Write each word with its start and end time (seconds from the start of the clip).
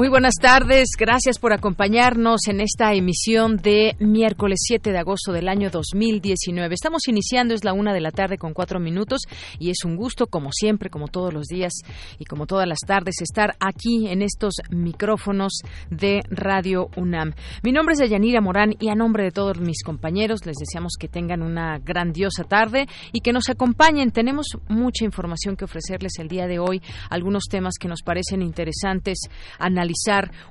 Muy 0.00 0.08
buenas 0.08 0.36
tardes, 0.40 0.92
gracias 0.98 1.38
por 1.38 1.52
acompañarnos 1.52 2.48
en 2.48 2.62
esta 2.62 2.94
emisión 2.94 3.58
de 3.58 3.96
miércoles 3.98 4.60
7 4.62 4.92
de 4.92 4.98
agosto 4.98 5.30
del 5.30 5.46
año 5.46 5.68
2019. 5.68 6.74
Estamos 6.74 7.06
iniciando, 7.06 7.52
es 7.52 7.64
la 7.64 7.74
una 7.74 7.92
de 7.92 8.00
la 8.00 8.10
tarde 8.10 8.38
con 8.38 8.54
cuatro 8.54 8.80
minutos 8.80 9.20
y 9.58 9.68
es 9.68 9.84
un 9.84 9.96
gusto, 9.96 10.26
como 10.28 10.52
siempre, 10.52 10.88
como 10.88 11.08
todos 11.08 11.34
los 11.34 11.48
días 11.48 11.74
y 12.18 12.24
como 12.24 12.46
todas 12.46 12.66
las 12.66 12.78
tardes, 12.78 13.20
estar 13.20 13.56
aquí 13.60 14.08
en 14.08 14.22
estos 14.22 14.54
micrófonos 14.70 15.60
de 15.90 16.22
Radio 16.30 16.88
UNAM. 16.96 17.34
Mi 17.62 17.70
nombre 17.70 17.92
es 17.92 17.98
Deyanira 17.98 18.40
Morán 18.40 18.76
y 18.80 18.88
a 18.88 18.94
nombre 18.94 19.24
de 19.24 19.32
todos 19.32 19.60
mis 19.60 19.82
compañeros 19.82 20.46
les 20.46 20.56
deseamos 20.56 20.94
que 20.98 21.08
tengan 21.08 21.42
una 21.42 21.78
grandiosa 21.78 22.44
tarde 22.44 22.86
y 23.12 23.20
que 23.20 23.34
nos 23.34 23.50
acompañen. 23.50 24.12
Tenemos 24.12 24.46
mucha 24.66 25.04
información 25.04 25.56
que 25.56 25.66
ofrecerles 25.66 26.12
el 26.20 26.28
día 26.28 26.46
de 26.46 26.58
hoy, 26.58 26.80
algunos 27.10 27.44
temas 27.50 27.74
que 27.78 27.88
nos 27.88 28.00
parecen 28.00 28.40
interesantes 28.40 29.18
analizar 29.58 29.89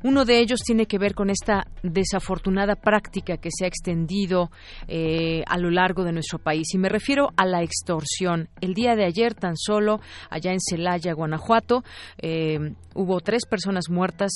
uno 0.03 0.25
de 0.25 0.39
ellos 0.39 0.61
tiene 0.65 0.85
que 0.85 0.97
ver 0.97 1.13
con 1.13 1.29
esta 1.29 1.65
desafortunada 1.83 2.75
práctica 2.75 3.37
que 3.37 3.49
se 3.51 3.65
ha 3.65 3.67
extendido 3.67 4.51
eh, 4.87 5.43
a 5.47 5.57
lo 5.57 5.69
largo 5.69 6.03
de 6.03 6.11
nuestro 6.11 6.39
país. 6.39 6.73
Y 6.73 6.77
me 6.77 6.89
refiero 6.89 7.29
a 7.37 7.45
la 7.45 7.61
extorsión. 7.61 8.49
El 8.61 8.73
día 8.73 8.95
de 8.95 9.05
ayer, 9.05 9.33
tan 9.33 9.55
solo, 9.55 9.99
allá 10.29 10.51
en 10.51 10.59
Celaya, 10.59 11.13
Guanajuato, 11.13 11.83
eh, 12.17 12.73
hubo 12.95 13.21
tres 13.21 13.45
personas 13.45 13.85
muertas 13.89 14.31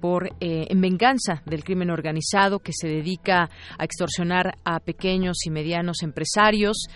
por 0.00 0.28
eh, 0.40 0.66
en 0.70 0.80
venganza 0.80 1.42
del 1.44 1.64
crimen 1.64 1.90
organizado 1.90 2.60
que 2.60 2.72
se 2.72 2.88
dedica 2.88 3.50
a 3.78 3.84
extorsionar 3.84 4.56
a 4.64 4.80
pequeños 4.80 5.44
y 5.44 5.50
medianos 5.50 6.02
empresarios, 6.02 6.86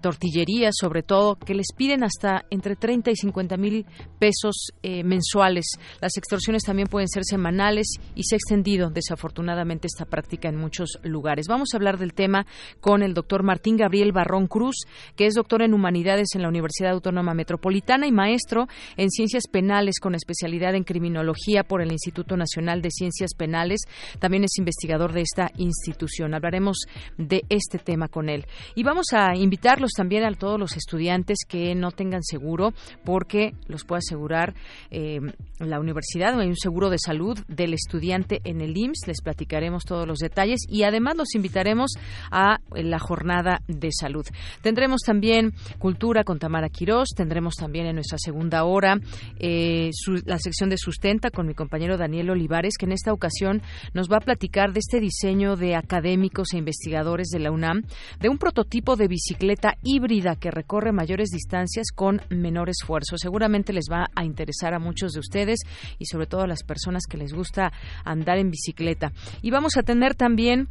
tortillerías 0.00 0.74
sobre 0.78 1.02
todo, 1.02 1.36
que 1.36 1.54
les 1.54 1.68
piden 1.76 2.02
hasta 2.04 2.44
entre 2.50 2.76
30 2.76 3.10
y 3.10 3.16
50 3.16 3.56
mil 3.56 3.86
pesos 4.18 4.72
mensuales. 4.82 5.66
Las 6.00 6.16
extorsiones 6.16 6.62
también 6.62 6.88
pueden 6.90 7.08
ser 7.08 7.24
semanales 7.24 7.86
y 8.14 8.24
se 8.24 8.34
ha 8.34 8.38
extendido 8.38 8.90
desafortunadamente 8.90 9.86
esta 9.86 10.04
práctica 10.04 10.48
en 10.48 10.56
muchos 10.56 10.98
lugares. 11.02 11.46
Vamos 11.48 11.68
a 11.72 11.76
hablar 11.76 11.98
del 11.98 12.12
tema 12.12 12.46
con 12.80 13.02
el 13.02 13.14
doctor 13.14 13.42
Martín 13.42 13.76
Gabriel 13.76 14.12
Barrón 14.12 14.46
Cruz, 14.46 14.76
que 15.16 15.26
es 15.26 15.34
doctor 15.34 15.62
en 15.62 15.72
humanidades 15.72 16.34
en 16.34 16.42
la 16.42 16.48
Universidad 16.48 16.92
Autónoma 16.92 17.32
Metropolitana 17.34 18.06
y 18.06 18.12
maestro 18.12 18.66
en 18.96 19.10
ciencias 19.10 19.44
penales 19.46 20.00
con 20.00 20.14
especialidad 20.14 20.74
en 20.74 20.84
criminología 20.84 21.64
por 21.64 21.80
el 21.80 21.92
Instituto 21.92 22.36
Nacional 22.36 22.82
de 22.82 22.90
Ciencias 22.90 23.34
Penales. 23.34 23.80
También 24.18 24.44
es 24.44 24.58
investigador 24.58 25.12
de 25.12 25.22
esta 25.22 25.50
institución. 25.56 26.34
Hablaremos 26.34 26.78
de 27.16 27.44
este 27.48 27.78
tema 27.78 28.08
con 28.08 28.28
él. 28.28 28.46
Y 28.74 28.82
vamos 28.82 29.06
a 29.12 29.36
invitarlos 29.36 29.92
también 29.96 30.24
a 30.24 30.30
todos 30.34 30.58
los 30.58 30.76
estudiantes 30.76 31.38
que 31.46 31.74
no 31.74 31.90
tengan 31.90 32.22
seguro, 32.22 32.72
porque 33.04 33.54
los 33.66 33.84
puede 33.84 33.98
asegurar 33.98 34.54
eh, 34.90 35.20
la 35.58 35.78
universidad. 35.78 36.38
Hay 36.38 36.48
un 36.48 36.56
seguro 36.56 36.79
de 36.88 36.98
salud 36.98 37.38
del 37.48 37.74
estudiante 37.74 38.40
en 38.44 38.60
el 38.60 38.76
IMSS. 38.76 39.08
Les 39.08 39.20
platicaremos 39.20 39.84
todos 39.84 40.06
los 40.06 40.18
detalles 40.18 40.60
y 40.68 40.84
además 40.84 41.16
los 41.16 41.34
invitaremos 41.34 41.92
a 42.30 42.60
la 42.72 42.98
jornada 42.98 43.60
de 43.66 43.90
salud. 43.92 44.24
Tendremos 44.62 45.00
también 45.04 45.52
cultura 45.78 46.24
con 46.24 46.38
Tamara 46.38 46.68
Quirós, 46.68 47.08
tendremos 47.14 47.56
también 47.56 47.86
en 47.86 47.96
nuestra 47.96 48.18
segunda 48.18 48.64
hora 48.64 48.98
eh, 49.38 49.90
la 50.24 50.38
sección 50.38 50.70
de 50.70 50.78
sustenta 50.78 51.30
con 51.30 51.46
mi 51.46 51.54
compañero 51.54 51.96
Daniel 51.96 52.30
Olivares, 52.30 52.76
que 52.78 52.86
en 52.86 52.92
esta 52.92 53.12
ocasión 53.12 53.62
nos 53.92 54.08
va 54.08 54.18
a 54.18 54.20
platicar 54.20 54.72
de 54.72 54.80
este 54.80 55.00
diseño 55.00 55.56
de 55.56 55.74
académicos 55.74 56.52
e 56.52 56.58
investigadores 56.58 57.28
de 57.28 57.40
la 57.40 57.50
UNAM, 57.50 57.82
de 58.20 58.28
un 58.28 58.38
prototipo 58.38 58.96
de 58.96 59.08
bicicleta 59.08 59.74
híbrida 59.82 60.36
que 60.36 60.50
recorre 60.50 60.92
mayores 60.92 61.30
distancias 61.30 61.88
con 61.94 62.20
menor 62.30 62.68
esfuerzo. 62.68 63.16
Seguramente 63.16 63.72
les 63.72 63.86
va 63.90 64.06
a 64.14 64.24
interesar 64.24 64.74
a 64.74 64.78
muchos 64.78 65.12
de 65.12 65.20
ustedes 65.20 65.60
y 65.98 66.06
sobre 66.06 66.26
todo 66.26 66.42
a 66.42 66.46
las 66.46 66.59
personas 66.62 67.04
que 67.08 67.16
les 67.16 67.32
gusta 67.32 67.72
andar 68.04 68.38
en 68.38 68.50
bicicleta. 68.50 69.12
Y 69.42 69.50
vamos 69.50 69.76
a 69.76 69.82
tener 69.82 70.14
también 70.14 70.68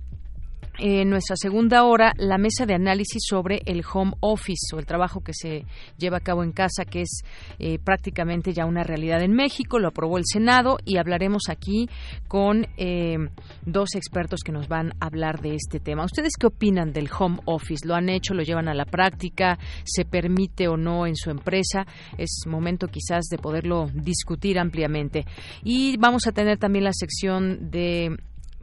en 0.79 1.09
nuestra 1.09 1.35
segunda 1.35 1.83
hora 1.83 2.13
la 2.17 2.37
mesa 2.37 2.65
de 2.65 2.73
análisis 2.73 3.21
sobre 3.27 3.61
el 3.65 3.83
home 3.91 4.13
office 4.21 4.75
o 4.75 4.79
el 4.79 4.85
trabajo 4.85 5.21
que 5.21 5.33
se 5.33 5.65
lleva 5.97 6.17
a 6.17 6.21
cabo 6.21 6.43
en 6.43 6.51
casa, 6.51 6.85
que 6.85 7.01
es 7.01 7.23
eh, 7.59 7.79
prácticamente 7.79 8.53
ya 8.53 8.65
una 8.65 8.83
realidad 8.83 9.21
en 9.21 9.33
México. 9.33 9.79
Lo 9.79 9.89
aprobó 9.89 10.17
el 10.17 10.23
Senado 10.25 10.77
y 10.85 10.97
hablaremos 10.97 11.43
aquí 11.49 11.89
con 12.27 12.67
eh, 12.77 13.17
dos 13.65 13.95
expertos 13.95 14.41
que 14.43 14.51
nos 14.51 14.67
van 14.67 14.93
a 14.99 15.07
hablar 15.07 15.41
de 15.41 15.55
este 15.55 15.79
tema. 15.79 16.05
¿Ustedes 16.05 16.33
qué 16.39 16.47
opinan 16.47 16.93
del 16.93 17.09
home 17.17 17.39
office? 17.45 17.87
¿Lo 17.87 17.95
han 17.95 18.09
hecho? 18.09 18.33
¿Lo 18.33 18.43
llevan 18.43 18.67
a 18.69 18.73
la 18.73 18.85
práctica? 18.85 19.59
¿Se 19.83 20.05
permite 20.05 20.67
o 20.67 20.77
no 20.77 21.05
en 21.05 21.15
su 21.15 21.29
empresa? 21.29 21.85
Es 22.17 22.43
momento 22.47 22.87
quizás 22.87 23.25
de 23.25 23.37
poderlo 23.37 23.89
discutir 23.93 24.59
ampliamente. 24.59 25.25
Y 25.63 25.97
vamos 25.97 26.27
a 26.27 26.31
tener 26.31 26.57
también 26.57 26.85
la 26.85 26.93
sección 26.93 27.69
de 27.71 28.17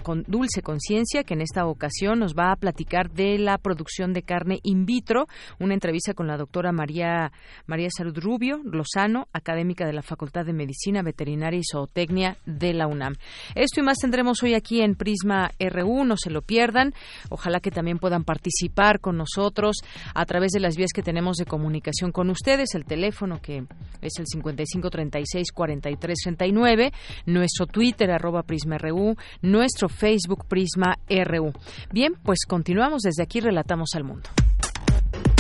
con 0.06 0.22
Dulce 0.28 0.62
Conciencia, 0.62 1.24
que 1.24 1.34
en 1.34 1.40
esta 1.40 1.66
ocasión 1.66 2.20
nos 2.20 2.36
va 2.36 2.52
a 2.52 2.56
platicar 2.56 3.10
de 3.10 3.38
la 3.38 3.58
producción 3.58 4.12
de 4.12 4.22
carne 4.22 4.60
in 4.62 4.86
vitro, 4.86 5.26
una 5.58 5.74
entrevista 5.74 6.14
con 6.14 6.28
la 6.28 6.36
doctora 6.36 6.70
María, 6.70 7.32
María 7.66 7.88
Salud 7.90 8.16
Rubio 8.16 8.60
Lozano, 8.62 9.26
académica 9.32 9.84
de 9.84 9.92
la 9.92 10.02
Facultad 10.02 10.46
de 10.46 10.52
Medicina 10.52 11.02
Veterinaria 11.02 11.58
y 11.58 11.64
Zootecnia 11.68 12.36
de 12.46 12.72
la 12.72 12.86
UNAM. 12.86 13.14
Esto 13.56 13.80
y 13.80 13.82
más 13.82 13.98
tendremos 13.98 14.44
hoy 14.44 14.54
aquí 14.54 14.80
en 14.80 14.94
Prisma 14.94 15.50
RU, 15.58 16.04
no 16.04 16.16
se 16.16 16.30
lo 16.30 16.40
pierdan. 16.40 16.94
Ojalá 17.28 17.58
que 17.58 17.72
también 17.72 17.98
puedan 17.98 18.22
participar 18.22 19.00
con 19.00 19.16
nosotros 19.16 19.78
a 20.14 20.24
través 20.24 20.52
de 20.52 20.60
las 20.60 20.76
vías 20.76 20.92
que 20.94 21.02
tenemos 21.02 21.36
de 21.36 21.46
comunicación 21.46 22.12
con 22.12 22.30
ustedes, 22.30 22.76
el 22.76 22.84
teléfono 22.84 23.40
que 23.42 23.64
es 24.02 24.20
el 24.20 24.26
5536-4339, 24.26 26.92
nuestro 27.26 27.66
Twitter 27.66 28.12
arroba 28.12 28.44
Prisma 28.44 28.78
RU, 28.78 29.16
nuestro 29.42 29.88
Facebook 29.96 30.44
Prisma 30.46 30.98
RU. 31.08 31.52
Bien, 31.90 32.14
pues 32.22 32.40
continuamos 32.46 33.02
desde 33.02 33.22
aquí, 33.22 33.40
relatamos 33.40 33.90
al 33.94 34.04
mundo. 34.04 34.28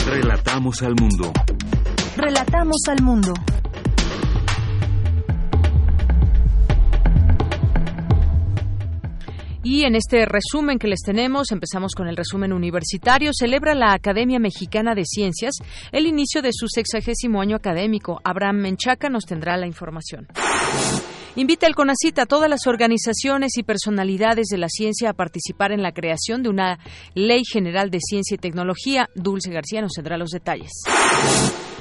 Relatamos 0.06 0.82
al 0.82 0.94
mundo. 0.94 1.32
Relatamos 2.16 2.80
al 2.88 3.02
mundo. 3.02 3.34
Y 9.68 9.82
en 9.82 9.96
este 9.96 10.26
resumen 10.26 10.78
que 10.78 10.86
les 10.86 11.00
tenemos, 11.00 11.50
empezamos 11.50 11.94
con 11.96 12.06
el 12.06 12.16
resumen 12.16 12.52
universitario, 12.52 13.32
celebra 13.36 13.74
la 13.74 13.94
Academia 13.94 14.38
Mexicana 14.38 14.94
de 14.94 15.04
Ciencias 15.04 15.56
el 15.90 16.06
inicio 16.06 16.40
de 16.40 16.50
su 16.52 16.68
sexagésimo 16.68 17.40
año 17.40 17.56
académico. 17.56 18.20
Abraham 18.22 18.58
Menchaca 18.58 19.08
nos 19.08 19.24
tendrá 19.24 19.56
la 19.56 19.66
información. 19.66 20.28
Invita 21.34 21.66
el 21.66 21.74
CONACIT 21.74 22.16
a 22.20 22.26
todas 22.26 22.48
las 22.48 22.68
organizaciones 22.68 23.58
y 23.58 23.64
personalidades 23.64 24.46
de 24.52 24.58
la 24.58 24.68
ciencia 24.68 25.10
a 25.10 25.14
participar 25.14 25.72
en 25.72 25.82
la 25.82 25.90
creación 25.90 26.44
de 26.44 26.48
una 26.48 26.78
Ley 27.14 27.42
General 27.44 27.90
de 27.90 27.98
Ciencia 27.98 28.36
y 28.36 28.38
Tecnología. 28.38 29.10
Dulce 29.16 29.50
García 29.50 29.82
nos 29.82 29.94
tendrá 29.94 30.16
los 30.16 30.30
detalles. 30.30 30.70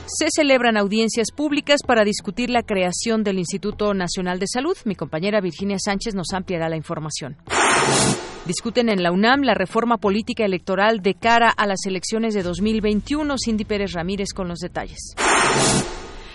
Se 0.08 0.28
celebran 0.36 0.76
audiencias 0.76 1.28
públicas 1.32 1.82
para 1.86 2.04
discutir 2.04 2.50
la 2.50 2.64
creación 2.64 3.24
del 3.24 3.38
Instituto 3.38 3.94
Nacional 3.94 4.40
de 4.40 4.48
Salud. 4.48 4.76
Mi 4.86 4.96
compañera 4.96 5.40
Virginia 5.40 5.78
Sánchez 5.78 6.16
nos 6.16 6.34
ampliará 6.34 6.68
la 6.68 6.78
información. 6.78 7.38
Discuten 8.46 8.90
en 8.90 9.02
la 9.02 9.12
UNAM 9.12 9.42
la 9.42 9.56
reforma 9.56 9.98
política 9.98 10.46
electoral 10.46 11.02
de 11.02 11.16
cara 11.16 11.50
a 11.50 11.66
las 11.66 11.80
elecciones 11.88 12.36
de 12.36 12.44
2021. 12.44 13.36
Cindy 13.44 13.66
Pérez 13.66 13.94
Ramírez 13.94 14.34
con 14.36 14.48
los 14.48 14.60
detalles. 14.60 15.16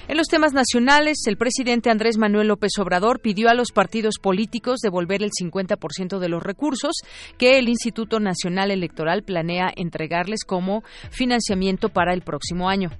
En 0.08 0.16
los 0.16 0.26
temas 0.26 0.52
nacionales, 0.52 1.18
el 1.28 1.36
presidente 1.36 1.88
Andrés 1.88 2.18
Manuel 2.18 2.48
López 2.48 2.72
Obrador 2.80 3.20
pidió 3.20 3.48
a 3.48 3.54
los 3.54 3.70
partidos 3.70 4.16
políticos 4.20 4.80
devolver 4.80 5.22
el 5.22 5.30
50% 5.30 6.18
de 6.18 6.28
los 6.28 6.42
recursos 6.42 6.96
que 7.38 7.60
el 7.60 7.68
Instituto 7.68 8.18
Nacional 8.18 8.72
Electoral 8.72 9.22
planea 9.22 9.72
entregarles 9.76 10.42
como 10.44 10.82
financiamiento 11.12 11.90
para 11.90 12.12
el 12.12 12.22
próximo 12.22 12.68
año. 12.68 12.90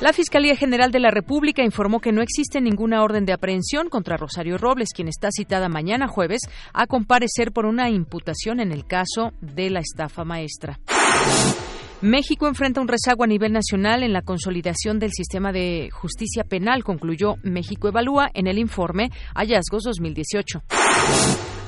La 0.00 0.12
Fiscalía 0.12 0.56
General 0.56 0.90
de 0.90 0.98
la 0.98 1.12
República 1.12 1.62
informó 1.62 2.00
que 2.00 2.10
no 2.10 2.22
existe 2.22 2.60
ninguna 2.60 3.02
orden 3.02 3.24
de 3.24 3.32
aprehensión 3.32 3.88
contra 3.88 4.16
Rosario 4.16 4.58
Robles, 4.58 4.88
quien 4.92 5.06
está 5.06 5.28
citada 5.30 5.68
mañana 5.68 6.08
jueves 6.08 6.40
a 6.72 6.88
comparecer 6.88 7.52
por 7.52 7.66
una 7.66 7.88
imputación 7.88 8.58
en 8.58 8.72
el 8.72 8.84
caso 8.84 9.32
de 9.40 9.70
la 9.70 9.78
estafa 9.78 10.24
maestra. 10.24 10.80
México 12.00 12.48
enfrenta 12.48 12.80
un 12.80 12.88
rezago 12.88 13.22
a 13.22 13.28
nivel 13.28 13.52
nacional 13.52 14.02
en 14.02 14.12
la 14.12 14.22
consolidación 14.22 14.98
del 14.98 15.12
sistema 15.12 15.52
de 15.52 15.88
justicia 15.92 16.42
penal, 16.42 16.82
concluyó 16.82 17.36
México 17.44 17.86
Evalúa 17.86 18.28
en 18.34 18.48
el 18.48 18.58
informe 18.58 19.10
Hallazgos 19.36 19.84
2018. 19.84 20.64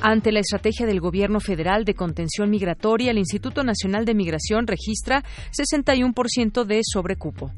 Ante 0.07 0.33
la 0.33 0.41
estrategia 0.41 0.85
del 0.85 1.01
Gobierno 1.01 1.41
federal 1.41 1.87
de 1.87 1.95
contención 1.95 2.51
migratoria, 2.51 3.11
el 3.11 3.17
Instituto 3.17 3.65
Nacional 3.65 4.05
de 4.05 4.13
Migración 4.13 4.67
registra 4.67 5.25
61% 5.59 6.65
de 6.67 6.83
sobrecupo. 6.85 7.53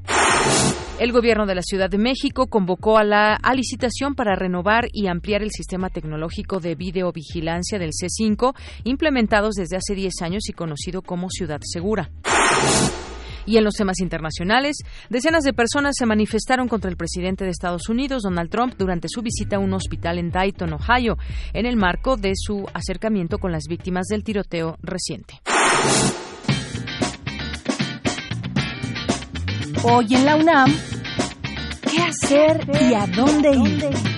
El 1.01 1.11
gobierno 1.11 1.47
de 1.47 1.57
la 1.57 1.63
Ciudad 1.63 1.91
de 1.91 1.99
México 1.99 2.47
convocó 2.47 2.99
a 2.99 3.03
la 3.03 3.41
licitación 3.53 4.15
para 4.15 4.37
renovar 4.37 4.87
y 4.93 5.09
ampliar 5.09 5.43
el 5.43 5.51
sistema 5.51 5.91
tecnológico 5.91 6.61
de 6.61 6.77
videovigilancia 6.77 7.81
del 7.81 7.91
C5, 7.91 8.55
implementados 8.85 9.57
desde 9.57 9.79
hace 9.79 9.97
10 9.97 10.23
años 10.23 10.49
y 10.49 10.53
conocido 10.53 11.03
como 11.03 11.29
Ciudad 11.31 11.59
Segura. 11.65 12.13
Y 13.47 13.57
en 13.57 13.65
los 13.65 13.75
temas 13.75 14.01
internacionales, 14.01 14.77
decenas 15.09 15.45
de 15.45 15.53
personas 15.53 15.95
se 15.97 16.05
manifestaron 16.05 16.69
contra 16.69 16.91
el 16.91 16.97
presidente 16.97 17.45
de 17.45 17.51
Estados 17.51 17.89
Unidos, 17.89 18.25
Donald 18.25 18.51
Trump, 18.51 18.75
durante 18.77 19.09
su 19.09 19.23
visita 19.23 19.57
a 19.57 19.61
un 19.61 19.73
hospital 19.73 20.19
en 20.19 20.31
Dayton, 20.31 20.73
Ohio, 20.73 21.17
en 21.53 21.65
el 21.65 21.77
marco 21.77 22.17
de 22.17 22.33
su 22.35 22.67
acercamiento 22.75 23.39
con 23.39 23.53
las 23.53 23.65
víctimas 23.69 24.07
del 24.09 24.25
tiroteo 24.25 24.77
reciente. 24.83 25.41
Hoy 29.85 30.15
en 30.15 30.25
la 30.25 30.37
UNAM, 30.37 30.75
¿qué 31.89 32.03
hacer 32.03 32.67
y 32.91 32.95
a 32.95 33.07
dónde 33.07 33.51
ir? 33.55 34.17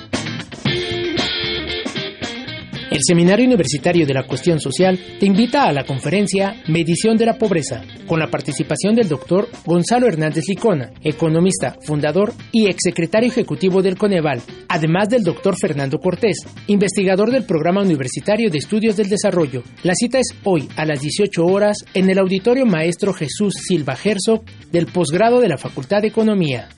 El 2.91 3.01
Seminario 3.07 3.45
Universitario 3.45 4.07
de 4.07 4.15
la 4.15 4.27
Cuestión 4.27 4.59
Social 4.61 4.99
te 5.21 5.27
invita 5.27 5.65
a 5.65 5.73
la 5.75 5.85
conferencia 5.85 6.55
Medición 6.69 7.19
de 7.19 7.27
la 7.27 7.37
Pobreza, 7.37 7.83
con 8.07 8.19
la 8.19 8.31
participación 8.31 8.95
del 8.95 9.09
doctor 9.09 9.47
Gonzalo 9.67 10.07
Hernández 10.07 10.45
Licona, 10.49 10.91
economista, 11.03 11.77
fundador 11.85 12.33
y 12.51 12.67
exsecretario 12.67 13.29
ejecutivo 13.29 13.83
del 13.83 13.99
Coneval, 13.99 14.41
además 14.69 15.11
del 15.11 15.23
doctor 15.23 15.55
Fernando 15.61 15.99
Cortés, 15.99 16.39
investigador 16.67 17.31
del 17.31 17.45
Programa 17.45 17.83
Universitario 17.83 18.51
de 18.51 18.57
Estudios 18.57 18.97
del 18.97 19.11
Desarrollo. 19.11 19.63
La 19.83 19.95
cita 19.95 20.19
es 20.19 20.35
hoy 20.45 20.67
a 20.77 20.87
las 20.87 21.03
18 21.03 21.45
horas 21.45 21.85
en 21.93 22.09
el 22.09 22.19
Auditorio 22.19 22.65
Maestro 22.65 23.13
Jesús 23.13 23.53
Silva 23.69 23.99
Herzog 24.03 24.45
del 24.73 24.87
posgrado 24.87 25.41
de 25.41 25.49
la 25.49 25.59
Facultad 25.59 26.01
de 26.01 26.09
Economía 26.09 26.71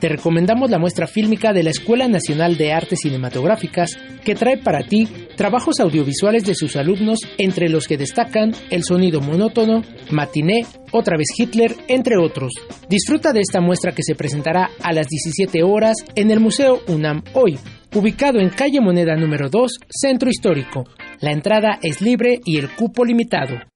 te 0.00 0.08
recomendamos 0.08 0.70
la 0.70 0.78
muestra 0.78 1.06
fílmica 1.06 1.52
de 1.52 1.62
la 1.62 1.70
Escuela 1.70 2.08
Nacional 2.08 2.56
de 2.56 2.72
Artes 2.72 3.00
Cinematográficas, 3.02 3.98
que 4.24 4.34
trae 4.34 4.56
para 4.56 4.82
ti 4.82 5.06
trabajos 5.36 5.78
audiovisuales 5.78 6.44
de 6.44 6.54
sus 6.54 6.74
alumnos, 6.76 7.20
entre 7.38 7.68
los 7.68 7.86
que 7.86 7.98
destacan 7.98 8.52
El 8.70 8.82
sonido 8.82 9.20
monótono, 9.20 9.82
Matiné, 10.10 10.66
Otra 10.90 11.16
vez 11.16 11.28
Hitler, 11.38 11.76
entre 11.88 12.16
otros. 12.16 12.52
Disfruta 12.88 13.32
de 13.32 13.40
esta 13.40 13.60
muestra 13.60 13.92
que 13.92 14.02
se 14.02 14.14
presentará 14.14 14.70
a 14.82 14.92
las 14.92 15.06
17 15.06 15.62
horas 15.62 15.96
en 16.14 16.30
el 16.30 16.40
Museo 16.40 16.80
UNAM 16.88 17.22
Hoy, 17.34 17.58
ubicado 17.94 18.40
en 18.40 18.48
calle 18.48 18.80
Moneda 18.80 19.14
número 19.16 19.48
2, 19.50 19.72
Centro 19.88 20.30
Histórico. 20.30 20.84
La 21.20 21.32
entrada 21.32 21.78
es 21.82 22.00
libre 22.00 22.40
y 22.44 22.58
el 22.58 22.70
cupo 22.74 23.04
limitado. 23.04 23.69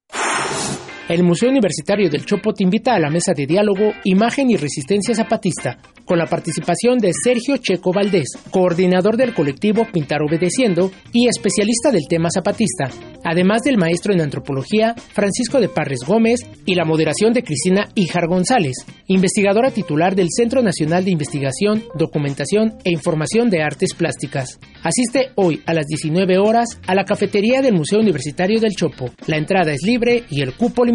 El 1.06 1.22
Museo 1.22 1.50
Universitario 1.50 2.08
del 2.08 2.24
Chopo 2.24 2.54
te 2.54 2.64
invita 2.64 2.94
a 2.94 2.98
la 2.98 3.10
mesa 3.10 3.34
de 3.36 3.46
diálogo 3.46 3.92
Imagen 4.04 4.48
y 4.48 4.56
Resistencia 4.56 5.14
Zapatista, 5.14 5.76
con 6.06 6.18
la 6.18 6.26
participación 6.26 6.98
de 6.98 7.12
Sergio 7.12 7.58
Checo 7.58 7.92
Valdés, 7.92 8.28
coordinador 8.50 9.16
del 9.16 9.34
colectivo 9.34 9.86
Pintar 9.92 10.22
Obedeciendo 10.22 10.90
y 11.12 11.28
especialista 11.28 11.90
del 11.90 12.08
tema 12.08 12.28
zapatista, 12.32 12.90
además 13.22 13.62
del 13.62 13.76
maestro 13.76 14.12
en 14.12 14.22
antropología 14.22 14.94
Francisco 14.94 15.60
de 15.60 15.68
Parres 15.68 16.00
Gómez 16.06 16.40
y 16.64 16.74
la 16.74 16.84
moderación 16.84 17.32
de 17.32 17.42
Cristina 17.42 17.88
Ijar 17.94 18.26
González, 18.26 18.76
investigadora 19.06 19.70
titular 19.70 20.14
del 20.14 20.28
Centro 20.30 20.62
Nacional 20.62 21.04
de 21.04 21.10
Investigación, 21.10 21.84
Documentación 21.94 22.78
e 22.84 22.90
Información 22.90 23.50
de 23.50 23.62
Artes 23.62 23.94
Plásticas. 23.94 24.58
Asiste 24.82 25.30
hoy 25.36 25.62
a 25.66 25.72
las 25.72 25.86
19 25.86 26.38
horas 26.38 26.78
a 26.86 26.94
la 26.94 27.04
cafetería 27.04 27.62
del 27.62 27.74
Museo 27.74 28.00
Universitario 28.00 28.60
del 28.60 28.74
Chopo. 28.74 29.10
La 29.26 29.38
entrada 29.38 29.72
es 29.72 29.82
libre 29.82 30.24
y 30.30 30.42
el 30.42 30.54
cupo 30.54 30.84
limitado. 30.84 30.93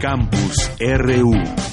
Campus 0.00 0.70
RU. 0.80 1.67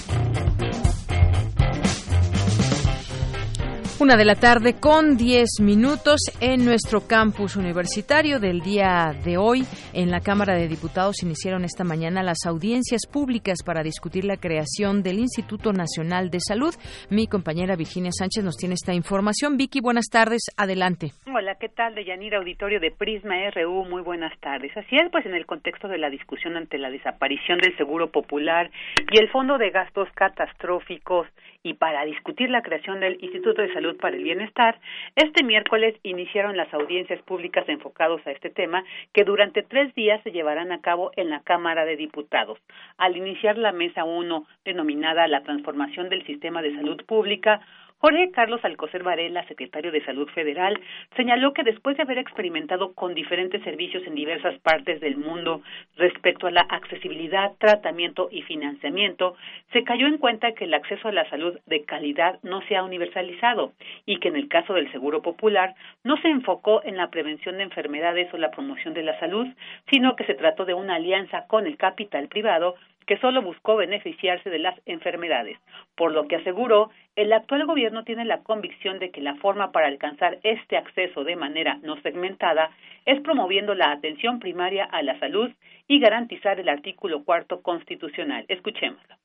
Una 3.98 4.18
de 4.18 4.26
la 4.26 4.36
tarde 4.36 4.76
con 4.78 5.16
10 5.16 5.62
minutos 5.62 6.20
en 6.42 6.66
nuestro 6.66 7.08
campus 7.08 7.56
universitario 7.56 8.42
del 8.42 8.60
día 8.60 9.14
de 9.24 9.38
hoy. 9.38 9.64
En 9.94 10.12
la 10.12 10.20
Cámara 10.20 10.54
de 10.54 10.68
Diputados 10.68 11.24
iniciaron 11.24 11.64
esta 11.64 11.86
mañana 11.86 12.22
las 12.22 12.46
audiencias 12.46 13.08
públicas 13.08 13.60
para 13.66 13.84
discutir 13.84 14.26
la 14.26 14.36
creación 14.36 15.02
del 15.02 15.20
Instituto 15.20 15.72
Nacional 15.72 16.30
de 16.30 16.40
Salud. 16.42 16.76
Mi 17.10 17.28
compañera 17.28 17.78
Virginia 17.78 18.12
Sánchez 18.12 18.44
nos 18.44 18.58
tiene 18.58 18.74
esta 18.74 18.94
información. 18.94 19.56
Vicky, 19.56 19.80
buenas 19.80 20.10
tardes. 20.12 20.42
Adelante. 20.58 21.12
Hola, 21.34 21.56
¿qué 21.56 21.70
tal? 21.70 21.96
De 21.96 22.04
Yanira 22.04 22.40
Auditorio 22.40 22.82
de 22.82 22.92
Prisma 22.92 23.36
RU. 23.52 23.86
Muy 23.86 24.02
buenas 24.02 24.38
tardes. 24.42 24.76
Así 24.76 24.98
es, 24.98 25.10
pues 25.10 25.26
en 25.26 25.36
el 25.36 25.46
contexto 25.46 25.88
de 25.88 26.00
la 26.00 26.10
discusión 26.10 26.58
ante 26.58 26.78
la 26.78 26.90
desaparición 26.90 27.60
del 27.60 27.78
Seguro 27.78 28.12
Popular 28.12 28.70
y 29.10 29.20
el 29.20 29.30
Fondo 29.32 29.58
de 29.58 29.70
Gastos 29.70 30.10
Catastróficos 30.16 31.28
y 31.66 31.74
para 31.74 32.06
discutir 32.06 32.52
la 32.52 32.62
creación 32.62 33.00
del 33.00 33.18
Instituto 33.24 33.64
de 33.64 33.74
Salud 33.74 33.98
para 33.98 34.16
el 34.16 34.22
Bienestar, 34.22 34.80
este 35.16 35.44
miércoles 35.44 35.96
iniciaron 36.04 36.56
las 36.56 36.72
audiencias 36.72 37.20
públicas 37.24 37.68
enfocados 37.68 38.22
a 38.28 38.32
este 38.32 38.52
tema 38.52 38.84
que 39.14 39.24
durante 39.24 39.64
tres 39.64 39.94
días 39.96 40.22
se 40.22 40.32
llevarán 40.32 40.72
a 40.72 40.82
cabo 40.82 41.10
en 41.16 41.32
la 41.32 41.40
Cámara 41.40 41.84
de 41.84 41.98
Diputados. 41.98 42.60
Al 42.98 43.18
iniciar 43.18 43.58
la 43.58 43.72
mesa 43.72 44.04
1 44.04 44.46
denominada 44.64 45.28
La 45.28 45.42
transformación 45.42 46.08
del 46.10 46.24
sistema 46.28 46.62
de 46.62 46.76
salud 46.76 47.04
pública, 47.08 47.62
Jorge 48.00 48.30
Carlos 48.32 48.64
Alcocer 48.64 49.04
Varela, 49.04 49.48
secretario 49.48 49.92
de 49.92 50.04
Salud 50.04 50.28
Federal, 50.30 50.80
señaló 51.16 51.54
que 51.54 51.64
después 51.64 51.96
de 51.96 52.04
haber 52.04 52.18
experimentado 52.18 52.94
con 52.94 53.16
diferentes 53.16 53.64
servicios 53.64 54.04
en 54.06 54.16
diversas 54.16 54.60
partes 54.60 55.00
del 55.00 55.18
mundo 55.18 55.62
respecto 55.96 56.48
a 56.48 56.52
la 56.52 56.62
accesibilidad, 56.62 57.54
tratamiento 57.58 58.28
y 58.32 58.42
financiamiento, 58.42 59.36
se 59.72 59.84
cayó 59.84 60.08
en 60.08 60.18
cuenta 60.18 60.52
que 60.52 60.66
el 60.66 60.74
acceso 60.74 61.08
a 61.08 61.14
la 61.14 61.30
salud 61.30 61.58
de 61.66 61.84
calidad 61.86 62.40
no 62.44 62.62
se 62.68 62.76
ha 62.76 62.84
universalizado 62.84 63.72
y 64.06 64.20
que 64.20 64.28
en 64.28 64.36
el 64.36 64.50
caso 64.50 64.74
del 64.74 64.92
Seguro 64.92 65.22
Popular 65.22 65.74
no 66.04 66.18
se 66.18 66.28
enfocó 66.28 66.84
en 66.84 66.98
la 66.98 67.10
prevención 67.10 67.58
de 67.58 67.64
enfermedades 67.64 68.32
o 68.34 68.38
la 68.38 68.52
promoción 68.52 68.94
de 68.94 69.04
la 69.04 69.18
salud, 69.20 69.48
sino 69.90 70.16
que 70.16 70.26
se 70.26 70.36
trató 70.36 70.66
de 70.66 70.74
una 70.74 70.96
alianza 70.96 71.48
con 71.48 71.66
el 71.66 71.78
capital 71.78 72.28
privado 72.28 72.76
que 73.06 73.18
solo 73.18 73.42
buscó 73.42 73.76
beneficiarse 73.76 74.50
de 74.50 74.60
las 74.60 74.80
enfermedades, 74.86 75.58
por 75.96 76.12
lo 76.12 76.28
que 76.28 76.38
aseguró 76.38 76.90
el 77.16 77.32
actual 77.32 77.66
gobierno 77.66 78.04
tiene 78.04 78.26
la 78.26 78.44
convicción 78.44 79.00
de 79.00 79.12
que 79.12 79.22
la 79.22 79.36
forma 79.36 79.72
para 79.72 79.88
alcanzar 79.88 80.40
este 80.44 80.78
acceso 80.78 81.24
de 81.24 81.36
manera 81.36 81.78
no 81.84 82.00
segmentada 82.02 82.72
es 83.06 83.22
promoviendo 83.22 83.74
la 83.74 83.92
atención 83.92 84.40
primaria 84.40 84.86
a 84.86 85.02
la 85.02 85.18
salud 85.20 85.50
y 85.88 86.00
garantizar 86.00 86.60
el 86.60 86.70
artículo 86.70 87.24
cuarto 87.24 87.62
constitucional. 87.62 88.46
Escuchémoslo. 88.48 89.16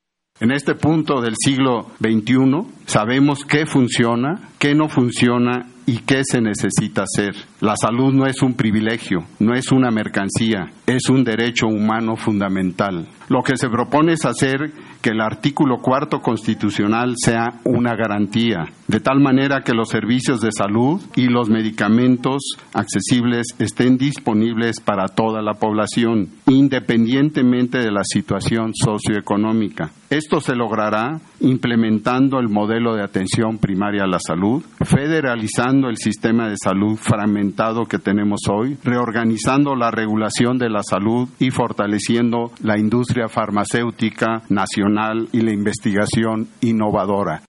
En 0.41 0.53
este 0.53 0.75
punto 0.75 1.21
del 1.21 1.35
siglo 1.37 1.83
XXI 1.99 2.87
sabemos 2.87 3.45
qué 3.45 3.67
funciona, 3.67 4.41
qué 4.59 4.75
no 4.75 4.89
funciona 4.89 5.67
y 5.91 5.99
qué 6.07 6.23
se 6.23 6.41
necesita 6.41 7.03
hacer. 7.03 7.35
La 7.61 7.75
salud 7.75 8.13
no 8.13 8.25
es 8.25 8.43
un 8.43 8.55
privilegio, 8.55 9.25
no 9.41 9.55
es 9.55 9.73
una 9.73 9.91
mercancía, 9.91 10.69
es 10.87 11.11
un 11.11 11.25
derecho 11.25 11.67
humano 11.67 12.15
fundamental. 12.15 13.09
Lo 13.29 13.43
que 13.43 13.57
se 13.57 13.69
propone 13.69 14.13
es 14.13 14.25
hacer 14.25 14.71
que 15.03 15.11
el 15.11 15.21
artículo 15.21 15.79
cuarto 15.79 16.21
constitucional 16.21 17.15
sea 17.17 17.61
una 17.65 17.97
garantía, 17.97 18.67
de 18.87 19.01
tal 19.01 19.21
manera 19.21 19.63
que 19.63 19.73
los 19.73 19.89
servicios 19.89 20.41
de 20.41 20.51
salud 20.53 21.01
y 21.17 21.27
los 21.27 21.49
medicamentos 21.49 22.43
accesibles 22.75 23.49
estén 23.59 23.97
disponibles 23.97 24.81
para 24.81 25.07
toda 25.07 25.43
la 25.43 25.55
población, 25.55 26.29
independientemente 26.47 27.79
de 27.79 27.91
la 27.91 28.03
situación 28.05 28.73
socioeconómica. 28.75 29.91
Esto 30.11 30.41
se 30.41 30.57
logrará 30.57 31.21
implementando 31.39 32.41
el 32.41 32.49
modelo 32.49 32.97
de 32.97 33.05
atención 33.05 33.59
primaria 33.59 34.03
a 34.03 34.09
la 34.09 34.19
salud, 34.19 34.63
federalizando 34.85 35.80
el 35.89 35.97
sistema 35.97 36.49
de 36.49 36.57
salud 36.57 36.97
fragmentado 36.97 37.85
que 37.87 37.99
tenemos 37.99 38.41
hoy, 38.51 38.77
reorganizando 38.85 39.75
la 39.75 39.91
regulación 39.91 40.59
de 40.59 40.69
la 40.69 40.83
salud 40.83 41.29
y 41.39 41.51
fortaleciendo 41.51 42.51
la 42.63 42.79
industria 42.79 43.29
farmacéutica 43.29 44.43
nacional 44.49 45.29
y 45.33 45.41
la 45.41 45.53
investigación 45.53 46.47
innovadora. 46.61 47.43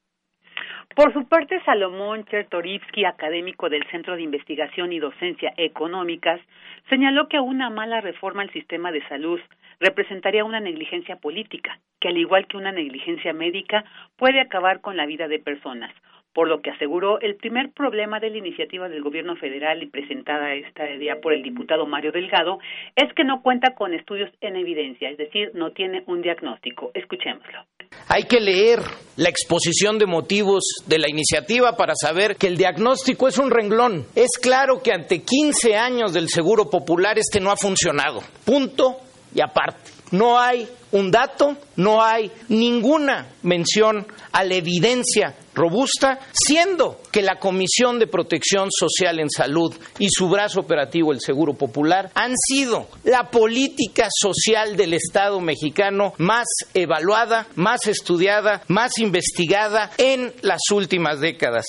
Por 0.96 1.14
su 1.14 1.28
parte, 1.28 1.62
Salomón 1.64 2.26
Chertorivsky, 2.26 3.06
académico 3.06 3.70
del 3.70 3.84
Centro 3.92 4.16
de 4.16 4.24
Investigación 4.24 4.92
y 4.92 5.00
Docencia 5.00 5.54
Económicas, 5.56 6.42
señaló 6.90 7.28
que 7.28 7.40
una 7.40 7.70
mala 7.70 8.02
reforma 8.02 8.42
al 8.42 8.52
sistema 8.52 8.92
de 8.92 9.02
salud 9.08 9.40
representaría 9.80 10.44
una 10.44 10.60
negligencia 10.60 11.16
política, 11.16 11.80
que 12.00 12.10
al 12.10 12.18
igual 12.18 12.46
que 12.48 12.58
una 12.58 12.72
negligencia 12.72 13.34
médica 13.34 13.86
puede 14.18 14.42
acabar 14.42 14.82
con 14.82 14.98
la 14.98 15.06
vida 15.06 15.28
de 15.28 15.40
personas, 15.40 15.92
por 16.34 16.48
lo 16.48 16.62
que 16.62 16.72
aseguró 16.72 17.20
el 17.20 17.36
primer 17.36 17.72
problema 17.72 18.20
de 18.20 18.30
la 18.30 18.38
iniciativa 18.38 18.88
del 18.88 19.04
gobierno 19.04 19.36
federal 19.36 19.84
y 19.84 19.88
presentada 19.88 20.54
este 20.54 20.98
día 20.98 21.16
por 21.22 21.34
el 21.34 21.44
diputado 21.44 21.86
Mario 21.86 22.12
Delgado 22.12 22.60
es 22.96 23.14
que 23.14 23.24
no 23.24 23.42
cuenta 23.42 23.74
con 23.76 23.94
estudios 23.94 24.30
en 24.42 24.56
evidencia, 24.56 25.10
es 25.10 25.18
decir, 25.18 25.52
no 25.54 25.72
tiene 25.72 26.04
un 26.08 26.22
diagnóstico. 26.22 26.92
Escuchémoslo. 26.94 27.66
Hay 28.08 28.24
que 28.24 28.40
leer 28.40 28.80
la 29.18 29.30
exposición 29.30 29.98
de 29.98 30.06
motivos 30.06 30.64
de 30.88 31.00
la 31.00 31.10
iniciativa 31.10 31.76
para 31.76 31.94
saber 31.96 32.36
que 32.38 32.48
el 32.48 32.58
diagnóstico 32.58 33.28
es 33.28 33.38
un 33.38 33.52
renglón. 33.52 34.06
Es 34.16 34.40
claro 34.42 34.82
que 34.82 34.94
ante 34.94 35.24
15 35.24 35.76
años 35.76 36.14
del 36.14 36.30
Seguro 36.30 36.70
Popular 36.70 37.18
este 37.18 37.40
no 37.40 37.52
ha 37.52 37.58
funcionado. 37.58 38.22
Punto 38.46 38.98
y 39.34 39.42
aparte. 39.42 39.91
No 40.12 40.40
hay 40.40 40.68
un 40.92 41.10
dato, 41.10 41.58
no 41.78 42.04
hay 42.04 42.32
ninguna 42.50 43.28
mención 43.44 44.06
a 44.32 44.44
la 44.44 44.56
evidencia 44.56 45.36
robusta, 45.54 46.20
siendo 46.32 47.02
que 47.12 47.22
la 47.22 47.40
Comisión 47.40 48.00
de 48.00 48.08
Protección 48.08 48.70
Social 48.72 49.20
en 49.20 49.30
Salud 49.30 49.74
y 50.00 50.10
su 50.10 50.30
brazo 50.30 50.62
operativo, 50.62 51.12
el 51.12 51.22
Seguro 51.22 51.54
Popular, 51.54 52.10
han 52.14 52.34
sido 52.38 52.88
la 53.04 53.30
política 53.30 54.08
social 54.10 54.76
del 54.78 54.94
Estado 54.94 55.40
mexicano 55.40 56.14
más 56.18 56.48
evaluada, 56.74 57.48
más 57.56 57.88
estudiada, 57.88 58.64
más 58.68 58.98
investigada 59.00 59.92
en 59.98 60.34
las 60.42 60.62
últimas 60.72 61.20
décadas 61.20 61.66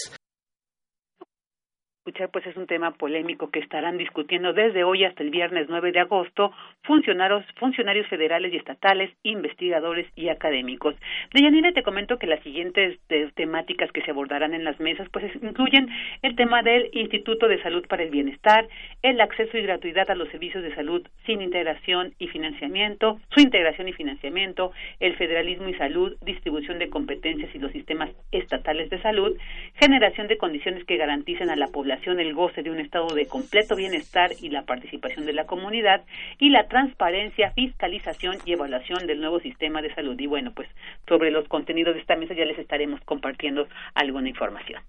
escuchar, 2.02 2.30
pues 2.30 2.44
es 2.46 2.56
un 2.56 2.66
tema 2.66 2.90
polémico 2.90 3.52
que 3.52 3.60
estarán 3.60 3.96
discutiendo 3.96 4.52
desde 4.52 4.82
hoy 4.82 5.04
hasta 5.04 5.22
el 5.22 5.30
viernes 5.30 5.66
9 5.68 5.92
de 5.92 6.00
agosto 6.00 6.50
funcionarios, 6.82 7.44
funcionarios 7.60 8.08
federales 8.08 8.52
y 8.52 8.56
estatales, 8.56 9.12
investigadores 9.22 10.08
y 10.16 10.28
académicos. 10.28 10.96
Deyanira, 11.32 11.70
te 11.70 11.84
comento 11.84 12.18
que 12.18 12.26
las 12.26 12.42
siguientes 12.42 12.98
temáticas 13.36 13.92
que 13.92 14.02
se 14.02 14.10
abordarán 14.10 14.52
en 14.52 14.64
las 14.64 14.80
mesas 14.80 15.08
pues 15.12 15.30
incluyen 15.40 15.88
el 16.22 16.34
tema 16.34 16.64
del 16.64 16.90
Instituto 16.92 17.46
de 17.46 17.62
Salud 17.62 17.86
para 17.86 18.02
el 18.02 18.10
Bienestar, 18.10 18.66
el 19.02 19.20
acceso 19.20 19.56
y 19.56 19.62
gratuidad 19.62 20.10
a 20.10 20.16
los 20.16 20.28
servicios 20.30 20.64
de 20.64 20.74
salud 20.74 21.06
sin 21.24 21.40
integración 21.40 22.14
y 22.18 22.26
financiamiento, 22.26 23.20
su 23.30 23.40
integración 23.40 23.86
y 23.86 23.92
financiamiento, 23.92 24.72
el 24.98 25.14
federalismo 25.14 25.68
y 25.68 25.74
salud, 25.74 26.16
distribución 26.22 26.80
de 26.80 26.90
competencias 26.90 27.54
y 27.54 27.60
los 27.60 27.70
sistemas 27.70 28.10
estatales 28.32 28.90
de 28.90 29.00
salud, 29.02 29.38
generación 29.74 30.26
de 30.26 30.36
condiciones 30.36 30.84
que 30.84 30.96
garanticen 30.96 31.48
a 31.48 31.54
la 31.54 31.68
población 31.68 31.91
el 32.20 32.34
goce 32.34 32.62
de 32.62 32.70
un 32.70 32.78
estado 32.78 33.08
de 33.14 33.26
completo 33.26 33.76
bienestar 33.76 34.30
y 34.40 34.48
la 34.48 34.62
participación 34.62 35.26
de 35.26 35.32
la 35.32 35.46
comunidad 35.46 36.02
y 36.38 36.50
la 36.50 36.68
transparencia, 36.68 37.52
fiscalización 37.52 38.38
y 38.44 38.52
evaluación 38.52 39.06
del 39.06 39.20
nuevo 39.20 39.40
sistema 39.40 39.82
de 39.82 39.94
salud. 39.94 40.18
Y 40.18 40.26
bueno, 40.26 40.52
pues 40.54 40.68
sobre 41.08 41.30
los 41.30 41.48
contenidos 41.48 41.94
de 41.94 42.00
esta 42.00 42.16
mesa 42.16 42.34
ya 42.34 42.44
les 42.44 42.58
estaremos 42.58 43.00
compartiendo 43.02 43.68
alguna 43.94 44.28
información. 44.28 44.82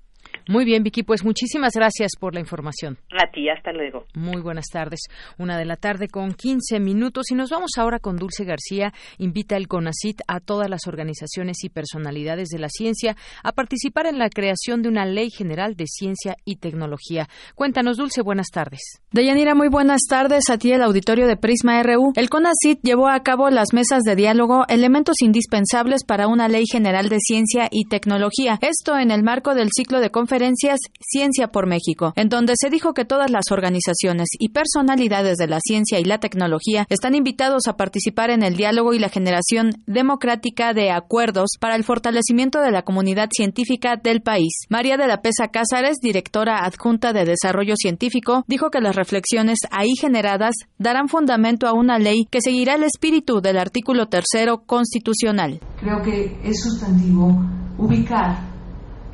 Muy 0.48 0.66
bien, 0.66 0.84
Vicky, 0.84 1.04
pues 1.04 1.24
muchísimas 1.24 1.74
gracias 1.74 2.12
por 2.20 2.34
la 2.34 2.40
información. 2.40 2.98
A 3.12 3.32
ti, 3.32 3.50
hasta 3.50 3.72
luego. 3.72 4.06
Muy 4.13 4.42
buenas 4.42 4.66
tardes. 4.72 5.02
Una 5.38 5.58
de 5.58 5.66
la 5.66 5.78
tarde 5.78 6.08
con 6.08 6.34
15 6.34 6.80
minutos 6.80 7.32
y 7.32 7.36
nos 7.36 7.50
vamos 7.50 7.72
ahora 7.78 8.00
con 8.00 8.18
Dulce 8.18 8.44
García. 8.44 8.94
Invita 9.18 9.56
el 9.56 9.68
CONACIT 9.68 10.22
a 10.28 10.40
todas 10.40 10.70
las 10.70 10.88
organizaciones 10.88 11.63
y 11.63 11.70
personalidades 11.70 12.50
de 12.50 12.60
la 12.60 12.70
ciencia 12.70 13.16
a 13.44 13.52
participar 13.52 14.08
en 14.08 14.20
la 14.20 14.30
creación 14.30 14.82
de 14.82 14.90
una 14.90 15.06
ley 15.06 15.30
general 15.30 15.75
de 15.75 15.86
ciencia 15.88 16.36
y 16.46 16.58
tecnología. 16.58 17.28
Cuéntanos, 17.56 17.98
Dulce, 17.98 18.22
buenas 18.22 18.48
tardes. 18.48 18.82
Deyanira, 19.12 19.56
muy 19.56 19.70
buenas 19.70 20.02
tardes. 20.10 20.50
A 20.50 20.58
ti 20.58 20.72
el 20.72 20.82
auditorio 20.82 21.28
de 21.28 21.38
Prisma 21.38 21.82
RU. 21.84 22.13
El 22.16 22.30
CONACIT 22.30 22.82
llevó 22.84 23.08
a 23.08 23.22
cabo 23.22 23.50
las 23.50 23.74
mesas 23.74 24.04
de 24.04 24.16
diálogo, 24.16 24.66
elementos 24.68 25.22
indispensables 25.22 26.04
para 26.04 26.28
una 26.28 26.48
ley 26.48 26.66
general 26.70 27.10
de 27.10 27.20
ciencia 27.20 27.68
y 27.72 27.86
tecnología. 27.86 28.60
Esto 28.62 28.98
en 28.98 29.12
el 29.12 29.24
marco 29.24 29.56
del 29.56 29.70
ciclo 29.75 30.00
de 30.00 30.10
conferencias 30.24 30.80
Ciencia 31.01 31.50
por 31.50 31.68
México, 31.68 32.13
en 32.15 32.30
donde 32.30 32.53
se 32.58 32.70
dijo 32.70 32.94
que 32.94 33.03
todas 33.03 33.30
las 33.30 33.51
organizaciones 33.51 34.30
y 34.39 34.50
personalidades 34.50 35.38
de 35.38 35.48
la 35.48 35.60
ciencia 35.60 36.00
y 36.00 36.06
la 36.06 36.20
tecnología 36.20 36.86
están 36.89 37.13
invitados 37.13 37.68
a 37.68 37.75
participar 37.75 38.30
en 38.30 38.42
el 38.42 38.56
diálogo 38.56 38.94
y 38.94 39.00
la 39.00 39.10
generación 39.10 39.72
democrática 39.86 40.74
de 40.74 40.92
acuerdos 40.92 41.50
para 41.60 41.75
el 41.75 41.84
fortalecimiento 41.84 42.62
de 42.62 42.72
la 42.72 42.84
comunidad 42.84 43.27
científica 43.36 43.98
del 44.01 44.22
país. 44.22 44.53
María 44.70 44.96
de 44.96 45.08
la 45.08 45.22
Pesa 45.22 45.50
Cázares, 45.50 45.98
directora 46.01 46.63
adjunta 46.63 47.12
de 47.12 47.25
Desarrollo 47.25 47.75
Científico, 47.75 48.46
dijo 48.48 48.70
que 48.70 48.80
las 48.80 48.96
reflexiones 48.96 49.60
ahí 49.72 49.94
generadas 50.00 50.56
darán 50.77 51.10
fundamento 51.10 51.68
a 51.68 51.74
una 51.74 52.00
ley 52.00 52.27
que 52.32 52.39
seguirá 52.39 52.75
el 52.75 52.84
espíritu 52.84 53.42
del 53.42 53.58
artículo 53.58 54.08
tercero 54.08 54.63
constitucional. 54.65 55.60
Creo 55.82 56.01
que 56.01 56.39
es 56.46 56.63
sustantivo 56.63 57.44
ubicar 57.77 58.53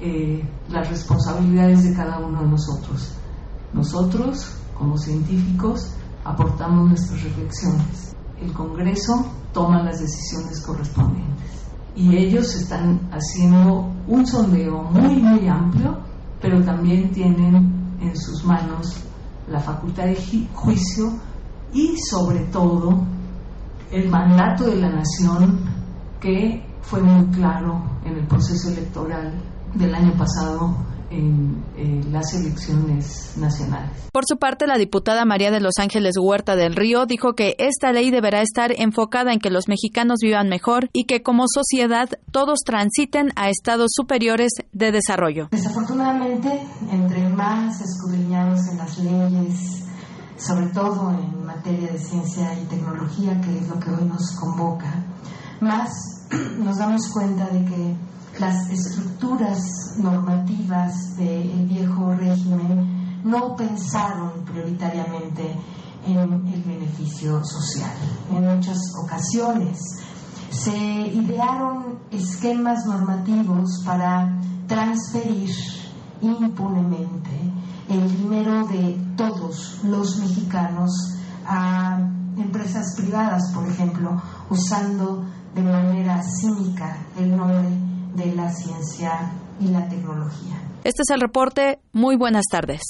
eh, 0.02 0.42
las 0.70 0.90
responsabilidades 0.90 1.84
de 1.84 1.94
cada 1.94 2.20
uno 2.20 2.42
de 2.42 2.48
nosotros. 2.48 3.14
Nosotros, 3.74 4.56
como 4.78 4.98
científicos, 4.98 5.92
aportamos 6.24 6.88
nuestras 6.88 7.22
reflexiones. 7.24 8.16
El 8.42 8.54
Congreso 8.54 9.26
toma 9.54 9.84
las 9.84 10.00
decisiones 10.00 10.62
correspondientes. 10.62 11.66
Y 11.96 12.16
ellos 12.16 12.56
están 12.56 13.10
haciendo 13.12 13.92
un 14.08 14.26
sondeo 14.26 14.84
muy, 14.84 15.22
muy 15.22 15.48
amplio, 15.48 16.00
pero 16.42 16.64
también 16.64 17.12
tienen 17.12 17.98
en 18.00 18.16
sus 18.16 18.46
manos 18.46 19.04
la 19.50 19.60
facultad 19.60 20.06
de 20.06 20.48
juicio 20.54 21.12
y 21.74 21.98
sobre 22.10 22.40
todo 22.46 23.04
el 23.92 24.10
mandato 24.10 24.66
de 24.66 24.78
la 24.78 24.90
nación 24.90 25.60
que 26.22 26.66
fue 26.82 27.02
muy 27.02 27.26
claro 27.36 27.82
en 28.06 28.16
el 28.16 28.28
proceso 28.28 28.70
electoral 28.70 29.34
del 29.76 29.96
año 29.96 30.14
pasado 30.18 30.76
en 31.12 32.12
las 32.12 32.34
elecciones 32.34 33.34
nacionales. 33.38 33.92
Por 34.12 34.26
su 34.28 34.38
parte, 34.38 34.68
la 34.68 34.78
diputada 34.78 35.26
María 35.26 35.50
de 35.52 35.60
Los 35.60 35.74
Ángeles 35.80 36.16
Huerta 36.20 36.56
del 36.56 36.76
Río 36.76 37.06
dijo 37.06 37.34
que 37.34 37.56
esta 37.58 37.92
ley 37.92 38.12
deberá 38.12 38.42
estar 38.42 38.72
enfocada 38.78 39.34
en 39.34 39.40
que 39.40 39.50
los 39.50 39.68
mexicanos 39.68 40.20
vivan 40.22 40.50
mejor 40.50 40.90
y 40.94 41.06
que 41.06 41.24
como 41.24 41.46
sociedad 41.48 42.10
todos 42.32 42.60
transiten 42.66 43.32
a 43.36 43.50
estados 43.50 43.92
superiores 43.96 44.52
de 44.72 44.92
desarrollo. 44.92 45.48
Desafortunadamente, 45.52 46.62
entre 46.92 47.28
más 47.30 47.82
escudriñados 47.82 48.60
en 48.72 48.78
las 48.78 49.00
leyes, 49.00 49.84
sobre 50.38 50.68
todo 50.68 51.12
en 51.12 51.44
materia 51.46 51.92
de 51.92 51.98
ciencia 51.98 52.54
y 52.54 52.66
tecnología, 52.66 53.40
que 53.42 53.58
es 53.58 53.68
lo 53.68 53.80
que 53.80 53.90
hoy 53.90 54.06
nos 54.06 54.36
convoca, 54.40 55.06
más 55.60 55.90
nos 56.60 56.78
damos 56.78 57.02
cuenta 57.12 57.48
de 57.50 57.66
que 57.66 57.96
las 58.40 58.70
estructuras 58.70 59.60
normativas 59.98 61.18
del 61.18 61.68
viejo 61.68 62.14
régimen 62.14 63.22
no 63.24 63.56
pensaron 63.56 64.46
prioritariamente 64.46 65.56
en 66.08 66.18
el 66.18 66.64
beneficio 66.64 67.44
social. 67.44 67.92
En 68.32 68.56
muchas 68.56 68.78
ocasiones 69.04 69.78
se 70.52 70.78
idearon 70.78 72.00
esquemas 72.12 72.86
normativos 72.86 73.84
para 73.86 74.40
transferir 74.68 75.54
impunemente 76.22 77.30
el 77.90 78.18
dinero 78.18 78.66
de 78.68 78.98
todos 79.18 79.82
los 79.84 80.18
mexicanos 80.18 80.92
a 81.46 82.00
empresas 82.38 82.96
privadas, 82.96 83.52
por 83.54 83.68
ejemplo, 83.68 84.22
usando 84.50 85.26
de 85.54 85.62
manera 85.62 86.22
cínica 86.24 86.98
el 87.18 87.36
nombre 87.36 87.89
de 88.16 88.36
la 88.36 88.50
ciencia 88.50 89.12
y 89.60 89.72
la 89.72 89.88
tecnología. 89.88 90.56
Este 90.84 91.02
es 91.02 91.10
el 91.12 91.22
reporte. 91.22 91.80
Muy 91.94 92.16
buenas 92.16 92.46
tardes. 92.52 92.82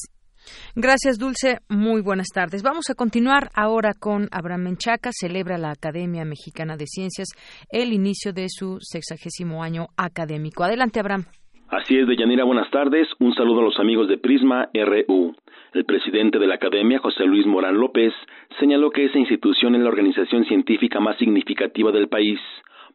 Gracias, 0.75 1.17
Dulce. 1.19 1.57
Muy 1.69 2.01
buenas 2.01 2.27
tardes. 2.33 2.63
Vamos 2.63 2.89
a 2.89 2.95
continuar 2.95 3.49
ahora 3.55 3.93
con 3.99 4.27
Abraham 4.31 4.63
Menchaca. 4.63 5.09
Celebra 5.11 5.57
la 5.57 5.71
Academia 5.71 6.25
Mexicana 6.25 6.75
de 6.77 6.85
Ciencias 6.87 7.29
el 7.69 7.93
inicio 7.93 8.33
de 8.33 8.47
su 8.49 8.77
sexagésimo 8.79 9.63
año 9.63 9.87
académico. 9.97 10.63
Adelante, 10.63 10.99
Abraham. 10.99 11.25
Así 11.69 11.97
es, 11.97 12.07
Deyanira. 12.07 12.45
Buenas 12.45 12.69
tardes. 12.71 13.07
Un 13.19 13.33
saludo 13.35 13.59
a 13.59 13.63
los 13.63 13.79
amigos 13.79 14.07
de 14.07 14.17
Prisma 14.17 14.69
RU. 14.73 15.35
El 15.73 15.85
presidente 15.85 16.39
de 16.39 16.47
la 16.47 16.55
Academia, 16.55 16.97
José 16.99 17.25
Luis 17.25 17.45
Morán 17.45 17.77
López, 17.77 18.11
señaló 18.59 18.89
que 18.89 19.05
esa 19.05 19.19
institución 19.19 19.75
es 19.75 19.81
la 19.81 19.89
organización 19.89 20.45
científica 20.45 20.99
más 20.99 21.17
significativa 21.17 21.91
del 21.91 22.09
país 22.09 22.39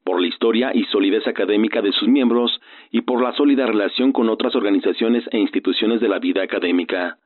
por 0.05 0.21
la 0.21 0.29
historia 0.29 0.71
y 0.75 0.85
solidez 0.85 1.27
académica 1.27 1.81
de 1.81 1.93
sus 1.93 2.09
miembros 2.09 2.61
y 2.91 3.01
por 3.01 3.23
la 3.23 3.33
sólida 3.33 3.67
relación 3.67 4.13
con 4.13 4.29
otras 4.29 4.55
organizaciones 4.55 5.25
e 5.31 5.39
instituciones 5.39 6.01
de 6.01 6.09
la 6.09 6.19
vida 6.19 6.43
académica. 6.43 7.17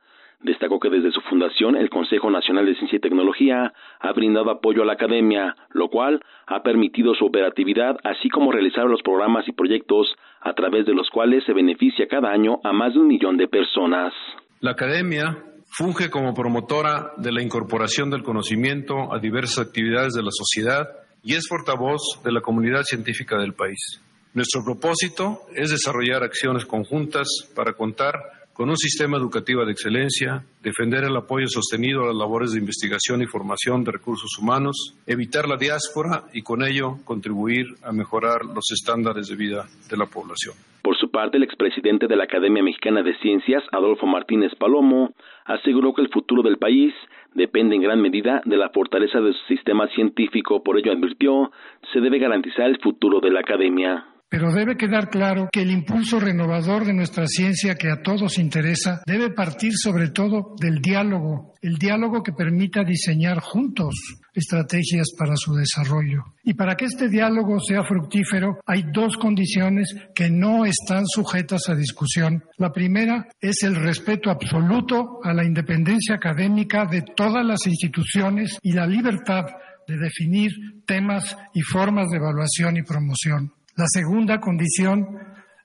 Destacó 0.41 0.79
que 0.79 0.89
desde 0.89 1.11
su 1.11 1.21
fundación 1.23 1.75
el 1.75 1.91
Consejo 1.91 2.31
Nacional 2.31 2.65
de 2.65 2.77
Ciencia 2.77 2.97
y 2.97 3.01
Tecnología 3.01 3.73
ha 3.99 4.13
brindado 4.13 4.53
apoyo 4.53 4.83
a 4.83 4.87
la 4.87 4.93
academia, 4.93 5.57
lo 5.71 5.89
cual 5.89 6.23
ha 6.47 6.63
permitido 6.63 7.13
su 7.15 7.27
operatividad, 7.27 7.97
así 8.05 8.29
como 8.29 8.53
realizar 8.53 8.85
los 8.85 9.03
programas 9.03 9.49
y 9.49 9.53
proyectos 9.53 10.15
a 10.41 10.53
través 10.55 10.87
de 10.87 10.95
los 10.95 11.11
cuales 11.11 11.43
se 11.45 11.53
beneficia 11.53 12.07
cada 12.07 12.31
año 12.31 12.61
a 12.63 12.73
más 12.73 12.95
de 12.95 13.01
un 13.01 13.09
millón 13.09 13.37
de 13.37 13.49
personas. 13.49 14.13
La 14.61 14.73
academia 14.73 15.43
funge 15.77 16.09
como 16.09 16.35
promotora 16.35 17.13
de 17.17 17.33
la 17.33 17.43
incorporación 17.43 18.09
del 18.09 18.23
conocimiento 18.23 19.13
a 19.13 19.19
diversas 19.19 19.67
actividades 19.67 20.15
de 20.15 20.23
la 20.23 20.31
sociedad 20.31 20.87
y 21.23 21.35
es 21.35 21.49
portavoz 21.49 22.21
de 22.25 22.33
la 22.33 22.41
comunidad 22.41 22.83
científica 22.83 23.39
del 23.39 23.55
país. 23.55 24.01
Nuestro 24.35 24.63
propósito 24.65 25.43
es 25.55 25.71
desarrollar 25.71 26.23
acciones 26.23 26.65
conjuntas 26.65 27.27
para 27.55 27.73
contar 27.73 28.15
con 28.59 28.69
un 28.69 28.77
sistema 28.77 29.17
educativo 29.17 29.65
de 29.65 29.71
excelencia, 29.71 30.43
defender 30.61 31.05
el 31.05 31.17
apoyo 31.17 31.47
sostenido 31.47 32.03
a 32.03 32.07
las 32.09 32.17
labores 32.17 32.51
de 32.51 32.59
investigación 32.59 33.23
y 33.23 33.27
formación 33.27 33.85
de 33.85 33.93
recursos 33.93 34.37
humanos, 34.37 34.97
evitar 35.07 35.49
la 35.49 35.57
diáspora 35.57 36.25
y 36.33 36.43
con 36.43 36.65
ello 36.65 36.99
contribuir 37.05 37.67
a 37.85 37.93
mejorar 37.93 38.45
los 38.45 38.65
estándares 38.73 39.29
de 39.29 39.37
vida 39.37 39.69
de 39.89 39.97
la 39.97 40.07
población. 40.07 40.57
Por 40.83 40.99
su 40.99 41.09
parte, 41.09 41.37
el 41.37 41.45
expresidente 41.45 42.09
de 42.09 42.17
la 42.17 42.25
Academia 42.25 42.63
Mexicana 42.63 43.05
de 43.05 43.17
Ciencias, 43.19 43.63
Adolfo 43.71 44.07
Martínez 44.07 44.51
Palomo, 44.59 45.15
aseguró 45.45 45.95
que 45.95 46.03
el 46.03 46.11
futuro 46.11 46.43
del 46.43 46.59
país 46.59 46.93
depende 47.35 47.77
en 47.77 47.83
gran 47.83 48.01
medida 48.01 48.43
de 48.45 48.57
la 48.57 48.71
fortaleza 48.71 49.21
de 49.21 49.33
su 49.33 49.55
sistema 49.55 49.89
científico. 49.95 50.63
Por 50.63 50.79
ello, 50.79 50.93
advirtió, 50.93 51.51
se 51.93 52.01
debe 52.01 52.19
garantizar 52.19 52.67
el 52.67 52.81
futuro 52.81 53.21
de 53.21 53.31
la 53.31 53.41
academia. 53.41 54.07
Pero 54.31 54.53
debe 54.53 54.77
quedar 54.77 55.09
claro 55.09 55.49
que 55.51 55.63
el 55.63 55.71
impulso 55.71 56.21
renovador 56.21 56.85
de 56.85 56.93
nuestra 56.93 57.27
ciencia 57.27 57.77
que 57.77 57.91
a 57.91 58.03
todos 58.03 58.39
interesa 58.39 59.01
debe 59.07 59.31
partir 59.31 59.73
sobre 59.73 60.11
todo 60.11 60.55
del 60.61 60.83
diálogo, 60.83 61.55
el 61.63 61.77
diálogo 61.77 62.23
que 62.23 62.33
permita 62.33 62.85
diseñar 62.85 63.41
juntos 63.41 63.95
estrategias 64.39 65.09
para 65.17 65.35
su 65.37 65.55
desarrollo. 65.55 66.25
Y 66.43 66.55
para 66.55 66.77
que 66.77 66.87
este 66.87 67.09
diálogo 67.09 67.61
sea 67.61 67.85
fructífero 67.85 68.61
hay 68.67 68.85
dos 68.93 69.17
condiciones 69.17 69.95
que 70.15 70.31
no 70.31 70.65
están 70.65 71.05
sujetas 71.07 71.69
a 71.69 71.75
discusión. 71.75 72.45
La 72.57 72.73
primera 72.73 73.27
es 73.41 73.63
el 73.63 73.75
respeto 73.77 74.31
absoluto 74.31 75.21
a 75.23 75.33
la 75.35 75.45
independencia 75.45 76.15
académica 76.15 76.87
de 76.87 77.03
todas 77.03 77.45
las 77.45 77.67
instituciones 77.67 78.59
y 78.63 78.73
la 78.73 78.87
libertad 78.87 79.45
de 79.87 79.97
definir 79.97 80.53
temas 80.87 81.37
y 81.55 81.63
formas 81.63 82.09
de 82.09 82.19
evaluación 82.19 82.77
y 82.77 82.83
promoción. 82.83 83.53
La 83.77 83.87
segunda 83.87 84.41
condición 84.41 85.07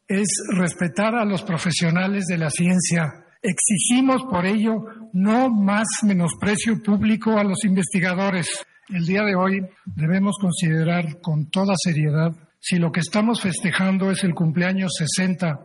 es 0.08 0.28
respetar 0.56 1.16
a 1.16 1.26
los 1.26 1.44
profesionales 1.44 2.26
de 2.26 2.38
la 2.38 2.50
ciencia. 2.50 3.23
Exigimos 3.46 4.24
por 4.24 4.46
ello 4.46 4.86
no 5.12 5.50
más 5.50 5.86
menosprecio 6.08 6.82
público 6.82 7.38
a 7.38 7.44
los 7.44 7.66
investigadores. 7.66 8.66
El 8.88 9.06
día 9.06 9.24
de 9.24 9.36
hoy 9.36 9.60
debemos 9.86 10.38
considerar 10.40 11.20
con 11.22 11.50
toda 11.52 11.74
seriedad 11.76 12.32
si 12.62 12.80
lo 12.80 12.90
que 12.94 13.02
estamos 13.02 13.42
festejando 13.42 14.12
es 14.12 14.24
el 14.24 14.34
cumpleaños 14.34 14.94
60 14.98 15.60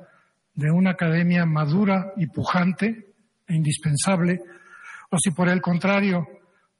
de 0.57 0.73
una 0.73 0.91
academia 0.91 1.47
madura 1.47 2.15
y 2.17 2.27
pujante 2.27 3.15
e 3.47 3.55
indispensable, 3.55 4.41
o 5.13 5.17
si 5.17 5.31
por 5.31 5.49
el 5.49 5.61
contrario 5.61 6.27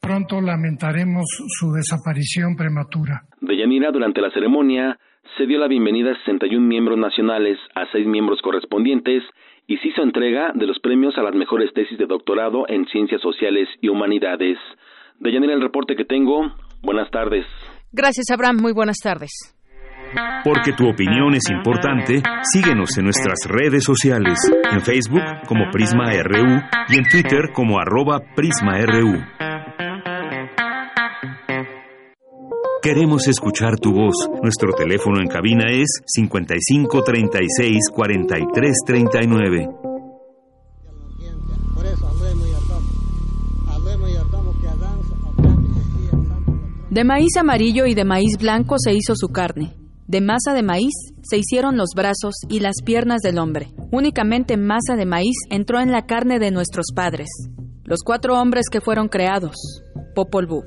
pronto 0.01 0.41
lamentaremos 0.41 1.27
su 1.47 1.71
desaparición 1.71 2.57
prematura. 2.57 3.23
Deyanira, 3.41 3.93
durante 3.93 4.21
la 4.21 4.33
ceremonia, 4.33 4.99
se 5.37 5.47
dio 5.47 5.61
la 5.61 5.69
bienvenida 5.69 6.11
a 6.11 6.19
61 6.25 6.67
miembros 6.67 6.99
nacionales, 6.99 7.57
a 7.77 7.87
seis 7.93 8.05
miembros 8.05 8.43
correspondientes 8.43 9.23
y 9.69 9.77
se 9.77 9.89
hizo 9.89 10.03
entrega 10.03 10.51
de 10.55 10.67
los 10.67 10.81
premios 10.81 11.17
a 11.19 11.23
las 11.23 11.35
mejores 11.35 11.73
tesis 11.75 11.99
de 11.99 12.07
doctorado 12.07 12.65
en 12.69 12.87
ciencias 12.87 13.21
sociales 13.21 13.69
y 13.83 13.91
humanidades. 13.91 14.59
De 15.21 15.31
Yanira, 15.31 15.53
el 15.53 15.61
reporte 15.61 15.95
que 15.95 16.07
tengo. 16.07 16.53
Buenas 16.83 17.11
tardes. 17.11 17.47
Gracias, 17.93 18.31
Abraham. 18.33 18.57
Muy 18.63 18.73
buenas 18.73 18.97
tardes. 18.97 19.31
Porque 20.43 20.73
tu 20.73 20.89
opinión 20.89 21.35
es 21.35 21.51
importante, 21.51 22.23
síguenos 22.51 22.97
en 22.97 23.05
nuestras 23.05 23.41
redes 23.47 23.85
sociales, 23.85 24.39
en 24.73 24.81
Facebook 24.81 25.23
como 25.47 25.71
Prisma 25.71 26.13
RU 26.23 26.63
y 26.89 26.97
en 26.97 27.05
Twitter 27.11 27.51
como 27.53 27.79
arroba 27.79 28.21
PrismaRU. 28.35 29.48
Queremos 32.81 33.27
escuchar 33.27 33.77
tu 33.81 33.93
voz. 33.93 34.15
Nuestro 34.41 34.73
teléfono 34.73 35.21
en 35.21 35.27
cabina 35.27 35.65
es 35.69 35.89
55 36.07 37.03
36 37.03 37.77
43 37.93 38.77
39. 38.87 39.69
De 46.91 47.05
maíz 47.05 47.37
amarillo 47.37 47.87
y 47.87 47.95
de 47.95 48.05
maíz 48.05 48.37
blanco 48.39 48.77
se 48.79 48.93
hizo 48.93 49.15
su 49.17 49.29
carne. 49.29 49.75
De 50.07 50.21
masa 50.21 50.55
de 50.55 50.63
maíz 50.63 50.95
se 51.23 51.37
hicieron 51.37 51.77
los 51.77 51.91
brazos 51.97 52.35
y 52.49 52.61
las 52.61 52.77
piernas 52.85 53.23
del 53.23 53.39
hombre. 53.39 53.73
Únicamente 53.91 54.57
masa 54.57 54.95
de 54.97 55.05
maíz 55.05 55.37
entró 55.51 55.81
en 55.81 55.91
la 55.91 56.07
carne 56.07 56.39
de 56.39 56.53
nuestros 56.53 56.87
padres, 56.95 57.29
los 57.83 58.01
cuatro 58.05 58.41
hombres 58.41 58.67
que 58.71 58.81
fueron 58.81 59.09
creados. 59.09 59.83
Popol 60.15 60.47
Vuh. 60.47 60.63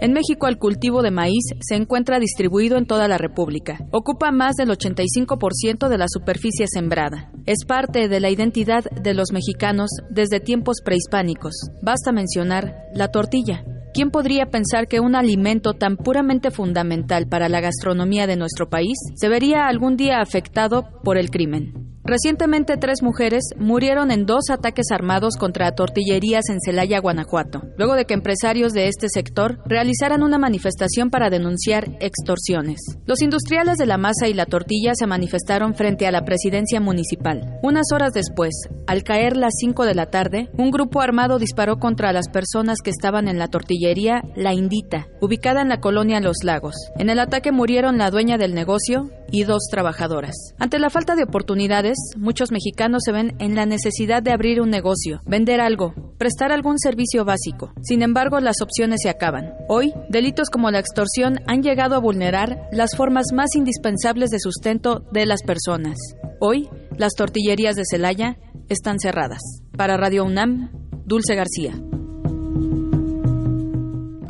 En 0.00 0.14
México 0.14 0.48
el 0.48 0.56
cultivo 0.56 1.02
de 1.02 1.10
maíz 1.10 1.44
se 1.60 1.74
encuentra 1.74 2.18
distribuido 2.18 2.78
en 2.78 2.86
toda 2.86 3.06
la 3.06 3.18
República. 3.18 3.78
Ocupa 3.90 4.30
más 4.30 4.56
del 4.56 4.70
85% 4.70 5.88
de 5.88 5.98
la 5.98 6.06
superficie 6.08 6.64
sembrada. 6.66 7.30
Es 7.44 7.66
parte 7.66 8.08
de 8.08 8.18
la 8.18 8.30
identidad 8.30 8.84
de 8.84 9.12
los 9.12 9.30
mexicanos 9.30 9.90
desde 10.08 10.40
tiempos 10.40 10.78
prehispánicos. 10.82 11.52
Basta 11.82 12.12
mencionar 12.12 12.86
la 12.94 13.08
tortilla. 13.08 13.62
¿Quién 13.92 14.10
podría 14.10 14.46
pensar 14.46 14.88
que 14.88 15.00
un 15.00 15.14
alimento 15.14 15.74
tan 15.74 15.98
puramente 15.98 16.50
fundamental 16.50 17.26
para 17.28 17.50
la 17.50 17.60
gastronomía 17.60 18.26
de 18.26 18.36
nuestro 18.36 18.70
país 18.70 18.96
se 19.16 19.28
vería 19.28 19.66
algún 19.66 19.98
día 19.98 20.22
afectado 20.22 20.88
por 21.04 21.18
el 21.18 21.28
crimen? 21.28 21.99
Recientemente 22.02 22.76
tres 22.78 23.02
mujeres 23.02 23.42
murieron 23.58 24.10
en 24.10 24.24
dos 24.24 24.50
ataques 24.50 24.86
armados 24.90 25.36
contra 25.36 25.70
tortillerías 25.72 26.48
en 26.48 26.58
Celaya, 26.60 26.98
Guanajuato, 26.98 27.62
luego 27.76 27.94
de 27.94 28.06
que 28.06 28.14
empresarios 28.14 28.72
de 28.72 28.88
este 28.88 29.08
sector 29.08 29.58
realizaran 29.66 30.22
una 30.22 30.38
manifestación 30.38 31.10
para 31.10 31.30
denunciar 31.30 31.88
extorsiones. 32.00 32.80
Los 33.04 33.20
industriales 33.20 33.76
de 33.76 33.86
la 33.86 33.98
masa 33.98 34.28
y 34.28 34.34
la 34.34 34.46
tortilla 34.46 34.92
se 34.94 35.06
manifestaron 35.06 35.74
frente 35.74 36.06
a 36.06 36.10
la 36.10 36.24
presidencia 36.24 36.80
municipal. 36.80 37.58
Unas 37.62 37.92
horas 37.92 38.12
después, 38.12 38.54
al 38.86 39.04
caer 39.04 39.36
las 39.36 39.52
5 39.60 39.84
de 39.84 39.94
la 39.94 40.06
tarde, 40.06 40.48
un 40.56 40.70
grupo 40.70 41.02
armado 41.02 41.38
disparó 41.38 41.78
contra 41.78 42.12
las 42.12 42.28
personas 42.28 42.78
que 42.82 42.90
estaban 42.90 43.28
en 43.28 43.38
la 43.38 43.48
tortillería 43.48 44.22
La 44.34 44.54
Indita, 44.54 45.08
ubicada 45.20 45.60
en 45.60 45.68
la 45.68 45.80
colonia 45.80 46.20
Los 46.20 46.44
Lagos. 46.44 46.74
En 46.98 47.10
el 47.10 47.18
ataque 47.18 47.52
murieron 47.52 47.98
la 47.98 48.10
dueña 48.10 48.38
del 48.38 48.54
negocio 48.54 49.10
y 49.30 49.44
dos 49.44 49.64
trabajadoras. 49.70 50.34
Ante 50.58 50.78
la 50.78 50.90
falta 50.90 51.16
de 51.16 51.24
oportunidades, 51.24 51.96
muchos 52.16 52.50
mexicanos 52.52 53.02
se 53.04 53.12
ven 53.12 53.34
en 53.38 53.54
la 53.54 53.66
necesidad 53.66 54.22
de 54.22 54.32
abrir 54.32 54.60
un 54.60 54.70
negocio, 54.70 55.20
vender 55.26 55.60
algo, 55.60 55.94
prestar 56.18 56.52
algún 56.52 56.78
servicio 56.78 57.24
básico. 57.24 57.72
Sin 57.82 58.02
embargo, 58.02 58.40
las 58.40 58.60
opciones 58.60 59.00
se 59.02 59.10
acaban. 59.10 59.54
Hoy, 59.68 59.92
delitos 60.08 60.50
como 60.50 60.70
la 60.70 60.78
extorsión 60.78 61.40
han 61.46 61.62
llegado 61.62 61.94
a 61.94 62.00
vulnerar 62.00 62.68
las 62.72 62.96
formas 62.96 63.26
más 63.32 63.54
indispensables 63.54 64.30
de 64.30 64.40
sustento 64.40 65.04
de 65.12 65.26
las 65.26 65.42
personas. 65.42 65.96
Hoy, 66.40 66.68
las 66.96 67.14
tortillerías 67.14 67.76
de 67.76 67.84
Celaya 67.84 68.36
están 68.68 68.98
cerradas. 68.98 69.40
Para 69.76 69.96
Radio 69.96 70.24
UNAM, 70.24 70.70
Dulce 71.04 71.34
García. 71.34 71.74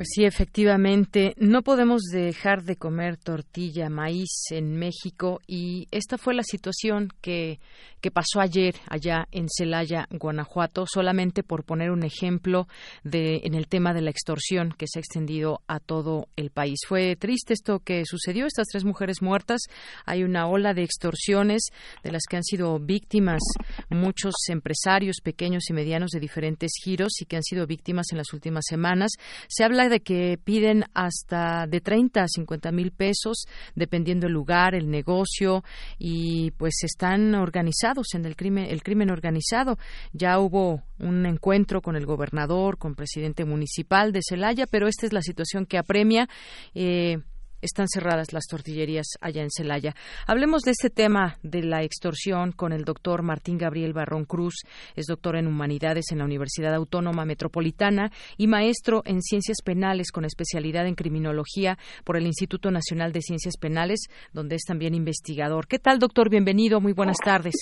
Pues 0.01 0.13
sí, 0.15 0.25
efectivamente, 0.25 1.35
no 1.37 1.61
podemos 1.61 2.01
dejar 2.05 2.63
de 2.63 2.77
comer 2.77 3.19
tortilla, 3.19 3.91
maíz 3.91 4.47
en 4.51 4.79
México 4.79 5.43
y 5.47 5.89
esta 5.91 6.17
fue 6.17 6.33
la 6.33 6.43
situación 6.43 7.11
que, 7.21 7.61
que 8.01 8.11
pasó 8.11 8.41
ayer 8.41 8.77
allá 8.89 9.29
en 9.31 9.47
Celaya, 9.55 10.07
Guanajuato, 10.11 10.87
solamente 10.91 11.43
por 11.43 11.65
poner 11.65 11.91
un 11.91 12.03
ejemplo 12.03 12.67
de 13.05 13.43
en 13.45 13.53
el 13.53 13.69
tema 13.69 13.93
de 13.93 14.01
la 14.01 14.09
extorsión 14.09 14.73
que 14.79 14.87
se 14.89 14.99
ha 14.99 15.03
extendido 15.03 15.61
a 15.67 15.81
todo 15.81 16.29
el 16.35 16.49
país. 16.49 16.79
Fue 16.89 17.15
triste 17.17 17.53
esto 17.53 17.81
que 17.81 18.07
sucedió, 18.07 18.47
estas 18.47 18.69
tres 18.69 18.87
mujeres 18.87 19.21
muertas, 19.21 19.61
hay 20.07 20.25
una 20.25 20.47
ola 20.47 20.73
de 20.73 20.83
extorsiones 20.83 21.65
de 22.03 22.13
las 22.13 22.23
que 22.27 22.39
han 22.39 22.45
sido 22.45 22.79
víctimas 22.79 23.43
muchos 23.91 24.33
empresarios 24.49 25.17
pequeños 25.23 25.69
y 25.69 25.75
medianos 25.75 26.11
de 26.11 26.21
diferentes 26.21 26.73
giros 26.83 27.21
y 27.21 27.27
que 27.27 27.37
han 27.37 27.43
sido 27.43 27.67
víctimas 27.67 28.07
en 28.13 28.17
las 28.17 28.33
últimas 28.33 28.65
semanas. 28.67 29.11
Se 29.47 29.63
habla 29.63 29.89
de 29.90 30.00
que 30.00 30.38
piden 30.42 30.85
hasta 30.94 31.66
de 31.66 31.81
30 31.81 32.22
a 32.22 32.29
50 32.29 32.72
mil 32.72 32.92
pesos, 32.92 33.44
dependiendo 33.74 34.26
el 34.26 34.33
lugar, 34.33 34.74
el 34.74 34.90
negocio, 34.90 35.62
y 35.98 36.53
pues 36.53 36.83
están 36.83 37.35
organizados 37.35 38.14
en 38.14 38.24
el 38.24 38.37
crimen, 38.37 38.64
el 38.64 38.83
crimen 38.83 39.11
organizado. 39.11 39.79
Ya 40.12 40.38
hubo 40.38 40.83
un 40.98 41.26
encuentro 41.26 41.83
con 41.83 41.96
el 41.96 42.07
gobernador, 42.07 42.79
con 42.79 42.94
presidente 42.94 43.44
municipal 43.44 44.12
de 44.12 44.20
Celaya, 44.26 44.66
pero 44.66 44.88
esta 44.88 45.07
es 45.07 45.12
la 45.12 45.22
situación 45.22 45.66
que 45.66 45.76
apremia. 45.76 46.29
Eh, 46.74 47.18
están 47.62 47.87
cerradas 47.88 48.33
las 48.33 48.44
tortillerías 48.46 49.07
allá 49.20 49.42
en 49.42 49.51
Celaya. 49.51 49.94
Hablemos 50.27 50.62
de 50.62 50.73
este 50.73 50.90
tema 50.90 51.37
de 51.42 51.62
la 51.62 51.83
extorsión 51.83 52.53
con 52.53 52.73
el 52.73 52.85
doctor 52.85 53.23
Martín 53.23 53.59
Gabriel 53.59 53.92
Barrón 53.92 54.25
Cruz. 54.25 54.62
Es 54.96 55.07
doctor 55.07 55.37
en 55.37 55.46
Humanidades 55.46 56.07
en 56.12 56.18
la 56.18 56.25
Universidad 56.25 56.75
Autónoma 56.75 57.25
Metropolitana 57.25 58.11
y 58.37 58.46
maestro 58.46 59.03
en 59.05 59.23
Ciencias 59.23 59.59
Penales 59.64 60.12
con 60.12 60.25
especialidad 60.25 60.87
en 60.87 60.94
Criminología 60.94 61.79
por 62.05 62.16
el 62.16 62.27
Instituto 62.27 62.70
Nacional 62.70 63.12
de 63.12 63.23
Ciencias 63.23 63.57
Penales, 63.57 64.01
donde 64.33 64.57
es 64.57 64.62
también 64.62 64.94
investigador. 64.94 65.66
¿Qué 65.66 65.79
tal, 65.79 65.99
doctor? 65.99 66.31
Bienvenido. 66.31 66.81
Muy 66.81 66.92
buenas 66.92 67.18
tardes. 67.25 67.55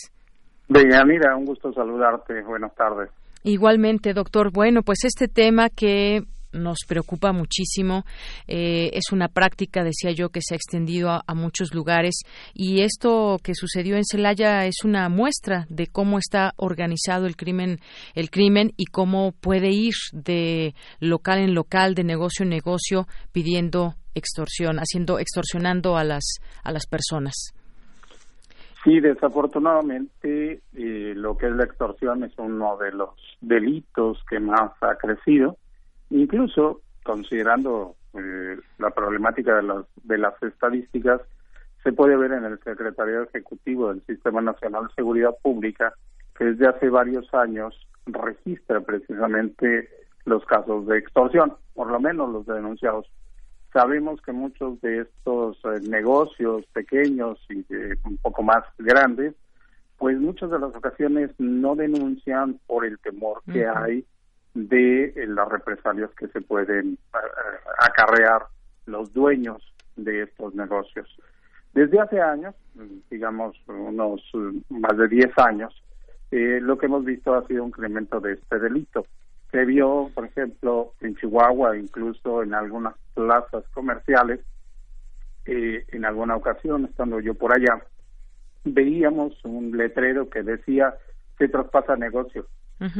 mira, 0.68 1.36
un 1.36 1.44
gusto 1.44 1.72
saludarte. 1.72 2.42
Buenas 2.42 2.74
tardes. 2.74 3.10
Igualmente, 3.44 4.12
doctor. 4.12 4.50
Bueno, 4.52 4.82
pues 4.82 5.04
este 5.04 5.28
tema 5.28 5.68
que 5.70 6.24
nos 6.52 6.78
preocupa 6.86 7.32
muchísimo. 7.32 8.04
Eh, 8.46 8.90
es 8.92 9.12
una 9.12 9.28
práctica, 9.28 9.84
decía 9.84 10.10
yo, 10.12 10.30
que 10.30 10.40
se 10.42 10.54
ha 10.54 10.56
extendido 10.56 11.10
a, 11.10 11.34
muchos 11.34 11.72
lugares 11.72 12.22
y 12.52 12.80
esto 12.80 13.36
que 13.42 13.54
sucedió 13.54 13.96
en 13.96 14.04
Celaya 14.04 14.66
es 14.66 14.84
una 14.84 15.08
muestra 15.08 15.66
de 15.68 15.86
cómo 15.86 16.18
está 16.18 16.52
organizado 16.56 17.26
el 17.26 17.36
crimen, 17.36 17.78
el 18.14 18.30
crimen 18.30 18.72
y 18.76 18.86
cómo 18.86 19.32
puede 19.40 19.70
ir 19.70 19.94
de 20.12 20.74
local 20.98 21.38
en 21.38 21.54
local, 21.54 21.94
de 21.94 22.02
negocio 22.02 22.42
en 22.42 22.50
negocio, 22.50 23.06
pidiendo 23.30 23.94
extorsión, 24.14 24.78
haciendo 24.78 25.20
extorsionando 25.20 25.96
a 25.96 26.02
las 26.02 26.24
a 26.64 26.72
las 26.72 26.86
personas. 26.86 27.54
Sí, 28.84 29.00
desafortunadamente 29.00 30.62
eh, 30.74 31.12
lo 31.14 31.36
que 31.36 31.46
es 31.46 31.52
la 31.52 31.64
extorsión 31.64 32.24
es 32.24 32.32
uno 32.38 32.76
de 32.78 32.92
los 32.92 33.10
delitos 33.40 34.18
que 34.28 34.40
más 34.40 34.72
ha 34.80 34.96
crecido 34.96 35.56
Incluso, 36.10 36.80
considerando 37.02 37.96
eh, 38.14 38.56
la 38.78 38.90
problemática 38.90 39.56
de 39.56 39.62
las, 39.62 39.84
de 40.02 40.18
las 40.18 40.42
estadísticas, 40.42 41.20
se 41.82 41.92
puede 41.92 42.16
ver 42.16 42.32
en 42.32 42.44
el 42.44 42.58
Secretariado 42.60 43.24
Ejecutivo 43.24 43.88
del 43.88 44.04
Sistema 44.06 44.40
Nacional 44.40 44.88
de 44.88 44.94
Seguridad 44.94 45.34
Pública 45.42 45.92
que 46.36 46.44
desde 46.44 46.68
hace 46.68 46.88
varios 46.88 47.32
años 47.34 47.86
registra 48.06 48.80
precisamente 48.80 49.88
los 50.24 50.44
casos 50.44 50.86
de 50.86 50.98
extorsión, 50.98 51.54
por 51.74 51.90
lo 51.90 52.00
menos 52.00 52.30
los 52.30 52.46
denunciados. 52.46 53.06
Sabemos 53.72 54.20
que 54.22 54.32
muchos 54.32 54.80
de 54.80 55.00
estos 55.00 55.58
eh, 55.64 55.80
negocios 55.88 56.64
pequeños 56.72 57.38
y 57.50 57.64
un 58.04 58.16
poco 58.22 58.42
más 58.42 58.64
grandes, 58.78 59.34
pues 59.98 60.18
muchas 60.18 60.50
de 60.50 60.58
las 60.58 60.74
ocasiones 60.74 61.30
no 61.38 61.74
denuncian 61.74 62.60
por 62.66 62.86
el 62.86 62.98
temor 63.00 63.42
que 63.52 63.66
hay 63.66 64.04
de 64.66 65.04
eh, 65.04 65.26
las 65.28 65.48
represalias 65.48 66.10
que 66.18 66.26
se 66.28 66.40
pueden 66.40 66.98
eh, 67.14 67.18
acarrear 67.78 68.46
los 68.86 69.12
dueños 69.12 69.62
de 69.96 70.22
estos 70.22 70.54
negocios. 70.54 71.08
Desde 71.74 72.00
hace 72.00 72.20
años, 72.20 72.54
digamos 73.10 73.56
unos 73.68 74.20
más 74.68 74.96
de 74.96 75.06
10 75.06 75.30
años, 75.38 75.84
eh, 76.30 76.58
lo 76.60 76.76
que 76.76 76.86
hemos 76.86 77.04
visto 77.04 77.34
ha 77.34 77.46
sido 77.46 77.62
un 77.62 77.68
incremento 77.68 78.20
de 78.20 78.32
este 78.32 78.58
delito. 78.58 79.06
Se 79.52 79.64
vio, 79.64 80.10
por 80.14 80.24
ejemplo, 80.24 80.92
en 81.00 81.14
Chihuahua, 81.16 81.76
incluso 81.76 82.42
en 82.42 82.52
algunas 82.52 82.94
plazas 83.14 83.64
comerciales, 83.72 84.40
en 85.46 86.04
alguna 86.04 86.36
ocasión, 86.36 86.84
estando 86.84 87.20
yo 87.20 87.32
por 87.32 87.54
allá, 87.54 87.82
veíamos 88.64 89.42
un 89.44 89.74
letrero 89.78 90.28
que 90.28 90.42
decía 90.42 90.94
se 91.38 91.48
traspasa 91.48 91.96
negocio 91.96 92.46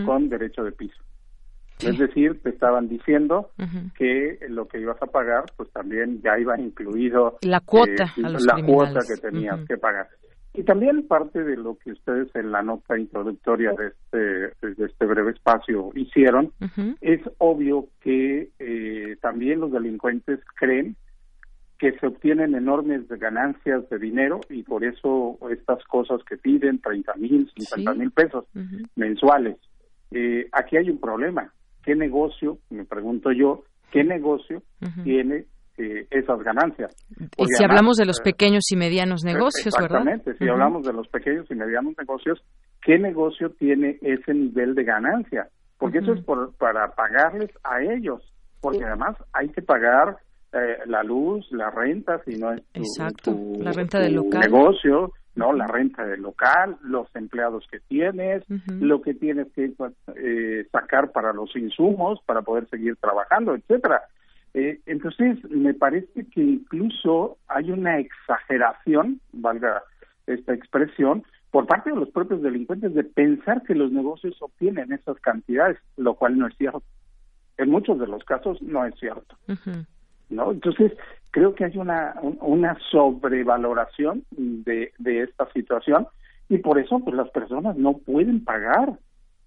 con 0.06 0.30
derecho 0.30 0.64
de 0.64 0.72
piso. 0.72 1.02
Es 1.80 1.98
decir, 1.98 2.40
te 2.42 2.50
estaban 2.50 2.88
diciendo 2.88 3.50
que 3.96 4.38
lo 4.48 4.66
que 4.68 4.80
ibas 4.80 5.00
a 5.02 5.06
pagar, 5.06 5.44
pues 5.56 5.70
también 5.70 6.20
ya 6.22 6.38
iba 6.38 6.58
incluido 6.58 7.38
la 7.42 7.60
cuota, 7.60 8.12
eh, 8.16 8.22
la 8.22 8.62
cuota 8.64 9.00
que 9.06 9.20
tenías 9.20 9.60
que 9.66 9.76
pagar. 9.76 10.08
Y 10.54 10.64
también 10.64 11.06
parte 11.06 11.44
de 11.44 11.56
lo 11.56 11.76
que 11.78 11.92
ustedes 11.92 12.34
en 12.34 12.50
la 12.50 12.62
nota 12.62 12.98
introductoria 12.98 13.72
de 13.72 13.88
este, 13.88 14.66
de 14.66 14.86
este 14.86 15.06
breve 15.06 15.32
espacio 15.32 15.90
hicieron, 15.94 16.52
es 17.00 17.20
obvio 17.38 17.88
que 18.00 18.50
eh, 18.58 19.16
también 19.20 19.60
los 19.60 19.70
delincuentes 19.70 20.40
creen 20.58 20.96
que 21.78 21.92
se 21.98 22.08
obtienen 22.08 22.56
enormes 22.56 23.06
ganancias 23.08 23.88
de 23.88 23.98
dinero 23.98 24.40
y 24.50 24.64
por 24.64 24.82
eso 24.84 25.38
estas 25.50 25.84
cosas 25.84 26.20
que 26.28 26.36
piden, 26.36 26.80
30 26.80 27.14
mil, 27.14 27.48
50 27.56 27.94
mil 27.94 28.10
pesos 28.10 28.46
mensuales. 28.96 29.56
Eh, 30.10 30.48
aquí 30.52 30.76
hay 30.76 30.90
un 30.90 30.98
problema 30.98 31.52
¿qué 31.84 31.94
negocio, 31.94 32.58
me 32.70 32.84
pregunto 32.84 33.30
yo, 33.32 33.64
qué 33.90 34.04
negocio 34.04 34.62
tiene 35.04 35.44
eh, 35.78 36.06
esas 36.10 36.42
ganancias? 36.42 36.94
y 37.36 37.44
si 37.46 37.64
hablamos 37.64 37.96
de 37.96 38.06
los 38.06 38.20
eh, 38.20 38.24
pequeños 38.24 38.70
y 38.70 38.76
medianos 38.76 39.24
negocios, 39.24 39.66
exactamente, 39.66 40.34
si 40.34 40.48
hablamos 40.48 40.86
de 40.86 40.92
los 40.92 41.08
pequeños 41.08 41.50
y 41.50 41.54
medianos 41.54 41.94
negocios, 41.98 42.42
¿qué 42.82 42.98
negocio 42.98 43.50
tiene 43.58 43.98
ese 44.02 44.34
nivel 44.34 44.74
de 44.74 44.84
ganancia? 44.84 45.48
Porque 45.78 45.98
eso 45.98 46.12
es 46.12 46.24
por, 46.24 46.54
para 46.56 46.94
pagarles 46.94 47.50
a 47.62 47.80
ellos, 47.82 48.22
porque 48.60 48.84
además 48.84 49.16
hay 49.32 49.48
que 49.50 49.62
pagar 49.62 50.18
eh, 50.52 50.78
la 50.86 51.02
luz, 51.02 51.46
la 51.50 51.70
renta, 51.70 52.20
si 52.24 52.38
no 52.38 52.52
es 52.52 52.62
tu, 53.22 53.58
la 53.60 53.70
renta 53.70 54.00
del 54.00 54.14
local. 54.14 54.40
negocio, 54.40 55.12
¿no? 55.38 55.52
La 55.52 55.68
renta 55.68 56.04
del 56.04 56.22
local, 56.22 56.76
los 56.82 57.08
empleados 57.14 57.66
que 57.70 57.78
tienes, 57.78 58.42
lo 58.68 59.00
que 59.00 59.14
tienes 59.14 59.46
que 59.54 59.72
eh, 60.16 60.66
sacar 60.72 61.12
para 61.12 61.32
los 61.32 61.54
insumos 61.54 62.20
para 62.26 62.42
poder 62.42 62.68
seguir 62.68 62.96
trabajando, 62.96 63.54
etcétera. 63.54 64.02
Eh, 64.54 64.80
entonces, 64.86 65.38
me 65.48 65.74
parece 65.74 66.26
que 66.26 66.40
incluso 66.42 67.38
hay 67.46 67.70
una 67.70 67.98
exageración, 67.98 69.20
valga 69.32 69.82
esta 70.26 70.52
expresión, 70.54 71.24
por 71.52 71.66
parte 71.66 71.90
de 71.90 71.96
los 71.96 72.10
propios 72.10 72.42
delincuentes 72.42 72.92
de 72.92 73.04
pensar 73.04 73.62
que 73.62 73.74
los 73.74 73.92
negocios 73.92 74.36
obtienen 74.40 74.92
esas 74.92 75.18
cantidades, 75.20 75.78
lo 75.96 76.14
cual 76.14 76.36
no 76.36 76.48
es 76.48 76.56
cierto. 76.56 76.82
En 77.56 77.70
muchos 77.70 77.98
de 77.98 78.08
los 78.08 78.24
casos 78.24 78.60
no 78.60 78.84
es 78.84 78.94
cierto. 78.98 79.36
¿No? 80.30 80.52
Entonces, 80.52 80.92
creo 81.30 81.54
que 81.54 81.64
hay 81.64 81.76
una, 81.78 82.14
una 82.40 82.76
sobrevaloración 82.90 84.24
de, 84.30 84.92
de 84.98 85.22
esta 85.22 85.50
situación 85.52 86.06
y 86.48 86.58
por 86.58 86.78
eso 86.78 87.00
pues 87.00 87.14
las 87.14 87.30
personas 87.30 87.76
no 87.76 87.94
pueden 87.98 88.44
pagar 88.44 88.98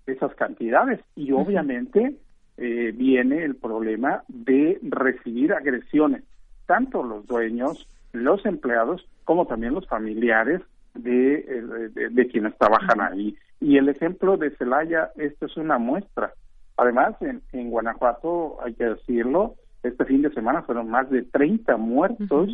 esas 0.05 0.33
cantidades 0.35 0.99
y 1.15 1.31
obviamente 1.31 2.15
eh, 2.57 2.91
viene 2.95 3.43
el 3.43 3.55
problema 3.55 4.23
de 4.27 4.79
recibir 4.83 5.53
agresiones, 5.53 6.23
tanto 6.65 7.03
los 7.03 7.25
dueños, 7.25 7.87
los 8.11 8.45
empleados, 8.45 9.07
como 9.23 9.47
también 9.47 9.73
los 9.73 9.87
familiares 9.87 10.61
de, 10.93 11.89
de, 12.11 12.27
quienes 12.27 12.57
trabajan 12.57 12.99
ahí. 13.01 13.35
Y 13.59 13.77
el 13.77 13.89
ejemplo 13.89 14.37
de 14.37 14.51
Celaya, 14.57 15.11
esto 15.15 15.45
es 15.45 15.55
una 15.57 15.77
muestra. 15.77 16.33
Además, 16.77 17.15
en, 17.21 17.41
en 17.53 17.69
Guanajuato, 17.69 18.57
hay 18.63 18.73
que 18.73 18.85
decirlo, 18.85 19.55
este 19.83 20.05
fin 20.05 20.21
de 20.21 20.33
semana 20.33 20.61
fueron 20.63 20.89
más 20.89 21.09
de 21.09 21.23
30 21.23 21.77
muertos 21.77 22.49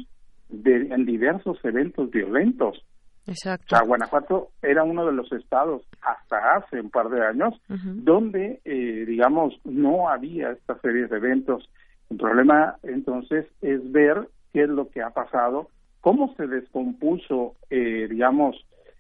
de, 0.49 0.87
en 0.93 1.05
diversos 1.05 1.57
eventos 1.63 2.09
violentos. 2.11 2.83
Exacto. 3.27 3.65
O 3.65 3.77
sea, 3.77 3.85
Guanajuato 3.85 4.49
era 4.61 4.83
uno 4.83 5.05
de 5.05 5.11
los 5.11 5.29
estados 5.33 5.81
hasta 6.01 6.55
hace 6.55 6.79
un 6.79 6.89
par 6.89 7.09
de 7.09 7.25
años 7.25 7.53
donde, 7.67 8.61
eh, 8.63 9.03
digamos, 9.05 9.59
no 9.65 10.09
había 10.09 10.51
esta 10.51 10.79
serie 10.79 11.07
de 11.07 11.17
eventos. 11.17 11.69
El 12.09 12.17
problema 12.17 12.77
entonces 12.83 13.45
es 13.61 13.91
ver 13.91 14.29
qué 14.53 14.63
es 14.63 14.69
lo 14.69 14.89
que 14.89 15.01
ha 15.01 15.09
pasado, 15.09 15.69
cómo 15.99 16.33
se 16.37 16.47
descompuso, 16.47 17.55
eh, 17.69 18.07
digamos, 18.09 18.55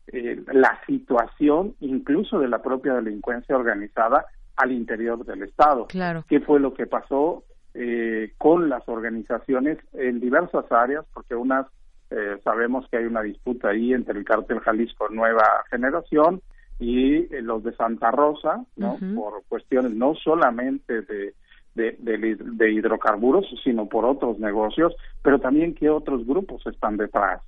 eh, 0.07 0.41
la 0.51 0.79
situación 0.85 1.75
incluso 1.79 2.39
de 2.39 2.49
la 2.49 2.61
propia 2.61 2.95
delincuencia 2.95 3.55
organizada 3.55 4.25
al 4.57 4.73
interior 4.73 5.25
del 5.25 5.43
Estado. 5.43 5.87
Claro. 5.87 6.25
¿Qué 6.27 6.41
fue 6.41 6.59
lo 6.59 6.73
que 6.73 6.85
pasó? 6.85 7.43
Eh, 7.79 8.33
con 8.39 8.69
las 8.69 8.89
organizaciones 8.89 9.77
en 9.93 10.19
diversas 10.19 10.65
áreas, 10.71 11.05
porque 11.13 11.35
unas 11.35 11.67
eh, 12.09 12.39
sabemos 12.43 12.87
que 12.89 12.97
hay 12.97 13.05
una 13.05 13.21
disputa 13.21 13.69
ahí 13.69 13.93
entre 13.93 14.17
el 14.17 14.25
cártel 14.25 14.61
Jalisco 14.61 15.09
Nueva 15.09 15.43
Generación 15.69 16.41
y 16.79 17.31
eh, 17.31 17.41
los 17.43 17.63
de 17.63 17.75
Santa 17.75 18.09
Rosa, 18.09 18.65
¿no? 18.77 18.97
Por 19.13 19.43
cuestiones 19.47 19.93
no 19.93 20.15
solamente 20.15 21.03
de 21.03 21.35
de, 21.77 22.71
hidrocarburos, 22.71 23.45
sino 23.63 23.87
por 23.87 24.05
otros 24.05 24.39
negocios, 24.39 24.93
pero 25.21 25.39
también 25.39 25.73
qué 25.73 25.89
otros 25.89 26.25
grupos 26.25 26.61
están 26.65 26.97
detrás. 26.97 27.41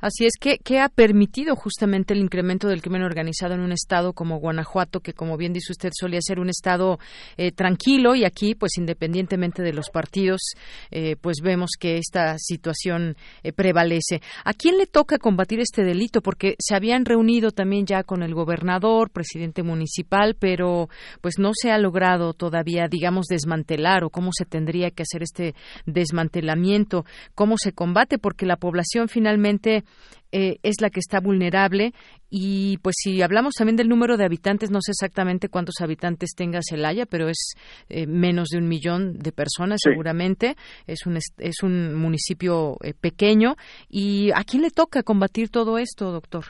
Así 0.00 0.24
es, 0.24 0.34
que 0.40 0.58
¿qué 0.58 0.80
ha 0.80 0.88
permitido 0.88 1.56
justamente 1.56 2.14
el 2.14 2.20
incremento 2.20 2.68
del 2.68 2.80
crimen 2.80 3.02
organizado 3.02 3.54
en 3.54 3.60
un 3.60 3.72
estado 3.72 4.12
como 4.12 4.38
Guanajuato, 4.38 5.00
que 5.00 5.12
como 5.12 5.36
bien 5.36 5.52
dice 5.52 5.72
usted 5.72 5.90
solía 5.92 6.20
ser 6.22 6.38
un 6.38 6.48
estado 6.48 6.98
eh, 7.36 7.52
tranquilo 7.52 8.14
y 8.14 8.24
aquí, 8.24 8.54
pues 8.54 8.78
independientemente 8.78 9.62
de 9.62 9.72
los 9.72 9.90
partidos, 9.90 10.40
eh, 10.90 11.16
pues 11.20 11.38
vemos 11.42 11.72
que 11.78 11.98
esta 11.98 12.38
situación 12.38 13.16
eh, 13.42 13.52
prevalece. 13.52 14.20
¿A 14.44 14.52
quién 14.52 14.78
le 14.78 14.86
toca 14.86 15.18
combatir 15.18 15.60
este 15.60 15.82
delito? 15.82 16.20
Porque 16.20 16.54
se 16.58 16.74
habían 16.74 17.04
reunido 17.04 17.50
también 17.50 17.86
ya 17.86 18.02
con 18.04 18.22
el 18.22 18.34
gobernador, 18.34 19.10
presidente 19.10 19.62
municipal, 19.62 20.36
pero 20.38 20.88
pues 21.20 21.38
no 21.38 21.52
se 21.54 21.70
ha 21.70 21.78
logrado 21.78 22.32
todavía, 22.34 22.88
digamos, 22.88 23.23
podemos 23.24 23.26
desmantelar 23.28 24.04
o 24.04 24.10
cómo 24.10 24.30
se 24.32 24.44
tendría 24.44 24.90
que 24.90 25.02
hacer 25.02 25.22
este 25.22 25.54
desmantelamiento, 25.86 27.04
cómo 27.34 27.56
se 27.58 27.72
combate, 27.72 28.18
porque 28.18 28.46
la 28.46 28.56
población 28.56 29.08
finalmente 29.08 29.84
eh, 30.32 30.58
es 30.62 30.80
la 30.80 30.90
que 30.90 31.00
está 31.00 31.20
vulnerable 31.20 31.92
y 32.28 32.78
pues 32.78 32.96
si 32.98 33.22
hablamos 33.22 33.54
también 33.54 33.76
del 33.76 33.88
número 33.88 34.16
de 34.16 34.24
habitantes, 34.24 34.70
no 34.70 34.80
sé 34.80 34.90
exactamente 34.90 35.48
cuántos 35.48 35.76
habitantes 35.80 36.34
tenga 36.36 36.60
Celaya, 36.62 37.06
pero 37.06 37.28
es 37.28 37.54
eh, 37.88 38.06
menos 38.06 38.48
de 38.48 38.58
un 38.58 38.68
millón 38.68 39.18
de 39.18 39.30
personas 39.30 39.80
seguramente. 39.82 40.56
Es 40.86 41.06
un, 41.06 41.16
es 41.16 41.62
un 41.62 41.94
municipio 41.94 42.76
eh, 42.82 42.94
pequeño. 43.00 43.54
¿Y 43.88 44.30
a 44.32 44.42
quién 44.42 44.62
le 44.62 44.70
toca 44.70 45.04
combatir 45.04 45.50
todo 45.50 45.78
esto, 45.78 46.10
doctor? 46.10 46.44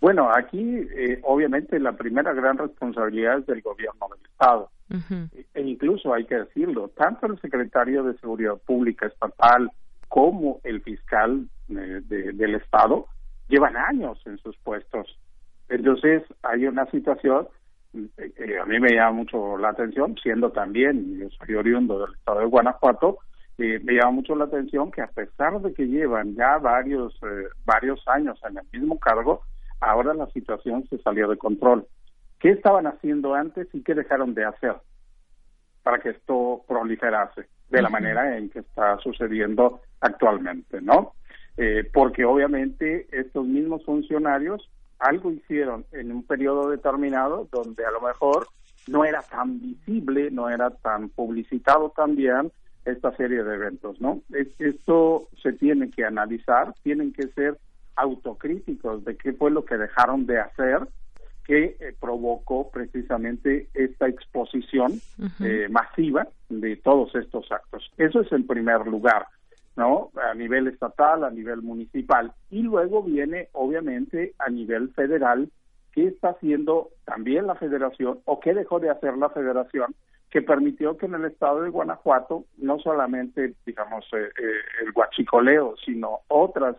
Bueno, 0.00 0.30
aquí 0.34 0.80
obviamente 1.22 1.78
la 1.78 1.92
primera 1.92 2.32
gran 2.32 2.58
responsabilidad 2.58 3.38
es 3.38 3.46
del 3.46 3.60
gobierno 3.60 4.08
del 4.10 4.24
Estado. 4.24 4.70
E 5.54 5.62
incluso 5.62 6.12
hay 6.12 6.24
que 6.24 6.36
decirlo, 6.36 6.88
tanto 6.88 7.26
el 7.26 7.40
secretario 7.40 8.04
de 8.04 8.16
Seguridad 8.18 8.58
Pública 8.58 9.06
estatal 9.06 9.70
como 10.08 10.60
el 10.64 10.82
fiscal 10.82 11.48
eh, 11.70 12.00
del 12.04 12.54
Estado 12.56 13.06
llevan 13.48 13.76
años 13.76 14.20
en 14.26 14.36
sus 14.38 14.56
puestos. 14.58 15.18
Entonces 15.68 16.22
hay 16.42 16.66
una 16.66 16.84
situación 16.90 17.48
eh, 17.94 18.32
que 18.36 18.58
a 18.58 18.66
mí 18.66 18.78
me 18.78 18.90
llama 18.90 19.12
mucho 19.12 19.56
la 19.56 19.70
atención, 19.70 20.16
siendo 20.22 20.50
también, 20.50 21.18
yo 21.18 21.28
soy 21.30 21.54
oriundo 21.54 21.98
del 21.98 22.14
Estado 22.14 22.40
de 22.40 22.46
Guanajuato, 22.46 23.18
eh, 23.58 23.80
me 23.82 23.94
llama 23.94 24.12
mucho 24.12 24.34
la 24.34 24.44
atención 24.44 24.90
que 24.90 25.00
a 25.00 25.06
pesar 25.06 25.60
de 25.62 25.72
que 25.72 25.86
llevan 25.86 26.34
ya 26.34 26.58
varios, 26.58 27.18
varios 27.64 28.06
años 28.08 28.38
en 28.48 28.58
el 28.58 28.80
mismo 28.80 28.98
cargo, 28.98 29.42
ahora 29.80 30.12
la 30.12 30.26
situación 30.28 30.86
se 30.88 30.98
salió 30.98 31.28
de 31.28 31.38
control. 31.38 31.86
¿Qué 32.42 32.50
estaban 32.50 32.88
haciendo 32.88 33.34
antes 33.34 33.68
y 33.72 33.84
qué 33.84 33.94
dejaron 33.94 34.34
de 34.34 34.44
hacer 34.44 34.74
para 35.84 36.00
que 36.00 36.08
esto 36.08 36.64
proliferase 36.66 37.46
de 37.70 37.80
la 37.80 37.88
manera 37.88 38.36
en 38.36 38.50
que 38.50 38.58
está 38.58 38.98
sucediendo 38.98 39.80
actualmente, 40.00 40.80
¿no? 40.80 41.12
Eh, 41.56 41.88
porque 41.94 42.24
obviamente 42.24 43.06
estos 43.12 43.46
mismos 43.46 43.84
funcionarios 43.84 44.68
algo 44.98 45.30
hicieron 45.30 45.86
en 45.92 46.10
un 46.10 46.24
periodo 46.24 46.68
determinado 46.68 47.48
donde 47.52 47.86
a 47.86 47.92
lo 47.92 48.00
mejor 48.00 48.48
no 48.88 49.04
era 49.04 49.22
tan 49.22 49.60
visible, 49.60 50.32
no 50.32 50.50
era 50.50 50.70
tan 50.70 51.10
publicitado 51.10 51.90
también 51.90 52.50
esta 52.84 53.14
serie 53.16 53.44
de 53.44 53.54
eventos, 53.54 54.00
¿no? 54.00 54.20
esto 54.58 55.28
se 55.40 55.52
tiene 55.52 55.92
que 55.92 56.04
analizar, 56.04 56.74
tienen 56.82 57.12
que 57.12 57.28
ser 57.28 57.56
autocríticos 57.94 59.04
de 59.04 59.16
qué 59.16 59.32
fue 59.32 59.52
lo 59.52 59.64
que 59.64 59.76
dejaron 59.76 60.26
de 60.26 60.40
hacer 60.40 60.88
que 61.44 61.76
eh, 61.80 61.94
provocó 62.00 62.70
precisamente 62.70 63.68
esta 63.74 64.08
exposición 64.08 65.00
eh, 65.40 65.68
masiva 65.70 66.28
de 66.48 66.76
todos 66.76 67.14
estos 67.14 67.50
actos. 67.50 67.90
Eso 67.96 68.20
es 68.20 68.32
en 68.32 68.46
primer 68.46 68.86
lugar. 68.86 69.26
¿no? 69.74 70.10
A 70.30 70.34
nivel 70.34 70.68
estatal, 70.68 71.24
a 71.24 71.30
nivel 71.30 71.62
municipal. 71.62 72.32
Y 72.50 72.62
luego 72.62 73.02
viene, 73.02 73.48
obviamente, 73.52 74.34
a 74.38 74.50
nivel 74.50 74.90
federal, 74.90 75.48
qué 75.92 76.08
está 76.08 76.30
haciendo 76.30 76.90
también 77.04 77.46
la 77.46 77.54
federación 77.54 78.20
o 78.24 78.40
qué 78.40 78.54
dejó 78.54 78.80
de 78.80 78.90
hacer 78.90 79.16
la 79.16 79.30
federación 79.30 79.94
que 80.30 80.40
permitió 80.40 80.96
que 80.96 81.06
en 81.06 81.14
el 81.14 81.26
estado 81.26 81.60
de 81.60 81.68
Guanajuato 81.68 82.46
no 82.56 82.78
solamente, 82.78 83.54
digamos, 83.66 84.04
eh, 84.14 84.30
eh, 84.38 84.84
el 84.84 84.92
guachicoleo, 84.92 85.74
sino 85.84 86.20
otras 86.28 86.76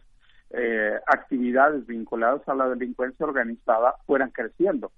eh, 0.54 1.00
actividades 1.08 1.86
vinculadas 1.88 2.48
a 2.48 2.54
la 2.54 2.70
delincuencia 2.70 3.26
organizada 3.26 3.96
fueran 4.06 4.30
creciendo. 4.30 4.92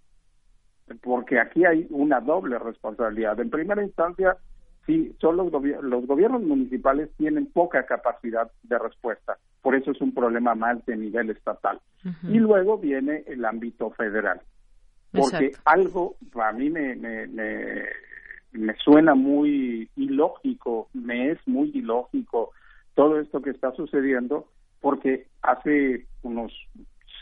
Porque 1.01 1.39
aquí 1.39 1.65
hay 1.65 1.87
una 1.89 2.19
doble 2.19 2.59
responsabilidad. 2.59 3.39
En 3.39 3.49
primera 3.49 3.81
instancia, 3.81 4.37
sí, 4.85 5.15
son 5.19 5.37
los, 5.37 5.51
los 5.51 6.05
gobiernos 6.05 6.43
municipales 6.43 7.09
tienen 7.17 7.47
poca 7.47 7.85
capacidad 7.85 8.51
de 8.63 8.77
respuesta. 8.77 9.37
Por 9.61 9.75
eso 9.75 9.91
es 9.91 10.01
un 10.01 10.13
problema 10.13 10.53
más 10.55 10.85
de 10.85 10.95
nivel 10.95 11.29
estatal. 11.29 11.79
Y 12.29 12.37
luego 12.37 12.77
viene 12.77 13.23
el 13.25 13.45
ámbito 13.45 13.89
federal. 13.91 14.41
Porque 15.11 15.53
algo 15.63 16.17
a 16.39 16.51
mí 16.51 16.69
me, 16.69 16.95
me, 16.95 17.27
me, 18.51 18.75
suena 18.83 19.15
muy 19.15 19.89
ilógico, 19.95 20.89
me 20.93 21.31
es 21.31 21.39
muy 21.47 21.71
ilógico 21.73 22.51
todo 22.93 23.19
esto 23.19 23.41
que 23.41 23.49
está 23.51 23.71
sucediendo, 23.71 24.47
porque 24.85 25.25
hace 25.41 26.05
unos 26.21 26.53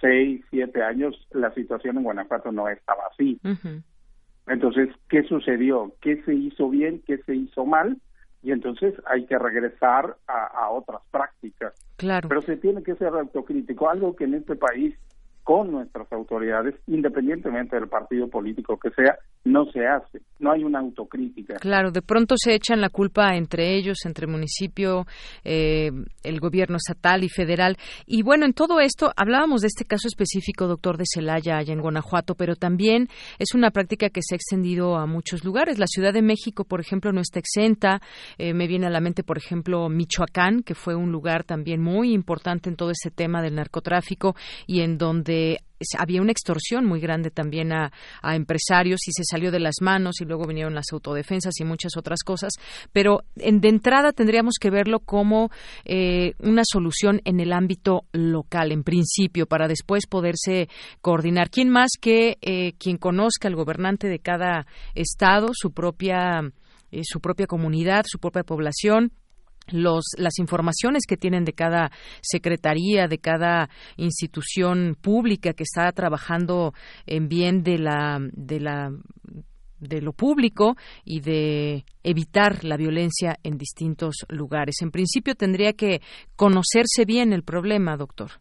seis, 0.02 0.43
siete 0.49 0.84
años 0.84 1.15
la 1.32 1.49
situación 1.54 1.95
en 1.95 2.04
Guanajuato 2.04 2.52
no 2.52 2.67
estaba 2.67 3.04
así. 3.10 3.39
Entonces, 4.47 4.89
¿qué 5.08 5.23
sucedió? 5.23 5.93
¿Qué 6.02 6.21
se 6.23 6.34
hizo 6.34 6.69
bien? 6.69 7.02
¿Qué 7.08 7.19
se 7.19 7.34
hizo 7.34 7.65
mal? 7.65 8.02
Y 8.41 8.52
entonces 8.52 8.95
hay 9.06 9.26
que 9.28 9.39
regresar 9.39 10.17
a, 10.28 10.43
a 10.47 10.71
otras 10.71 11.04
prácticas. 11.10 11.73
Claro. 11.95 12.28
Pero 12.28 12.41
se 12.41 12.58
tiene 12.58 12.84
que 12.84 12.95
ser 12.95 13.13
autocrítico, 13.13 13.89
algo 13.89 14.13
que 14.13 14.26
en 14.26 14.34
este 14.34 14.58
país 14.58 14.93
con 15.43 15.71
nuestras 15.71 16.12
autoridades, 16.12 16.76
independientemente 16.88 17.78
del 17.78 17.88
partido 17.88 18.28
político 18.28 18.78
que 18.78 18.89
sea, 18.89 19.17
no 19.46 19.66
se 19.72 19.86
hace, 19.86 20.22
no 20.40 20.52
hay 20.52 20.64
una 20.64 20.80
autocrítica. 20.80 21.56
Claro, 21.56 21.92
de 21.92 22.02
pronto 22.02 22.36
se 22.38 22.54
echan 22.54 22.80
la 22.80 22.90
culpa 22.90 23.36
entre 23.36 23.76
ellos, 23.76 24.06
entre 24.06 24.26
municipio, 24.26 25.06
eh, 25.44 25.92
el 26.24 26.40
gobierno 26.40 26.78
estatal 26.78 27.24
y 27.26 27.30
federal. 27.30 27.78
Y 28.06 28.24
bueno, 28.24 28.46
en 28.46 28.54
todo 28.54 28.80
esto 28.80 29.12
hablábamos 29.18 29.62
de 29.62 29.68
este 29.68 29.84
caso 29.84 30.08
específico, 30.08 30.68
doctor 30.68 30.98
de 30.98 31.04
Celaya, 31.06 31.58
allá 31.58 31.74
en 31.74 31.82
Guanajuato, 31.82 32.36
pero 32.36 32.56
también 32.56 33.10
es 33.38 33.54
una 33.54 33.72
práctica 33.72 34.10
que 34.10 34.22
se 34.24 34.36
ha 34.36 34.38
extendido 34.38 34.96
a 34.96 35.08
muchos 35.08 35.44
lugares. 35.44 35.78
La 35.78 35.88
Ciudad 35.88 36.14
de 36.14 36.22
México, 36.22 36.64
por 36.64 36.80
ejemplo, 36.80 37.12
no 37.12 37.20
está 37.20 37.40
exenta. 37.40 38.00
Eh, 38.38 38.54
me 38.54 38.68
viene 38.68 38.88
a 38.88 38.92
la 38.92 39.02
mente, 39.02 39.24
por 39.24 39.38
ejemplo, 39.38 39.90
Michoacán, 39.90 40.64
que 40.64 40.74
fue 40.74 40.96
un 40.96 41.12
lugar 41.12 41.44
también 41.44 41.82
muy 41.82 42.14
importante 42.14 42.70
en 42.70 42.78
todo 42.78 42.92
ese 42.92 43.12
tema 43.12 43.42
del 43.42 43.56
narcotráfico 43.56 44.36
y 44.68 44.82
en 44.82 44.98
donde 44.98 45.60
había 45.98 46.22
una 46.22 46.32
extorsión 46.32 46.86
muy 46.86 47.00
grande 47.00 47.32
también 47.32 47.72
a, 47.74 47.91
empresarios 48.24 49.08
y 49.08 49.12
se 49.12 49.24
salió 49.30 49.52
de 49.52 49.60
las 49.60 49.76
manos 49.82 50.22
y 50.22 50.26
luego 50.26 50.46
vinieron 50.46 50.74
las 50.74 50.86
autodefensas 50.91 51.60
y 51.60 51.65
muchas 51.65 51.98
otras 51.98 52.19
cosas. 52.24 52.54
Pero 52.91 53.24
en, 53.36 53.60
de 53.62 53.69
entrada 53.69 54.12
tendríamos 54.12 54.56
que 54.60 54.69
verlo 54.69 55.00
como 55.00 55.50
eh, 55.86 56.34
una 56.39 56.63
solución 56.65 57.22
en 57.26 57.39
el 57.39 57.54
ámbito 57.54 58.06
local, 58.12 58.72
en 58.72 58.84
principio, 58.84 59.46
para 59.46 59.67
después 59.67 60.08
poderse 60.08 60.69
coordinar. 61.02 61.50
¿Quién 61.50 61.69
más 61.69 61.91
que 62.00 62.38
eh, 62.41 62.74
quien 62.78 62.98
conozca 62.98 63.48
al 63.48 63.56
gobernante 63.56 64.08
de 64.08 64.19
cada 64.19 64.65
estado, 64.96 65.50
su 65.54 65.72
propia, 65.72 66.41
eh, 66.91 67.02
su 67.04 67.19
propia 67.19 67.48
comunidad, 67.48 68.06
su 68.08 68.19
propia 68.19 68.43
población? 68.43 69.12
Los, 69.71 70.06
las 70.17 70.39
informaciones 70.39 71.04
que 71.08 71.17
tienen 71.17 71.45
de 71.45 71.54
cada 71.54 71.91
secretaría, 72.21 73.08
de 73.08 73.17
cada 73.17 73.69
institución 73.97 74.95
pública 74.99 75.54
que 75.54 75.63
está 75.63 75.91
trabajando 75.91 76.73
en 77.06 77.28
bien 77.28 77.63
de 77.63 77.78
la, 77.78 78.19
de 78.34 78.60
la 78.60 78.91
de 79.80 80.02
lo 80.02 80.13
público 80.13 80.76
y 81.04 81.19
de 81.19 81.84
evitar 82.04 82.63
la 82.63 82.78
violencia 82.78 83.36
en 83.43 83.58
distintos 83.58 84.26
lugares. 84.30 84.76
En 84.82 84.91
principio 84.91 85.36
tendría 85.36 85.73
que 85.73 85.99
conocerse 86.36 87.06
bien 87.06 87.34
el 87.34 87.43
problema, 87.43 87.97
doctor. 87.97 88.32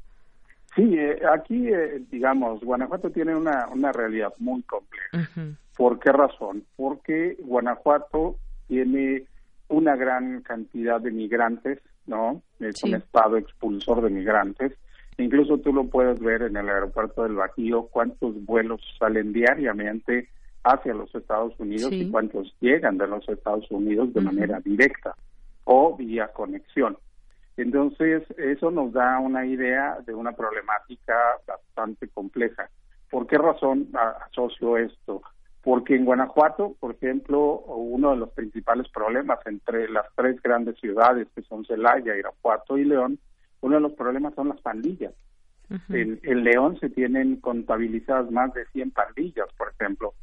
Sí, 0.74 0.94
eh, 0.96 1.18
aquí, 1.30 1.68
eh, 1.68 2.02
digamos, 2.10 2.60
Guanajuato 2.62 3.10
tiene 3.10 3.34
una, 3.36 3.68
una 3.72 3.92
realidad 3.92 4.32
muy 4.38 4.62
compleja. 4.62 5.28
¿Por 5.76 5.98
qué 5.98 6.12
razón? 6.12 6.64
Porque 6.76 7.36
Guanajuato 7.40 8.36
tiene 8.68 9.24
una 9.68 9.96
gran 9.96 10.42
cantidad 10.42 11.00
de 11.00 11.10
migrantes, 11.10 11.80
¿no? 12.06 12.42
Es 12.60 12.82
un 12.84 12.94
estado 12.94 13.36
expulsor 13.36 14.02
de 14.02 14.10
migrantes. 14.10 14.72
Incluso 15.18 15.58
tú 15.58 15.72
lo 15.72 15.84
puedes 15.84 16.20
ver 16.20 16.42
en 16.42 16.56
el 16.56 16.68
aeropuerto 16.68 17.22
del 17.22 17.34
Bajío, 17.34 17.88
cuántos 17.90 18.44
vuelos 18.44 18.80
salen 18.98 19.32
diariamente 19.32 20.28
hacia 20.64 20.94
los 20.94 21.14
Estados 21.14 21.58
Unidos 21.58 21.92
y 21.92 22.10
cuántos 22.10 22.54
llegan 22.60 22.98
de 22.98 23.06
los 23.06 23.28
Estados 23.28 23.70
Unidos 23.70 24.12
de 24.14 24.20
manera 24.20 24.60
directa 24.60 25.14
o 25.64 25.96
vía 25.96 26.28
conexión. 26.28 26.96
Entonces, 27.56 28.22
eso 28.38 28.70
nos 28.70 28.92
da 28.92 29.18
una 29.18 29.44
idea 29.44 29.98
de 30.06 30.14
una 30.14 30.32
problemática 30.32 31.14
bastante 31.46 32.08
compleja. 32.08 32.68
¿Por 33.10 33.26
qué 33.26 33.36
razón 33.36 33.88
asocio 34.28 34.78
esto? 34.78 35.22
Porque 35.62 35.94
en 35.94 36.04
Guanajuato, 36.04 36.74
por 36.80 36.94
ejemplo, 36.94 37.60
uno 37.66 38.10
de 38.10 38.16
los 38.16 38.30
principales 38.30 38.88
problemas 38.88 39.38
entre 39.46 39.88
las 39.88 40.06
tres 40.16 40.42
grandes 40.42 40.76
ciudades 40.78 41.28
que 41.34 41.42
son 41.42 41.64
Celaya, 41.64 42.16
Irapuato 42.16 42.76
y 42.76 42.84
León, 42.84 43.18
uno 43.60 43.76
de 43.76 43.80
los 43.80 43.92
problemas 43.92 44.34
son 44.34 44.48
las 44.48 44.60
pandillas. 44.60 45.12
en, 45.88 46.44
León 46.44 46.78
se 46.80 46.90
tienen 46.90 47.36
contabilizadas 47.36 48.30
más 48.30 48.52
de 48.54 48.66
100 48.72 48.90
pandillas, 48.90 49.46
por 49.56 49.72
ejemplo, 49.72 50.14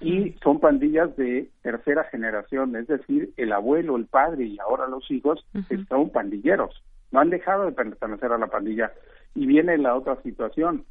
y 0.00 0.34
son 0.42 0.60
pandillas 0.60 1.16
de 1.16 1.48
tercera 1.62 2.04
generación, 2.04 2.76
es 2.76 2.88
decir, 2.88 3.32
el 3.38 3.52
abuelo, 3.52 3.96
el 3.96 4.06
padre 4.06 4.44
y 4.44 4.58
ahora 4.58 4.86
los 4.86 5.10
hijos 5.10 5.46
son 5.88 6.10
pandilleros, 6.10 6.82
no 7.10 7.20
han 7.20 7.30
dejado 7.30 7.64
de 7.64 7.72
pertenecer 7.72 8.32
a 8.32 8.38
la 8.38 8.48
pandilla. 8.48 8.92
Y 9.34 9.46
viene 9.46 9.78
la 9.78 9.94
otra 9.94 10.20
situación, 10.22 10.84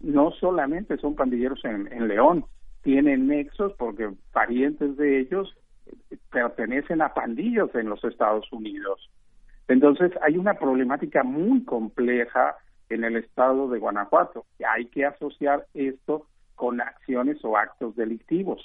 no 0.00 0.30
solamente 0.32 0.98
son 0.98 1.16
pandilleros 1.16 1.64
en 1.64 2.06
León, 2.06 2.44
tienen 2.82 3.26
nexos 3.26 3.72
porque 3.78 4.10
parientes 4.32 4.96
de 4.96 5.20
ellos 5.20 5.54
pertenecen 6.30 7.02
a 7.02 7.14
pandillas 7.14 7.74
en 7.74 7.88
los 7.88 8.02
Estados 8.04 8.50
Unidos. 8.52 9.10
Entonces 9.68 10.12
hay 10.22 10.36
una 10.36 10.54
problemática 10.54 11.22
muy 11.22 11.64
compleja 11.64 12.56
en 12.88 13.04
el 13.04 13.16
estado 13.16 13.68
de 13.68 13.78
Guanajuato. 13.78 14.46
Hay 14.66 14.86
que 14.86 15.04
asociar 15.04 15.66
esto 15.74 16.26
con 16.54 16.80
acciones 16.80 17.44
o 17.44 17.56
actos 17.56 17.94
delictivos, 17.94 18.60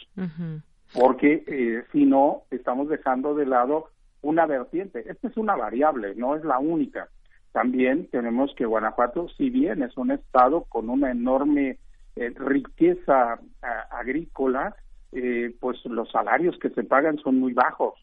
porque 0.93 1.43
eh, 1.45 1.83
si 1.91 2.05
no, 2.05 2.43
estamos 2.49 2.89
dejando 2.89 3.35
de 3.35 3.45
lado 3.45 3.89
una 4.21 4.45
vertiente. 4.45 5.03
Esta 5.07 5.27
es 5.27 5.37
una 5.37 5.55
variable, 5.55 6.15
no 6.15 6.35
es 6.35 6.43
la 6.43 6.57
única. 6.57 7.09
También 7.51 8.07
tenemos 8.07 8.53
que 8.55 8.65
Guanajuato, 8.65 9.29
si 9.37 9.51
bien 9.51 9.83
es 9.83 9.95
un 9.95 10.09
estado 10.09 10.63
con 10.63 10.89
una 10.89 11.11
enorme 11.11 11.77
eh, 12.15 12.33
riqueza 12.35 13.39
agrícola, 13.91 14.75
eh, 15.11 15.55
pues 15.59 15.83
los 15.85 16.09
salarios 16.11 16.57
que 16.59 16.69
se 16.69 16.83
pagan 16.83 17.17
son 17.19 17.39
muy 17.39 17.53
bajos. 17.53 17.93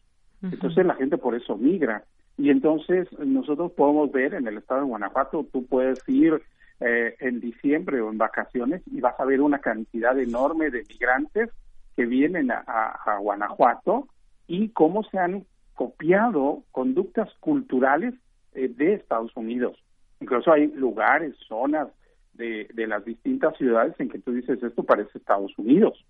Entonces 0.41 0.85
la 0.85 0.95
gente 0.95 1.17
por 1.17 1.35
eso 1.35 1.55
migra. 1.55 2.03
Y 2.37 2.49
entonces 2.49 3.07
nosotros 3.19 3.71
podemos 3.73 4.11
ver 4.11 4.33
en 4.33 4.47
el 4.47 4.57
estado 4.57 4.81
de 4.81 4.87
Guanajuato, 4.87 5.45
tú 5.51 5.65
puedes 5.67 5.99
ir 6.07 6.41
eh, 6.79 7.15
en 7.19 7.39
diciembre 7.39 8.01
o 8.01 8.09
en 8.09 8.17
vacaciones 8.17 8.81
y 8.87 9.01
vas 9.01 9.19
a 9.19 9.25
ver 9.25 9.41
una 9.41 9.59
cantidad 9.59 10.17
enorme 10.17 10.71
de 10.71 10.83
migrantes 10.89 11.49
que 11.95 12.07
vienen 12.07 12.49
a, 12.49 13.17
Guanajuato 13.19 14.07
y 14.47 14.69
cómo 14.69 15.03
se 15.03 15.19
han 15.19 15.45
copiado 15.75 16.63
conductas 16.71 17.29
culturales 17.39 18.15
eh, 18.53 18.67
de 18.67 18.93
Estados 18.93 19.31
Unidos. 19.35 19.77
Incluso 20.21 20.51
hay 20.51 20.67
lugares, 20.71 21.35
zonas 21.47 21.89
de, 22.33 22.67
de, 22.73 22.87
las 22.87 23.03
distintas 23.05 23.57
ciudades 23.57 23.93
en 23.99 24.09
que 24.09 24.19
tú 24.19 24.31
dices 24.31 24.61
esto 24.63 24.83
parece 24.83 25.17
Estados 25.17 25.57
Unidos. 25.57 26.05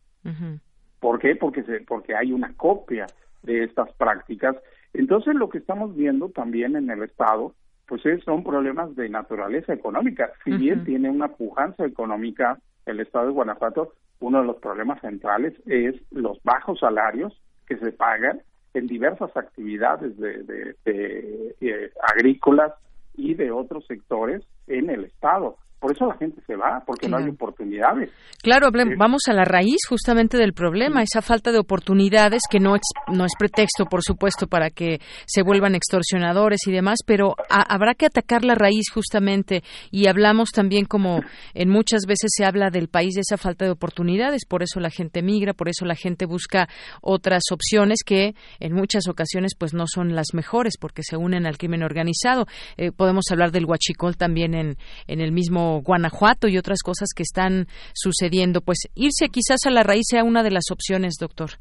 ¿Por 1.00 1.20
qué? 1.20 1.36
Porque, 1.36 1.64
se, 1.64 1.82
porque 1.82 2.16
hay 2.16 2.32
una 2.32 2.54
copia 2.56 3.08
de 3.44 3.64
estas 3.64 3.92
prácticas. 3.94 4.56
Entonces 4.94 5.36
lo 5.36 5.50
que 5.50 5.58
estamos 5.58 5.96
viendo 5.96 6.30
también 6.30 6.76
en 6.76 6.90
el 6.90 7.04
Estado, 7.04 7.56
pues 7.88 8.02
son 8.24 8.44
problemas 8.44 8.96
de 8.96 9.10
naturaleza 9.10 9.74
económica. 9.74 10.32
Si 10.44 10.52
bien 10.52 10.86
tiene 10.86 11.10
una 11.10 11.30
pujanza 11.30 11.86
económica 11.86 12.60
el 12.86 13.00
Estado 13.00 13.28
de 13.28 13.34
Guanajuato, 13.34 13.94
uno 14.20 14.42
de 14.42 14.46
los 14.46 14.58
problemas 14.58 15.02
centrales 15.02 15.54
es 15.66 15.96
los 16.12 16.42
bajos 16.44 16.80
salarios 16.80 17.34
que 17.68 17.78
se 17.78 17.92
pagan 17.92 18.42
en 18.74 18.88
diversas 18.88 19.36
actividades 19.36 20.18
de, 20.18 20.76
eh, 20.86 21.92
agrícolas 22.16 22.74
y 23.16 23.34
de 23.34 23.52
otros 23.52 23.86
sectores 23.88 24.44
en 24.68 24.90
el 24.90 25.06
Estado. 25.06 25.58
Por 25.82 25.94
eso 25.94 26.06
la 26.06 26.16
gente 26.16 26.40
se 26.46 26.56
va, 26.56 26.84
porque 26.86 27.10
no 27.10 27.18
hay 27.18 27.28
oportunidades. 27.28 28.12
Claro, 28.44 28.70
vamos 29.00 29.24
a 29.28 29.34
la 29.34 29.46
raíz 29.46 29.80
justamente 29.90 30.38
del 30.38 30.54
problema, 30.54 31.02
esa 31.02 31.24
falta 31.24 31.52
de 31.52 31.58
oportunidades 31.58 32.44
que 32.52 32.60
no 32.60 32.76
es, 32.76 32.84
no 33.12 33.26
es 33.26 33.32
pretexto, 33.38 33.86
por 33.86 34.04
supuesto, 34.04 34.46
para 34.46 34.70
que 34.70 35.00
se 35.26 35.42
vuelvan 35.42 35.74
extorsionadores 35.74 36.60
y 36.68 36.72
demás, 36.72 37.00
pero 37.04 37.34
habrá 37.50 37.96
que 37.96 38.06
atacar 38.06 38.46
la 38.46 38.54
raíz 38.54 38.92
justamente 38.94 39.64
y 39.90 40.08
hablamos 40.08 40.52
también 40.52 40.86
como 40.86 41.22
en 41.56 41.70
muchas 41.70 42.04
veces 42.08 42.30
se 42.36 42.46
habla 42.46 42.70
del 42.70 42.88
país 42.88 43.16
de 43.16 43.22
esa 43.22 43.38
falta 43.38 43.66
de 43.66 43.72
oportunidades, 43.72 44.46
por 44.46 44.62
eso 44.62 44.80
la 44.80 44.92
gente 44.92 45.24
migra, 45.24 45.54
por 45.54 45.68
eso 45.68 45.86
la 45.86 45.96
gente 45.96 46.28
busca 46.28 46.70
otras 47.02 47.42
opciones 47.52 48.04
que 48.06 48.36
en 48.60 48.74
muchas 48.74 49.08
ocasiones 49.08 49.54
pues 49.58 49.74
no 49.74 49.86
son 49.88 50.14
las 50.14 50.36
mejores 50.36 50.78
porque 50.80 51.02
se 51.02 51.18
unen 51.18 51.48
al 51.48 51.58
crimen 51.58 51.82
organizado. 51.82 52.46
Eh, 52.78 52.92
podemos 52.92 53.26
hablar 53.32 53.52
del 53.52 53.66
huachicol 53.66 54.16
también 54.16 54.54
en, 54.54 54.78
en 55.08 55.22
el 55.22 55.32
mismo 55.32 55.71
Guanajuato 55.80 56.48
y 56.48 56.58
otras 56.58 56.82
cosas 56.84 57.10
que 57.16 57.24
están 57.24 57.68
sucediendo. 57.94 58.62
Pues 58.62 58.90
irse 58.96 59.30
quizás 59.30 59.66
a 59.66 59.72
la 59.72 59.84
raíz 59.84 60.04
sea 60.10 60.24
una 60.24 60.44
de 60.44 60.52
las 60.52 60.72
opciones, 60.72 61.16
doctor. 61.20 61.52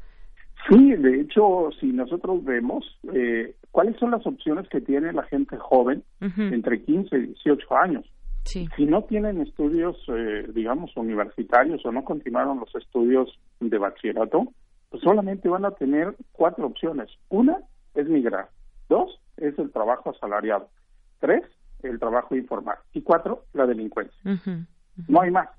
Sí, 0.69 0.93
de 0.93 1.21
hecho, 1.21 1.69
si 1.79 1.87
nosotros 1.87 2.43
vemos 2.43 2.83
eh, 3.13 3.55
cuáles 3.71 3.97
son 3.97 4.11
las 4.11 4.25
opciones 4.27 4.67
que 4.69 4.81
tiene 4.81 5.11
la 5.13 5.23
gente 5.23 5.57
joven 5.57 6.03
entre 6.19 6.83
15 6.83 7.17
y 7.17 7.25
18 7.27 7.77
años, 7.83 8.05
si 8.43 8.85
no 8.85 9.03
tienen 9.03 9.41
estudios, 9.41 9.97
eh, 10.07 10.47
digamos, 10.53 10.95
universitarios 10.97 11.85
o 11.85 11.91
no 11.91 12.03
continuaron 12.03 12.59
los 12.59 12.73
estudios 12.75 13.29
de 13.59 13.77
bachillerato, 13.77 14.51
pues 14.89 15.03
solamente 15.03 15.47
van 15.47 15.65
a 15.65 15.71
tener 15.71 16.15
cuatro 16.31 16.65
opciones. 16.65 17.09
Una 17.29 17.57
es 17.93 18.07
migrar. 18.07 18.49
Dos 18.89 19.19
es 19.37 19.57
el 19.59 19.71
trabajo 19.71 20.09
asalariado. 20.09 20.69
Tres 21.19 21.43
el 21.83 21.99
trabajo 21.99 22.35
informal. 22.35 22.77
Y 22.93 23.01
cuatro, 23.01 23.45
la 23.53 23.65
delincuencia. 23.65 24.19
No 25.07 25.21
hay 25.21 25.31
más. 25.31 25.49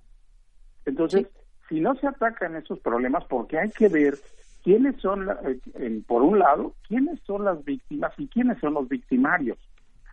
Entonces, 0.84 1.26
si 1.68 1.80
no 1.80 1.94
se 1.96 2.06
atacan 2.06 2.56
esos 2.56 2.78
problemas, 2.80 3.24
porque 3.24 3.58
hay 3.58 3.70
que 3.70 3.88
ver 3.88 4.14
quiénes 4.62 4.96
son, 5.00 5.28
eh, 5.30 6.02
por 6.06 6.22
un 6.22 6.38
lado, 6.38 6.74
quiénes 6.86 7.20
son 7.20 7.44
las 7.44 7.64
víctimas 7.64 8.12
y 8.18 8.28
quiénes 8.28 8.58
son 8.58 8.74
los 8.74 8.88
victimarios. 8.88 9.58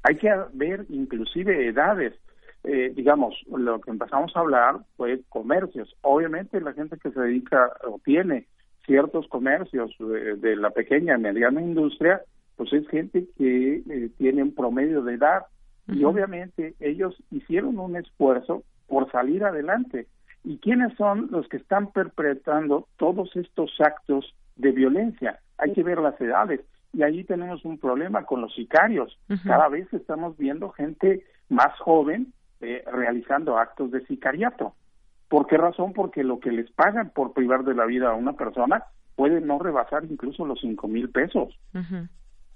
Hay 0.03 0.15
que 0.15 0.33
ver 0.53 0.85
inclusive 0.89 1.67
edades. 1.67 2.13
Eh, 2.63 2.91
digamos, 2.95 3.35
lo 3.47 3.79
que 3.79 3.91
empezamos 3.91 4.35
a 4.35 4.39
hablar 4.39 4.79
fue 4.97 5.21
comercios. 5.29 5.95
Obviamente 6.01 6.59
la 6.61 6.73
gente 6.73 6.97
que 6.97 7.11
se 7.11 7.19
dedica 7.19 7.71
o 7.83 7.99
tiene 8.03 8.47
ciertos 8.85 9.27
comercios 9.27 9.95
de, 9.99 10.55
la 10.55 10.71
pequeña 10.71 11.15
y 11.15 11.21
mediana 11.21 11.61
industria, 11.61 12.21
pues 12.55 12.73
es 12.73 12.87
gente 12.89 13.27
que 13.37 13.83
eh, 13.87 14.09
tiene 14.17 14.43
un 14.43 14.55
promedio 14.55 15.03
de 15.03 15.13
edad 15.13 15.45
y 15.91 16.03
obviamente 16.03 16.75
ellos 16.79 17.15
hicieron 17.31 17.79
un 17.79 17.95
esfuerzo 17.95 18.63
por 18.87 19.11
salir 19.11 19.43
adelante. 19.43 20.07
¿Y 20.43 20.57
quiénes 20.57 20.95
son 20.95 21.29
los 21.31 21.47
que 21.47 21.57
están 21.57 21.91
perpetrando 21.91 22.87
todos 22.97 23.35
estos 23.35 23.71
actos 23.79 24.33
de 24.55 24.71
violencia? 24.71 25.39
Hay 25.57 25.73
que 25.73 25.83
ver 25.83 25.99
las 25.99 26.19
edades. 26.21 26.61
Y 26.93 27.03
allí 27.03 27.23
tenemos 27.23 27.65
un 27.65 27.77
problema 27.77 28.25
con 28.25 28.41
los 28.41 28.53
sicarios. 28.55 29.17
Cada 29.43 29.67
vez 29.67 29.91
estamos 29.93 30.37
viendo 30.37 30.69
gente 30.69 31.23
más 31.49 31.77
joven 31.79 32.33
eh, 32.61 32.83
realizando 32.91 33.57
actos 33.57 33.91
de 33.91 34.05
sicariato. 34.05 34.73
¿Por 35.27 35.45
qué 35.45 35.57
razón? 35.57 35.93
Porque 35.93 36.23
lo 36.23 36.39
que 36.39 36.51
les 36.51 36.69
pagan 36.71 37.11
por 37.11 37.33
privar 37.33 37.63
de 37.63 37.75
la 37.75 37.85
vida 37.85 38.09
a 38.09 38.15
una 38.15 38.33
persona 38.33 38.83
puede 39.15 39.41
no 39.41 39.59
rebasar 39.59 40.05
incluso 40.05 40.45
los 40.45 40.59
cinco 40.59 40.87
mil 40.87 41.09
pesos. 41.09 41.57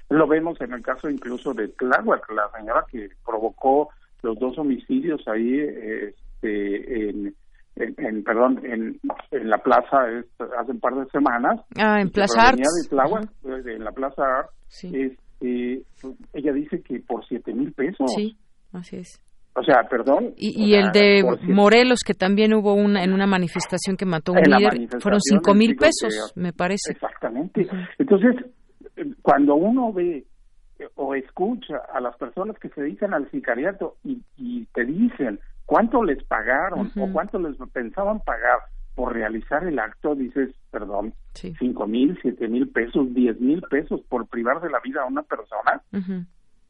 Lo 0.10 0.28
vemos 0.28 0.60
en 0.62 0.74
el 0.74 0.82
caso 0.82 1.10
incluso 1.10 1.54
de 1.54 1.70
Tláhuac, 1.70 2.30
la 2.32 2.50
señora 2.58 2.86
que 2.92 3.10
provocó 3.26 3.89
los 4.22 4.38
dos 4.39 4.58
homicidios 4.58 5.22
ahí 5.28 5.60
este, 5.60 7.10
en, 7.10 7.36
en, 7.76 8.24
perdón, 8.24 8.60
en, 8.63 9.00
en 9.32 9.50
la 9.50 9.58
plaza 9.58 10.06
hace 10.60 10.72
un 10.72 10.80
par 10.80 10.96
de 10.96 11.06
semanas. 11.10 11.62
Ah, 11.78 12.00
en 12.00 12.10
Plaza 12.10 12.50
Arts. 12.50 12.62
De 13.42 13.76
en 13.76 13.84
la 13.84 13.92
Plaza 13.92 14.50
este, 14.82 15.84
ella 16.34 16.54
dice 16.54 16.82
que 16.82 17.00
por 17.00 17.26
siete 17.28 17.54
mil 17.54 17.72
pesos. 17.74 18.12
Sí, 18.16 18.38
así 18.72 18.98
es. 18.98 19.20
O 19.56 19.63
sea, 19.63 19.84
perdón. 19.88 20.34
Y, 20.36 20.74
el 20.74 20.92
de 20.92 21.24
Morelos, 21.44 22.00
que 22.06 22.16
también 22.16 22.56
hubo 22.56 22.74
una 22.74 23.04
en 23.04 23.13
una 23.13 23.28
manifestación 23.28 23.96
que 23.96 24.06
mató 24.06 24.34
a 24.34 24.39
un 24.39 24.52
líder, 24.52 25.00
fueron 25.00 25.22
cinco 25.22 25.54
mil 25.54 25.76
pesos, 25.76 26.34
me 26.36 26.54
parece. 26.54 26.94
Exactamente. 26.94 27.68
Entonces, 28.00 28.36
cuando 29.21 29.56
uno 29.56 29.91
ve 29.91 30.25
o 30.95 31.15
escucha 31.15 31.77
a 31.93 31.99
las 32.01 32.15
personas 32.17 32.58
que 32.60 32.69
se 32.69 32.82
dedican 32.82 33.13
al 33.13 33.29
sicariato 33.32 33.97
y, 34.03 34.65
te 34.73 34.86
dicen 34.86 35.39
cuánto 35.65 36.03
les 36.03 36.23
pagaron 36.23 36.91
o 36.97 37.12
cuánto 37.12 37.39
les 37.39 37.56
pensaban 37.71 38.19
pagar 38.21 38.60
por 38.95 39.13
realizar 39.13 39.63
el 39.63 39.79
acto, 39.79 40.15
dices, 40.15 40.49
perdón, 40.71 41.13
cinco 41.34 41.88
mil, 41.88 42.17
siete 42.21 42.47
mil 42.47 42.69
pesos, 42.69 43.13
diez 43.13 43.39
mil 43.39 43.62
pesos 43.63 44.01
por 44.10 44.27
privar 44.27 44.62
de 44.62 44.69
la 44.69 44.79
vida 44.79 45.01
a 45.01 45.06
una 45.06 45.23
persona, 45.23 45.82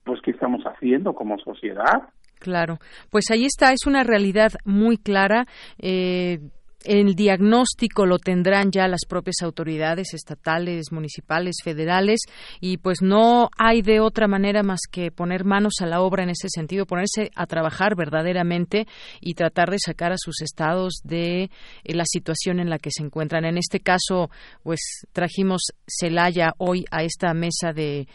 pues 0.03 0.21
¿qué 0.21 0.31
estamos 0.31 0.63
haciendo 0.63 1.13
como 1.13 1.37
sociedad? 1.39 2.09
Claro, 2.39 2.79
pues 3.09 3.31
ahí 3.31 3.45
está, 3.45 3.71
es 3.71 3.87
una 3.87 4.03
realidad 4.03 4.51
muy 4.65 4.97
clara. 4.97 5.45
Eh, 5.79 6.39
el 6.83 7.15
diagnóstico 7.15 8.05
lo 8.05 8.19
tendrán 8.19 8.71
ya 8.71 8.87
las 8.87 9.05
propias 9.07 9.37
autoridades 9.41 10.13
estatales, 10.13 10.91
municipales, 10.91 11.57
federales 11.63 12.21
y 12.59 12.77
pues 12.77 13.01
no 13.01 13.49
hay 13.57 13.81
de 13.81 13.99
otra 13.99 14.27
manera 14.27 14.63
más 14.63 14.81
que 14.91 15.11
poner 15.11 15.45
manos 15.45 15.75
a 15.81 15.85
la 15.85 16.01
obra 16.01 16.23
en 16.23 16.29
ese 16.29 16.47
sentido, 16.49 16.85
ponerse 16.85 17.31
a 17.35 17.45
trabajar 17.45 17.95
verdaderamente 17.95 18.87
y 19.21 19.33
tratar 19.33 19.69
de 19.69 19.77
sacar 19.79 20.11
a 20.11 20.17
sus 20.17 20.41
estados 20.41 21.01
de 21.03 21.43
eh, 21.43 21.49
la 21.93 22.05
situación 22.05 22.59
en 22.59 22.69
la 22.69 22.79
que 22.79 22.91
se 22.91 23.03
encuentran. 23.03 23.45
En 23.45 23.57
este 23.57 23.79
caso, 23.79 24.29
pues 24.63 24.79
trajimos 25.11 25.73
Celaya 25.87 26.53
hoy 26.57 26.85
a 26.91 27.03
esta 27.03 27.33
mesa 27.33 27.73
de 27.73 28.07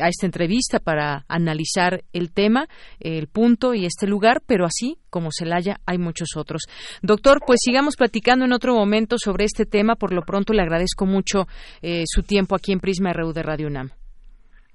a 0.00 0.08
esta 0.08 0.26
entrevista 0.26 0.78
para 0.78 1.24
analizar 1.28 2.04
el 2.12 2.32
tema, 2.32 2.68
el 3.00 3.28
punto 3.28 3.74
y 3.74 3.84
este 3.84 4.06
lugar, 4.06 4.42
pero 4.46 4.64
así 4.64 4.98
como 5.10 5.28
Celaya 5.30 5.78
hay 5.84 5.98
muchos 5.98 6.30
otros. 6.36 6.62
Doctor, 7.02 7.40
pues 7.46 7.60
sigamos 7.62 7.81
platicando 7.96 8.44
en 8.44 8.52
otro 8.52 8.74
momento 8.74 9.16
sobre 9.18 9.44
este 9.44 9.66
tema. 9.66 9.96
Por 9.96 10.12
lo 10.12 10.22
pronto 10.22 10.52
le 10.52 10.62
agradezco 10.62 11.06
mucho 11.06 11.46
eh, 11.82 12.04
su 12.06 12.22
tiempo 12.22 12.54
aquí 12.54 12.72
en 12.72 12.80
Prisma 12.80 13.12
RU 13.12 13.32
de 13.32 13.42
Radio 13.42 13.66
UNAM. 13.66 13.90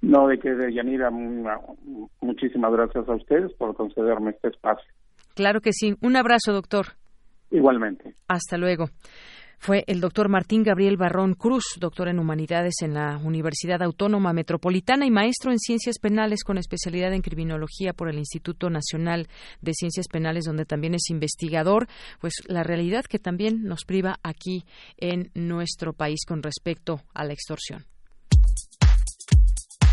No, 0.02 0.28
de 0.28 0.38
que, 0.38 0.50
Yanira, 0.72 1.10
muchísimas 2.22 2.72
gracias 2.72 3.10
a 3.10 3.16
ustedes 3.16 3.52
por 3.54 3.76
concederme 3.76 4.32
este 4.32 4.50
espacio. 4.50 4.88
Claro 5.34 5.62
que 5.62 5.74
sí. 5.74 5.96
Un 6.02 6.16
abrazo, 6.16 6.54
doctor. 6.54 6.88
Igualmente. 7.52 8.14
Hasta 8.28 8.58
luego. 8.58 8.90
Fue 9.58 9.84
el 9.88 10.00
doctor 10.00 10.30
Martín 10.30 10.64
Gabriel 10.64 10.98
Barrón 10.98 11.34
Cruz, 11.34 11.76
doctor 11.80 12.08
en 12.08 12.20
Humanidades 12.20 12.76
en 12.82 12.94
la 12.94 13.18
Universidad 13.18 13.82
Autónoma 13.82 14.34
Metropolitana 14.34 15.06
y 15.06 15.12
maestro 15.12 15.52
en 15.52 15.60
Ciencias 15.60 16.00
Penales 16.00 16.44
con 16.44 16.58
especialidad 16.58 17.14
en 17.14 17.22
Criminología 17.22 17.94
por 17.94 18.10
el 18.10 18.18
Instituto 18.18 18.70
Nacional 18.70 19.28
de 19.62 19.74
Ciencias 19.74 20.08
Penales, 20.08 20.46
donde 20.46 20.66
también 20.66 20.94
es 20.94 21.10
investigador. 21.10 21.88
Pues 22.20 22.34
la 22.48 22.64
realidad 22.64 23.06
que 23.06 23.20
también 23.20 23.64
nos 23.64 23.86
priva 23.86 24.20
aquí 24.24 24.66
en 24.98 25.32
nuestro 25.34 25.94
país 25.94 26.26
con 26.28 26.44
respecto 26.44 27.02
a 27.14 27.24
la 27.24 27.34
extorsión. 27.34 27.86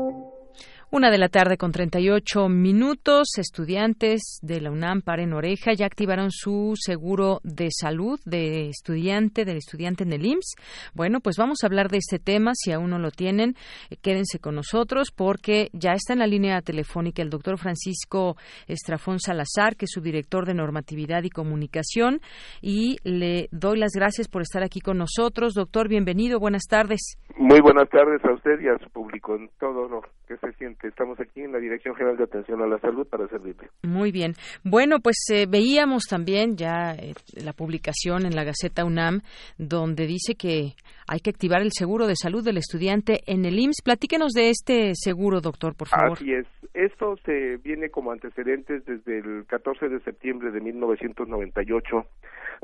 Una 0.93 1.12
de 1.12 1.18
la 1.18 1.28
tarde 1.28 1.57
con 1.57 1.70
38 1.70 2.49
minutos. 2.49 3.38
Estudiantes 3.38 4.41
de 4.43 4.61
la 4.61 4.72
UNAM, 4.72 5.03
paren 5.03 5.32
oreja, 5.32 5.72
ya 5.72 5.86
activaron 5.86 6.32
su 6.32 6.72
seguro 6.74 7.38
de 7.45 7.68
salud 7.70 8.18
de 8.24 8.70
estudiante, 8.70 9.45
del 9.45 9.59
estudiante 9.59 10.03
en 10.03 10.12
el 10.12 10.26
IMSS. 10.26 10.57
Bueno, 10.93 11.20
pues 11.20 11.36
vamos 11.38 11.59
a 11.62 11.68
hablar 11.68 11.91
de 11.91 11.99
este 11.99 12.18
tema. 12.18 12.55
Si 12.57 12.72
aún 12.72 12.91
no 12.91 12.99
lo 12.99 13.12
tienen, 13.12 13.55
eh, 13.91 13.99
quédense 14.03 14.41
con 14.41 14.57
nosotros 14.57 15.12
porque 15.16 15.68
ya 15.74 15.93
está 15.93 16.14
en 16.14 16.18
la 16.18 16.26
línea 16.26 16.61
telefónica 16.61 17.22
el 17.22 17.30
doctor 17.30 17.57
Francisco 17.57 18.36
Estrafón 18.66 19.20
Salazar, 19.20 19.76
que 19.76 19.84
es 19.84 19.93
su 19.93 20.01
director 20.01 20.45
de 20.45 20.55
normatividad 20.55 21.22
y 21.22 21.30
comunicación. 21.30 22.20
Y 22.62 22.97
le 23.05 23.47
doy 23.53 23.78
las 23.78 23.93
gracias 23.95 24.26
por 24.26 24.43
estar 24.43 24.64
aquí 24.64 24.80
con 24.80 24.99
nosotros. 24.99 25.55
Doctor, 25.55 25.88
bienvenido. 25.88 26.41
Buenas 26.41 26.64
tardes. 26.68 27.16
Muy 27.36 27.61
buenas 27.61 27.88
tardes 27.91 28.24
a 28.24 28.32
usted 28.32 28.61
y 28.61 28.66
a 28.66 28.76
su 28.78 28.91
público 28.91 29.36
en 29.36 29.49
todo 29.61 29.88
lo 29.88 30.03
que 30.31 30.37
se 30.37 30.53
siente 30.53 30.87
estamos 30.87 31.18
aquí 31.18 31.41
en 31.41 31.51
la 31.51 31.59
Dirección 31.59 31.97
General 31.97 32.16
de 32.16 32.22
Atención 32.22 32.62
a 32.62 32.66
la 32.66 32.78
Salud 32.78 33.05
para 33.09 33.26
servirle. 33.26 33.68
Muy 33.83 34.12
bien. 34.12 34.35
Bueno, 34.62 35.01
pues 35.01 35.16
eh, 35.33 35.47
veíamos 35.49 36.05
también 36.05 36.57
ya 36.57 36.93
eh, 36.93 37.14
la 37.35 37.53
publicación 37.53 38.26
en 38.26 38.37
la 38.37 38.45
Gaceta 38.45 38.85
UNAM 38.85 39.22
donde 39.59 40.07
dice 40.07 40.37
que 40.37 40.74
hay 41.09 41.18
que 41.18 41.31
activar 41.31 41.62
el 41.62 41.72
seguro 41.72 42.07
de 42.07 42.14
salud 42.14 42.45
del 42.45 42.59
estudiante 42.59 43.22
en 43.26 43.45
el 43.45 43.59
IMSS. 43.59 43.83
Platíquenos 43.83 44.31
de 44.33 44.51
este 44.51 44.93
seguro, 44.95 45.41
doctor, 45.41 45.74
por 45.74 45.89
favor. 45.89 46.12
Así 46.12 46.33
es. 46.33 46.47
Esto 46.74 47.16
se 47.24 47.57
viene 47.57 47.91
como 47.91 48.12
antecedentes 48.12 48.85
desde 48.85 49.18
el 49.18 49.45
14 49.47 49.89
de 49.89 49.99
septiembre 50.01 50.53
de 50.53 50.61
1998, 50.61 52.07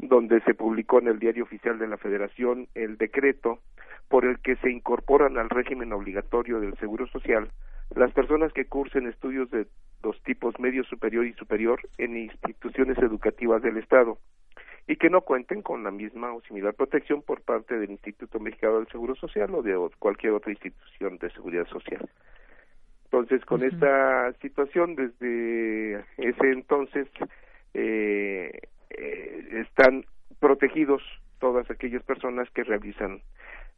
donde 0.03 0.41
se 0.43 0.55
publicó 0.55 1.01
en 1.01 1.09
el 1.09 1.19
Diario 1.19 1.43
Oficial 1.43 1.81
de 1.81 1.89
la 1.89 1.97
Federación 1.97 2.69
el 2.77 2.97
decreto 2.97 3.59
por 4.09 4.25
el 4.25 4.39
que 4.41 4.57
se 4.57 4.71
incorporan 4.71 5.39
al 5.39 5.51
régimen 5.51 5.93
obligatorio 5.93 6.61
del 6.61 6.77
Seguro 6.79 7.07
Social 7.09 7.51
las 7.95 8.13
personas 8.13 8.53
que 8.53 8.67
cursen 8.67 9.07
estudios 9.07 9.51
de 9.51 9.67
los 10.03 10.21
tipos 10.23 10.59
medio 10.59 10.85
superior 10.85 11.25
y 11.27 11.33
superior 11.35 11.81
en 11.99 12.17
instituciones 12.17 12.99
educativas 12.99 13.63
del 13.63 13.77
Estado 13.77 14.19
y 14.89 14.97
que 14.97 15.11
no 15.11 15.23
cuenten 15.23 15.63
con 15.63 15.83
la 15.83 15.91
misma 15.91 16.33
o 16.33 16.41
similar 16.43 16.75
protección 16.75 17.23
por 17.23 17.43
parte 17.43 17.79
del 17.79 17.91
Instituto 17.91 18.39
Mexicano 18.39 18.79
del 18.79 18.89
Seguro 18.89 19.15
Social 19.17 19.55
o 19.55 19.63
de 19.63 19.77
cualquier 19.99 20.33
otra 20.33 20.53
institución 20.53 21.19
de 21.19 21.31
seguridad 21.31 21.67
social. 21.67 22.09
Entonces, 23.05 23.45
con 23.45 23.63
esta 23.63 24.33
situación, 24.43 24.95
desde 24.95 26.05
ese 26.19 26.53
entonces, 26.53 27.09
eh, 27.75 28.51
eh, 28.91 29.49
están 29.67 30.05
protegidos 30.39 31.03
todas 31.39 31.69
aquellas 31.71 32.03
personas 32.03 32.49
que 32.51 32.65
realizan 32.65 33.23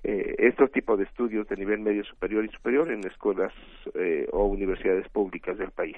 eh, 0.04 0.34
estos 0.38 0.70
tipos 0.70 0.98
de 0.98 1.04
estudios 1.04 1.46
de 1.48 1.56
nivel 1.56 1.80
medio 1.80 2.04
superior 2.04 2.44
y 2.44 2.48
superior 2.48 2.90
en 2.90 3.04
escuelas 3.06 3.52
eh, 3.94 4.28
o 4.32 4.44
universidades 4.44 5.08
públicas 5.08 5.58
del 5.58 5.70
país. 5.70 5.96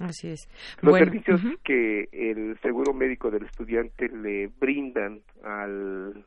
Así 0.00 0.28
es. 0.28 0.48
Los 0.80 0.96
servicios 0.96 1.40
que 1.64 2.08
el 2.12 2.58
seguro 2.60 2.94
médico 2.94 3.30
del 3.30 3.44
estudiante 3.44 4.08
le 4.08 4.46
brindan 4.46 5.20
al, 5.42 6.24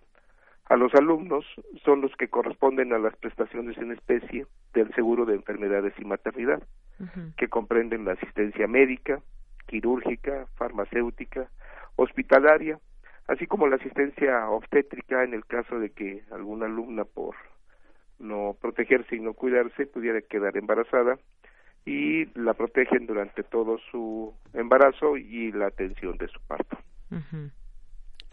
a 0.66 0.76
los 0.76 0.94
alumnos 0.94 1.46
son 1.84 2.02
los 2.02 2.16
que 2.16 2.28
corresponden 2.28 2.94
a 2.94 3.00
las 3.00 3.16
prestaciones 3.18 3.78
en 3.78 3.92
especie 3.92 4.46
del 4.74 4.94
seguro 4.94 5.26
de 5.26 5.36
enfermedades 5.36 5.94
y 6.00 6.06
maternidad, 6.06 6.62
que 7.36 7.48
comprenden 7.48 8.06
la 8.06 8.14
asistencia 8.14 8.68
médica, 8.68 9.22
quirúrgica, 9.68 10.48
farmacéutica, 10.56 11.50
hospitalaria, 11.96 12.80
así 13.28 13.48
como 13.48 13.68
la 13.68 13.78
asistencia 13.78 14.50
obstétrica 14.50 15.24
en 15.24 15.34
el 15.34 15.46
caso 15.46 15.80
de 15.80 15.90
que 15.92 16.24
alguna 16.32 16.66
alumna 16.66 17.04
por 17.06 17.36
no 18.20 18.56
protegerse 18.60 19.16
y 19.16 19.20
no 19.20 19.34
cuidarse 19.34 19.88
pudiera 19.88 20.22
quedar 20.22 20.56
embarazada 20.58 21.18
y 21.86 22.26
la 22.40 22.54
protegen 22.54 23.08
durante 23.08 23.44
todo 23.44 23.78
su 23.92 24.34
embarazo 24.54 25.18
y 25.18 25.52
la 25.52 25.68
atención 25.68 26.18
de 26.18 26.28
su 26.28 26.40
parto. 26.48 26.78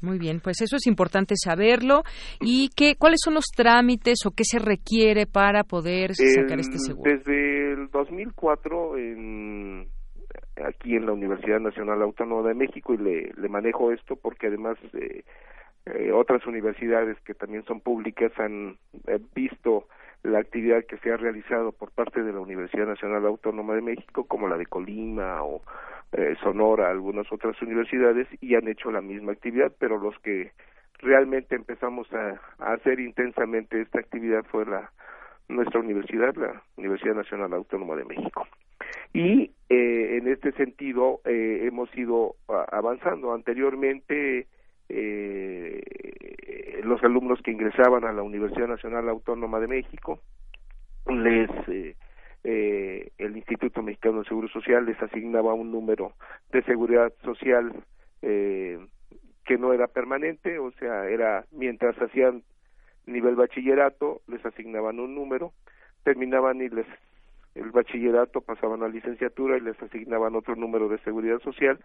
Muy 0.01 0.19
bien, 0.19 0.41
pues 0.41 0.61
eso 0.61 0.77
es 0.77 0.87
importante 0.87 1.35
saberlo. 1.37 2.03
¿Y 2.41 2.69
qué, 2.77 2.95
cuáles 2.97 3.21
son 3.25 3.35
los 3.35 3.47
trámites 3.47 4.19
o 4.27 4.31
qué 4.31 4.45
se 4.45 4.59
requiere 4.59 5.27
para 5.27 5.65
poder 5.65 6.15
sacar 6.15 6.61
este 6.61 6.79
seguro? 6.79 7.11
Desde 7.11 7.73
el 7.73 7.89
2004, 7.91 8.99
en 8.99 9.89
aquí 10.67 10.97
en 10.97 11.07
la 11.07 11.13
Universidad 11.13 11.61
Nacional 11.61 12.03
Autónoma 12.03 12.49
de 12.49 12.55
México 12.55 12.95
y 12.95 12.99
le, 12.99 13.49
manejo 13.49 13.93
esto 13.93 14.17
porque 14.17 14.49
además 14.49 14.77
eh, 14.95 15.25
eh, 15.95 16.13
otras 16.13 16.47
universidades 16.47 17.19
que 17.21 17.35
también 17.35 17.65
son 17.65 17.81
públicas 17.81 18.33
han 18.39 18.77
eh, 19.07 19.19
visto 19.35 19.87
la 20.23 20.39
actividad 20.41 20.85
que 20.85 20.99
se 20.99 21.13
ha 21.13 21.17
realizado 21.17 21.73
por 21.73 21.93
parte 21.93 22.23
de 22.23 22.33
la 22.33 22.41
Universidad 22.41 22.87
Nacional 22.87 23.25
Autónoma 23.25 23.75
de 23.75 23.83
México 23.83 24.25
como 24.25 24.49
la 24.49 24.59
de 24.59 24.67
Colima 24.67 25.43
o 25.45 25.63
eh, 26.13 26.37
Sonora, 26.43 26.91
algunas 26.91 27.31
otras 27.33 27.61
universidades 27.63 28.27
y 28.41 28.55
han 28.55 28.69
hecho 28.69 28.91
la 28.91 29.01
misma 29.01 29.33
actividad, 29.33 29.73
pero 29.79 29.99
los 29.99 30.19
que 30.19 30.53
realmente 30.99 31.55
empezamos 31.55 32.13
a, 32.13 32.41
a 32.59 32.73
hacer 32.73 33.01
intensamente 33.01 33.81
esta 33.81 34.01
actividad 34.01 34.45
fue 34.51 34.67
la 34.67 34.91
nuestra 35.49 35.81
universidad, 35.81 36.35
la 36.35 36.63
Universidad 36.77 37.15
Nacional 37.15 37.55
Autónoma 37.55 37.95
de 37.97 38.05
México 38.05 38.47
y 39.13 39.53
eh, 39.69 40.19
en 40.19 40.29
este 40.29 40.53
sentido 40.53 41.21
eh, 41.25 41.61
hemos 41.65 41.95
ido 41.97 42.37
avanzando. 42.47 43.33
Anteriormente 43.33 44.47
eh, 44.89 45.83
los 46.85 47.03
alumnos 47.03 47.41
que 47.43 47.51
ingresaban 47.51 48.05
a 48.05 48.13
la 48.13 48.23
Universidad 48.23 48.69
Nacional 48.69 49.09
Autónoma 49.09 49.61
de 49.61 49.67
México 49.67 50.21
les 51.07 51.51
eh, 52.45 53.11
el 53.19 53.37
Instituto 53.37 53.83
Mexicano 53.83 54.21
de 54.21 54.29
Seguro 54.29 54.49
Social 54.49 54.87
les 54.87 55.01
asignaba 55.03 55.55
un 55.55 55.73
número 55.73 56.13
de 56.53 56.63
seguridad 56.63 57.13
social 57.25 57.73
eh, 58.23 58.79
que 59.45 59.59
no 59.59 59.73
era 59.73 59.87
permanente, 59.87 60.59
o 60.59 60.71
sea, 60.73 61.09
era 61.09 61.45
mientras 61.51 62.01
hacían 62.01 62.43
nivel 63.07 63.35
bachillerato, 63.35 64.21
les 64.29 64.45
asignaban 64.45 65.01
un 65.01 65.15
número, 65.15 65.53
terminaban 66.05 66.61
y 66.61 66.69
les 66.69 66.87
el 67.59 67.71
bachillerato, 67.71 68.41
pasaban 68.41 68.83
a 68.83 68.89
licenciatura 68.89 69.57
y 69.57 69.61
les 69.61 69.81
asignaban 69.83 70.35
otro 70.37 70.57
número 70.57 70.89
de 70.89 70.99
seguridad 70.99 71.41
social 71.41 71.79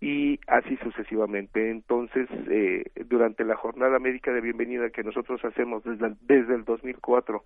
y 0.00 0.38
así 0.46 0.76
sucesivamente. 0.78 1.70
Entonces, 1.70 2.28
eh, 2.48 2.84
durante 3.06 3.44
la 3.44 3.56
jornada 3.56 3.98
médica 3.98 4.32
de 4.32 4.40
bienvenida 4.40 4.90
que 4.90 5.02
nosotros 5.02 5.44
hacemos 5.44 5.82
desde, 5.84 6.14
desde 6.22 6.54
el 6.54 6.64
2004 6.64 7.44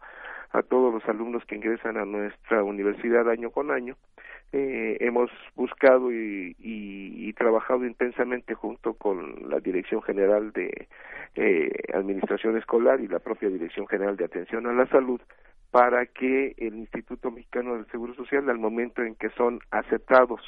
a 0.51 0.62
todos 0.62 0.93
los 0.93 1.05
alumnos 1.09 1.45
que 1.45 1.57
ingresan 1.57 1.99
a 1.99 2.05
nuestra 2.05 2.64
universidad 2.64 3.29
año 3.29 3.51
con 3.51 3.70
año, 3.70 3.97
eh, 4.53 4.97
hemos 5.01 5.31
buscado 5.55 6.11
y, 6.11 6.57
y, 6.59 7.33
trabajado 7.35 7.85
intensamente 7.85 8.55
junto 8.55 8.95
con 8.95 9.49
la 9.49 9.61
Dirección 9.61 10.03
General 10.03 10.53
de 10.53 10.89
eh, 11.35 11.70
Administración 11.93 12.57
Escolar 12.57 13.01
y 13.01 13.09
la 13.09 13.18
propia 13.18 13.51
Dirección 13.51 13.87
General 13.87 14.16
de 14.16 14.24
Atención 14.24 14.66
a 14.66 14.72
la 14.72 14.87
Salud 14.87 15.20
para 15.71 16.07
que 16.07 16.55
el 16.57 16.77
Instituto 16.77 17.31
Mexicano 17.31 17.75
del 17.75 17.87
Seguro 17.87 18.14
Social, 18.14 18.49
al 18.49 18.59
momento 18.59 19.03
en 19.03 19.14
que 19.14 19.31
son 19.31 19.61
aceptados 19.71 20.41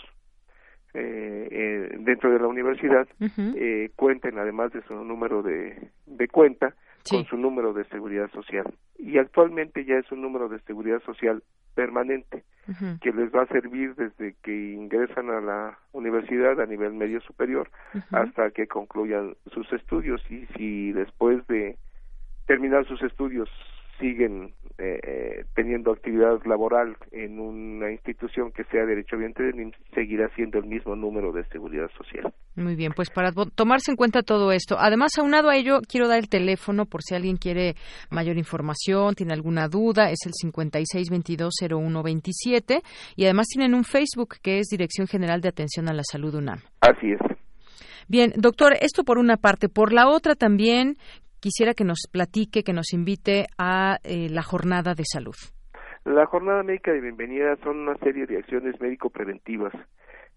eh, 0.94 1.48
eh, 1.50 1.96
dentro 2.00 2.32
de 2.32 2.38
la 2.38 2.48
universidad, 2.48 3.06
eh, 3.20 3.90
cuenten 3.96 4.38
además 4.38 4.72
de 4.72 4.82
su 4.82 4.94
número 4.94 5.42
de, 5.42 5.90
de 6.06 6.28
cuenta 6.28 6.74
con 7.08 7.24
su 7.26 7.36
número 7.36 7.72
de 7.72 7.84
seguridad 7.84 8.30
social. 8.30 8.64
Y 8.98 9.18
actualmente 9.18 9.84
ya 9.84 9.96
es 9.96 10.10
un 10.10 10.22
número 10.22 10.48
de 10.48 10.58
seguridad 10.60 11.00
social 11.02 11.42
permanente 11.74 12.44
que 13.00 13.12
les 13.12 13.34
va 13.34 13.42
a 13.42 13.46
servir 13.46 13.94
desde 13.96 14.34
que 14.42 14.72
ingresan 14.72 15.30
a 15.30 15.40
la 15.40 15.78
universidad 15.92 16.60
a 16.60 16.66
nivel 16.66 16.92
medio 16.92 17.20
superior 17.20 17.68
hasta 18.12 18.50
que 18.50 18.66
concluyan 18.68 19.34
sus 19.52 19.72
estudios. 19.72 20.22
Y 20.30 20.46
si 20.56 20.92
después 20.92 21.44
de 21.46 21.76
terminar 22.46 22.86
sus 22.86 23.02
estudios 23.02 23.48
siguen 24.00 24.52
eh, 24.82 25.44
teniendo 25.54 25.92
actividad 25.92 26.40
laboral 26.46 26.96
en 27.12 27.38
una 27.38 27.92
institución 27.92 28.50
que 28.50 28.64
sea 28.64 28.86
derechohabiente 28.86 29.42
del 29.42 29.60
IMSS, 29.60 29.76
seguirá 29.94 30.34
siendo 30.34 30.58
el 30.58 30.64
mismo 30.64 30.96
número 30.96 31.32
de 31.32 31.44
seguridad 31.48 31.90
social. 31.98 32.32
Muy 32.56 32.76
bien, 32.76 32.92
pues 32.96 33.10
para 33.10 33.30
tomarse 33.54 33.90
en 33.90 33.96
cuenta 33.96 34.22
todo 34.22 34.52
esto. 34.52 34.76
Además, 34.78 35.18
aunado 35.18 35.50
a 35.50 35.56
ello, 35.56 35.80
quiero 35.86 36.08
dar 36.08 36.18
el 36.18 36.30
teléfono 36.30 36.86
por 36.86 37.02
si 37.02 37.14
alguien 37.14 37.36
quiere 37.36 37.74
mayor 38.10 38.38
información, 38.38 39.14
tiene 39.14 39.34
alguna 39.34 39.68
duda, 39.68 40.10
es 40.10 40.20
el 40.24 40.32
56220127 40.50 42.80
y 43.16 43.24
además 43.24 43.48
tienen 43.48 43.74
un 43.74 43.84
Facebook 43.84 44.36
que 44.42 44.60
es 44.60 44.68
Dirección 44.68 45.06
General 45.06 45.42
de 45.42 45.48
Atención 45.48 45.90
a 45.90 45.92
la 45.92 46.04
Salud 46.04 46.34
UNAM. 46.34 46.60
Así 46.80 47.12
es. 47.12 47.20
Bien, 48.08 48.32
doctor, 48.36 48.72
esto 48.80 49.04
por 49.04 49.18
una 49.18 49.36
parte. 49.36 49.68
Por 49.68 49.92
la 49.92 50.08
otra 50.08 50.34
también, 50.34 50.96
quisiera 51.40 51.74
que 51.74 51.84
nos 51.84 52.06
platique, 52.10 52.62
que 52.62 52.72
nos 52.72 52.92
invite 52.92 53.46
a 53.58 53.96
eh, 54.04 54.28
la 54.30 54.42
jornada 54.42 54.94
de 54.94 55.04
salud. 55.04 55.34
La 56.04 56.26
jornada 56.26 56.62
médica 56.62 56.92
de 56.92 57.00
bienvenida 57.00 57.56
son 57.62 57.80
una 57.80 57.96
serie 57.98 58.26
de 58.26 58.38
acciones 58.38 58.80
médico-preventivas 58.80 59.72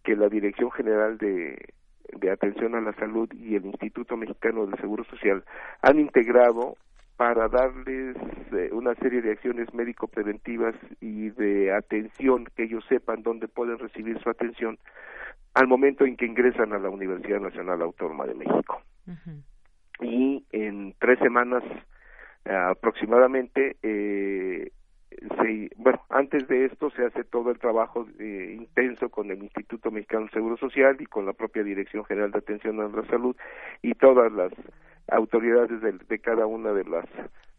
que 0.03 0.15
la 0.15 0.27
Dirección 0.27 0.71
General 0.71 1.17
de, 1.17 1.57
Atención 2.31 2.75
a 2.75 2.81
la 2.81 2.93
Salud 2.93 3.29
y 3.33 3.55
el 3.55 3.65
Instituto 3.65 4.15
Mexicano 4.15 4.65
del 4.65 4.79
Seguro 4.79 5.03
Social 5.05 5.43
han 5.81 5.99
integrado 5.99 6.77
para 7.17 7.47
darles 7.47 8.15
eh, 8.51 8.69
una 8.71 8.93
serie 8.95 9.21
de 9.21 9.31
acciones 9.31 9.73
médico-preventivas 9.73 10.75
y 11.01 11.29
de 11.31 11.73
atención, 11.73 12.45
que 12.55 12.63
ellos 12.63 12.83
sepan 12.87 13.23
dónde 13.23 13.47
pueden 13.47 13.79
recibir 13.79 14.19
su 14.21 14.29
atención 14.29 14.77
al 15.53 15.67
momento 15.67 16.05
en 16.05 16.17
que 16.17 16.25
ingresan 16.25 16.73
a 16.73 16.79
la 16.79 16.89
Universidad 16.89 17.39
Nacional 17.39 17.81
Autónoma 17.81 18.25
de 18.25 18.35
México 18.35 18.81
y 20.03 20.45
en 20.51 20.93
tres 20.99 21.19
semanas 21.19 21.63
eh, 22.45 22.53
aproximadamente 22.53 23.77
eh, 23.81 24.71
se, 25.19 25.69
bueno, 25.77 26.01
antes 26.09 26.47
de 26.47 26.65
esto 26.65 26.89
se 26.91 27.05
hace 27.05 27.23
todo 27.23 27.51
el 27.51 27.59
trabajo 27.59 28.05
eh, 28.19 28.55
intenso 28.57 29.09
con 29.09 29.31
el 29.31 29.43
Instituto 29.43 29.91
Mexicano 29.91 30.25
de 30.25 30.31
Seguro 30.31 30.57
Social 30.57 30.97
y 30.99 31.05
con 31.05 31.25
la 31.25 31.33
propia 31.33 31.63
Dirección 31.63 32.05
General 32.05 32.31
de 32.31 32.39
Atención 32.39 32.79
a 32.79 32.87
la 32.87 33.05
Salud 33.07 33.35
y 33.81 33.93
todas 33.93 34.31
las 34.31 34.51
autoridades 35.07 35.81
de, 35.81 36.19
cada 36.19 36.45
una 36.45 36.71
de 36.71 36.83
las 36.85 37.05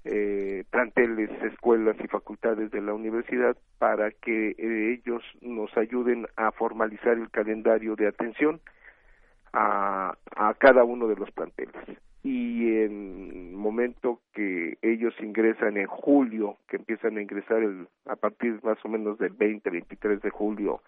eh, 0.04 0.64
planteles, 0.70 1.30
escuelas 1.42 1.96
y 2.02 2.08
facultades 2.08 2.70
de 2.70 2.80
la 2.80 2.94
universidad 2.94 3.56
para 3.78 4.10
que 4.10 4.50
eh, 4.50 5.00
ellos 5.00 5.22
nos 5.40 5.74
ayuden 5.76 6.26
a 6.36 6.52
formalizar 6.52 7.16
el 7.16 7.30
calendario 7.30 7.96
de 7.96 8.08
atención 8.08 8.60
a, 9.52 10.16
a 10.36 10.54
cada 10.54 10.84
uno 10.84 11.06
de 11.06 11.16
los 11.16 11.30
planteles 11.30 11.74
y 12.24 12.78
en 12.78 13.50
el 13.50 13.56
momento 13.56 14.20
que 14.32 14.78
ellos 14.80 15.14
ingresan 15.20 15.76
en 15.76 15.86
julio, 15.86 16.56
que 16.66 16.76
empiezan 16.76 17.18
a 17.18 17.22
ingresar 17.22 17.62
el, 17.62 17.86
a 18.06 18.16
partir 18.16 18.58
más 18.64 18.82
o 18.82 18.88
menos 18.88 19.18
del 19.18 19.34
20, 19.34 19.68
23 19.68 20.22
de 20.22 20.30
julio 20.30 20.80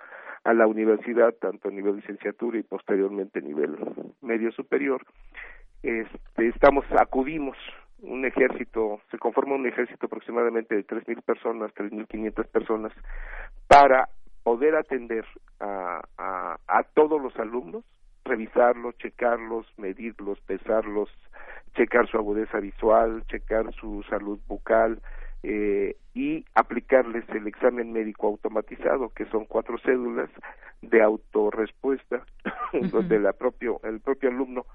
a 0.45 0.55
la 0.55 0.66
universidad, 0.66 1.34
tanto 1.34 1.68
a 1.68 1.70
nivel 1.70 1.97
licenciatura 1.97 2.59
y 2.59 2.62
posteriormente 2.62 3.41
a 3.41 3.43
nivel 3.43 3.76
medio 4.22 4.51
superior, 4.53 5.05
este, 5.82 6.49
estamos, 6.49 6.87
acudimos 6.99 7.57
un 8.01 8.24
ejército, 8.24 9.01
se 9.11 9.18
conforma 9.18 9.57
un 9.57 9.66
ejército 9.66 10.07
aproximadamente 10.07 10.74
de 10.74 10.87
3.000 10.87 11.22
personas, 11.22 11.70
3.500 11.74 12.47
personas, 12.49 12.93
para 13.68 14.09
poder 14.43 14.76
atender 14.76 15.24
a, 15.61 16.03
todos 16.95 17.20
los 17.20 17.37
alumnos 17.37 17.84
revisarlos, 18.27 18.97
checarlos, 18.99 19.66
medirlos, 19.77 20.41
pesarlos, 20.41 21.11
checar 21.74 22.09
su 22.09 22.16
agudeza 22.16 22.59
visual, 22.59 23.24
checar 23.27 23.72
su 23.74 24.03
salud 24.09 24.39
bucal 24.47 25.01
eh, 25.43 25.97
y 26.14 26.45
aplicarles 26.55 27.29
el 27.29 27.47
examen 27.47 27.93
médico 27.93 28.27
automatizado, 28.27 29.11
que 29.11 29.27
son 29.27 29.45
cuatro 29.45 29.79
cédulas 29.79 30.31
de 30.83 31.03
autorrespuesta, 31.03 32.24
donde 32.91 33.18
la 33.18 33.33
propio, 33.33 33.81
el 33.85 34.01
propio 34.01 34.31
alumno 34.31 34.66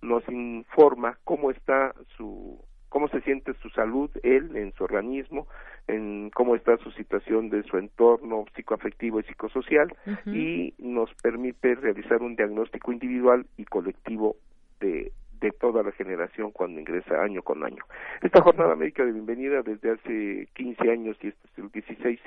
nos 0.00 0.26
informa 0.28 1.18
cómo 1.24 1.50
está 1.50 1.94
su 2.16 2.58
cómo 2.94 3.08
se 3.08 3.22
siente 3.22 3.54
su 3.54 3.70
salud 3.70 4.08
él 4.22 4.54
en 4.54 4.72
su 4.74 4.84
organismo, 4.84 5.48
en 5.88 6.30
cómo 6.30 6.54
está 6.54 6.76
su 6.76 6.92
situación 6.92 7.50
de 7.50 7.64
su 7.64 7.76
entorno 7.76 8.44
psicoafectivo 8.54 9.18
y 9.18 9.24
psicosocial 9.24 9.92
y 10.26 10.74
nos 10.78 11.12
permite 11.14 11.74
realizar 11.74 12.22
un 12.22 12.36
diagnóstico 12.36 12.92
individual 12.92 13.46
y 13.56 13.64
colectivo 13.64 14.36
de 14.78 15.10
de 15.40 15.50
toda 15.50 15.82
la 15.82 15.90
generación 15.90 16.52
cuando 16.52 16.80
ingresa 16.80 17.20
año 17.20 17.42
con 17.42 17.64
año. 17.64 17.84
Esta 18.22 18.40
jornada 18.40 18.76
médica 18.76 19.04
de 19.04 19.12
bienvenida 19.12 19.62
desde 19.62 19.90
hace 19.90 20.48
15 20.54 20.90
años 20.90 21.16
y 21.20 21.28
este 21.28 21.48
es 21.48 21.58
el 21.58 21.70
16 21.70 22.20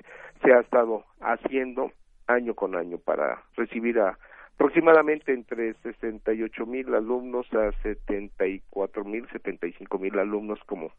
se 0.43 0.53
ha 0.53 0.59
estado 0.59 1.05
haciendo 1.21 1.93
año 2.27 2.53
con 2.55 2.75
año 2.75 2.97
para 2.97 3.41
recibir 3.55 3.99
a 3.99 4.19
aproximadamente 4.57 5.33
entre 5.33 5.75
68 5.83 6.65
mil 6.65 6.93
alumnos 6.95 7.45
a 7.53 7.71
74 7.83 9.05
mil, 9.05 9.27
75 9.31 9.99
mil 9.99 10.17
alumnos, 10.17 10.59
como 10.65 10.91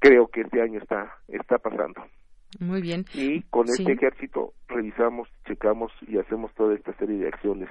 creo 0.00 0.26
que 0.26 0.40
este 0.40 0.60
año 0.60 0.80
está, 0.80 1.16
está 1.28 1.58
pasando. 1.58 2.04
Muy 2.58 2.82
bien. 2.82 3.04
Y 3.14 3.42
con 3.42 3.68
este 3.68 3.92
ejército 3.92 4.52
revisamos, 4.66 5.28
checamos 5.46 5.92
y 6.08 6.18
hacemos 6.18 6.52
toda 6.54 6.74
esta 6.74 6.92
serie 6.94 7.18
de 7.18 7.28
acciones 7.28 7.68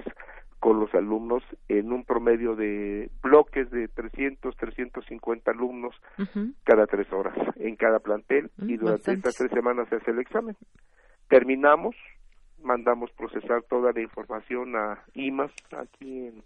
con 0.60 0.80
los 0.80 0.92
alumnos 0.94 1.42
en 1.68 1.92
un 1.92 2.04
promedio 2.04 2.56
de 2.56 3.10
bloques 3.22 3.70
de 3.70 3.86
300, 3.88 4.56
350 4.56 5.50
alumnos 5.50 5.94
cada 6.64 6.86
tres 6.86 7.12
horas 7.12 7.36
en 7.56 7.76
cada 7.76 8.00
plantel 8.00 8.50
y 8.58 8.74
mm, 8.74 8.78
durante 8.78 9.12
estas 9.12 9.36
tres 9.36 9.50
semanas 9.52 9.88
se 9.88 9.96
hace 9.96 10.10
el 10.10 10.20
examen. 10.20 10.56
Terminamos, 11.28 11.94
mandamos 12.62 13.10
procesar 13.12 13.62
toda 13.62 13.92
la 13.92 14.00
información 14.00 14.76
a 14.76 15.02
IMAS 15.14 15.52
aquí 15.76 16.26
en, 16.26 16.42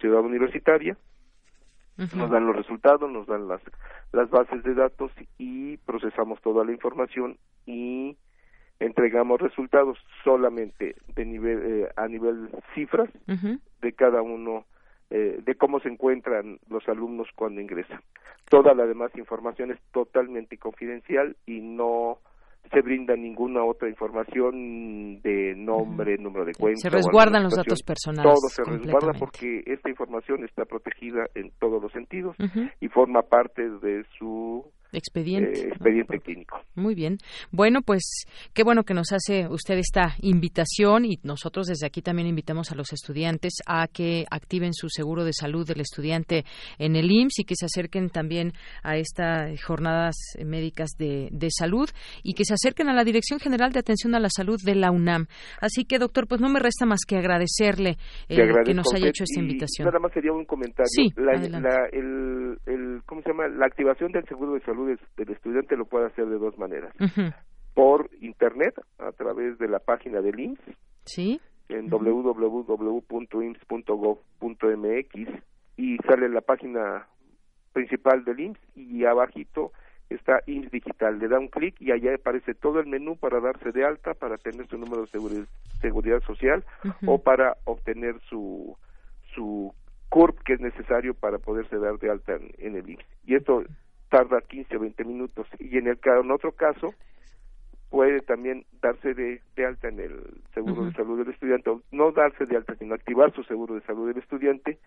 Ciudad 0.00 0.22
Universitaria, 0.22 0.96
nos 1.98 2.30
dan 2.30 2.46
los 2.46 2.56
resultados, 2.56 3.10
nos 3.10 3.26
dan 3.26 3.46
las, 3.46 3.60
las 4.10 4.30
bases 4.30 4.62
de 4.62 4.72
datos 4.72 5.12
y 5.36 5.76
procesamos 5.78 6.40
toda 6.40 6.64
la 6.64 6.72
información 6.72 7.36
y 7.66 8.16
entregamos 8.80 9.40
resultados 9.40 9.98
solamente 10.24 10.96
de 11.14 11.24
nivel 11.26 11.62
eh, 11.62 11.88
a 11.96 12.08
nivel 12.08 12.48
cifras 12.74 13.10
de 13.26 13.92
cada 13.92 14.22
uno 14.22 14.64
eh, 15.10 15.40
de 15.44 15.54
cómo 15.54 15.80
se 15.80 15.88
encuentran 15.88 16.58
los 16.68 16.88
alumnos 16.88 17.28
cuando 17.34 17.60
ingresan. 17.60 18.00
Toda 18.48 18.74
la 18.74 18.86
demás 18.86 19.10
información 19.16 19.70
es 19.70 19.80
totalmente 19.92 20.58
confidencial 20.58 21.36
y 21.46 21.60
no 21.60 22.18
se 22.72 22.80
brinda 22.80 23.14
ninguna 23.16 23.64
otra 23.64 23.88
información 23.88 25.20
de 25.22 25.54
nombre, 25.56 26.16
número 26.18 26.44
de 26.44 26.52
cuenta. 26.52 26.80
Se 26.80 26.90
resguardan 26.90 27.44
los 27.44 27.54
datos 27.54 27.82
personales. 27.82 28.32
Todo 28.32 28.48
se 28.48 28.64
resguarda 28.64 29.12
porque 29.18 29.62
esta 29.66 29.90
información 29.90 30.44
está 30.44 30.64
protegida 30.64 31.26
en 31.34 31.50
todos 31.58 31.82
los 31.82 31.92
sentidos 31.92 32.36
y 32.80 32.88
forma 32.88 33.22
parte 33.22 33.62
de 33.62 34.04
su 34.18 34.64
expediente. 34.96 35.60
Eh, 35.60 35.68
expediente 35.68 36.18
clínico. 36.20 36.60
Muy 36.74 36.94
bien. 36.94 37.18
Bueno, 37.50 37.82
pues 37.82 38.24
qué 38.54 38.64
bueno 38.64 38.84
que 38.84 38.94
nos 38.94 39.12
hace 39.12 39.46
usted 39.48 39.76
esta 39.78 40.14
invitación 40.20 41.04
y 41.04 41.18
nosotros 41.22 41.66
desde 41.66 41.86
aquí 41.86 42.02
también 42.02 42.28
invitamos 42.28 42.72
a 42.72 42.74
los 42.74 42.92
estudiantes 42.92 43.54
a 43.66 43.86
que 43.88 44.24
activen 44.30 44.72
su 44.72 44.88
seguro 44.88 45.24
de 45.24 45.32
salud 45.32 45.66
del 45.66 45.80
estudiante 45.80 46.44
en 46.78 46.96
el 46.96 47.10
IMSS 47.10 47.40
y 47.40 47.44
que 47.44 47.54
se 47.56 47.66
acerquen 47.66 48.10
también 48.10 48.52
a 48.82 48.96
estas 48.96 49.62
jornadas 49.62 50.16
médicas 50.44 50.90
de, 50.98 51.30
salud 51.50 51.88
y 52.24 52.34
que 52.34 52.44
se 52.44 52.54
acerquen 52.54 52.88
a 52.88 52.92
la 52.92 53.04
Dirección 53.04 53.38
General 53.38 53.70
de 53.70 53.78
Atención 53.78 54.14
a 54.14 54.20
la 54.20 54.28
Salud 54.28 54.58
de 54.64 54.74
la 54.74 54.90
UNAM. 54.90 55.26
Así 55.60 55.84
que, 55.84 55.98
doctor, 55.98 56.26
pues 56.26 56.40
no 56.40 56.48
me 56.48 56.58
resta 56.58 56.86
más 56.86 57.00
que 57.06 57.16
agradecerle 57.16 57.96
eh, 58.28 58.36
que 58.64 58.74
nos 58.74 58.92
haya 58.92 59.08
hecho 59.08 59.24
esta 59.24 59.40
invitación. 59.40 59.86
Nada 59.86 60.00
más 60.00 60.12
sería 60.12 60.32
un 60.32 60.44
comentario. 60.44 60.88
Sí, 60.88 61.12
la, 61.16 61.32
el, 61.92 62.58
el, 62.66 63.02
¿cómo 63.06 63.22
se 63.22 63.30
llama? 63.30 63.46
La 63.48 63.66
activación 63.66 64.10
del 64.10 64.24
seguro 64.26 64.54
de 64.54 64.60
salud 64.60 64.85
del 64.86 65.30
estudiante 65.30 65.76
lo 65.76 65.84
puede 65.84 66.06
hacer 66.06 66.26
de 66.26 66.38
dos 66.38 66.56
maneras. 66.58 66.94
Por 67.74 68.08
internet, 68.20 68.74
a 68.98 69.12
través 69.12 69.58
de 69.58 69.68
la 69.68 69.80
página 69.80 70.20
del 70.20 70.40
IMSS, 70.40 70.60
¿Sí? 71.04 71.40
en 71.68 71.90
www.ims.gov.mx 71.90 73.02
y 75.76 75.96
sale 75.98 76.28
la 76.28 76.40
página 76.40 77.06
principal 77.72 78.24
del 78.24 78.40
IMSS 78.40 78.60
y 78.76 79.04
abajito 79.04 79.72
está 80.08 80.40
IMSS 80.46 80.70
Digital. 80.70 81.18
Le 81.18 81.28
da 81.28 81.38
un 81.38 81.48
clic 81.48 81.74
y 81.80 81.92
allá 81.92 82.14
aparece 82.14 82.54
todo 82.54 82.80
el 82.80 82.86
menú 82.86 83.16
para 83.16 83.40
darse 83.40 83.72
de 83.72 83.84
alta, 83.84 84.14
para 84.14 84.38
tener 84.38 84.66
su 84.68 84.78
número 84.78 85.02
de 85.02 85.46
seguridad, 85.80 86.22
social 86.22 86.64
o 87.06 87.18
para 87.18 87.56
obtener 87.64 88.18
su 88.28 88.76
su 89.34 89.74
CURP 90.08 90.38
que 90.44 90.54
es 90.54 90.60
necesario 90.60 91.14
para 91.14 91.38
poderse 91.38 91.76
dar 91.76 91.98
de 91.98 92.10
alta 92.10 92.36
en, 92.58 92.76
el 92.76 92.88
IMSS. 92.88 93.06
Y 93.26 93.34
esto 93.34 93.64
tarda 94.08 94.40
15 94.40 94.76
o 94.76 94.80
20 94.80 95.04
minutos 95.04 95.46
y 95.58 95.78
en 95.78 95.88
el 95.88 95.98
en 96.04 96.30
otro 96.30 96.52
caso 96.52 96.94
puede 97.90 98.20
también 98.20 98.64
darse 98.82 99.14
de, 99.14 99.40
alta 99.64 99.88
en 99.88 100.00
el 100.00 100.12
seguro 100.52 100.84
de 100.84 100.92
salud 100.92 101.18
del 101.18 101.32
estudiante, 101.32 101.70
no 101.92 102.12
darse 102.12 102.44
de 102.46 102.56
alta, 102.56 102.74
sino 102.76 102.94
activar 102.94 103.32
su 103.32 103.42
seguro 103.44 103.74
de 103.74 103.80
salud 103.82 104.08
del 104.08 104.18
estudiante 104.18 104.78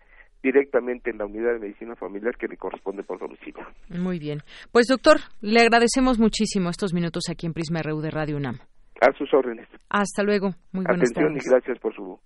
directamente 0.44 1.10
en 1.10 1.18
la 1.18 1.26
unidad 1.26 1.54
de 1.54 1.60
medicina 1.60 1.96
familiar 1.96 2.38
que 2.38 2.48
le 2.48 2.58
corresponde 2.58 3.04
por 3.04 3.20
domicilio. 3.20 3.66
Muy 3.90 4.20
bien. 4.20 4.40
Pues 4.72 4.88
doctor, 4.88 5.18
le 5.42 5.60
agradecemos 5.60 6.20
muchísimo 6.20 6.70
estos 6.70 6.94
minutos 6.94 7.24
aquí 7.30 7.46
en 7.46 7.54
Prisma 7.54 7.82
RU 7.82 8.02
de 8.02 8.12
Radio 8.12 8.38
UNAM. 8.38 8.60
A 9.02 9.12
sus 9.18 9.34
órdenes. 9.34 9.68
Hasta 9.90 10.24
luego. 10.24 10.50
Muy 10.72 10.86
buenas 10.86 11.10
Atención 11.10 11.34
tardes. 11.34 11.46
y 11.46 11.50
gracias 11.50 11.80
por 11.80 11.96
su 11.96 12.20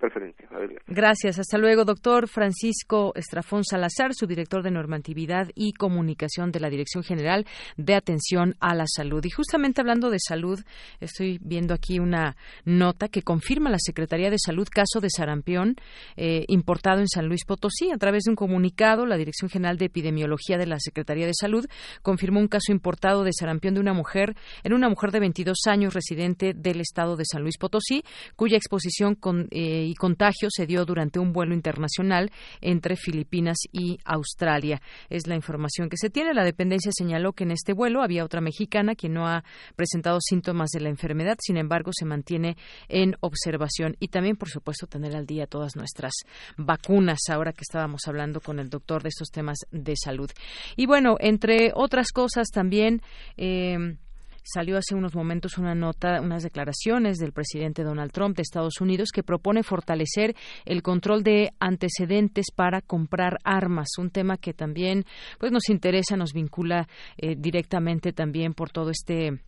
preferencia. 0.00 0.48
Gracias. 0.86 1.38
Hasta 1.38 1.58
luego, 1.58 1.84
doctor 1.84 2.26
Francisco 2.26 3.12
Estrafón 3.14 3.64
Salazar, 3.64 4.14
subdirector 4.14 4.62
de 4.62 4.70
normatividad 4.70 5.48
y 5.54 5.72
comunicación 5.72 6.50
de 6.50 6.60
la 6.60 6.70
Dirección 6.70 7.04
General 7.04 7.46
de 7.76 7.94
Atención 7.94 8.56
a 8.58 8.74
la 8.74 8.86
Salud. 8.86 9.24
Y 9.24 9.30
justamente 9.30 9.80
hablando 9.80 10.10
de 10.10 10.18
salud, 10.18 10.60
estoy 11.00 11.38
viendo 11.42 11.74
aquí 11.74 11.98
una 11.98 12.36
nota 12.64 13.08
que 13.08 13.22
confirma 13.22 13.70
la 13.70 13.78
Secretaría 13.78 14.30
de 14.30 14.38
Salud 14.38 14.66
caso 14.68 15.00
de 15.00 15.10
sarampión 15.10 15.76
eh, 16.16 16.44
importado 16.48 17.00
en 17.00 17.08
San 17.08 17.26
Luis 17.26 17.44
Potosí. 17.44 17.90
A 17.92 17.98
través 17.98 18.24
de 18.24 18.30
un 18.30 18.36
comunicado, 18.36 19.06
la 19.06 19.16
Dirección 19.16 19.50
General 19.50 19.76
de 19.76 19.86
Epidemiología 19.86 20.56
de 20.56 20.66
la 20.66 20.80
Secretaría 20.80 21.26
de 21.26 21.34
Salud 21.34 21.66
confirmó 22.02 22.40
un 22.40 22.48
caso 22.48 22.72
importado 22.72 23.22
de 23.22 23.32
sarampión 23.32 23.74
de 23.74 23.80
una 23.80 23.92
mujer 23.92 24.34
en 24.64 24.72
una 24.72 24.88
mujer 24.88 25.10
de 25.12 25.20
22 25.20 25.58
años 25.66 25.94
residente 25.94 26.54
del 26.54 26.80
estado 26.80 27.16
de 27.16 27.24
San 27.30 27.42
Luis 27.42 27.58
Potosí, 27.58 28.02
cuya 28.36 28.56
exposición 28.56 29.14
con 29.14 29.48
eh, 29.50 29.89
y 29.90 29.94
contagio 29.94 30.48
se 30.50 30.66
dio 30.66 30.84
durante 30.84 31.18
un 31.18 31.32
vuelo 31.32 31.52
internacional 31.52 32.30
entre 32.60 32.94
Filipinas 32.94 33.58
y 33.72 33.98
Australia. 34.04 34.80
Es 35.08 35.26
la 35.26 35.34
información 35.34 35.88
que 35.88 35.96
se 35.96 36.10
tiene. 36.10 36.32
La 36.32 36.44
dependencia 36.44 36.92
señaló 36.94 37.32
que 37.32 37.42
en 37.42 37.50
este 37.50 37.72
vuelo 37.72 38.02
había 38.02 38.24
otra 38.24 38.40
mexicana 38.40 38.94
quien 38.94 39.14
no 39.14 39.26
ha 39.26 39.42
presentado 39.74 40.18
síntomas 40.20 40.70
de 40.70 40.80
la 40.80 40.90
enfermedad, 40.90 41.36
sin 41.40 41.56
embargo, 41.56 41.90
se 41.92 42.04
mantiene 42.04 42.56
en 42.88 43.16
observación 43.18 43.96
y 43.98 44.08
también, 44.08 44.36
por 44.36 44.48
supuesto, 44.48 44.86
tener 44.86 45.16
al 45.16 45.26
día 45.26 45.48
todas 45.48 45.74
nuestras 45.74 46.12
vacunas, 46.56 47.18
ahora 47.28 47.52
que 47.52 47.62
estábamos 47.62 48.02
hablando 48.06 48.40
con 48.40 48.60
el 48.60 48.70
doctor 48.70 49.02
de 49.02 49.08
estos 49.08 49.30
temas 49.30 49.58
de 49.72 49.94
salud. 49.96 50.30
Y 50.76 50.86
bueno, 50.86 51.16
entre 51.18 51.72
otras 51.74 52.12
cosas 52.12 52.48
también. 52.50 53.02
Eh, 53.36 53.96
Salió 54.42 54.78
hace 54.78 54.94
unos 54.94 55.14
momentos 55.14 55.58
una 55.58 55.74
nota, 55.74 56.20
unas 56.20 56.42
declaraciones 56.42 57.18
del 57.18 57.32
presidente 57.32 57.82
Donald 57.82 58.12
Trump 58.12 58.36
de 58.36 58.42
Estados 58.42 58.80
Unidos 58.80 59.10
que 59.12 59.22
propone 59.22 59.62
fortalecer 59.62 60.34
el 60.64 60.82
control 60.82 61.22
de 61.22 61.52
antecedentes 61.60 62.46
para 62.54 62.80
comprar 62.80 63.38
armas, 63.44 63.88
un 63.98 64.10
tema 64.10 64.36
que 64.36 64.54
también 64.54 65.04
pues 65.38 65.52
nos 65.52 65.68
interesa, 65.68 66.16
nos 66.16 66.32
vincula 66.32 66.88
eh, 67.16 67.36
directamente 67.36 68.12
también 68.12 68.54
por 68.54 68.70
todo 68.70 68.90
este 68.90 69.40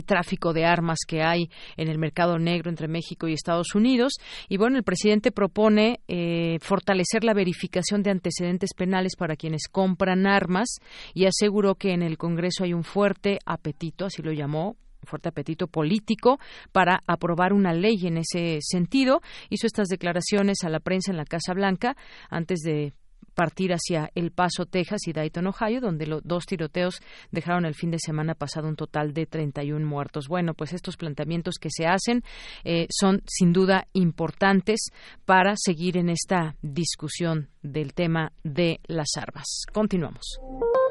tráfico 0.00 0.54
de 0.54 0.64
armas 0.64 1.00
que 1.06 1.22
hay 1.22 1.50
en 1.76 1.88
el 1.88 1.98
mercado 1.98 2.38
negro 2.38 2.70
entre 2.70 2.88
México 2.88 3.28
y 3.28 3.34
Estados 3.34 3.74
Unidos. 3.74 4.14
Y 4.48 4.56
bueno, 4.56 4.78
el 4.78 4.84
presidente 4.84 5.30
propone 5.30 6.00
eh, 6.08 6.56
fortalecer 6.62 7.24
la 7.24 7.34
verificación 7.34 8.02
de 8.02 8.10
antecedentes 8.10 8.70
penales 8.74 9.16
para 9.16 9.36
quienes 9.36 9.68
compran 9.70 10.26
armas 10.26 10.78
y 11.12 11.26
aseguró 11.26 11.74
que 11.74 11.92
en 11.92 12.02
el 12.02 12.16
Congreso 12.16 12.64
hay 12.64 12.72
un 12.72 12.84
fuerte 12.84 13.38
apetito, 13.44 14.06
así 14.06 14.22
lo 14.22 14.32
llamó, 14.32 14.76
fuerte 15.04 15.28
apetito 15.28 15.66
político 15.66 16.38
para 16.72 17.02
aprobar 17.06 17.52
una 17.52 17.72
ley 17.72 17.98
en 18.04 18.18
ese 18.18 18.58
sentido. 18.60 19.20
Hizo 19.50 19.66
estas 19.66 19.88
declaraciones 19.88 20.58
a 20.64 20.68
la 20.68 20.80
prensa 20.80 21.10
en 21.10 21.16
la 21.16 21.24
Casa 21.24 21.52
Blanca 21.54 21.96
antes 22.30 22.60
de 22.60 22.94
partir 23.34 23.72
hacia 23.72 24.10
El 24.14 24.30
Paso, 24.30 24.66
Texas 24.66 25.06
y 25.06 25.12
Dayton, 25.12 25.46
Ohio, 25.46 25.80
donde 25.80 26.06
los 26.06 26.22
dos 26.24 26.44
tiroteos 26.46 27.00
dejaron 27.30 27.64
el 27.64 27.74
fin 27.74 27.90
de 27.90 27.98
semana 27.98 28.34
pasado 28.34 28.68
un 28.68 28.76
total 28.76 29.12
de 29.12 29.26
31 29.26 29.86
muertos. 29.86 30.28
Bueno, 30.28 30.54
pues 30.54 30.72
estos 30.72 30.96
planteamientos 30.96 31.56
que 31.60 31.68
se 31.70 31.86
hacen 31.86 32.22
eh, 32.64 32.86
son 32.90 33.22
sin 33.26 33.52
duda 33.52 33.86
importantes 33.92 34.90
para 35.24 35.54
seguir 35.56 35.96
en 35.96 36.08
esta 36.08 36.56
discusión 36.62 37.48
del 37.62 37.94
tema 37.94 38.32
de 38.42 38.80
las 38.86 39.08
armas. 39.16 39.64
Continuamos. 39.72 40.38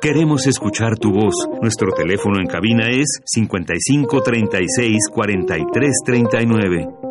Queremos 0.01 0.47
escuchar 0.47 0.97
tu 0.97 1.11
voz. 1.11 1.35
Nuestro 1.61 1.91
teléfono 1.91 2.39
en 2.39 2.47
cabina 2.47 2.89
es 2.89 3.19
55 3.25 4.21
36 4.23 4.97
43 5.13 5.91
39. 6.05 7.10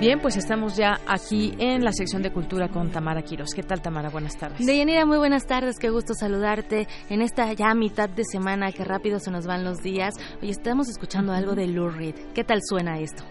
Bien, 0.00 0.20
pues 0.20 0.36
estamos 0.36 0.76
ya 0.76 1.00
aquí 1.06 1.54
en 1.58 1.82
la 1.82 1.90
sección 1.90 2.22
de 2.22 2.30
cultura 2.30 2.68
con 2.68 2.90
Tamara 2.90 3.22
Quiros. 3.22 3.48
¿Qué 3.54 3.62
tal, 3.62 3.80
Tamara? 3.80 4.10
Buenas 4.10 4.36
tardes. 4.36 4.64
Deyanira, 4.64 5.06
muy 5.06 5.16
buenas 5.18 5.46
tardes, 5.46 5.78
qué 5.78 5.88
gusto 5.88 6.12
saludarte 6.14 6.86
en 7.08 7.22
esta 7.22 7.52
ya 7.54 7.74
mitad 7.74 8.08
de 8.08 8.24
semana, 8.24 8.72
que 8.72 8.84
rápido 8.84 9.18
se 9.18 9.30
nos 9.30 9.46
van 9.46 9.64
los 9.64 9.78
días. 9.78 10.14
Hoy 10.42 10.50
estamos 10.50 10.88
escuchando 10.88 11.32
algo 11.32 11.54
de 11.54 11.66
Lou 11.66 11.88
Reed. 11.88 12.14
¿Qué 12.34 12.44
tal 12.44 12.60
suena 12.62 12.98
esto? 12.98 13.24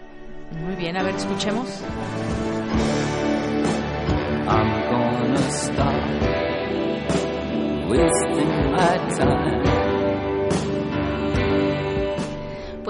Muy 0.60 0.74
bien, 0.74 0.96
a 0.96 1.02
ver, 1.02 1.14
escuchemos. 1.14 1.82
I'm 4.48 4.88
gonna 4.90 5.50
stop 5.50 5.94
wasting 7.88 8.72
my 8.72 9.16
time. 9.16 9.75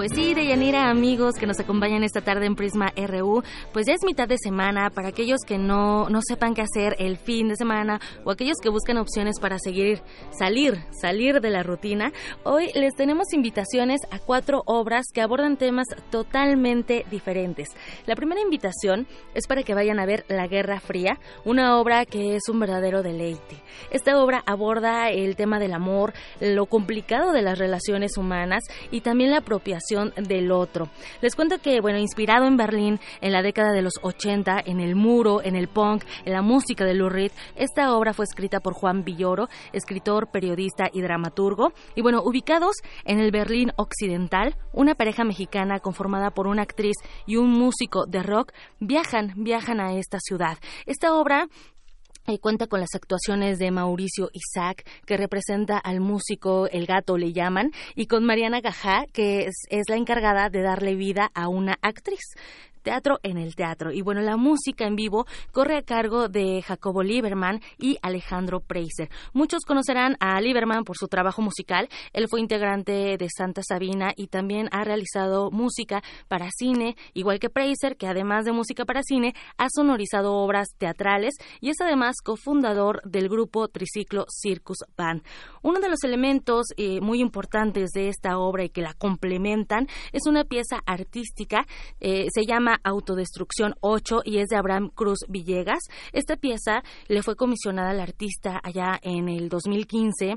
Pues 0.07 0.21
sí, 0.21 0.33
Deyanira, 0.33 0.89
amigos 0.89 1.35
que 1.37 1.47
nos 1.47 1.59
acompañan 1.59 2.01
esta 2.01 2.21
tarde 2.21 2.45
en 2.45 2.55
Prisma 2.55 2.93
RU, 2.95 3.43
pues 3.73 3.87
ya 3.87 3.93
es 3.93 4.05
mitad 4.05 4.25
de 4.25 4.37
semana 4.37 4.89
para 4.89 5.09
aquellos 5.09 5.41
que 5.45 5.57
no, 5.57 6.07
no 6.07 6.21
sepan 6.25 6.53
qué 6.53 6.61
hacer 6.61 6.95
el 6.97 7.17
fin 7.17 7.49
de 7.49 7.57
semana 7.57 7.99
o 8.23 8.31
aquellos 8.31 8.55
que 8.63 8.69
buscan 8.69 8.95
opciones 8.99 9.37
para 9.41 9.59
seguir, 9.59 10.01
salir, 10.31 10.77
salir 10.91 11.41
de 11.41 11.49
la 11.49 11.61
rutina. 11.61 12.13
Hoy 12.45 12.71
les 12.73 12.95
tenemos 12.95 13.33
invitaciones 13.33 13.99
a 14.09 14.19
cuatro 14.19 14.63
obras 14.65 15.07
que 15.13 15.19
abordan 15.19 15.57
temas 15.57 15.87
totalmente 16.09 17.05
diferentes. 17.11 17.67
La 18.05 18.15
primera 18.15 18.39
invitación 18.39 19.07
es 19.33 19.45
para 19.45 19.63
que 19.63 19.73
vayan 19.73 19.99
a 19.99 20.05
ver 20.05 20.23
La 20.29 20.47
Guerra 20.47 20.79
Fría, 20.79 21.19
una 21.43 21.77
obra 21.81 22.05
que 22.05 22.37
es 22.37 22.43
un 22.47 22.61
verdadero 22.61 23.03
deleite. 23.03 23.61
Esta 23.91 24.17
obra 24.23 24.41
aborda 24.45 25.09
el 25.09 25.35
tema 25.35 25.59
del 25.59 25.73
amor, 25.73 26.13
lo 26.39 26.65
complicado 26.67 27.33
de 27.33 27.41
las 27.41 27.59
relaciones 27.59 28.15
humanas 28.15 28.63
y 28.89 29.01
también 29.01 29.31
la 29.31 29.39
apropiación 29.39 29.96
del 30.05 30.51
otro. 30.51 30.89
Les 31.21 31.35
cuento 31.35 31.59
que, 31.59 31.81
bueno, 31.81 31.97
inspirado 31.97 32.45
en 32.45 32.57
Berlín 32.57 32.99
en 33.21 33.31
la 33.31 33.41
década 33.41 33.71
de 33.71 33.81
los 33.81 33.93
80, 34.01 34.61
en 34.65 34.79
el 34.79 34.95
muro, 34.95 35.41
en 35.43 35.55
el 35.55 35.67
punk, 35.67 36.03
en 36.25 36.33
la 36.33 36.41
música 36.41 36.85
de 36.85 36.93
Lou 36.93 37.09
Reed, 37.09 37.31
esta 37.55 37.93
obra 37.93 38.13
fue 38.13 38.25
escrita 38.25 38.59
por 38.59 38.73
Juan 38.73 39.03
Villoro, 39.03 39.49
escritor, 39.73 40.29
periodista 40.31 40.89
y 40.91 41.01
dramaturgo. 41.01 41.73
Y 41.95 42.01
bueno, 42.01 42.21
ubicados 42.23 42.77
en 43.05 43.19
el 43.19 43.31
Berlín 43.31 43.71
occidental, 43.77 44.55
una 44.73 44.95
pareja 44.95 45.23
mexicana 45.23 45.79
conformada 45.79 46.31
por 46.31 46.47
una 46.47 46.63
actriz 46.63 46.97
y 47.25 47.37
un 47.37 47.49
músico 47.49 48.05
de 48.05 48.23
rock 48.23 48.53
viajan, 48.79 49.33
viajan 49.35 49.79
a 49.79 49.93
esta 49.93 50.19
ciudad. 50.19 50.57
Esta 50.85 51.13
obra 51.13 51.47
eh, 52.27 52.39
cuenta 52.39 52.67
con 52.67 52.81
las 52.81 52.93
actuaciones 52.93 53.57
de 53.57 53.71
Mauricio 53.71 54.29
Isaac, 54.33 54.83
que 55.05 55.15
representa 55.15 55.77
al 55.77 56.01
músico 56.01 56.67
El 56.67 56.85
Gato, 56.85 57.17
le 57.17 57.31
llaman, 57.31 57.71
y 57.95 58.07
con 58.07 58.25
Mariana 58.25 58.59
Gajá, 58.59 59.05
que 59.13 59.45
es, 59.45 59.55
es 59.69 59.83
la 59.87 59.95
encargada 59.95 60.49
de 60.49 60.61
darle 60.61 60.95
vida 60.95 61.31
a 61.33 61.47
una 61.47 61.77
actriz 61.81 62.35
Teatro 62.87 63.19
en 63.21 63.37
el 63.37 63.53
Teatro. 63.53 63.91
Y 63.91 64.01
bueno, 64.01 64.21
la 64.21 64.37
música 64.37 64.87
en 64.87 64.95
vivo 64.95 65.25
corre 65.51 65.75
a 65.75 65.81
cargo 65.81 66.29
de 66.29 66.61
Jacobo 66.61 67.03
Lieberman 67.03 67.59
y 67.77 67.97
Alejandro 68.01 68.61
Preiser. 68.61 69.09
Muchos 69.33 69.65
conocerán 69.65 70.15
a 70.21 70.39
Lieberman 70.39 70.85
por 70.85 70.95
su 70.95 71.09
trabajo 71.09 71.41
musical. 71.41 71.89
Él 72.13 72.29
fue 72.29 72.39
integrante 72.39 73.17
de 73.17 73.27
Santa 73.29 73.61
Sabina 73.61 74.13
y 74.15 74.27
también 74.27 74.69
ha 74.71 74.85
realizado 74.85 75.51
música 75.51 76.01
para 76.29 76.49
cine, 76.49 76.95
igual 77.13 77.39
que 77.39 77.49
Preiser, 77.49 77.97
que 77.97 78.07
además 78.07 78.45
de 78.45 78.53
música 78.53 78.85
para 78.85 79.03
cine, 79.03 79.35
ha 79.57 79.67
sonorizado 79.69 80.35
obras 80.35 80.69
teatrales 80.77 81.33
y 81.59 81.71
es 81.71 81.81
además 81.81 82.15
cofundador 82.23 83.01
del 83.03 83.27
grupo 83.27 83.67
Triciclo 83.67 84.23
Circus 84.29 84.77
Band. 84.95 85.23
Uno 85.61 85.81
de 85.81 85.89
los 85.89 86.05
elementos 86.05 86.67
eh, 86.77 87.01
muy 87.01 87.19
importantes 87.19 87.89
de 87.89 88.07
esta 88.07 88.37
obra 88.37 88.63
y 88.63 88.69
que 88.69 88.81
la 88.81 88.93
complementan 88.93 89.87
es 90.13 90.25
una 90.25 90.45
pieza 90.45 90.79
artística, 90.85 91.67
eh, 91.99 92.27
se 92.33 92.45
llama 92.45 92.76
Autodestrucción 92.83 93.75
8 93.81 94.21
y 94.25 94.39
es 94.39 94.47
de 94.49 94.57
Abraham 94.57 94.89
Cruz 94.93 95.19
Villegas. 95.27 95.79
Esta 96.13 96.35
pieza 96.35 96.83
le 97.07 97.23
fue 97.23 97.35
comisionada 97.35 97.91
al 97.91 97.99
artista 97.99 98.59
allá 98.63 98.99
en 99.01 99.29
el 99.29 99.49
2015 99.49 100.35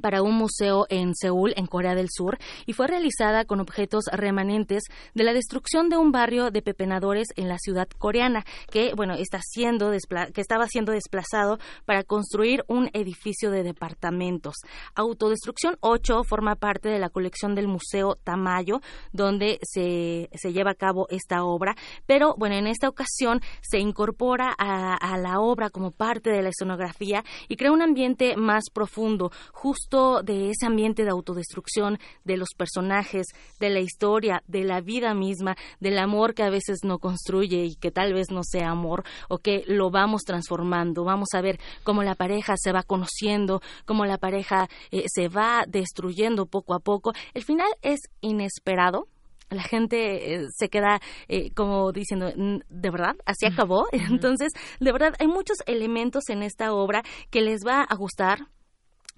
para 0.00 0.22
un 0.22 0.34
museo 0.34 0.86
en 0.88 1.14
Seúl, 1.14 1.52
en 1.56 1.66
Corea 1.66 1.94
del 1.94 2.08
Sur, 2.10 2.38
y 2.66 2.72
fue 2.72 2.86
realizada 2.86 3.44
con 3.44 3.60
objetos 3.60 4.04
remanentes 4.12 4.82
de 5.14 5.24
la 5.24 5.32
destrucción 5.32 5.88
de 5.88 5.96
un 5.96 6.12
barrio 6.12 6.50
de 6.50 6.62
pepenadores 6.62 7.28
en 7.36 7.48
la 7.48 7.58
ciudad 7.58 7.88
coreana, 7.98 8.44
que 8.70 8.94
bueno 8.94 9.14
está 9.14 9.40
siendo 9.42 9.92
que 10.32 10.40
estaba 10.40 10.66
siendo 10.66 10.92
desplazado 10.92 11.58
para 11.84 12.02
construir 12.02 12.64
un 12.68 12.90
edificio 12.92 13.50
de 13.50 13.62
departamentos. 13.62 14.54
Autodestrucción 14.94 15.76
8 15.80 16.24
forma 16.24 16.56
parte 16.56 16.88
de 16.88 16.98
la 16.98 17.10
colección 17.10 17.54
del 17.54 17.68
Museo 17.68 18.16
Tamayo, 18.22 18.80
donde 19.12 19.58
se, 19.62 20.28
se 20.34 20.52
lleva 20.52 20.72
a 20.72 20.74
cabo 20.74 21.06
esta 21.10 21.44
obra, 21.44 21.76
pero 22.06 22.34
bueno 22.36 22.56
en 22.56 22.66
esta 22.66 22.88
ocasión 22.88 23.40
se 23.62 23.78
incorpora 23.78 24.54
a, 24.58 24.94
a 24.94 25.18
la 25.18 25.40
obra 25.40 25.70
como 25.70 25.90
parte 25.90 26.30
de 26.30 26.42
la 26.42 26.50
escenografía 26.50 27.24
y 27.48 27.56
crea 27.56 27.72
un 27.72 27.82
ambiente 27.82 28.36
más 28.36 28.64
profundo, 28.72 29.30
justo 29.52 29.83
de 30.24 30.50
ese 30.50 30.66
ambiente 30.66 31.04
de 31.04 31.10
autodestrucción 31.10 31.98
de 32.24 32.36
los 32.36 32.48
personajes, 32.56 33.26
de 33.60 33.70
la 33.70 33.80
historia, 33.80 34.42
de 34.48 34.64
la 34.64 34.80
vida 34.80 35.14
misma, 35.14 35.56
del 35.78 35.98
amor 35.98 36.34
que 36.34 36.42
a 36.42 36.50
veces 36.50 36.80
no 36.82 36.98
construye 36.98 37.64
y 37.64 37.76
que 37.76 37.92
tal 37.92 38.12
vez 38.12 38.30
no 38.30 38.40
sea 38.42 38.70
amor 38.70 39.04
o 39.28 39.38
que 39.38 39.62
lo 39.68 39.90
vamos 39.90 40.22
transformando. 40.22 41.04
Vamos 41.04 41.28
a 41.34 41.40
ver 41.42 41.60
cómo 41.84 42.02
la 42.02 42.16
pareja 42.16 42.54
se 42.56 42.72
va 42.72 42.82
conociendo, 42.82 43.60
cómo 43.84 44.04
la 44.04 44.18
pareja 44.18 44.68
eh, 44.90 45.04
se 45.06 45.28
va 45.28 45.64
destruyendo 45.68 46.46
poco 46.46 46.74
a 46.74 46.80
poco. 46.80 47.12
El 47.32 47.44
final 47.44 47.68
es 47.82 48.00
inesperado, 48.20 49.06
la 49.50 49.62
gente 49.62 50.34
eh, 50.34 50.46
se 50.50 50.68
queda 50.68 51.00
eh, 51.28 51.50
como 51.52 51.92
diciendo, 51.92 52.32
¿de 52.34 52.90
verdad? 52.90 53.16
¿Así 53.24 53.46
acabó? 53.46 53.86
Entonces, 53.92 54.52
de 54.80 54.92
verdad, 54.92 55.14
hay 55.18 55.28
muchos 55.28 55.58
elementos 55.66 56.24
en 56.28 56.42
esta 56.42 56.72
obra 56.72 57.02
que 57.30 57.42
les 57.42 57.60
va 57.66 57.82
a 57.82 57.94
gustar, 57.94 58.48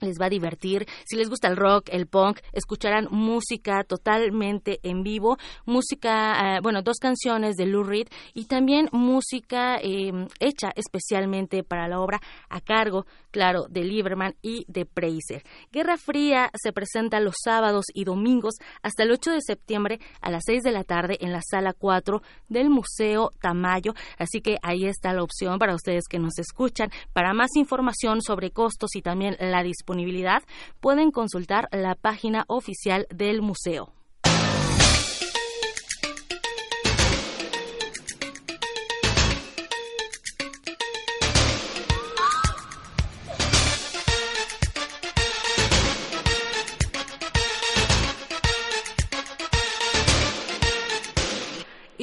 les 0.00 0.16
va 0.20 0.26
a 0.26 0.30
divertir. 0.30 0.86
Si 1.04 1.16
les 1.16 1.28
gusta 1.28 1.48
el 1.48 1.56
rock, 1.56 1.88
el 1.92 2.06
punk, 2.06 2.40
escucharán 2.52 3.08
música 3.10 3.84
totalmente 3.84 4.80
en 4.82 5.02
vivo, 5.02 5.38
música, 5.64 6.56
eh, 6.56 6.60
bueno, 6.62 6.82
dos 6.82 6.98
canciones 6.98 7.56
de 7.56 7.66
Lou 7.66 7.84
Reed 7.84 8.08
y 8.34 8.44
también 8.44 8.88
música 8.92 9.78
em, 9.80 10.28
hecha 10.40 10.72
especialmente 10.74 11.62
para 11.62 11.88
la 11.88 12.00
obra 12.00 12.20
a 12.48 12.60
cargo, 12.60 13.06
claro, 13.36 13.66
de 13.68 13.84
Lieberman 13.84 14.34
y 14.40 14.64
de 14.66 14.86
Preiser. 14.86 15.42
Guerra 15.70 15.98
Fría 15.98 16.50
se 16.54 16.72
presenta 16.72 17.20
los 17.20 17.34
sábados 17.44 17.84
y 17.92 18.04
domingos 18.04 18.54
hasta 18.82 19.02
el 19.02 19.10
8 19.12 19.32
de 19.32 19.42
septiembre 19.42 20.00
a 20.22 20.30
las 20.30 20.44
6 20.46 20.62
de 20.62 20.72
la 20.72 20.84
tarde 20.84 21.18
en 21.20 21.32
la 21.32 21.42
sala 21.42 21.74
4 21.74 22.22
del 22.48 22.70
Museo 22.70 23.28
Tamayo, 23.42 23.92
así 24.16 24.40
que 24.40 24.56
ahí 24.62 24.86
está 24.86 25.12
la 25.12 25.22
opción 25.22 25.58
para 25.58 25.74
ustedes 25.74 26.04
que 26.08 26.18
nos 26.18 26.38
escuchan. 26.38 26.88
Para 27.12 27.34
más 27.34 27.56
información 27.56 28.22
sobre 28.22 28.52
costos 28.52 28.96
y 28.96 29.02
también 29.02 29.36
la 29.38 29.62
disponibilidad 29.62 30.42
pueden 30.80 31.10
consultar 31.10 31.68
la 31.72 31.94
página 31.94 32.46
oficial 32.48 33.06
del 33.10 33.42
museo. 33.42 33.95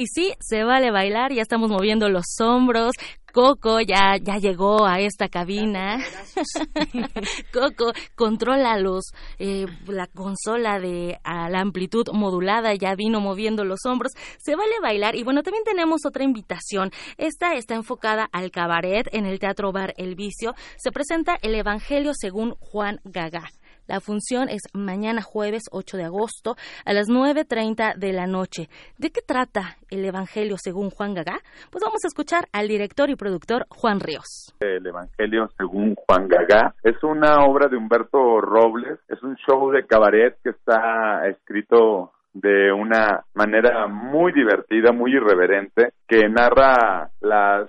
Y 0.04 0.06
sí, 0.06 0.34
se 0.38 0.64
vale 0.64 0.90
bailar, 0.90 1.32
ya 1.32 1.40
estamos 1.40 1.70
moviendo 1.70 2.10
los 2.10 2.26
hombros, 2.38 2.92
Coco 3.32 3.80
ya, 3.80 4.18
ya 4.20 4.36
llegó 4.36 4.84
a 4.84 5.00
esta 5.00 5.30
cabina. 5.30 5.98
Coco 7.54 7.94
controla 8.14 8.76
los, 8.76 9.14
eh, 9.38 9.64
la 9.86 10.06
consola 10.06 10.78
de 10.78 11.18
a 11.24 11.48
la 11.48 11.60
amplitud 11.60 12.06
modulada, 12.12 12.74
ya 12.74 12.94
vino 12.94 13.18
moviendo 13.22 13.64
los 13.64 13.86
hombros. 13.86 14.12
Se 14.36 14.54
vale 14.56 14.74
bailar. 14.82 15.16
Y 15.16 15.22
bueno, 15.22 15.42
también 15.42 15.64
tenemos 15.64 16.02
otra 16.04 16.22
invitación. 16.22 16.90
Esta 17.16 17.54
está 17.54 17.74
enfocada 17.74 18.28
al 18.30 18.50
cabaret 18.50 19.08
en 19.10 19.24
el 19.24 19.38
Teatro 19.38 19.72
Bar 19.72 19.94
El 19.96 20.16
Vicio. 20.16 20.54
Se 20.76 20.92
presenta 20.92 21.38
el 21.40 21.54
Evangelio 21.54 22.12
según 22.14 22.56
Juan 22.60 23.00
Gaga. 23.04 23.48
La 23.86 24.00
función 24.00 24.48
es 24.48 24.62
mañana 24.72 25.20
jueves 25.20 25.64
8 25.70 25.98
de 25.98 26.04
agosto 26.04 26.56
a 26.86 26.94
las 26.94 27.08
9.30 27.08 27.96
de 27.96 28.12
la 28.12 28.26
noche. 28.26 28.68
¿De 28.98 29.10
qué 29.10 29.20
trata 29.20 29.76
el 29.90 30.04
Evangelio 30.04 30.56
según 30.56 30.88
Juan 30.88 31.12
Gagá? 31.12 31.36
Pues 31.70 31.84
vamos 31.84 32.02
a 32.04 32.08
escuchar 32.08 32.44
al 32.52 32.66
director 32.66 33.10
y 33.10 33.16
productor 33.16 33.66
Juan 33.68 34.00
Ríos. 34.00 34.54
El 34.60 34.86
Evangelio 34.86 35.48
según 35.58 35.94
Juan 35.96 36.28
Gagá 36.28 36.74
es 36.82 37.02
una 37.02 37.44
obra 37.44 37.68
de 37.68 37.76
Humberto 37.76 38.40
Robles, 38.40 38.98
es 39.08 39.22
un 39.22 39.36
show 39.36 39.70
de 39.70 39.86
cabaret 39.86 40.34
que 40.42 40.50
está 40.50 41.28
escrito 41.28 42.12
de 42.32 42.72
una 42.72 43.24
manera 43.34 43.86
muy 43.86 44.32
divertida, 44.32 44.92
muy 44.92 45.12
irreverente, 45.14 45.92
que 46.08 46.28
narra 46.28 47.10
las 47.20 47.68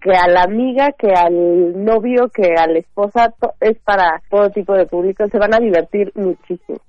que 0.02 0.12
a 0.12 0.28
la 0.28 0.42
amiga, 0.42 0.92
que 0.98 1.12
al 1.12 1.86
novio, 1.86 2.30
que 2.30 2.56
a 2.58 2.66
la 2.66 2.80
esposa, 2.80 3.32
es 3.60 3.78
para 3.86 4.24
todo 4.28 4.50
tipo 4.50 4.74
de 4.74 4.88
público, 4.88 5.28
se 5.28 5.38
van 5.38 5.54
a 5.54 5.60
divertir 5.60 6.12
muchísimo 6.16 6.80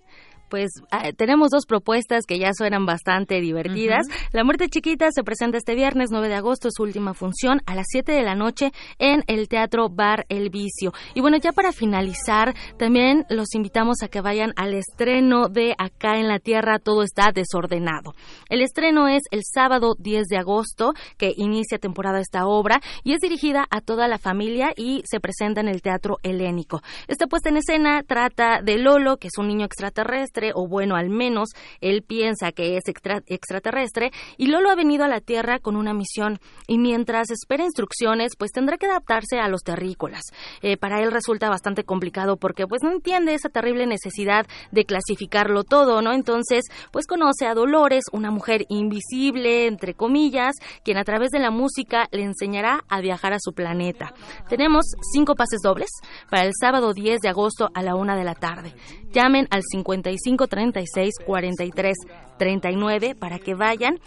pues 0.48 0.70
ah, 0.90 1.10
tenemos 1.16 1.50
dos 1.50 1.66
propuestas 1.66 2.24
que 2.26 2.38
ya 2.38 2.50
suenan 2.52 2.86
bastante 2.86 3.40
divertidas. 3.40 4.06
La 4.32 4.44
Muerte 4.44 4.68
Chiquita 4.68 5.08
se 5.10 5.22
presenta 5.22 5.58
este 5.58 5.74
viernes 5.74 6.10
9 6.10 6.28
de 6.28 6.34
agosto, 6.34 6.68
su 6.70 6.82
última 6.82 7.14
función, 7.14 7.60
a 7.66 7.74
las 7.74 7.86
7 7.88 8.12
de 8.12 8.22
la 8.22 8.34
noche 8.34 8.72
en 8.98 9.22
el 9.26 9.48
Teatro 9.48 9.88
Bar 9.88 10.26
El 10.28 10.50
Vicio. 10.50 10.92
Y 11.14 11.20
bueno, 11.20 11.36
ya 11.36 11.52
para 11.52 11.72
finalizar, 11.72 12.54
también 12.78 13.24
los 13.28 13.54
invitamos 13.54 14.02
a 14.02 14.08
que 14.08 14.20
vayan 14.20 14.52
al 14.56 14.74
estreno 14.74 15.48
de 15.48 15.74
Acá 15.78 16.18
en 16.18 16.28
la 16.28 16.38
Tierra, 16.38 16.78
todo 16.78 17.02
está 17.02 17.32
desordenado. 17.32 18.14
El 18.48 18.62
estreno 18.62 19.08
es 19.08 19.22
el 19.30 19.42
sábado 19.44 19.94
10 19.98 20.26
de 20.28 20.38
agosto, 20.38 20.94
que 21.16 21.32
inicia 21.36 21.78
temporada 21.78 22.20
esta 22.20 22.46
obra, 22.46 22.80
y 23.04 23.12
es 23.12 23.20
dirigida 23.20 23.66
a 23.70 23.80
toda 23.80 24.08
la 24.08 24.18
familia 24.18 24.72
y 24.76 25.02
se 25.04 25.20
presenta 25.20 25.60
en 25.60 25.68
el 25.68 25.82
Teatro 25.82 26.18
Helénico. 26.22 26.82
Esta 27.06 27.26
puesta 27.26 27.48
en 27.48 27.58
escena 27.58 28.02
trata 28.02 28.60
de 28.62 28.78
Lolo, 28.78 29.16
que 29.16 29.28
es 29.28 29.38
un 29.38 29.48
niño 29.48 29.66
extraterrestre, 29.66 30.37
o 30.54 30.66
bueno, 30.66 30.96
al 30.96 31.10
menos 31.10 31.50
él 31.80 32.02
piensa 32.02 32.52
que 32.52 32.76
es 32.76 32.84
extraterrestre, 33.26 34.10
y 34.36 34.46
Lolo 34.46 34.70
ha 34.70 34.74
venido 34.74 35.04
a 35.04 35.08
la 35.08 35.20
Tierra 35.20 35.58
con 35.58 35.76
una 35.76 35.94
misión, 35.94 36.38
y 36.66 36.78
mientras 36.78 37.30
espera 37.30 37.64
instrucciones, 37.64 38.32
pues 38.36 38.52
tendrá 38.52 38.76
que 38.78 38.86
adaptarse 38.86 39.38
a 39.38 39.48
los 39.48 39.62
terrícolas. 39.62 40.22
Eh, 40.62 40.76
para 40.76 41.02
él 41.02 41.12
resulta 41.12 41.48
bastante 41.48 41.84
complicado 41.84 42.36
porque 42.36 42.66
pues 42.66 42.82
no 42.82 42.90
entiende 42.90 43.34
esa 43.34 43.48
terrible 43.48 43.86
necesidad 43.86 44.46
de 44.70 44.84
clasificarlo 44.84 45.64
todo, 45.64 46.02
¿no? 46.02 46.12
Entonces, 46.12 46.64
pues 46.92 47.06
conoce 47.06 47.46
a 47.46 47.54
Dolores, 47.54 48.04
una 48.12 48.30
mujer 48.30 48.64
invisible, 48.68 49.66
entre 49.66 49.94
comillas, 49.94 50.54
quien 50.84 50.98
a 50.98 51.04
través 51.04 51.30
de 51.30 51.38
la 51.38 51.50
música 51.50 52.08
le 52.12 52.22
enseñará 52.22 52.84
a 52.88 53.00
viajar 53.00 53.32
a 53.32 53.40
su 53.40 53.52
planeta. 53.52 54.14
Tenemos 54.48 54.84
cinco 55.12 55.34
pases 55.34 55.60
dobles 55.62 55.90
para 56.30 56.44
el 56.44 56.52
sábado 56.58 56.92
10 56.92 57.20
de 57.20 57.28
agosto 57.28 57.70
a 57.74 57.82
la 57.82 57.94
una 57.94 58.16
de 58.16 58.24
la 58.24 58.34
tarde. 58.34 58.74
Llamen 59.12 59.48
al 59.50 59.62
55 59.62 60.27
36 60.36 61.14
43 61.24 61.96
39 62.38 63.14
para 63.14 63.38
que 63.38 63.54
vayan 63.54 63.98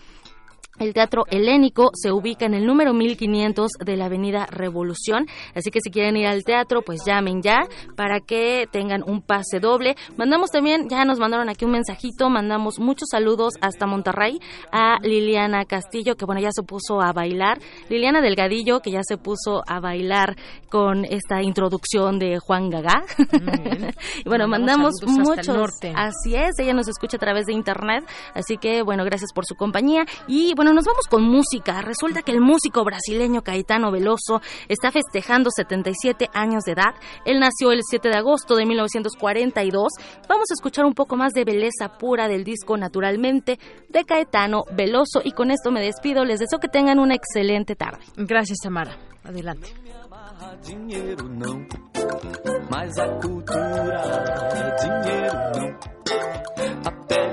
el 0.81 0.93
Teatro 0.93 1.25
Helénico 1.29 1.91
se 1.93 2.11
ubica 2.11 2.45
en 2.45 2.55
el 2.55 2.65
número 2.65 2.93
1500 2.93 3.71
de 3.85 3.97
la 3.97 4.05
Avenida 4.05 4.47
Revolución, 4.47 5.27
así 5.55 5.69
que 5.69 5.79
si 5.79 5.91
quieren 5.91 6.17
ir 6.17 6.25
al 6.25 6.43
teatro, 6.43 6.81
pues 6.81 7.01
llamen 7.05 7.41
ya 7.41 7.59
para 7.95 8.19
que 8.19 8.67
tengan 8.71 9.03
un 9.05 9.21
pase 9.21 9.59
doble. 9.59 9.95
Mandamos 10.17 10.49
también, 10.49 10.89
ya 10.89 11.05
nos 11.05 11.19
mandaron 11.19 11.49
aquí 11.49 11.65
un 11.65 11.71
mensajito, 11.71 12.29
mandamos 12.29 12.79
muchos 12.79 13.09
saludos 13.11 13.53
hasta 13.61 13.85
Monterrey 13.85 14.39
a 14.71 14.97
Liliana 15.03 15.65
Castillo, 15.65 16.15
que 16.15 16.25
bueno, 16.25 16.41
ya 16.41 16.49
se 16.51 16.63
puso 16.63 16.99
a 16.99 17.13
bailar, 17.13 17.59
Liliana 17.89 18.21
Delgadillo, 18.21 18.79
que 18.79 18.91
ya 18.91 19.01
se 19.03 19.17
puso 19.17 19.61
a 19.67 19.79
bailar 19.79 20.35
con 20.69 21.05
esta 21.05 21.43
introducción 21.43 22.17
de 22.17 22.39
Juan 22.39 22.69
Gagá. 22.69 23.03
y 24.25 24.27
bueno, 24.27 24.47
mandamos, 24.47 24.93
muchos. 25.05 25.47
Así 25.95 26.35
es, 26.35 26.57
ella 26.57 26.73
nos 26.73 26.87
escucha 26.87 27.17
a 27.17 27.19
través 27.19 27.45
de 27.45 27.53
internet, 27.53 28.03
así 28.33 28.57
que 28.57 28.81
bueno, 28.81 29.03
gracias 29.05 29.31
por 29.33 29.45
su 29.45 29.55
compañía 29.55 30.05
y 30.27 30.53
bueno, 30.55 30.70
nos 30.73 30.85
vamos 30.85 31.07
con 31.09 31.23
música. 31.23 31.81
Resulta 31.81 32.21
que 32.21 32.31
el 32.31 32.41
músico 32.41 32.83
brasileño 32.83 33.41
Caetano 33.41 33.91
Veloso 33.91 34.41
está 34.67 34.91
festejando 34.91 35.49
77 35.49 36.29
años 36.33 36.63
de 36.63 36.73
edad. 36.73 36.95
Él 37.25 37.39
nació 37.39 37.71
el 37.71 37.81
7 37.83 38.09
de 38.09 38.15
agosto 38.15 38.55
de 38.55 38.65
1942. 38.65 39.91
Vamos 40.27 40.51
a 40.51 40.53
escuchar 40.53 40.85
un 40.85 40.93
poco 40.93 41.15
más 41.15 41.33
de 41.33 41.45
belleza 41.45 41.97
pura 41.97 42.27
del 42.27 42.43
disco 42.43 42.77
Naturalmente 42.77 43.59
de 43.89 44.03
Caetano 44.05 44.63
Veloso 44.73 45.21
y 45.23 45.31
con 45.31 45.51
esto 45.51 45.71
me 45.71 45.81
despido. 45.81 46.25
Les 46.25 46.39
deseo 46.39 46.59
que 46.59 46.67
tengan 46.67 46.99
una 46.99 47.15
excelente 47.15 47.75
tarde. 47.75 48.03
Gracias, 48.15 48.59
Tamara. 48.61 48.97
Adelante. 49.23 49.73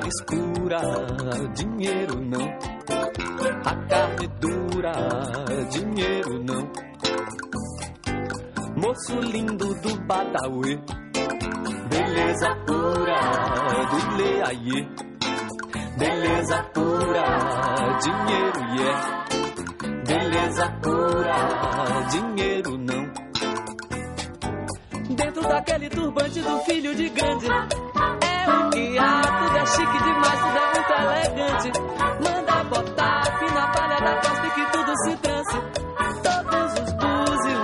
Escura, 0.08 0.80
dinheiro 1.54 2.20
não. 2.20 2.46
A 3.64 3.74
carne 3.88 4.28
dura, 4.40 4.92
dinheiro 5.70 6.42
não. 6.42 6.70
Moço 8.76 9.20
lindo 9.20 9.74
do 9.74 10.00
Badawi, 10.02 10.80
beleza 11.90 12.54
pura 12.66 13.20
do 13.90 14.16
Leaie. 14.16 14.88
Beleza 15.98 16.62
pura, 16.74 17.24
dinheiro 18.02 18.80
yeah. 18.80 19.47
Beleza 20.08 20.70
pura, 20.82 21.36
dinheiro 22.10 22.78
não. 22.78 23.12
Dentro 25.14 25.42
daquele 25.42 25.90
turbante 25.90 26.40
do 26.40 26.60
filho 26.60 26.94
de 26.94 27.10
grande 27.10 27.46
que 28.72 28.98
há, 28.98 29.20
tudo 29.20 29.56
é 29.58 29.66
chique 29.66 29.98
demais, 30.02 30.40
tudo 30.40 30.56
é 30.56 30.72
muito 30.72 30.92
elegante. 31.02 31.70
Manda 32.24 32.64
botar 32.64 33.38
fina 33.38 33.70
palha 33.70 34.00
da 34.00 34.14
costa 34.16 34.46
e 34.46 34.50
que 34.50 34.64
tudo 34.72 34.96
se 35.04 35.16
transe. 35.18 35.58
Todos 36.22 36.72
os 36.72 36.90
búzios, 37.02 37.58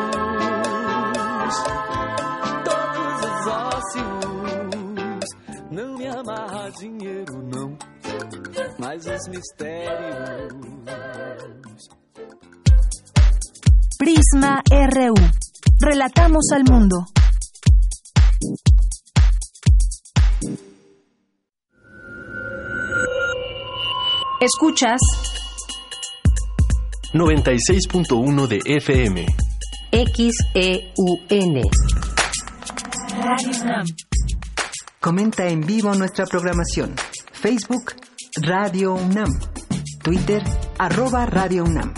todos 2.64 3.16
os 3.24 3.46
ósseos. 3.46 5.28
Não 5.70 5.96
me 5.96 6.06
amarra 6.08 6.70
dinheiro, 6.72 7.42
não, 7.42 7.78
mas 8.78 9.06
os 9.06 9.28
mistérios. 9.28 10.74
Prisma 13.98 14.62
RU. 14.70 15.14
Relatamos 15.80 16.44
al 16.52 16.64
mundo. 16.64 17.06
Escuchas 24.40 25.00
96.1 27.12 28.46
de 28.48 28.60
FM. 28.64 29.26
XEUN. 29.92 31.62
Radio 33.22 33.84
Comenta 35.00 35.46
en 35.46 35.60
vivo 35.60 35.94
nuestra 35.94 36.26
programación. 36.26 36.94
Facebook 37.32 37.94
Radio 38.42 38.94
UNAM. 38.94 39.30
Twitter 40.02 40.42
arroba 40.78 41.26
Radio 41.26 41.64
UNAM. 41.64 41.94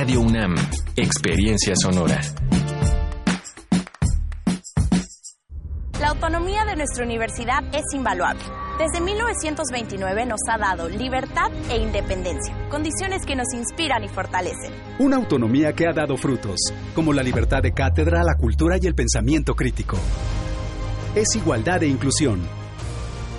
Radio 0.00 0.20
UNAM. 0.22 0.54
Experiencia 0.96 1.74
sonora. 1.76 2.18
La 6.00 6.08
autonomía 6.08 6.64
de 6.64 6.74
nuestra 6.74 7.04
universidad 7.04 7.62
es 7.74 7.82
invaluable. 7.92 8.40
Desde 8.78 9.04
1929 9.04 10.24
nos 10.24 10.40
ha 10.50 10.56
dado 10.56 10.88
libertad 10.88 11.50
e 11.68 11.76
independencia, 11.76 12.56
condiciones 12.70 13.26
que 13.26 13.36
nos 13.36 13.52
inspiran 13.52 14.02
y 14.02 14.08
fortalecen. 14.08 14.72
Una 15.00 15.16
autonomía 15.16 15.74
que 15.74 15.86
ha 15.86 15.92
dado 15.92 16.16
frutos, 16.16 16.56
como 16.94 17.12
la 17.12 17.22
libertad 17.22 17.60
de 17.60 17.72
cátedra, 17.72 18.22
la 18.24 18.36
cultura 18.38 18.78
y 18.80 18.86
el 18.86 18.94
pensamiento 18.94 19.54
crítico. 19.54 19.98
Es 21.14 21.36
igualdad 21.36 21.82
e 21.82 21.88
inclusión. 21.88 22.40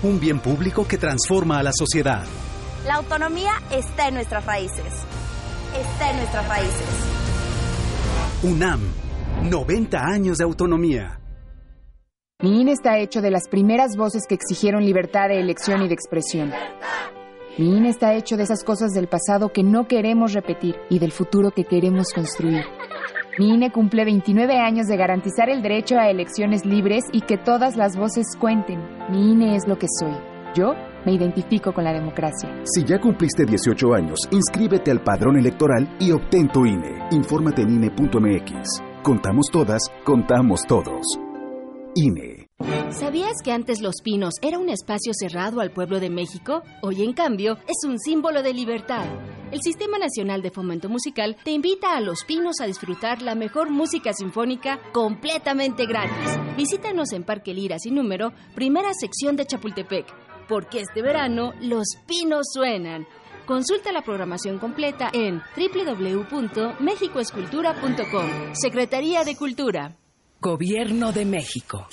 Un 0.03 0.19
bien 0.19 0.39
público 0.39 0.87
que 0.87 0.99
transforma 0.99 1.57
a 1.57 1.63
la 1.63 1.71
sociedad. 1.73 2.23
La 2.85 2.97
autonomía 2.97 3.53
está 3.71 4.09
en 4.09 4.13
nuestras 4.13 4.45
raíces. 4.45 5.07
Está 5.75 6.11
en 6.11 6.17
nuestras 6.17 6.47
raíces. 6.49 6.87
UNAM, 8.43 8.81
90 9.49 9.97
años 9.97 10.37
de 10.37 10.43
autonomía. 10.43 11.21
Mi 12.41 12.59
INE 12.61 12.73
está 12.73 12.97
hecho 12.97 13.21
de 13.21 13.31
las 13.31 13.47
primeras 13.47 13.95
voces 13.95 14.23
que 14.27 14.35
exigieron 14.35 14.83
libertad 14.83 15.29
de 15.29 15.39
elección 15.39 15.83
y 15.83 15.87
de 15.87 15.93
expresión. 15.93 16.51
Mi 17.57 17.77
INE 17.77 17.89
está 17.89 18.15
hecho 18.15 18.35
de 18.35 18.43
esas 18.43 18.63
cosas 18.65 18.91
del 18.91 19.07
pasado 19.07 19.53
que 19.53 19.63
no 19.63 19.87
queremos 19.87 20.33
repetir 20.33 20.75
y 20.89 20.99
del 20.99 21.13
futuro 21.13 21.51
que 21.51 21.63
queremos 21.63 22.07
construir. 22.13 22.65
Mi 23.39 23.53
INE 23.53 23.71
cumple 23.71 24.03
29 24.03 24.57
años 24.57 24.87
de 24.87 24.97
garantizar 24.97 25.49
el 25.49 25.61
derecho 25.61 25.97
a 25.97 26.09
elecciones 26.09 26.65
libres 26.65 27.05
y 27.13 27.21
que 27.21 27.37
todas 27.37 27.77
las 27.77 27.95
voces 27.95 28.25
cuenten. 28.37 28.81
Mi 29.09 29.31
INE 29.31 29.55
es 29.55 29.67
lo 29.67 29.77
que 29.77 29.87
soy. 29.99 30.15
Yo 30.53 30.73
me 31.05 31.13
identifico 31.13 31.73
con 31.73 31.83
la 31.83 31.93
democracia. 31.93 32.61
Si 32.63 32.83
ya 32.83 32.99
cumpliste 32.99 33.45
18 33.45 33.93
años, 33.93 34.19
inscríbete 34.31 34.91
al 34.91 35.03
padrón 35.03 35.37
electoral 35.37 35.95
y 35.99 36.11
obtén 36.11 36.49
tu 36.49 36.65
INE. 36.65 37.07
Infórmate 37.11 37.61
en 37.61 37.71
INE.mx. 37.71 38.81
Contamos 39.03 39.47
todas, 39.51 39.81
contamos 40.03 40.61
todos. 40.67 41.05
INE. 41.95 42.47
¿Sabías 42.91 43.41
que 43.43 43.51
antes 43.51 43.81
Los 43.81 44.01
Pinos 44.03 44.35
era 44.41 44.59
un 44.59 44.69
espacio 44.69 45.13
cerrado 45.13 45.61
al 45.61 45.71
pueblo 45.71 45.99
de 45.99 46.09
México? 46.09 46.61
Hoy, 46.81 47.03
en 47.03 47.13
cambio, 47.13 47.57
es 47.67 47.87
un 47.87 47.99
símbolo 47.99 48.43
de 48.43 48.53
libertad. 48.53 49.05
El 49.51 49.61
Sistema 49.61 49.97
Nacional 49.97 50.41
de 50.41 50.51
Fomento 50.51 50.87
Musical 50.87 51.35
te 51.43 51.51
invita 51.51 51.95
a 51.95 52.01
Los 52.01 52.23
Pinos 52.23 52.61
a 52.61 52.67
disfrutar 52.67 53.21
la 53.21 53.35
mejor 53.35 53.69
música 53.69 54.13
sinfónica 54.13 54.79
completamente 54.93 55.85
gratis. 55.85 56.39
Visítanos 56.55 57.11
en 57.11 57.23
Parque 57.23 57.53
Lira 57.53 57.77
sin 57.79 57.95
número, 57.95 58.31
primera 58.55 58.93
sección 58.93 59.35
de 59.35 59.45
Chapultepec, 59.45 60.05
porque 60.51 60.81
este 60.81 61.01
verano 61.01 61.53
Los 61.61 61.95
Pinos 62.05 62.47
suenan. 62.53 63.07
Consulta 63.45 63.93
la 63.93 64.01
programación 64.01 64.59
completa 64.59 65.09
en 65.13 65.41
www.mexicoescultura.com. 65.55 68.53
Secretaría 68.53 69.23
de 69.23 69.37
Cultura. 69.37 69.95
Gobierno 70.41 71.13
de 71.13 71.23
México. 71.23 71.87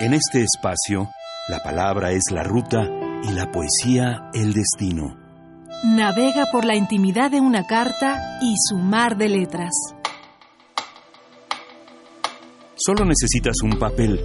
En 0.00 0.14
este 0.14 0.42
espacio, 0.42 1.10
la 1.50 1.62
palabra 1.62 2.12
es 2.12 2.22
la 2.30 2.44
ruta 2.44 2.88
y 3.22 3.32
la 3.32 3.52
poesía 3.52 4.30
el 4.32 4.54
destino. 4.54 5.14
Navega 5.84 6.46
por 6.50 6.64
la 6.64 6.76
intimidad 6.76 7.30
de 7.30 7.40
una 7.40 7.66
carta 7.66 8.38
y 8.40 8.54
su 8.70 8.78
mar 8.78 9.18
de 9.18 9.28
letras. 9.28 9.74
Solo 12.74 13.04
necesitas 13.04 13.56
un 13.62 13.78
papel, 13.78 14.24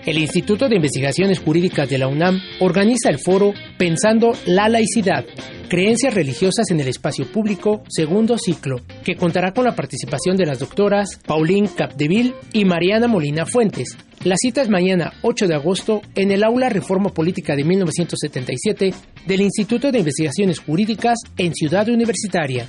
El 0.05 0.19
Instituto 0.19 0.69
de 0.69 0.77
Investigaciones 0.77 1.41
Jurídicas 1.41 1.89
de 1.89 1.97
la 1.97 2.09
UNAM 2.09 2.39
organiza 2.61 3.09
el 3.09 3.19
foro 3.19 3.55
Pensando 3.79 4.33
la 4.45 4.69
laicidad, 4.69 5.25
creencias 5.69 6.15
religiosas 6.15 6.71
en 6.71 6.81
el 6.81 6.89
espacio 6.89 7.31
público, 7.31 7.83
segundo 7.89 8.39
ciclo, 8.39 8.81
que 9.05 9.17
contará 9.17 9.53
con 9.53 9.65
la 9.65 9.75
participación 9.75 10.37
de 10.37 10.47
las 10.47 10.59
doctoras 10.59 11.19
Pauline 11.27 11.69
Capdeville 11.69 12.35
y 12.53 12.65
Mariana 12.65 13.09
Molina 13.09 13.47
Fuentes. 13.47 13.97
La 14.25 14.37
cita 14.37 14.63
es 14.63 14.69
mañana 14.69 15.13
8 15.23 15.47
de 15.47 15.55
agosto 15.55 16.03
en 16.15 16.31
el 16.31 16.45
aula 16.45 16.69
Reforma 16.69 17.11
Política 17.11 17.55
de 17.55 17.65
1977 17.65 18.95
del 19.27 19.41
Instituto 19.41 19.93
de 19.93 19.99
Investigaciones 19.99 20.61
Jurídicas 20.61 21.19
en 21.37 21.55
Ciudad 21.55 21.89
Universitaria. 21.89 22.69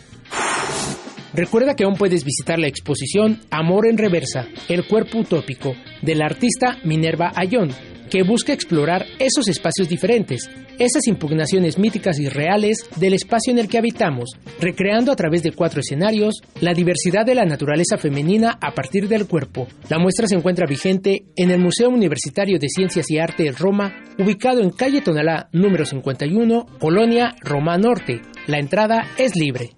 Recuerda 1.33 1.75
que 1.75 1.83
aún 1.83 1.95
puedes 1.95 2.23
visitar 2.23 2.57
la 2.57 2.67
exposición 2.67 3.41
Amor 3.51 3.87
en 3.87 3.97
Reversa, 3.97 4.47
el 4.69 4.87
cuerpo 4.87 5.19
utópico, 5.19 5.75
del 6.01 6.21
artista 6.21 6.77
Minerva 6.83 7.31
Ayón, 7.35 7.69
que 8.09 8.23
busca 8.23 8.53
explorar 8.53 9.05
esos 9.19 9.47
espacios 9.47 9.89
diferentes, 9.89 10.49
esas 10.79 11.07
impugnaciones 11.07 11.77
míticas 11.77 12.19
y 12.19 12.29
reales 12.29 12.77
del 12.97 13.13
espacio 13.13 13.51
en 13.51 13.59
el 13.59 13.67
que 13.67 13.77
habitamos, 13.77 14.29
recreando 14.59 15.11
a 15.11 15.15
través 15.15 15.43
de 15.43 15.51
cuatro 15.51 15.81
escenarios 15.81 16.41
la 16.61 16.73
diversidad 16.73 17.25
de 17.25 17.35
la 17.35 17.45
naturaleza 17.45 17.97
femenina 17.97 18.57
a 18.61 18.71
partir 18.73 19.07
del 19.07 19.27
cuerpo. 19.27 19.67
La 19.89 19.99
muestra 19.99 20.27
se 20.27 20.35
encuentra 20.35 20.67
vigente 20.67 21.25
en 21.35 21.51
el 21.51 21.59
Museo 21.59 21.89
Universitario 21.89 22.59
de 22.59 22.69
Ciencias 22.69 23.09
y 23.09 23.17
Arte 23.17 23.43
de 23.43 23.51
Roma, 23.51 23.93
ubicado 24.19 24.61
en 24.61 24.71
calle 24.71 25.01
Tonalá 25.01 25.49
número 25.51 25.85
51, 25.85 26.65
Colonia 26.79 27.35
Roma 27.41 27.77
Norte. 27.77 28.21
La 28.47 28.59
entrada 28.59 29.07
es 29.17 29.35
libre. 29.35 29.71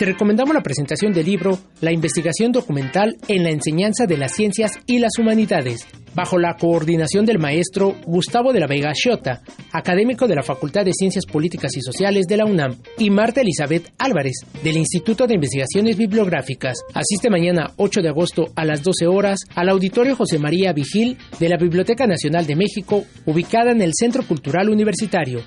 Te 0.00 0.06
recomendamos 0.06 0.54
la 0.54 0.62
presentación 0.62 1.12
del 1.12 1.26
libro 1.26 1.58
La 1.82 1.92
investigación 1.92 2.52
documental 2.52 3.18
en 3.28 3.42
la 3.42 3.50
enseñanza 3.50 4.06
de 4.06 4.16
las 4.16 4.32
ciencias 4.32 4.80
y 4.86 4.98
las 4.98 5.18
humanidades, 5.18 5.86
bajo 6.14 6.38
la 6.38 6.56
coordinación 6.56 7.26
del 7.26 7.38
maestro 7.38 7.94
Gustavo 8.06 8.54
de 8.54 8.60
la 8.60 8.66
Vega 8.66 8.94
Xota, 8.94 9.42
académico 9.72 10.26
de 10.26 10.36
la 10.36 10.42
Facultad 10.42 10.86
de 10.86 10.94
Ciencias 10.94 11.26
Políticas 11.26 11.76
y 11.76 11.82
Sociales 11.82 12.24
de 12.26 12.38
la 12.38 12.46
UNAM, 12.46 12.78
y 12.96 13.10
Marta 13.10 13.42
Elizabeth 13.42 13.92
Álvarez, 13.98 14.36
del 14.64 14.78
Instituto 14.78 15.26
de 15.26 15.34
Investigaciones 15.34 15.98
Bibliográficas. 15.98 16.78
Asiste 16.94 17.28
mañana 17.28 17.72
8 17.76 18.00
de 18.00 18.08
agosto 18.08 18.46
a 18.56 18.64
las 18.64 18.82
12 18.82 19.06
horas 19.06 19.40
al 19.54 19.68
Auditorio 19.68 20.16
José 20.16 20.38
María 20.38 20.72
Vigil 20.72 21.18
de 21.38 21.48
la 21.50 21.58
Biblioteca 21.58 22.06
Nacional 22.06 22.46
de 22.46 22.56
México, 22.56 23.04
ubicada 23.26 23.72
en 23.72 23.82
el 23.82 23.92
Centro 23.92 24.22
Cultural 24.22 24.70
Universitario. 24.70 25.42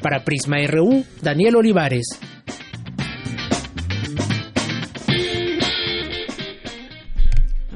Para 0.00 0.24
Prisma 0.24 0.56
RU, 0.68 1.04
Daniel 1.20 1.56
Olivares. 1.56 2.18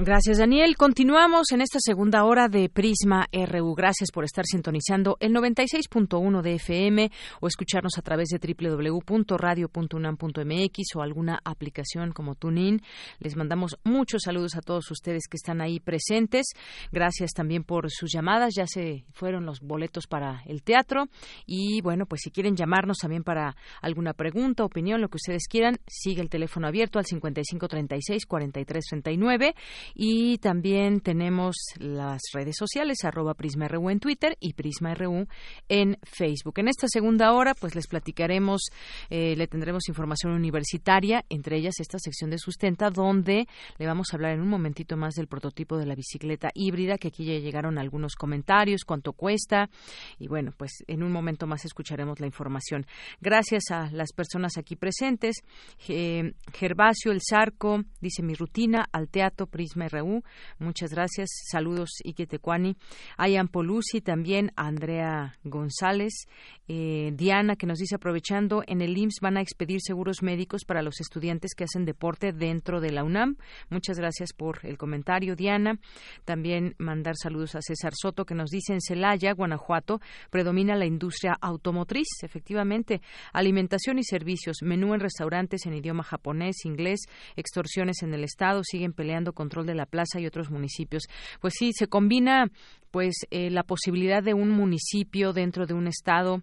Gracias, 0.00 0.38
Daniel. 0.38 0.76
Continuamos 0.76 1.50
en 1.50 1.60
esta 1.60 1.80
segunda 1.80 2.22
hora 2.22 2.46
de 2.46 2.68
Prisma 2.68 3.26
RU. 3.32 3.74
Gracias 3.74 4.12
por 4.12 4.22
estar 4.22 4.44
sintonizando 4.46 5.16
el 5.18 5.34
96.1 5.34 6.40
de 6.40 6.54
FM 6.54 7.10
o 7.40 7.48
escucharnos 7.48 7.98
a 7.98 8.02
través 8.02 8.28
de 8.28 8.38
www.radio.unam.mx 8.38 10.94
o 10.94 11.02
alguna 11.02 11.40
aplicación 11.44 12.12
como 12.12 12.36
TuneIn. 12.36 12.80
Les 13.18 13.34
mandamos 13.34 13.76
muchos 13.82 14.22
saludos 14.24 14.54
a 14.54 14.60
todos 14.60 14.88
ustedes 14.92 15.24
que 15.28 15.36
están 15.36 15.60
ahí 15.60 15.80
presentes. 15.80 16.46
Gracias 16.92 17.32
también 17.32 17.64
por 17.64 17.90
sus 17.90 18.12
llamadas. 18.12 18.54
Ya 18.56 18.68
se 18.68 19.04
fueron 19.10 19.46
los 19.46 19.58
boletos 19.58 20.06
para 20.06 20.44
el 20.46 20.62
teatro. 20.62 21.08
Y 21.44 21.80
bueno, 21.80 22.06
pues 22.06 22.20
si 22.22 22.30
quieren 22.30 22.54
llamarnos 22.54 22.98
también 22.98 23.24
para 23.24 23.56
alguna 23.82 24.12
pregunta, 24.12 24.64
opinión, 24.64 25.00
lo 25.00 25.08
que 25.08 25.16
ustedes 25.16 25.48
quieran, 25.48 25.80
sigue 25.88 26.22
el 26.22 26.30
teléfono 26.30 26.68
abierto 26.68 27.00
al 27.00 27.04
5536 27.04 28.26
4339 28.26 29.56
y 29.94 30.38
también 30.38 31.00
tenemos 31.00 31.56
las 31.78 32.20
redes 32.32 32.56
sociales, 32.58 33.04
arroba 33.04 33.34
PrismaRU 33.34 33.90
en 33.90 34.00
Twitter 34.00 34.36
y 34.40 34.52
PrismaRU 34.52 35.26
en 35.68 35.98
Facebook. 36.02 36.58
En 36.58 36.68
esta 36.68 36.86
segunda 36.88 37.32
hora, 37.32 37.54
pues 37.54 37.74
les 37.74 37.86
platicaremos, 37.86 38.70
eh, 39.10 39.34
le 39.36 39.46
tendremos 39.46 39.88
información 39.88 40.32
universitaria, 40.32 41.24
entre 41.28 41.56
ellas 41.56 41.74
esta 41.80 41.98
sección 41.98 42.30
de 42.30 42.38
sustenta, 42.38 42.90
donde 42.90 43.46
le 43.78 43.86
vamos 43.86 44.08
a 44.12 44.16
hablar 44.16 44.32
en 44.32 44.40
un 44.40 44.48
momentito 44.48 44.96
más 44.96 45.14
del 45.14 45.26
prototipo 45.26 45.76
de 45.78 45.86
la 45.86 45.94
bicicleta 45.94 46.50
híbrida, 46.54 46.98
que 46.98 47.08
aquí 47.08 47.24
ya 47.24 47.38
llegaron 47.38 47.78
algunos 47.78 48.14
comentarios, 48.14 48.84
cuánto 48.84 49.12
cuesta, 49.12 49.70
y 50.18 50.28
bueno, 50.28 50.52
pues 50.56 50.84
en 50.86 51.02
un 51.02 51.12
momento 51.12 51.46
más 51.46 51.64
escucharemos 51.64 52.20
la 52.20 52.26
información. 52.26 52.86
Gracias 53.20 53.70
a 53.70 53.90
las 53.90 54.12
personas 54.12 54.56
aquí 54.58 54.76
presentes, 54.76 55.36
Gervasio 55.78 57.12
El 57.12 57.20
Zarco, 57.28 57.82
dice 58.00 58.22
mi 58.22 58.34
rutina, 58.34 58.86
al 58.92 59.08
teatro 59.08 59.46
Prisma 59.46 59.77
RU, 59.86 60.22
muchas 60.58 60.90
gracias, 60.90 61.28
saludos 61.50 61.90
Ike 62.04 62.26
Tecuani, 62.26 62.76
Ayan 63.16 63.48
Polusi 63.48 64.00
también, 64.00 64.52
Andrea 64.56 65.34
González, 65.44 66.26
eh, 66.68 67.12
Diana 67.14 67.56
que 67.56 67.66
nos 67.66 67.78
dice 67.78 67.96
aprovechando, 67.96 68.62
en 68.66 68.82
el 68.82 68.96
IMSS 68.96 69.20
van 69.20 69.36
a 69.36 69.40
expedir 69.40 69.80
seguros 69.80 70.22
médicos 70.22 70.64
para 70.64 70.82
los 70.82 71.00
estudiantes 71.00 71.54
que 71.54 71.64
hacen 71.64 71.84
deporte 71.84 72.32
dentro 72.32 72.80
de 72.80 72.92
la 72.92 73.04
UNAM. 73.04 73.36
Muchas 73.70 73.98
gracias 73.98 74.32
por 74.32 74.60
el 74.64 74.76
comentario, 74.76 75.36
Diana. 75.36 75.78
También 76.24 76.74
mandar 76.78 77.14
saludos 77.16 77.54
a 77.54 77.62
César 77.62 77.92
Soto 77.94 78.24
que 78.24 78.34
nos 78.34 78.50
dice 78.50 78.72
en 78.72 78.80
Celaya, 78.80 79.32
Guanajuato, 79.32 80.00
predomina 80.30 80.76
la 80.76 80.86
industria 80.86 81.36
automotriz, 81.40 82.08
efectivamente, 82.22 83.00
alimentación 83.32 83.98
y 83.98 84.04
servicios, 84.04 84.58
menú 84.62 84.94
en 84.94 85.00
restaurantes 85.00 85.66
en 85.66 85.74
idioma 85.74 86.02
japonés, 86.02 86.64
inglés, 86.64 87.00
extorsiones 87.36 88.02
en 88.02 88.14
el 88.14 88.24
estado, 88.24 88.62
siguen 88.64 88.92
peleando 88.92 89.32
control 89.32 89.66
de 89.68 89.76
la 89.76 89.86
plaza 89.86 90.18
y 90.18 90.26
otros 90.26 90.50
municipios. 90.50 91.04
Pues 91.40 91.54
sí, 91.56 91.70
se 91.72 91.86
combina 91.86 92.50
pues 92.90 93.14
eh, 93.30 93.50
la 93.50 93.62
posibilidad 93.62 94.22
de 94.22 94.34
un 94.34 94.50
municipio 94.50 95.32
dentro 95.32 95.66
de 95.66 95.74
un 95.74 95.86
estado 95.86 96.42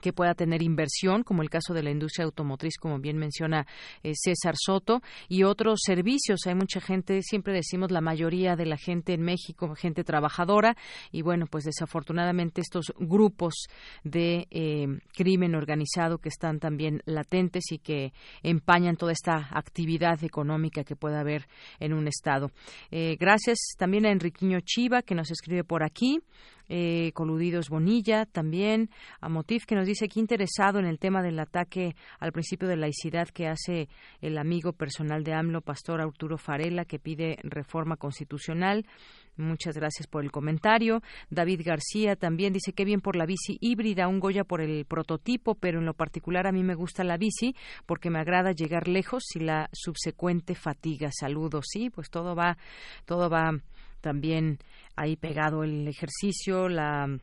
que 0.00 0.12
pueda 0.12 0.34
tener 0.34 0.62
inversión, 0.62 1.22
como 1.22 1.42
el 1.42 1.50
caso 1.50 1.74
de 1.74 1.82
la 1.82 1.90
industria 1.90 2.24
automotriz, 2.24 2.76
como 2.78 2.98
bien 2.98 3.16
menciona 3.16 3.66
eh, 4.02 4.12
César 4.14 4.54
Soto, 4.56 5.02
y 5.28 5.44
otros 5.44 5.80
servicios. 5.84 6.40
Hay 6.46 6.54
mucha 6.54 6.80
gente, 6.80 7.22
siempre 7.22 7.52
decimos 7.52 7.90
la 7.90 8.00
mayoría 8.00 8.56
de 8.56 8.66
la 8.66 8.76
gente 8.76 9.14
en 9.14 9.22
México, 9.22 9.74
gente 9.74 10.04
trabajadora, 10.04 10.76
y 11.12 11.22
bueno, 11.22 11.46
pues 11.46 11.64
desafortunadamente 11.64 12.60
estos 12.60 12.92
grupos 12.98 13.66
de 14.04 14.46
eh, 14.50 14.86
crimen 15.14 15.54
organizado 15.54 16.18
que 16.18 16.28
están 16.28 16.58
también 16.58 17.02
latentes 17.04 17.72
y 17.72 17.78
que 17.78 18.12
empañan 18.42 18.96
toda 18.96 19.12
esta 19.12 19.48
actividad 19.50 20.22
económica 20.24 20.84
que 20.84 20.96
pueda 20.96 21.20
haber 21.20 21.46
en 21.80 21.92
un 21.92 22.08
Estado. 22.08 22.50
Eh, 22.90 23.16
gracias 23.18 23.58
también 23.76 24.06
a 24.06 24.10
Enriquiño 24.10 24.60
Chiva, 24.60 25.02
que 25.02 25.14
nos 25.14 25.30
escribe 25.30 25.64
por 25.64 25.82
aquí 25.82 26.20
eh, 26.68 27.12
Coludidos 27.14 27.68
Bonilla 27.68 28.26
también, 28.26 28.90
a 29.20 29.28
Motif 29.28 29.64
que 29.66 29.74
nos 29.74 29.86
dice 29.86 30.08
que 30.08 30.20
interesado 30.20 30.78
en 30.78 30.86
el 30.86 30.98
tema 30.98 31.22
del 31.22 31.38
ataque 31.38 31.96
al 32.18 32.32
principio 32.32 32.68
de 32.68 32.76
laicidad 32.76 33.28
que 33.28 33.48
hace 33.48 33.88
el 34.20 34.38
amigo 34.38 34.72
personal 34.72 35.24
de 35.24 35.34
AMLO, 35.34 35.60
Pastor 35.60 36.00
Arturo 36.00 36.38
Farela, 36.38 36.84
que 36.84 36.98
pide 36.98 37.38
reforma 37.42 37.96
constitucional. 37.96 38.86
Muchas 39.38 39.76
gracias 39.76 40.08
por 40.08 40.24
el 40.24 40.32
comentario. 40.32 41.00
David 41.30 41.60
García 41.64 42.16
también 42.16 42.52
dice 42.52 42.72
que 42.72 42.84
bien 42.84 43.00
por 43.00 43.14
la 43.14 43.24
bici 43.24 43.56
híbrida, 43.60 44.08
un 44.08 44.18
Goya 44.18 44.42
por 44.42 44.60
el 44.60 44.84
prototipo, 44.84 45.54
pero 45.54 45.78
en 45.78 45.86
lo 45.86 45.94
particular 45.94 46.48
a 46.48 46.52
mí 46.52 46.64
me 46.64 46.74
gusta 46.74 47.04
la 47.04 47.16
bici 47.16 47.54
porque 47.86 48.10
me 48.10 48.18
agrada 48.18 48.50
llegar 48.50 48.88
lejos 48.88 49.22
y 49.36 49.40
la 49.40 49.70
subsecuente 49.72 50.56
fatiga. 50.56 51.10
Saludos. 51.12 51.66
Sí, 51.68 51.88
pues 51.88 52.10
todo 52.10 52.34
va, 52.34 52.58
todo 53.04 53.30
va 53.30 53.52
también 54.00 54.58
ahí 54.96 55.16
pegado 55.16 55.64
el 55.64 55.86
ejercicio, 55.88 56.68
la, 56.68 57.18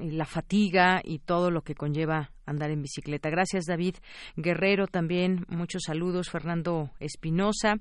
la 0.00 0.24
fatiga 0.24 1.00
y 1.02 1.18
todo 1.18 1.50
lo 1.50 1.62
que 1.62 1.74
conlleva 1.74 2.30
andar 2.50 2.70
en 2.70 2.82
bicicleta. 2.82 3.30
Gracias, 3.30 3.64
David 3.64 3.96
Guerrero, 4.36 4.86
también 4.86 5.46
muchos 5.48 5.82
saludos. 5.86 6.28
Fernando 6.30 6.90
Espinosa, 6.98 7.76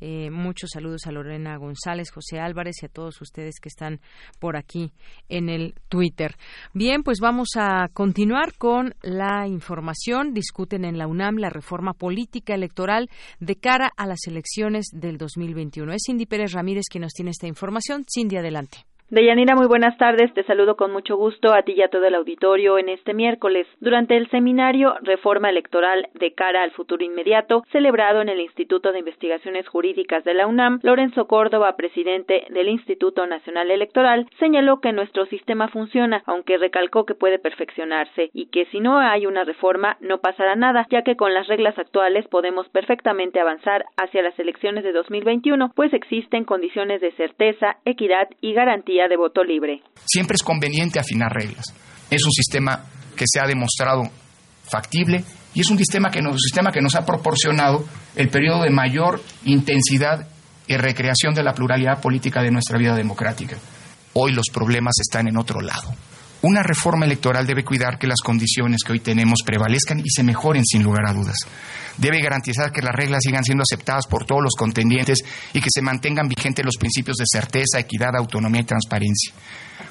eh, 0.00 0.30
muchos 0.30 0.70
saludos 0.72 1.06
a 1.06 1.12
Lorena 1.12 1.56
González, 1.56 2.10
José 2.10 2.38
Álvarez 2.38 2.76
y 2.82 2.86
a 2.86 2.90
todos 2.90 3.20
ustedes 3.20 3.58
que 3.60 3.68
están 3.68 4.00
por 4.38 4.56
aquí 4.56 4.92
en 5.28 5.48
el 5.48 5.74
Twitter. 5.88 6.36
Bien, 6.74 7.02
pues 7.02 7.18
vamos 7.20 7.50
a 7.56 7.88
continuar 7.92 8.54
con 8.56 8.94
la 9.02 9.46
información. 9.48 10.32
Discuten 10.34 10.84
en 10.84 10.98
la 10.98 11.06
UNAM 11.06 11.36
la 11.38 11.50
reforma 11.50 11.94
política 11.94 12.54
electoral 12.54 13.08
de 13.40 13.56
cara 13.56 13.90
a 13.96 14.06
las 14.06 14.26
elecciones 14.26 14.86
del 14.92 15.18
2021. 15.18 15.92
Es 15.92 16.02
Cindy 16.06 16.26
Pérez 16.26 16.52
Ramírez 16.52 16.84
quien 16.90 17.02
nos 17.02 17.12
tiene 17.12 17.30
esta 17.30 17.46
información. 17.46 18.04
Cindy, 18.12 18.36
adelante. 18.36 18.89
Deyanira, 19.10 19.56
muy 19.56 19.66
buenas 19.66 19.98
tardes. 19.98 20.32
Te 20.34 20.44
saludo 20.44 20.76
con 20.76 20.92
mucho 20.92 21.16
gusto 21.16 21.52
a 21.52 21.62
ti 21.62 21.72
y 21.72 21.82
a 21.82 21.88
todo 21.88 22.04
el 22.04 22.14
auditorio 22.14 22.78
en 22.78 22.88
este 22.88 23.12
miércoles. 23.12 23.66
Durante 23.80 24.16
el 24.16 24.30
seminario 24.30 24.94
Reforma 25.02 25.50
Electoral 25.50 26.08
de 26.14 26.32
cara 26.32 26.62
al 26.62 26.70
futuro 26.70 27.04
inmediato, 27.04 27.64
celebrado 27.72 28.20
en 28.20 28.28
el 28.28 28.38
Instituto 28.38 28.92
de 28.92 29.00
Investigaciones 29.00 29.66
Jurídicas 29.66 30.22
de 30.22 30.34
la 30.34 30.46
UNAM, 30.46 30.78
Lorenzo 30.84 31.26
Córdoba, 31.26 31.74
presidente 31.74 32.44
del 32.50 32.68
Instituto 32.68 33.26
Nacional 33.26 33.72
Electoral, 33.72 34.28
señaló 34.38 34.80
que 34.80 34.92
nuestro 34.92 35.26
sistema 35.26 35.66
funciona, 35.66 36.22
aunque 36.26 36.58
recalcó 36.58 37.04
que 37.04 37.16
puede 37.16 37.40
perfeccionarse 37.40 38.30
y 38.32 38.46
que 38.46 38.66
si 38.66 38.78
no 38.78 38.98
hay 38.98 39.26
una 39.26 39.42
reforma 39.42 39.96
no 39.98 40.18
pasará 40.18 40.54
nada, 40.54 40.86
ya 40.88 41.02
que 41.02 41.16
con 41.16 41.34
las 41.34 41.48
reglas 41.48 41.76
actuales 41.80 42.28
podemos 42.28 42.68
perfectamente 42.68 43.40
avanzar 43.40 43.86
hacia 43.96 44.22
las 44.22 44.38
elecciones 44.38 44.84
de 44.84 44.92
2021, 44.92 45.72
pues 45.74 45.92
existen 45.94 46.44
condiciones 46.44 47.00
de 47.00 47.10
certeza, 47.16 47.78
equidad 47.84 48.28
y 48.40 48.52
garantía 48.52 48.99
de 49.08 49.16
voto 49.16 49.42
libre. 49.42 49.82
Siempre 50.06 50.34
es 50.34 50.42
conveniente 50.42 50.98
afinar 50.98 51.32
reglas. 51.32 51.66
Es 52.10 52.24
un 52.24 52.32
sistema 52.32 52.84
que 53.16 53.24
se 53.26 53.40
ha 53.40 53.46
demostrado 53.46 54.02
factible 54.68 55.24
y 55.54 55.60
es 55.60 55.70
un 55.70 55.78
sistema 55.78 56.10
que 56.10 56.22
nos, 56.22 56.40
sistema 56.40 56.70
que 56.70 56.80
nos 56.80 56.94
ha 56.94 57.04
proporcionado 57.04 57.84
el 58.16 58.28
periodo 58.28 58.62
de 58.62 58.70
mayor 58.70 59.20
intensidad 59.44 60.26
y 60.66 60.76
recreación 60.76 61.34
de 61.34 61.42
la 61.42 61.52
pluralidad 61.52 62.00
política 62.00 62.42
de 62.42 62.50
nuestra 62.50 62.78
vida 62.78 62.94
democrática. 62.94 63.56
Hoy 64.14 64.32
los 64.32 64.46
problemas 64.52 64.94
están 65.00 65.28
en 65.28 65.36
otro 65.36 65.60
lado. 65.60 65.92
Una 66.42 66.62
reforma 66.62 67.04
electoral 67.04 67.46
debe 67.46 67.64
cuidar 67.64 67.98
que 67.98 68.06
las 68.06 68.20
condiciones 68.22 68.82
que 68.82 68.92
hoy 68.92 69.00
tenemos 69.00 69.40
prevalezcan 69.44 70.00
y 70.00 70.08
se 70.08 70.22
mejoren 70.22 70.64
sin 70.64 70.82
lugar 70.82 71.06
a 71.06 71.12
dudas. 71.12 71.36
Debe 71.98 72.22
garantizar 72.22 72.72
que 72.72 72.80
las 72.80 72.94
reglas 72.94 73.20
sigan 73.22 73.44
siendo 73.44 73.62
aceptadas 73.62 74.06
por 74.06 74.24
todos 74.24 74.42
los 74.42 74.54
contendientes 74.56 75.18
y 75.52 75.60
que 75.60 75.68
se 75.70 75.82
mantengan 75.82 76.28
vigentes 76.28 76.64
los 76.64 76.78
principios 76.78 77.18
de 77.18 77.26
certeza, 77.30 77.78
equidad, 77.78 78.16
autonomía 78.16 78.62
y 78.62 78.64
transparencia. 78.64 79.34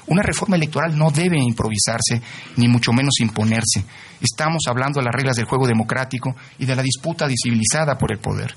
Una 0.08 0.24
reforma 0.24 0.56
electoral 0.56 0.97
no 0.97 1.12
debe 1.12 1.38
improvisarse, 1.38 2.20
ni 2.56 2.68
mucho 2.68 2.91
menos 2.93 3.20
imponerse. 3.20 3.84
Estamos 4.20 4.64
hablando 4.68 5.00
de 5.00 5.06
las 5.06 5.14
reglas 5.14 5.36
del 5.36 5.45
juego 5.45 5.68
democrático 5.68 6.36
y 6.58 6.66
de 6.66 6.76
la 6.76 6.82
disputa 6.82 7.28
civilizada 7.30 7.95
por 7.95 8.12
el 8.12 8.18
poder. 8.18 8.56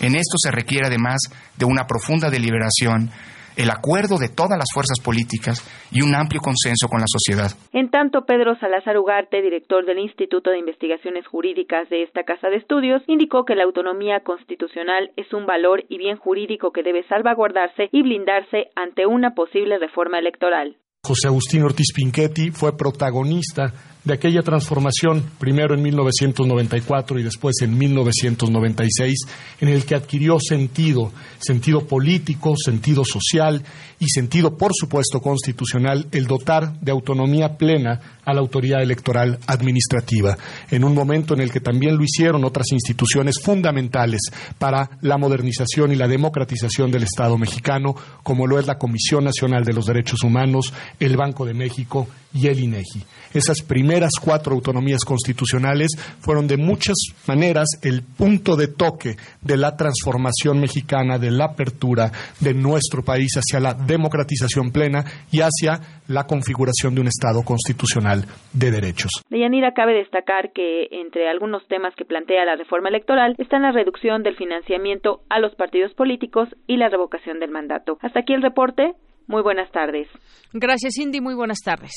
En 0.00 0.14
esto 0.14 0.36
se 0.38 0.52
requiere 0.52 0.86
además 0.86 1.18
de 1.56 1.64
una 1.64 1.88
profunda 1.88 2.30
deliberación 2.30 3.10
el 3.56 3.70
acuerdo 3.70 4.18
de 4.18 4.28
todas 4.28 4.58
las 4.58 4.68
fuerzas 4.72 5.00
políticas 5.00 5.64
y 5.90 6.02
un 6.02 6.14
amplio 6.14 6.40
consenso 6.40 6.88
con 6.88 7.00
la 7.00 7.06
sociedad. 7.08 7.50
En 7.72 7.90
tanto, 7.90 8.24
Pedro 8.26 8.58
Salazar 8.58 8.98
Ugarte, 8.98 9.42
director 9.42 9.84
del 9.86 9.98
Instituto 9.98 10.50
de 10.50 10.58
Investigaciones 10.58 11.26
Jurídicas 11.26 11.88
de 11.88 12.02
esta 12.02 12.24
Casa 12.24 12.48
de 12.48 12.56
Estudios, 12.56 13.02
indicó 13.06 13.44
que 13.44 13.54
la 13.54 13.64
autonomía 13.64 14.20
constitucional 14.20 15.10
es 15.16 15.32
un 15.32 15.46
valor 15.46 15.84
y 15.88 15.98
bien 15.98 16.16
jurídico 16.16 16.72
que 16.72 16.82
debe 16.82 17.06
salvaguardarse 17.08 17.88
y 17.92 18.02
blindarse 18.02 18.68
ante 18.76 19.06
una 19.06 19.34
posible 19.34 19.78
reforma 19.78 20.18
electoral. 20.18 20.76
José 21.02 21.28
Agustín 21.28 21.62
Ortiz 21.62 21.92
Pinchetti 21.94 22.50
fue 22.50 22.76
protagonista 22.76 23.72
de 24.06 24.14
aquella 24.14 24.42
transformación, 24.42 25.24
primero 25.38 25.74
en 25.74 25.82
1994 25.82 27.18
y 27.18 27.24
después 27.24 27.56
en 27.60 27.76
1996, 27.76 29.18
en 29.60 29.68
el 29.68 29.84
que 29.84 29.96
adquirió 29.96 30.38
sentido, 30.38 31.12
sentido 31.38 31.86
político, 31.88 32.54
sentido 32.56 33.04
social 33.04 33.64
y 33.98 34.06
sentido, 34.08 34.56
por 34.56 34.72
supuesto, 34.74 35.20
constitucional, 35.20 36.06
el 36.12 36.26
dotar 36.26 36.78
de 36.80 36.92
autonomía 36.92 37.56
plena 37.58 38.20
a 38.24 38.32
la 38.32 38.40
autoridad 38.40 38.80
electoral 38.80 39.40
administrativa, 39.48 40.38
en 40.70 40.84
un 40.84 40.94
momento 40.94 41.34
en 41.34 41.40
el 41.40 41.50
que 41.50 41.60
también 41.60 41.96
lo 41.96 42.04
hicieron 42.04 42.44
otras 42.44 42.70
instituciones 42.70 43.40
fundamentales 43.42 44.20
para 44.58 44.98
la 45.00 45.18
modernización 45.18 45.90
y 45.92 45.96
la 45.96 46.06
democratización 46.06 46.92
del 46.92 47.02
Estado 47.02 47.36
mexicano, 47.38 47.96
como 48.22 48.46
lo 48.46 48.60
es 48.60 48.66
la 48.68 48.78
Comisión 48.78 49.24
Nacional 49.24 49.64
de 49.64 49.72
los 49.72 49.86
Derechos 49.86 50.22
Humanos, 50.22 50.72
el 51.00 51.16
Banco 51.16 51.44
de 51.44 51.54
México 51.54 52.06
y 52.36 52.48
el 52.48 52.60
INEGI. 52.60 53.02
Esas 53.32 53.62
primeras 53.62 54.12
cuatro 54.22 54.54
autonomías 54.54 55.04
constitucionales 55.04 55.90
fueron 56.20 56.46
de 56.46 56.56
muchas 56.56 56.96
maneras 57.26 57.68
el 57.82 58.02
punto 58.02 58.56
de 58.56 58.68
toque 58.68 59.16
de 59.40 59.56
la 59.56 59.76
transformación 59.76 60.60
mexicana, 60.60 61.18
de 61.18 61.30
la 61.30 61.46
apertura 61.46 62.10
de 62.40 62.54
nuestro 62.54 63.02
país 63.02 63.36
hacia 63.36 63.60
la 63.60 63.74
democratización 63.74 64.70
plena 64.70 65.04
y 65.30 65.40
hacia 65.40 65.80
la 66.08 66.26
configuración 66.26 66.94
de 66.94 67.00
un 67.00 67.08
Estado 67.08 67.42
constitucional 67.42 68.24
de 68.52 68.70
derechos. 68.70 69.10
Deyanira, 69.28 69.72
cabe 69.72 69.94
destacar 69.94 70.52
que 70.52 70.88
entre 70.90 71.28
algunos 71.28 71.66
temas 71.68 71.94
que 71.96 72.04
plantea 72.04 72.44
la 72.44 72.56
reforma 72.56 72.88
electoral 72.88 73.34
están 73.38 73.62
la 73.62 73.72
reducción 73.72 74.22
del 74.22 74.36
financiamiento 74.36 75.22
a 75.28 75.40
los 75.40 75.54
partidos 75.54 75.92
políticos 75.94 76.48
y 76.66 76.76
la 76.76 76.88
revocación 76.88 77.40
del 77.40 77.50
mandato. 77.50 77.98
Hasta 78.02 78.20
aquí 78.20 78.34
el 78.34 78.42
reporte. 78.42 78.94
Muy 79.26 79.42
buenas 79.42 79.70
tardes. 79.72 80.08
Gracias, 80.52 80.94
Cindy. 80.96 81.20
Muy 81.20 81.34
buenas 81.34 81.58
tardes. 81.64 81.92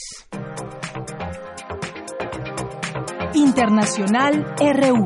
Internacional 3.33 4.45
RU. 4.59 5.05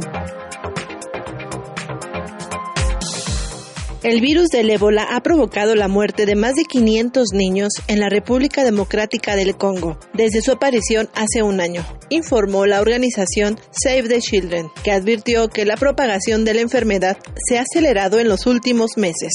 El 4.03 4.19
virus 4.19 4.49
del 4.49 4.69
ébola 4.69 5.07
ha 5.11 5.21
provocado 5.21 5.75
la 5.75 5.87
muerte 5.87 6.25
de 6.25 6.35
más 6.35 6.55
de 6.55 6.65
500 6.65 7.29
niños 7.31 7.71
en 7.87 8.01
la 8.01 8.09
República 8.09 8.65
Democrática 8.65 9.37
del 9.37 9.55
Congo 9.55 9.97
desde 10.13 10.41
su 10.41 10.51
aparición 10.51 11.07
hace 11.15 11.41
un 11.41 11.61
año, 11.61 11.85
informó 12.09 12.65
la 12.65 12.81
organización 12.81 13.57
Save 13.71 14.09
the 14.09 14.19
Children, 14.19 14.69
que 14.83 14.91
advirtió 14.91 15.47
que 15.47 15.63
la 15.63 15.77
propagación 15.77 16.43
de 16.43 16.53
la 16.53 16.61
enfermedad 16.61 17.17
se 17.47 17.57
ha 17.57 17.61
acelerado 17.61 18.19
en 18.19 18.27
los 18.27 18.45
últimos 18.45 18.97
meses. 18.97 19.31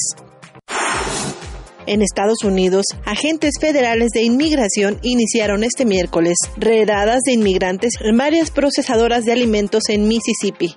En 1.89 2.03
Estados 2.03 2.43
Unidos, 2.43 2.85
agentes 3.03 3.55
federales 3.59 4.11
de 4.13 4.21
inmigración 4.21 4.99
iniciaron 5.01 5.63
este 5.63 5.85
miércoles 5.85 6.35
redadas 6.55 7.21
de 7.25 7.33
inmigrantes 7.33 7.93
en 7.99 8.15
varias 8.15 8.51
procesadoras 8.51 9.25
de 9.25 9.31
alimentos 9.31 9.89
en 9.89 10.07
Mississippi. 10.07 10.75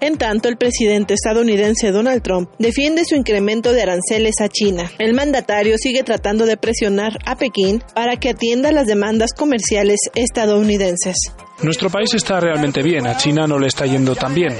En 0.00 0.16
tanto, 0.16 0.48
el 0.48 0.56
presidente 0.56 1.14
estadounidense 1.14 1.90
Donald 1.90 2.22
Trump 2.22 2.50
defiende 2.58 3.04
su 3.04 3.16
incremento 3.16 3.72
de 3.72 3.82
aranceles 3.82 4.40
a 4.40 4.48
China. 4.48 4.90
El 4.98 5.12
mandatario 5.12 5.76
sigue 5.76 6.04
tratando 6.04 6.46
de 6.46 6.56
presionar 6.56 7.18
a 7.26 7.36
Pekín 7.36 7.82
para 7.94 8.16
que 8.16 8.30
atienda 8.30 8.70
las 8.70 8.86
demandas 8.86 9.32
comerciales 9.36 9.98
estadounidenses. 10.14 11.16
Nuestro 11.62 11.90
país 11.90 12.14
está 12.14 12.38
realmente 12.38 12.82
bien, 12.84 13.08
a 13.08 13.16
China 13.16 13.48
no 13.48 13.58
le 13.58 13.66
está 13.66 13.84
yendo 13.84 14.14
tan 14.14 14.32
bien. 14.32 14.54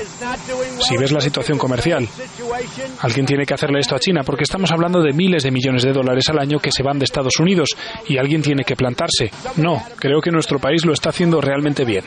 Si 0.80 0.96
ves 0.96 1.12
la 1.12 1.20
situación 1.20 1.56
comercial, 1.56 2.08
alguien 3.00 3.24
tiene 3.24 3.46
que 3.46 3.54
hacerle 3.54 3.78
esto 3.78 3.94
a 3.94 4.00
China 4.00 4.22
porque 4.24 4.42
estamos 4.42 4.72
hablando 4.72 5.00
de 5.00 5.12
miles 5.12 5.44
de 5.44 5.52
millones 5.52 5.84
de 5.84 5.92
dólares 5.92 6.24
al 6.28 6.40
año 6.40 6.58
que 6.58 6.72
se 6.72 6.82
van 6.82 6.98
de 6.98 7.04
Estados 7.04 7.38
Unidos 7.38 7.68
y 8.08 8.18
alguien 8.18 8.42
tiene 8.42 8.64
que 8.64 8.74
plantarse. 8.74 9.30
No, 9.58 9.80
creo 9.96 10.20
que 10.20 10.32
nuestro 10.32 10.58
país 10.58 10.84
lo 10.84 10.92
está 10.92 11.10
haciendo 11.10 11.40
realmente 11.40 11.84
bien. 11.84 12.02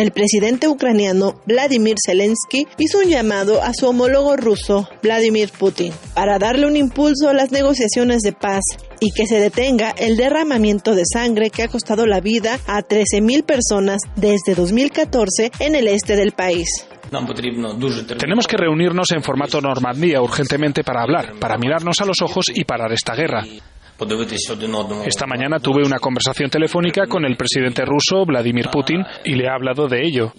El 0.00 0.12
presidente 0.12 0.66
ucraniano 0.66 1.42
Vladimir 1.44 1.96
Zelensky 2.02 2.66
hizo 2.78 3.00
un 3.00 3.10
llamado 3.10 3.62
a 3.62 3.74
su 3.74 3.86
homólogo 3.86 4.34
ruso 4.34 4.88
Vladimir 5.02 5.50
Putin 5.50 5.92
para 6.14 6.38
darle 6.38 6.66
un 6.66 6.74
impulso 6.74 7.28
a 7.28 7.34
las 7.34 7.52
negociaciones 7.52 8.22
de 8.22 8.32
paz 8.32 8.62
y 8.98 9.12
que 9.12 9.26
se 9.26 9.38
detenga 9.38 9.90
el 9.90 10.16
derramamiento 10.16 10.94
de 10.94 11.02
sangre 11.04 11.50
que 11.50 11.64
ha 11.64 11.68
costado 11.68 12.06
la 12.06 12.22
vida 12.22 12.58
a 12.66 12.80
13.000 12.80 13.44
personas 13.44 14.00
desde 14.16 14.54
2014 14.54 15.52
en 15.58 15.74
el 15.74 15.86
este 15.86 16.16
del 16.16 16.32
país. 16.32 16.86
Tenemos 18.18 18.46
que 18.46 18.56
reunirnos 18.56 19.10
en 19.10 19.22
formato 19.22 19.60
Normandía 19.60 20.22
urgentemente 20.22 20.82
para 20.82 21.02
hablar, 21.02 21.34
para 21.38 21.58
mirarnos 21.58 22.00
a 22.00 22.06
los 22.06 22.22
ojos 22.22 22.46
y 22.54 22.64
parar 22.64 22.90
esta 22.94 23.14
guerra. 23.14 23.44
Esta 25.04 25.26
mañana 25.26 25.58
tuve 25.58 25.84
una 25.84 25.98
conversación 25.98 26.50
telefónica 26.50 27.06
con 27.06 27.24
el 27.24 27.36
presidente 27.36 27.84
ruso 27.84 28.24
Vladimir 28.24 28.68
Putin 28.72 29.04
y 29.24 29.34
le 29.34 29.44
he 29.44 29.48
hablado 29.48 29.88
de 29.88 30.00
ello. 30.02 30.32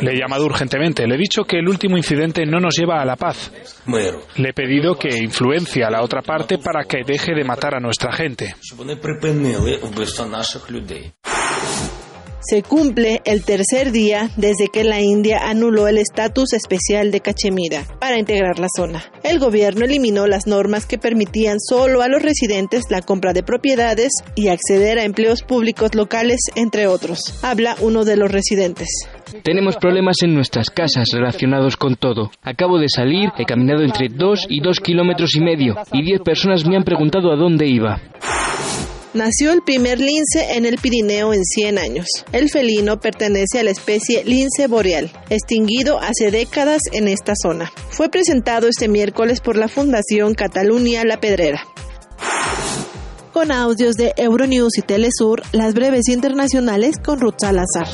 Le 0.00 0.12
he 0.12 0.18
llamado 0.18 0.44
urgentemente, 0.46 1.06
le 1.06 1.14
he 1.14 1.18
dicho 1.18 1.44
que 1.44 1.58
el 1.58 1.68
último 1.68 1.96
incidente 1.96 2.44
no 2.46 2.58
nos 2.60 2.76
lleva 2.76 3.00
a 3.00 3.04
la 3.04 3.16
paz. 3.16 3.52
Le 4.36 4.48
he 4.48 4.52
pedido 4.52 4.96
que 4.96 5.16
influencie 5.16 5.84
a 5.84 5.90
la 5.90 6.02
otra 6.02 6.22
parte 6.22 6.58
para 6.58 6.84
que 6.84 7.02
deje 7.06 7.34
de 7.34 7.44
matar 7.44 7.74
a 7.74 7.80
nuestra 7.80 8.12
gente. 8.12 8.54
Se 12.42 12.62
cumple 12.62 13.20
el 13.24 13.44
tercer 13.44 13.92
día 13.92 14.28
desde 14.36 14.66
que 14.66 14.82
la 14.82 15.00
India 15.00 15.48
anuló 15.48 15.86
el 15.86 15.98
estatus 15.98 16.52
especial 16.52 17.12
de 17.12 17.20
Cachemira 17.20 17.84
para 18.00 18.18
integrar 18.18 18.58
la 18.58 18.66
zona. 18.76 19.04
El 19.22 19.38
gobierno 19.38 19.84
eliminó 19.84 20.26
las 20.26 20.46
normas 20.48 20.86
que 20.86 20.98
permitían 20.98 21.58
solo 21.60 22.02
a 22.02 22.08
los 22.08 22.20
residentes 22.20 22.84
la 22.90 23.00
compra 23.00 23.32
de 23.32 23.44
propiedades 23.44 24.12
y 24.34 24.48
acceder 24.48 24.98
a 24.98 25.04
empleos 25.04 25.42
públicos 25.42 25.94
locales, 25.94 26.40
entre 26.56 26.88
otros. 26.88 27.20
Habla 27.42 27.76
uno 27.80 28.04
de 28.04 28.16
los 28.16 28.30
residentes. 28.30 28.88
Tenemos 29.44 29.76
problemas 29.76 30.16
en 30.22 30.34
nuestras 30.34 30.68
casas 30.68 31.08
relacionados 31.12 31.76
con 31.76 31.94
todo. 31.94 32.32
Acabo 32.42 32.78
de 32.78 32.88
salir, 32.88 33.30
he 33.38 33.44
caminado 33.44 33.82
entre 33.82 34.08
dos 34.08 34.46
y 34.48 34.60
dos 34.60 34.80
kilómetros 34.80 35.36
y 35.36 35.40
medio 35.40 35.76
y 35.92 36.02
diez 36.02 36.20
personas 36.20 36.66
me 36.66 36.76
han 36.76 36.84
preguntado 36.84 37.32
a 37.32 37.36
dónde 37.36 37.66
iba. 37.68 38.00
Nació 39.14 39.52
el 39.52 39.60
primer 39.60 40.00
lince 40.00 40.54
en 40.54 40.64
el 40.64 40.78
Pirineo 40.78 41.34
en 41.34 41.44
100 41.44 41.78
años. 41.78 42.06
El 42.32 42.48
felino 42.48 42.98
pertenece 42.98 43.60
a 43.60 43.62
la 43.62 43.70
especie 43.70 44.24
lince 44.24 44.68
boreal, 44.68 45.12
extinguido 45.28 46.00
hace 46.00 46.30
décadas 46.30 46.80
en 46.92 47.08
esta 47.08 47.34
zona. 47.36 47.70
Fue 47.90 48.08
presentado 48.08 48.68
este 48.68 48.88
miércoles 48.88 49.42
por 49.42 49.58
la 49.58 49.68
Fundación 49.68 50.32
Cataluña 50.32 51.04
La 51.04 51.20
Pedrera. 51.20 51.62
Con 53.34 53.52
audios 53.52 53.96
de 53.96 54.14
Euronews 54.16 54.78
y 54.78 54.82
Telesur, 54.82 55.42
las 55.52 55.74
breves 55.74 56.08
internacionales 56.08 56.96
con 57.04 57.20
Ruth 57.20 57.36
Salazar. 57.38 57.88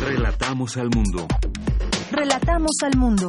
Relatamos 0.00 0.74
al 0.78 0.88
mundo. 0.88 1.26
Relatamos 2.10 2.76
al 2.82 2.96
mundo. 2.96 3.28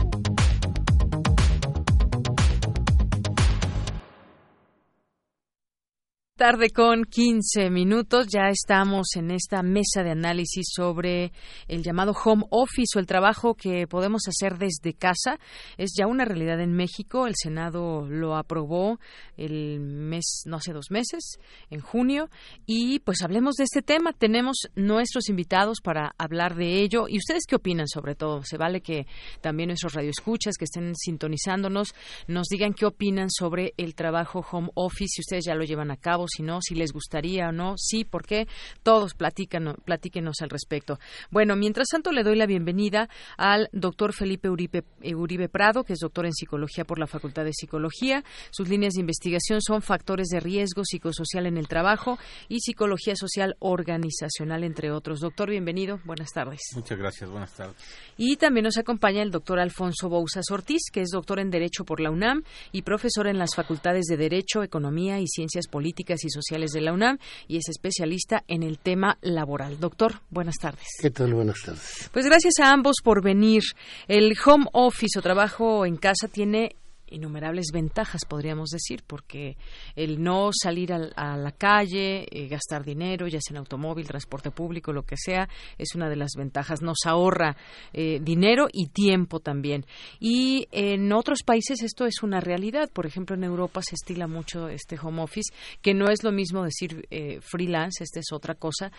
Tarde 6.41 6.71
con 6.71 7.03
15 7.03 7.69
minutos. 7.69 8.25
Ya 8.27 8.49
estamos 8.49 9.09
en 9.15 9.29
esta 9.29 9.61
mesa 9.61 10.01
de 10.01 10.09
análisis 10.09 10.71
sobre 10.75 11.31
el 11.67 11.83
llamado 11.83 12.13
home 12.13 12.45
office 12.49 12.97
o 12.97 12.99
el 12.99 13.05
trabajo 13.05 13.53
que 13.53 13.85
podemos 13.85 14.23
hacer 14.27 14.57
desde 14.57 14.95
casa. 14.95 15.37
Es 15.77 15.91
ya 15.95 16.07
una 16.07 16.25
realidad 16.25 16.59
en 16.59 16.73
México. 16.73 17.27
El 17.27 17.35
Senado 17.35 18.07
lo 18.09 18.35
aprobó 18.35 18.99
el 19.37 19.81
mes, 19.81 20.41
no 20.47 20.57
hace 20.57 20.73
dos 20.73 20.89
meses, 20.89 21.37
en 21.69 21.79
junio. 21.79 22.27
Y 22.65 22.97
pues 23.01 23.21
hablemos 23.21 23.53
de 23.57 23.65
este 23.65 23.83
tema. 23.83 24.11
Tenemos 24.11 24.61
nuestros 24.73 25.29
invitados 25.29 25.77
para 25.83 26.15
hablar 26.17 26.55
de 26.55 26.81
ello. 26.81 27.07
¿Y 27.07 27.19
ustedes 27.19 27.43
qué 27.47 27.57
opinan 27.57 27.87
sobre 27.87 28.15
todo? 28.15 28.41
Se 28.45 28.57
vale 28.57 28.81
que 28.81 29.05
también 29.41 29.67
nuestros 29.67 29.93
radioescuchas 29.93 30.55
que 30.57 30.65
estén 30.65 30.95
sintonizándonos 30.95 31.93
nos 32.25 32.47
digan 32.47 32.73
qué 32.73 32.87
opinan 32.87 33.29
sobre 33.29 33.75
el 33.77 33.93
trabajo 33.93 34.43
home 34.51 34.69
office, 34.73 35.09
si 35.17 35.21
ustedes 35.21 35.45
ya 35.45 35.53
lo 35.53 35.65
llevan 35.65 35.91
a 35.91 35.97
cabo, 35.97 36.25
si 36.31 36.43
no, 36.43 36.59
si 36.61 36.75
les 36.75 36.91
gustaría 36.91 37.49
o 37.49 37.51
no, 37.51 37.75
sí, 37.77 38.05
¿por 38.05 38.25
qué? 38.25 38.47
Todos 38.83 39.13
platican, 39.13 39.75
platíquenos 39.85 40.41
al 40.41 40.49
respecto. 40.49 40.99
Bueno, 41.29 41.55
mientras 41.55 41.87
tanto 41.89 42.11
le 42.11 42.23
doy 42.23 42.35
la 42.35 42.45
bienvenida 42.45 43.09
al 43.37 43.69
doctor 43.71 44.13
Felipe 44.13 44.49
Uribe, 44.49 44.83
Uribe 45.15 45.49
Prado, 45.49 45.83
que 45.83 45.93
es 45.93 45.99
doctor 45.99 46.25
en 46.25 46.33
psicología 46.33 46.85
por 46.85 46.99
la 46.99 47.07
Facultad 47.07 47.43
de 47.43 47.53
Psicología. 47.53 48.23
Sus 48.51 48.69
líneas 48.69 48.93
de 48.93 49.01
investigación 49.01 49.61
son 49.61 49.81
factores 49.81 50.27
de 50.27 50.39
riesgo 50.39 50.83
psicosocial 50.85 51.45
en 51.45 51.57
el 51.57 51.67
trabajo 51.67 52.17
y 52.47 52.59
psicología 52.59 53.15
social 53.15 53.55
organizacional, 53.59 54.63
entre 54.63 54.91
otros. 54.91 55.19
Doctor, 55.19 55.49
bienvenido. 55.49 55.99
Buenas 56.05 56.31
tardes. 56.31 56.61
Muchas 56.75 56.97
gracias. 56.97 57.29
Buenas 57.29 57.53
tardes. 57.53 57.75
Y 58.17 58.37
también 58.37 58.65
nos 58.65 58.77
acompaña 58.77 59.21
el 59.21 59.31
doctor 59.31 59.59
Alfonso 59.59 60.09
Bouzas 60.09 60.49
Ortiz, 60.51 60.89
que 60.91 61.01
es 61.01 61.09
doctor 61.09 61.39
en 61.39 61.49
Derecho 61.49 61.85
por 61.85 61.99
la 61.99 62.11
UNAM 62.11 62.43
y 62.71 62.83
profesor 62.83 63.27
en 63.27 63.37
las 63.37 63.55
facultades 63.55 64.05
de 64.05 64.17
Derecho, 64.17 64.63
Economía 64.63 65.19
y 65.19 65.27
Ciencias 65.27 65.67
Políticas 65.67 66.20
y 66.25 66.29
Sociales 66.29 66.71
de 66.71 66.81
la 66.81 66.93
UNAM 66.93 67.17
y 67.47 67.57
es 67.57 67.69
especialista 67.69 68.43
en 68.47 68.63
el 68.63 68.79
tema 68.79 69.17
laboral. 69.21 69.79
Doctor, 69.79 70.21
buenas 70.29 70.55
tardes. 70.57 70.87
¿Qué 70.99 71.09
tal? 71.09 71.33
Buenas 71.33 71.61
tardes. 71.65 72.09
Pues 72.11 72.25
gracias 72.25 72.59
a 72.59 72.71
ambos 72.71 72.97
por 73.03 73.23
venir. 73.23 73.63
El 74.07 74.33
home 74.45 74.65
office 74.73 75.19
o 75.19 75.21
trabajo 75.21 75.85
en 75.85 75.97
casa 75.97 76.27
tiene 76.27 76.75
innumerables 77.11 77.67
ventajas, 77.73 78.25
podríamos 78.25 78.69
decir, 78.69 79.03
porque 79.05 79.57
el 79.95 80.21
no 80.21 80.49
salir 80.51 80.93
a, 80.93 81.37
la 81.37 81.51
calle, 81.51 82.25
eh, 82.31 82.47
gastar 82.47 82.83
dinero, 82.83 83.27
ya 83.27 83.39
sea 83.41 83.53
en 83.53 83.57
automóvil, 83.57 84.07
transporte 84.07 84.51
público, 84.51 84.91
lo 84.91 85.03
que 85.03 85.15
sea, 85.17 85.47
es 85.77 85.95
una 85.95 86.09
de 86.09 86.15
las 86.15 86.31
ventajas. 86.35 86.81
Nos 86.81 86.99
ahorra 87.05 87.55
eh, 87.93 88.19
dinero 88.21 88.67
y 88.71 88.87
tiempo 88.87 89.39
también. 89.39 89.85
Y 90.19 90.67
en 90.71 91.11
otros 91.13 91.43
países 91.43 91.81
esto 91.83 92.05
es 92.05 92.23
una 92.23 92.39
realidad. 92.39 92.89
Por 92.91 93.05
ejemplo, 93.05 93.35
en 93.35 93.43
Europa 93.43 93.81
se 93.81 93.95
estila 93.95 94.27
mucho 94.27 94.67
este 94.67 94.97
home 95.01 95.21
office, 95.21 95.53
que 95.81 95.93
no 95.93 96.09
es 96.09 96.23
lo 96.23 96.31
mismo 96.31 96.63
decir 96.63 97.07
eh, 97.11 97.39
freelance, 97.41 98.03
esta 98.03 98.19
es 98.19 98.31
otra 98.31 98.55
cosa. 98.55 98.91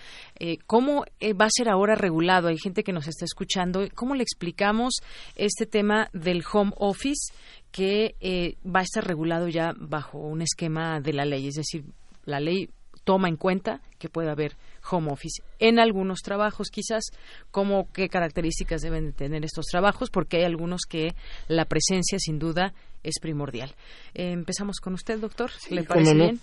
¿Cómo 0.66 1.05
va 1.40 1.47
a 1.47 1.51
ser 1.51 1.68
ahora 1.68 1.94
regulado? 1.94 2.48
Hay 2.48 2.59
gente 2.59 2.82
que 2.82 2.93
nos 2.93 3.09
está 3.09 3.24
escuchando. 3.24 3.86
¿Cómo 3.94 4.14
le 4.14 4.22
explicamos 4.22 4.94
este 5.36 5.66
tema 5.66 6.09
del 6.12 6.43
home 6.51 6.72
office? 6.76 7.32
Que 7.73 8.15
eh, 8.20 8.57
va 8.65 8.81
a 8.81 8.85
estar 8.85 9.05
regulado 9.05 9.49
ya 9.49 9.73
bajo 9.77 10.19
un 10.19 10.43
esquema 10.43 11.01
de 11.01 11.12
la 11.15 11.24
ley, 11.24 11.49
es 11.49 11.55
decir, 11.55 11.85
la 12.24 12.39
ley 12.39 12.69
toma 13.05 13.28
en 13.28 13.36
cuenta 13.36 13.81
que 13.99 14.09
puede 14.09 14.31
haber 14.31 14.57
home 14.90 15.11
office 15.11 15.43
en 15.59 15.78
algunos 15.78 16.20
trabajos. 16.20 16.69
Quizás 16.70 17.05
como 17.51 17.90
qué 17.93 18.09
características 18.09 18.82
deben 18.82 19.12
tener 19.12 19.44
estos 19.44 19.66
trabajos 19.66 20.11
porque 20.11 20.39
hay 20.39 20.44
algunos 20.44 20.82
que 20.89 21.15
la 21.49 21.65
presencia 21.65 22.19
sin 22.19 22.39
duda 22.39 22.74
es 23.03 23.19
primordial. 23.20 23.74
Eh, 24.15 24.32
empezamos 24.32 24.78
con 24.81 24.94
usted 24.94 25.19
doctor 25.19 25.51
le 25.70 25.82
parece 25.85 26.15
bien. 26.15 26.40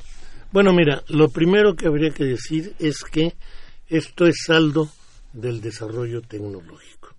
Bueno 0.52 0.74
mira 0.74 1.04
lo 1.08 1.30
primero 1.30 1.76
que 1.76 1.88
habría 1.88 2.12
que 2.12 2.26
decir 2.26 2.74
es 2.80 3.04
que 3.04 3.36
esto 3.88 4.26
es 4.26 4.44
saldo 4.46 4.90
del 5.34 5.62
desarrollo 5.62 6.22
tecnológico. 6.22 7.10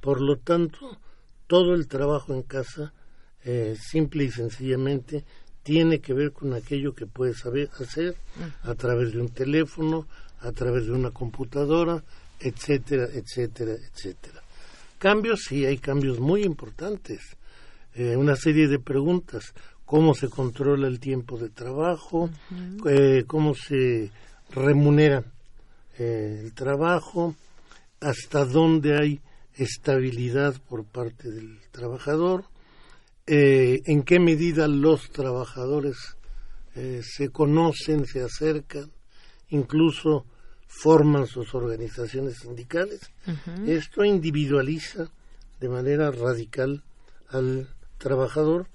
Por 0.00 0.20
lo 0.20 0.36
tanto 0.36 0.98
todo 1.46 1.74
el 1.74 1.88
trabajo 1.88 2.34
en 2.34 2.42
casa 2.42 2.92
eh, 3.48 3.76
simple 3.80 4.24
y 4.24 4.30
sencillamente 4.32 5.24
tiene 5.62 6.00
que 6.00 6.12
ver 6.12 6.32
con 6.32 6.52
aquello 6.52 6.96
que 6.96 7.06
puedes 7.06 7.38
saber 7.38 7.70
hacer 7.78 8.16
a 8.64 8.74
través 8.74 9.12
de 9.12 9.20
un 9.20 9.28
teléfono, 9.28 10.08
a 10.40 10.50
través 10.50 10.86
de 10.86 10.92
una 10.92 11.12
computadora, 11.12 12.02
etcétera, 12.40 13.04
etcétera, 13.04 13.74
etcétera. 13.74 14.42
Cambios, 14.98 15.44
sí, 15.48 15.64
hay 15.64 15.78
cambios 15.78 16.18
muy 16.18 16.42
importantes. 16.42 17.20
Eh, 17.94 18.16
una 18.16 18.34
serie 18.34 18.66
de 18.66 18.80
preguntas. 18.80 19.54
¿Cómo 19.84 20.14
se 20.14 20.28
controla 20.28 20.88
el 20.88 20.98
tiempo 20.98 21.38
de 21.38 21.50
trabajo? 21.50 22.28
Eh, 22.84 23.22
¿Cómo 23.28 23.54
se 23.54 24.10
remunera 24.50 25.22
el 25.98 26.52
trabajo? 26.52 27.36
¿Hasta 28.00 28.44
dónde 28.44 28.98
hay 28.98 29.20
estabilidad 29.54 30.60
por 30.68 30.84
parte 30.84 31.30
del 31.30 31.60
trabajador? 31.70 32.44
Eh, 33.26 33.82
en 33.86 34.02
qué 34.02 34.20
medida 34.20 34.68
los 34.68 35.10
trabajadores 35.10 36.16
eh, 36.74 37.00
se 37.02 37.30
conocen, 37.30 38.06
se 38.06 38.22
acercan, 38.22 38.90
incluso 39.48 40.26
forman 40.68 41.26
sus 41.26 41.54
organizaciones 41.54 42.38
sindicales. 42.38 43.10
Esto 43.66 44.04
individualiza 44.04 45.10
de 45.60 45.68
manera 45.68 46.10
radical 46.10 46.82
al 47.30 47.68
trabajador 47.98 48.68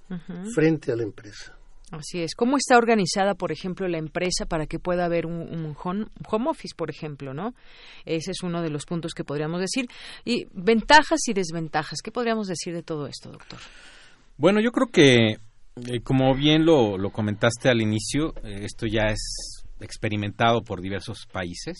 frente 0.53 0.91
a 0.91 0.95
la 0.95 1.03
empresa. 1.03 1.55
Así 1.91 2.21
es. 2.21 2.35
¿Cómo 2.35 2.55
está 2.55 2.77
organizada, 2.77 3.35
por 3.35 3.51
ejemplo, 3.51 3.87
la 3.89 3.97
empresa 3.97 4.45
para 4.45 4.65
que 4.65 4.79
pueda 4.79 5.05
haber 5.05 5.25
un, 5.25 5.75
home, 5.83 6.07
office, 6.49 6.73
por 6.75 6.89
ejemplo, 6.89 7.33
no? 7.33 7.53
Ese 8.05 8.31
es 8.31 8.43
uno 8.43 8.61
de 8.61 8.69
los 8.69 8.85
puntos 8.85 9.13
que 9.13 9.25
podríamos 9.25 9.59
decir. 9.59 9.87
Y 10.23 10.47
ventajas 10.53 11.19
y 11.27 11.33
desventajas. 11.33 11.99
¿Qué 12.01 12.11
podríamos 12.11 12.47
decir 12.47 12.73
de 12.73 12.81
todo 12.81 13.07
esto, 13.07 13.29
doctor? 13.29 13.59
Bueno, 14.41 14.59
yo 14.59 14.71
creo 14.71 14.87
que, 14.87 15.33
eh, 15.35 16.01
como 16.03 16.33
bien 16.33 16.65
lo, 16.65 16.97
comentaste 17.11 17.69
al 17.69 17.79
inicio, 17.79 18.33
eh, 18.43 18.61
esto 18.63 18.87
ya 18.87 19.11
es 19.11 19.63
experimentado 19.79 20.63
por 20.63 20.81
diversos 20.81 21.27
países. 21.31 21.77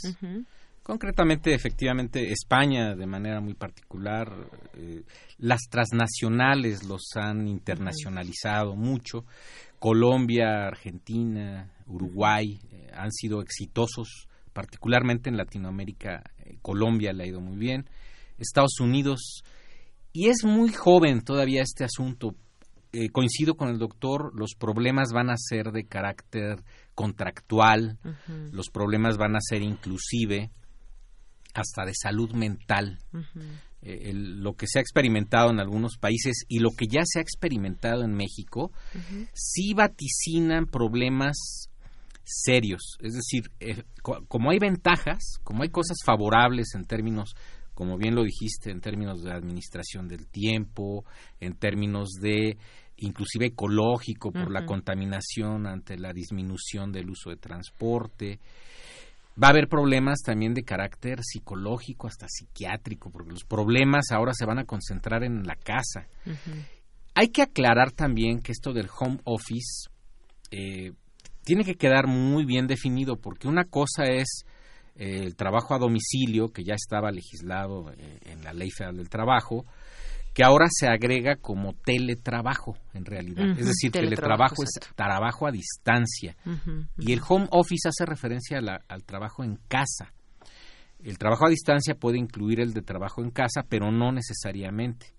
Concretamente, 0.84 1.56
efectivamente, 1.56 2.32
España 2.32 2.94
de 2.94 3.08
manera 3.08 3.42
muy 3.42 3.56
particular, 3.56 4.32
eh, 4.76 5.02
las 5.40 5.62
transnacionales 5.72 6.84
los 6.84 7.02
han 7.16 7.48
internacionalizado 7.48 8.76
mucho, 8.76 9.26
Colombia, 9.80 10.68
Argentina, 10.68 11.68
Uruguay 11.88 12.60
han 12.94 13.12
sido 13.12 13.42
exitosos, 13.42 14.28
particularmente 14.54 15.32
en 15.32 15.38
Latinoamérica, 15.38 16.22
Colombia 16.62 17.12
le 17.12 17.24
ha 17.24 17.28
ido 17.28 17.42
muy 17.42 17.58
bien, 17.58 17.90
Estados 18.38 18.80
Unidos, 18.80 19.42
y 20.14 20.28
es 20.28 20.44
muy 20.44 20.72
joven 20.72 21.22
todavía 21.22 21.64
este 21.64 21.86
asunto, 21.86 22.36
eh, 22.93 23.09
coincido 23.09 23.55
con 23.55 23.69
el 23.69 23.77
doctor, 23.77 24.31
los 24.35 24.55
problemas 24.55 25.11
van 25.13 25.30
a 25.30 25.38
ser 25.38 25.72
de 25.72 25.85
carácter 25.85 26.61
contractual, 26.93 27.97
los 28.51 28.69
problemas 28.69 29.18
van 29.18 29.35
a 29.35 29.41
ser 29.41 29.61
inclusive 29.61 30.51
hasta 31.53 31.85
de 31.85 31.93
salud 31.93 32.31
mental. 32.34 32.99
Eh, 33.81 34.11
lo 34.13 34.53
que 34.53 34.68
se 34.68 34.80
ha 34.80 34.81
experimentado 34.81 35.49
en 35.49 35.59
algunos 35.59 35.97
países 35.97 36.43
y 36.47 36.59
lo 36.59 36.69
que 36.72 36.85
ya 36.88 37.01
se 37.05 37.19
ha 37.19 37.22
experimentado 37.22 38.03
en 38.03 38.13
México, 38.13 38.72
sí 39.34 39.73
vaticinan 39.73 40.65
problemas 40.65 41.69
serios. 42.23 42.97
Es 42.99 43.13
decir, 43.13 43.51
eh, 43.59 43.84
como 44.01 44.51
hay 44.51 44.59
ventajas, 44.59 45.39
como 45.43 45.63
hay 45.63 45.69
cosas 45.69 45.97
favorables 46.05 46.76
en 46.76 46.85
términos 46.85 47.35
como 47.73 47.97
bien 47.97 48.13
lo 48.13 48.23
dijiste, 48.23 48.69
en 48.69 48.80
términos 48.80 49.23
de 49.23 49.31
administración 49.31 50.07
del 50.07 50.27
tiempo, 50.27 51.03
en 51.39 51.55
términos 51.55 52.09
de 52.22 52.57
inclusive 53.02 53.48
ecológico 53.48 54.32
por 54.32 54.52
la 54.52 54.65
contaminación 54.65 55.68
ante 55.68 55.98
la 55.98 56.14
disminución 56.14 56.91
del 56.91 57.10
uso 57.10 57.30
de 57.30 57.38
transporte. 57.38 58.40
Va 59.41 59.48
a 59.48 59.52
haber 59.52 59.68
problemas 59.68 60.19
también 60.23 60.53
de 60.53 60.64
carácter 60.64 61.19
psicológico, 61.23 62.07
hasta 62.07 62.28
psiquiátrico, 62.28 63.10
porque 63.11 63.32
los 63.32 63.44
problemas 63.44 64.11
ahora 64.11 64.34
se 64.34 64.45
van 64.45 64.60
a 64.60 64.65
concentrar 64.65 65.23
en 65.23 65.44
la 65.44 65.56
casa. 65.56 66.07
Hay 67.15 67.30
que 67.30 67.41
aclarar 67.41 67.91
también 67.91 68.41
que 68.41 68.52
esto 68.52 68.73
del 68.73 68.90
home 68.99 69.19
office 69.23 69.90
eh, 70.52 70.91
tiene 71.44 71.64
que 71.64 71.76
quedar 71.76 72.07
muy 72.07 72.45
bien 72.45 72.68
definido, 72.68 73.18
porque 73.18 73.48
una 73.48 73.65
cosa 73.65 74.03
es 74.03 74.45
eh, 74.95 75.23
el 75.23 75.36
trabajo 75.36 75.73
a 75.73 75.80
domicilio, 75.80 76.49
que 76.49 76.64
ya 76.64 76.76
estaba 76.76 77.11
legislado 77.11 77.91
eh, 77.91 78.19
en 78.26 78.44
la 78.44 78.53
Ley 78.53 78.69
Federal 78.69 78.98
del 78.98 79.10
Trabajo, 79.10 79.65
que 80.34 80.44
ahora 80.44 80.68
se 80.70 80.88
agrega 80.88 81.36
como 81.36 81.74
teletrabajo 81.74 82.78
en 82.94 83.06
realidad. 83.06 83.49
es 83.58 83.66
decir, 83.66 83.91
teletrabajo, 83.91 84.64
es 84.64 84.80
trabajo 84.95 85.48
a 85.48 85.52
distancia. 85.52 86.36
Y 86.98 87.12
el 87.12 87.22
home 87.28 87.48
office 87.52 87.90
hace 87.90 88.06
referencia 88.06 88.60
al 88.88 89.03
trabajo 89.03 89.44
en 89.44 89.58
casa. 89.68 90.14
El 91.03 91.18
trabajo 91.18 91.48
a 91.48 91.49
distancia 91.49 91.95
puede 91.95 92.18
incluir 92.18 92.62
el 92.62 92.74
de 92.74 92.82
trabajo 92.82 93.22
en 93.22 93.32
casa, 93.32 93.64
pero 93.68 93.91
no 93.91 94.12
necesariamente. 94.12 95.14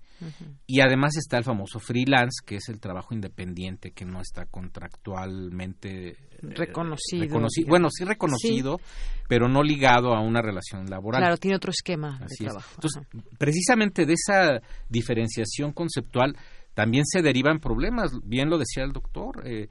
Y 0.67 0.81
además 0.81 1.17
está 1.17 1.39
el 1.39 1.45
famoso 1.45 1.79
freelance, 1.81 2.43
que 2.45 2.57
es 2.57 2.69
el 2.69 2.81
trabajo 2.81 3.15
independiente 3.15 3.93
que 3.93 4.05
no 4.05 4.21
está 4.21 4.47
contractualmente 4.47 6.09
eh, 6.09 6.17
reconocido. 6.41 7.27
bueno, 7.67 7.89
sí 7.91 8.05
reconocido, 8.05 8.81
pero 9.29 9.49
no 9.49 9.63
ligado 9.63 10.15
a 10.15 10.21
una 10.21 10.43
relación 10.43 10.87
laboral. 10.87 11.23
Claro, 11.23 11.37
tiene 11.37 11.57
otro 11.57 11.71
esquema 11.71 12.21
de 12.21 12.45
trabajo. 12.45 12.71
Entonces, 12.75 13.03
precisamente 13.39 14.07
de 14.07 14.15
esa 14.15 14.61
diferenciación 14.89 15.73
conceptual 15.73 16.37
también 16.75 17.05
se 17.07 17.23
derivan 17.23 17.59
problemas, 17.59 18.13
bien 18.25 18.49
lo 18.49 18.59
decía 18.59 18.85
el 18.85 18.93
doctor, 18.93 19.43
eh, 19.47 19.69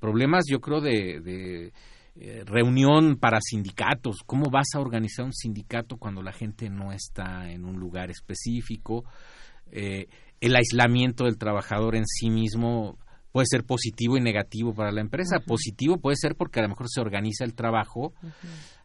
problemas 0.00 0.44
yo 0.48 0.60
creo 0.60 0.80
de, 0.80 1.72
eh, 2.18 2.42
reunión 2.44 3.16
para 3.16 3.38
sindicatos, 3.40 4.18
cómo 4.26 4.50
vas 4.50 4.68
a 4.74 4.80
organizar 4.80 5.24
un 5.24 5.34
sindicato 5.34 5.96
cuando 5.98 6.22
la 6.22 6.32
gente 6.32 6.70
no 6.70 6.92
está 6.92 7.50
en 7.50 7.64
un 7.64 7.78
lugar 7.78 8.10
específico, 8.10 9.04
eh, 9.70 10.06
el 10.40 10.56
aislamiento 10.56 11.24
del 11.24 11.38
trabajador 11.38 11.96
en 11.96 12.06
sí 12.06 12.30
mismo 12.30 12.98
puede 13.32 13.46
ser 13.50 13.64
positivo 13.64 14.16
y 14.16 14.20
negativo 14.20 14.74
para 14.74 14.92
la 14.92 15.00
empresa. 15.00 15.40
Positivo 15.40 15.98
puede 15.98 16.16
ser 16.16 16.36
porque 16.36 16.60
a 16.60 16.62
lo 16.62 16.70
mejor 16.70 16.86
se 16.88 17.00
organiza 17.00 17.44
el 17.44 17.54
trabajo 17.54 18.14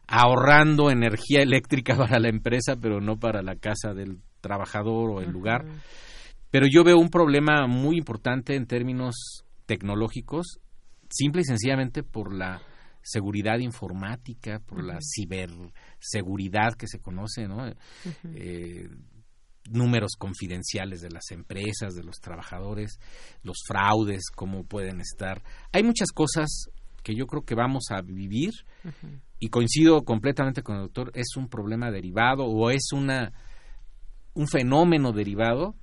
ahorrando 0.06 0.90
energía 0.90 1.42
eléctrica 1.42 1.96
para 1.96 2.18
la 2.18 2.28
empresa, 2.28 2.76
pero 2.76 3.00
no 3.00 3.18
para 3.18 3.42
la 3.42 3.56
casa 3.56 3.94
del 3.94 4.18
trabajador 4.40 5.10
o 5.10 5.20
el 5.20 5.30
lugar. 5.30 5.64
Pero 6.50 6.66
yo 6.70 6.84
veo 6.84 6.98
un 6.98 7.08
problema 7.08 7.66
muy 7.66 7.96
importante 7.96 8.54
en 8.54 8.66
términos 8.66 9.44
tecnológicos, 9.64 10.58
simple 11.08 11.40
y 11.40 11.44
sencillamente 11.44 12.02
por 12.02 12.34
la 12.34 12.60
seguridad 13.02 13.58
informática, 13.58 14.60
por 14.60 14.84
la 14.84 14.98
ciberseguridad 15.00 16.74
que 16.74 16.86
se 16.86 17.00
conoce, 17.00 17.48
¿no? 17.48 17.66
Números 19.70 20.12
confidenciales 20.18 21.00
de 21.00 21.10
las 21.10 21.30
empresas, 21.30 21.94
de 21.94 22.02
los 22.02 22.16
trabajadores, 22.16 22.98
los 23.42 23.58
fraudes, 23.66 24.30
cómo 24.34 24.64
pueden 24.64 25.00
estar. 25.00 25.42
Hay 25.72 25.82
muchas 25.82 26.10
cosas 26.12 26.66
que 27.02 27.14
yo 27.14 27.26
creo 27.26 27.42
que 27.42 27.54
vamos 27.54 27.84
a 27.90 28.00
vivir 28.00 28.50
y 29.38 29.48
coincido 29.48 30.02
completamente 30.02 30.62
con 30.62 30.76
el 30.76 30.82
doctor, 30.82 31.10
es 31.14 31.36
un 31.36 31.48
problema 31.48 31.90
derivado 31.90 32.44
o 32.44 32.70
es 32.70 32.92
una 32.92 33.32
un 34.34 34.48
fenómeno 34.48 35.12
derivado 35.12 35.74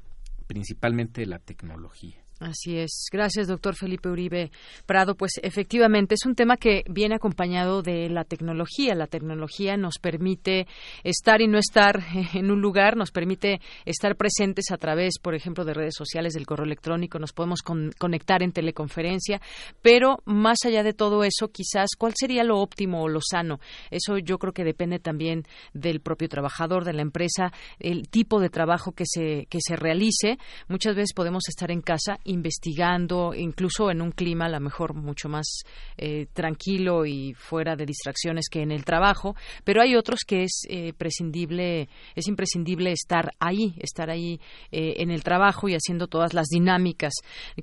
principalmente 0.48 1.22
de 1.22 1.28
la 1.28 1.40
tecnología. 1.40 2.24
Así 2.40 2.78
es. 2.78 3.08
Gracias, 3.12 3.48
doctor 3.48 3.76
Felipe 3.76 4.08
Uribe 4.08 4.50
Prado. 4.86 5.16
Pues 5.16 5.34
efectivamente 5.44 6.16
es 6.16 6.26
un 6.26 6.36
tema 6.36 6.56
que 6.56 6.84
viene 6.90 7.16
acompañado 7.16 7.82
de 7.82 8.08
la 8.08 8.24
tecnología. 8.24 8.96
La 8.96 9.08
tecnología 9.08 9.76
nos 9.76 10.00
permite 10.00 10.66
estar 11.04 11.42
y 11.42 11.48
no 11.48 11.58
estar 11.58 12.02
en 12.34 12.50
un 12.50 12.62
lugar, 12.62 12.96
nos 12.96 13.12
permite 13.12 13.60
estar 13.84 14.16
presentes 14.16 14.72
a 14.72 14.78
través, 14.78 15.20
por 15.20 15.36
ejemplo, 15.36 15.66
de 15.66 15.74
redes 15.74 15.96
sociales, 15.98 16.34
del 16.34 16.46
correo 16.46 16.66
electrónico, 16.66 17.20
nos 17.20 17.34
podemos 17.34 17.60
conectar 17.62 18.42
en 18.42 18.54
teleconferencia, 18.54 19.42
pero 19.82 20.20
más 20.26 20.60
allá 20.66 20.84
de 20.84 20.94
todo 20.94 21.24
eso, 21.26 21.50
quizás, 21.50 21.90
¿cuál 21.98 22.14
sería 22.16 22.44
lo 22.44 22.60
óptimo 22.60 23.04
o 23.04 23.10
lo 23.10 23.20
sano? 23.22 23.60
Eso 23.92 24.18
yo 24.18 24.38
creo 24.38 24.54
que 24.54 24.64
depende 24.64 25.00
también 25.00 25.44
del 25.74 26.00
propio 26.00 26.30
trabajador, 26.30 26.86
de 26.86 26.94
la 26.94 27.02
empresa, 27.02 27.52
el 27.80 28.08
tipo 28.08 28.40
de 28.40 28.50
trabajo 28.50 28.94
que 28.94 29.04
se, 29.06 29.46
que 29.50 29.60
se 29.62 29.76
realice. 29.76 30.38
Muchas 30.70 30.96
veces 30.96 31.14
podemos 31.14 31.50
estar 31.50 31.70
en 31.72 31.82
casa 31.82 32.18
investigando, 32.30 33.34
incluso 33.34 33.90
en 33.90 34.02
un 34.02 34.12
clima 34.12 34.46
a 34.46 34.50
lo 34.50 34.60
mejor 34.60 34.94
mucho 34.94 35.30
más 35.30 35.64
eh, 35.98 36.28
tranquilo 36.32 37.06
y 37.06 37.34
fuera 37.34 37.76
de 37.76 37.86
distracciones 37.86 38.50
que 38.50 38.62
en 38.62 38.72
el 38.72 38.86
trabajo, 38.86 39.36
pero 39.64 39.82
hay 39.82 39.96
otros 39.96 40.20
que 40.26 40.44
es 40.44 40.62
eh, 40.70 40.94
prescindible, 40.94 41.90
es 42.16 42.28
imprescindible 42.28 42.92
estar 42.92 43.32
ahí, 43.40 43.74
estar 43.80 44.10
ahí 44.10 44.40
eh, 44.72 44.96
en 44.98 45.10
el 45.10 45.24
trabajo 45.24 45.68
y 45.68 45.74
haciendo 45.74 46.08
todas 46.08 46.34
las 46.34 46.48
dinámicas. 46.48 47.14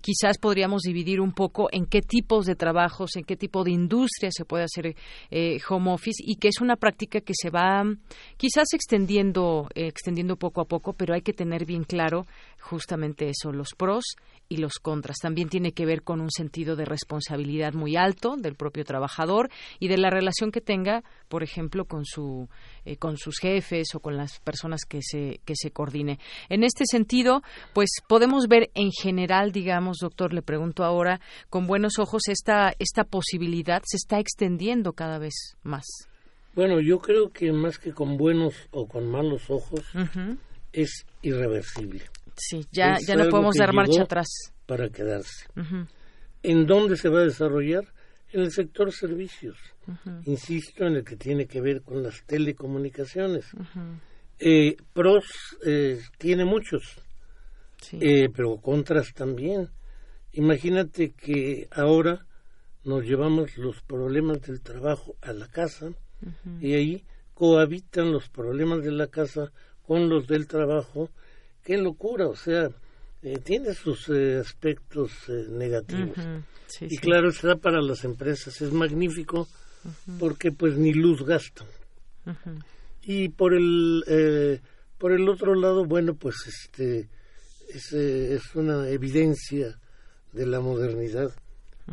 Quizás 0.01 0.39
podríamos 0.39 0.83
dividir 0.83 1.21
un 1.21 1.33
poco 1.33 1.69
en 1.71 1.87
qué 1.87 2.03
tipos 2.03 2.47
de 2.47 2.57
trabajos, 2.57 3.17
en 3.17 3.25
qué 3.25 3.37
tipo 3.37 3.63
de 3.63 3.71
industria 3.71 4.31
se 4.33 4.45
puede 4.45 4.65
hacer 4.65 4.97
home 5.69 5.93
office 5.93 6.23
y 6.25 6.37
que 6.37 6.49
es 6.49 6.61
una 6.61 6.77
práctica 6.77 7.21
que 7.21 7.33
se 7.35 7.51
va 7.51 7.85
quizás 8.37 8.73
extendiendo, 8.75 9.69
extendiendo 9.75 10.37
poco 10.37 10.61
a 10.61 10.65
poco, 10.65 10.93
pero 10.93 11.15
hay 11.15 11.23
que 11.23 11.33
tener 11.33 11.65
bien 11.65 11.85
claro 11.85 12.27
justamente 12.61 13.29
eso, 13.29 13.53
los 13.53 13.75
pros 13.77 14.17
y 14.49 14.59
los 14.59 14.75
contras. 14.75 15.17
También 15.19 15.49
tiene 15.49 15.73
que 15.73 15.87
ver 15.87 16.03
con 16.03 16.21
un 16.21 16.31
sentido 16.31 16.77
de 16.77 16.85
responsabilidad 16.85 17.75
muy 17.75 17.97
alto 17.97 18.37
del 18.37 18.55
propio 18.55 18.85
trabajador 18.85 19.51
y 19.79 19.89
de 19.89 19.99
la 19.99 20.11
relación 20.11 20.51
que 20.51 20.61
tenga, 20.61 21.03
por 21.29 21.43
ejemplo, 21.43 21.85
con 21.85 22.05
su 22.05 22.49
eh, 22.85 22.97
con 22.97 23.17
sus 23.17 23.39
jefes 23.39 23.95
o 23.95 24.01
con 24.01 24.17
las 24.17 24.41
personas 24.41 24.83
que 24.89 25.01
se 25.03 25.41
que 25.45 25.55
se 25.57 25.71
coordine. 25.71 26.19
En 26.49 26.63
este 26.63 26.85
sentido, 26.87 27.43
pues 27.73 27.91
podemos 28.09 28.49
ver 28.49 28.71
en 28.75 28.91
general, 28.93 29.53
digamos, 29.53 29.99
doctor, 30.01 30.33
le 30.33 30.43
pregunto 30.43 30.85
ahora 30.85 31.21
con 31.51 31.67
buenos 31.67 31.99
ojos 31.99 32.29
esta 32.29 32.73
esta 32.79 33.05
posibilidad 33.05 33.83
se 33.85 33.97
está 33.97 34.19
extendiendo 34.19 34.93
cada 34.93 35.19
vez 35.19 35.57
más. 35.63 35.85
Bueno, 36.55 36.81
yo 36.81 36.99
creo 37.01 37.31
que 37.31 37.53
más 37.53 37.79
que 37.79 37.93
con 37.93 38.17
buenos 38.17 38.55
o 38.71 38.89
con 38.89 39.11
malos 39.11 39.51
ojos 39.51 39.85
es 40.73 41.05
irreversible. 41.21 42.05
Sí, 42.37 42.67
ya, 42.71 42.97
ya 43.07 43.15
no 43.17 43.29
podemos 43.29 43.57
dar 43.57 43.73
marcha 43.73 44.03
atrás. 44.03 44.27
Para 44.67 44.89
quedarse. 44.91 45.47
¿En 46.43 46.67
dónde 46.67 46.97
se 46.97 47.09
va 47.09 47.21
a 47.21 47.25
desarrollar? 47.25 47.85
En 48.33 48.43
el 48.43 48.51
sector 48.51 48.93
servicios. 48.93 49.57
Insisto, 50.25 50.85
en 50.85 50.97
el 50.97 51.05
que 51.05 51.17
tiene 51.17 51.47
que 51.47 51.61
ver 51.61 51.83
con 51.83 52.03
las 52.03 52.25
telecomunicaciones. 52.27 53.47
eh, 54.39 54.77
pros 54.93 55.25
eh, 55.65 55.99
tiene 56.19 56.45
muchos, 56.45 56.83
eh, 57.93 58.29
pero 58.35 58.59
contras 58.59 59.13
también. 59.15 59.71
Imagínate 60.33 61.13
que 61.13 61.69
ahora 61.71 62.27
nos 62.85 63.05
llevamos 63.05 63.57
los 63.57 63.81
problemas 63.83 64.43
del 64.43 64.61
trabajo 64.61 65.17
a 65.23 65.33
la 65.33 65.49
casa 65.49 65.91
y 66.61 66.75
ahí 66.75 67.05
cohabitan 67.35 68.13
los 68.13 68.29
problemas 68.29 68.83
de 68.83 68.93
la 68.93 69.07
casa 69.07 69.53
con 69.87 70.09
los 70.09 70.27
del 70.27 70.47
trabajo 70.47 71.11
qué 71.67 71.77
locura, 71.77 72.29
o 72.29 72.37
sea, 72.37 72.71
eh, 73.23 73.39
tiene 73.43 73.75
sus 73.75 74.09
eh, 74.09 74.39
aspectos 74.39 75.11
eh, 75.29 75.47
negativos. 75.51 76.17
y 76.81 76.97
claro, 76.99 77.33
será 77.33 77.57
para 77.57 77.83
las 77.83 78.05
empresas, 78.05 78.63
es 78.63 78.73
magnífico 78.73 79.49
porque 80.21 80.53
pues 80.53 80.79
ni 80.79 80.93
luz 80.93 81.25
gastan. 81.27 81.67
Y 83.03 83.29
por 83.31 83.53
el, 83.55 84.61
por 84.99 85.13
el 85.13 85.29
otro 85.29 85.55
lado, 85.55 85.85
bueno, 85.85 86.15
pues 86.15 86.37
este 86.47 87.09
es, 87.69 87.93
es 87.93 88.55
una 88.55 88.89
evidencia 88.89 89.79
de 90.33 90.47
la 90.47 90.61
modernidad 90.61 91.33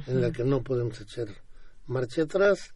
en 0.07 0.21
la 0.21 0.31
que 0.31 0.43
no 0.43 0.63
podemos 0.63 0.99
echar 1.01 1.27
marcha 1.85 2.23
atrás. 2.23 2.73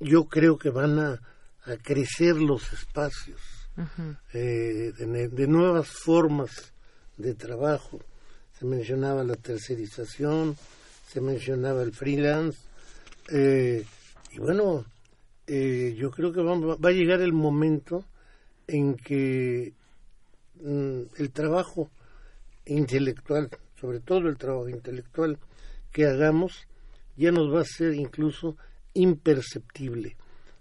yo 0.00 0.24
creo 0.28 0.56
que 0.56 0.70
van 0.70 0.98
a 0.98 1.20
crecer 1.82 2.36
los 2.36 2.72
espacios 2.72 3.59
eh, 4.32 4.92
de, 4.98 5.46
nuevas 5.46 5.88
formas 5.88 6.72
de 7.16 7.34
trabajo. 7.34 8.00
Se 8.58 8.66
mencionaba 8.66 9.24
la 9.24 9.36
tercerización, 9.36 10.56
se 11.06 11.20
mencionaba 11.20 11.82
el 11.82 11.92
freelance. 11.92 12.58
Eh, 13.32 13.84
y 14.32 14.38
bueno, 14.38 14.84
eh, 15.46 15.94
yo 15.98 16.10
creo 16.10 16.32
que 16.32 16.42
va, 16.42 16.54
a 16.88 16.92
llegar 16.92 17.20
el 17.20 17.32
momento 17.32 18.04
en 18.66 18.96
que 18.96 19.72
mm, 20.62 21.00
el 21.16 21.30
trabajo 21.32 21.90
intelectual, 22.66 23.50
sobre 23.80 24.00
todo 24.00 24.28
el 24.28 24.36
trabajo 24.36 24.68
intelectual 24.68 25.38
que 25.92 26.06
hagamos, 26.06 26.68
ya 27.16 27.32
nos 27.32 27.52
va 27.52 27.62
a 27.62 27.64
ser 27.64 27.94
incluso 27.94 28.56
imperceptible. 28.94 30.16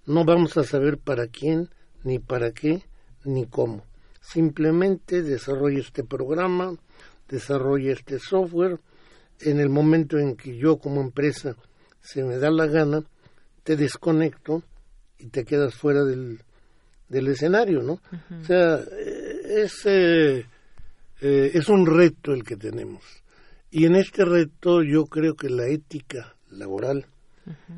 No 0.06 0.26
vamos 0.26 0.58
a 0.58 0.64
saber 0.64 0.98
para 0.98 1.28
quién 1.28 1.70
ni 2.04 2.20
para 2.20 2.52
qué, 2.52 2.84
ni 3.24 3.46
cómo. 3.46 3.84
Simplemente 4.22 5.22
desarrolla 5.22 5.80
este 5.80 6.04
programa, 6.04 6.76
desarrolla 7.28 7.94
este 7.94 8.20
software. 8.20 8.80
En 9.42 9.60
el 9.60 9.70
momento 9.70 10.18
en 10.18 10.36
que 10.36 10.58
yo 10.58 10.78
como 10.78 11.02
empresa 11.02 11.56
se 12.02 12.24
me 12.24 12.38
da 12.38 12.52
la 12.52 12.68
gana, 12.68 13.04
te 13.64 13.76
desconecto 13.76 14.64
y 15.18 15.28
te 15.28 15.46
quedas 15.46 15.76
fuera 15.76 16.04
del, 16.04 16.42
del 17.08 17.28
escenario, 17.28 17.82
¿no? 17.82 18.02
O 18.42 18.44
sea, 18.46 18.80
es, 18.80 19.86
eh, 19.86 20.46
eh, 21.22 21.52
es 21.54 21.70
un 21.70 21.86
reto 21.86 22.34
el 22.34 22.44
que 22.44 22.56
tenemos. 22.56 23.04
Y 23.72 23.86
en 23.86 23.96
este 23.96 24.26
reto 24.26 24.82
yo 24.84 25.06
creo 25.06 25.36
que 25.36 25.50
la 25.50 25.68
ética 25.68 26.36
laboral 26.50 27.06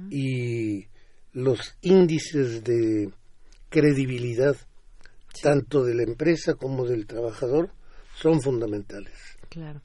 y 0.09 0.85
los 1.34 1.76
índices 1.81 2.63
de 2.63 3.09
credibilidad 3.69 4.55
tanto 5.41 5.83
de 5.83 5.95
la 5.95 6.03
empresa 6.03 6.55
como 6.55 6.85
del 6.85 7.05
trabajador, 7.05 7.71
son 8.15 8.41
fundamentales. 8.41 9.13
Claro. 9.49 9.81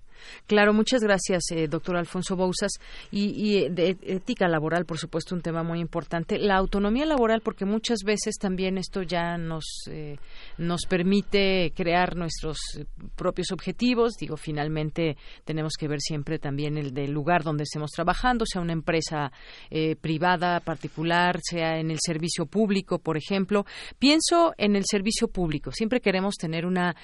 Claro, 0.46 0.72
muchas 0.72 1.02
gracias, 1.02 1.44
eh, 1.50 1.68
doctor 1.68 1.96
Alfonso 1.96 2.36
Bousas. 2.36 2.72
Y, 3.10 3.58
eh, 3.58 3.68
de 3.70 3.96
ética 4.02 4.48
laboral, 4.48 4.84
por 4.84 4.98
supuesto, 4.98 5.34
un 5.34 5.42
tema 5.42 5.62
muy 5.62 5.80
importante. 5.80 6.38
La 6.38 6.56
autonomía 6.56 7.06
laboral, 7.06 7.40
porque 7.40 7.64
muchas 7.64 8.00
veces 8.04 8.36
también 8.36 8.78
esto 8.78 9.02
ya 9.02 9.36
nos, 9.38 9.64
eh, 9.90 10.16
nos 10.58 10.82
permite 10.88 11.72
crear 11.74 12.16
nuestros 12.16 12.58
propios 13.16 13.52
objetivos. 13.52 14.14
Digo, 14.18 14.36
finalmente 14.36 15.16
tenemos 15.44 15.74
que 15.78 15.88
ver 15.88 16.00
siempre 16.00 16.38
también 16.38 16.76
el 16.76 16.92
del 16.92 17.10
lugar 17.10 17.42
donde 17.42 17.64
estemos 17.64 17.90
trabajando, 17.90 18.44
sea 18.46 18.62
una 18.62 18.72
empresa 18.72 19.32
privada, 20.00 20.60
particular, 20.60 21.38
sea 21.42 21.78
en 21.78 21.90
el 21.90 21.98
servicio 22.00 22.46
público, 22.46 22.98
por 22.98 23.16
ejemplo. 23.16 23.64
Pienso 23.98 24.54
en 24.56 24.76
el 24.76 24.84
servicio 24.86 25.28
público. 25.28 25.70
Siempre 25.72 26.00
queremos 26.00 26.36
tener 26.36 26.66
una 26.66 26.94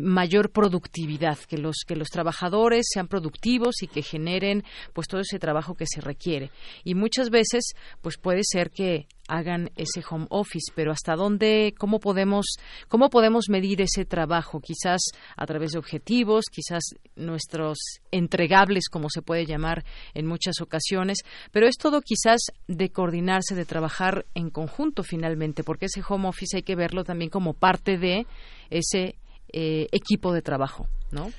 mayor 0.00 0.50
productividad, 0.50 1.38
que 1.38 1.58
los, 1.58 1.84
que 1.86 1.96
los 1.96 2.08
trabajadores 2.08 2.59
sean 2.82 3.08
productivos 3.08 3.82
y 3.82 3.86
que 3.86 4.02
generen 4.02 4.64
pues 4.92 5.08
todo 5.08 5.20
ese 5.20 5.38
trabajo 5.38 5.74
que 5.74 5.86
se 5.86 6.00
requiere. 6.00 6.50
Y 6.84 6.94
muchas 6.94 7.30
veces 7.30 7.72
pues 8.00 8.16
puede 8.18 8.42
ser 8.44 8.70
que 8.70 9.06
hagan 9.30 9.70
ese 9.76 10.02
home 10.08 10.26
office, 10.28 10.72
pero 10.74 10.90
hasta 10.90 11.14
dónde, 11.14 11.72
cómo 11.78 12.00
podemos, 12.00 12.56
cómo 12.88 13.10
podemos 13.10 13.48
medir 13.48 13.80
ese 13.80 14.04
trabajo, 14.04 14.60
quizás 14.60 15.00
a 15.36 15.46
través 15.46 15.70
de 15.70 15.78
objetivos, 15.78 16.46
quizás 16.50 16.82
nuestros 17.14 17.78
entregables, 18.10 18.88
como 18.88 19.08
se 19.08 19.22
puede 19.22 19.46
llamar 19.46 19.84
en 20.14 20.26
muchas 20.26 20.60
ocasiones, 20.60 21.18
pero 21.52 21.68
es 21.68 21.76
todo 21.76 22.00
quizás 22.00 22.40
de 22.66 22.90
coordinarse, 22.90 23.54
de 23.54 23.64
trabajar 23.64 24.26
en 24.34 24.50
conjunto 24.50 25.04
finalmente, 25.04 25.62
porque 25.62 25.86
ese 25.86 26.02
home 26.06 26.28
office 26.28 26.56
hay 26.56 26.62
que 26.64 26.74
verlo 26.74 27.04
también 27.04 27.30
como 27.30 27.54
parte 27.54 27.98
de 27.98 28.26
ese 28.68 29.16
eh, 29.52 29.86
equipo 29.92 30.32
de 30.32 30.42
trabajo, 30.42 30.88
¿no? 31.12 31.30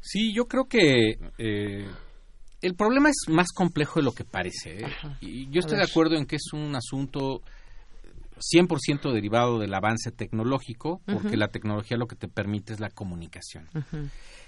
Sí, 0.00 0.32
yo 0.34 0.46
creo 0.46 0.64
que 0.64 1.18
eh, 1.38 1.86
el 2.60 2.74
problema 2.74 3.10
es 3.10 3.28
más 3.28 3.48
complejo 3.54 4.00
de 4.00 4.04
lo 4.04 4.12
que 4.12 4.24
parece. 4.24 4.84
¿eh? 4.84 4.86
Y 5.20 5.50
yo 5.50 5.60
estoy 5.60 5.76
de 5.76 5.84
acuerdo 5.84 6.16
en 6.16 6.26
que 6.26 6.36
es 6.36 6.52
un 6.52 6.74
asunto 6.74 7.42
100% 8.38 9.12
derivado 9.12 9.58
del 9.58 9.74
avance 9.74 10.10
tecnológico, 10.12 11.00
porque 11.06 11.36
la 11.36 11.48
tecnología 11.48 11.96
lo 11.96 12.06
que 12.06 12.16
te 12.16 12.28
permite 12.28 12.72
es 12.72 12.80
la 12.80 12.90
comunicación. 12.90 13.68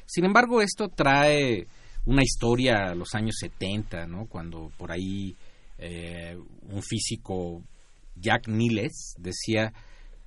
Sin 0.07 0.25
embargo, 0.25 0.63
esto 0.63 0.89
trae 0.89 1.67
una 2.07 2.23
historia 2.23 2.91
a 2.91 2.95
los 2.95 3.15
años 3.15 3.37
70, 3.39 4.07
¿no? 4.07 4.27
Cuando 4.27 4.71
por 4.77 4.91
ahí 4.91 5.37
eh, 5.79 6.37
un 6.69 6.83
físico, 6.83 7.63
Jack 8.17 8.49
Niles, 8.49 9.15
decía 9.19 9.73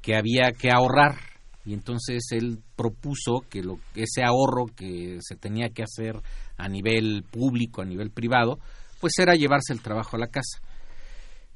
que 0.02 0.16
había 0.16 0.52
que 0.52 0.70
ahorrar 0.72 1.16
y 1.66 1.74
entonces 1.74 2.24
él 2.32 2.60
propuso 2.76 3.46
que 3.50 3.64
lo, 3.64 3.80
ese 3.96 4.24
ahorro 4.24 4.66
que 4.76 5.18
se 5.22 5.36
tenía 5.36 5.70
que 5.70 5.84
hacer 5.84 6.22
a 6.58 6.68
nivel 6.68 7.24
público, 7.24 7.82
a 7.82 7.86
nivel 7.86 8.12
privado, 8.12 8.60
pues 9.00 9.18
era 9.20 9.36
llevarse 9.36 9.74
el 9.74 9.82
trabajo 9.82 10.16
a 10.16 10.20
la 10.20 10.28
casa. 10.28 10.60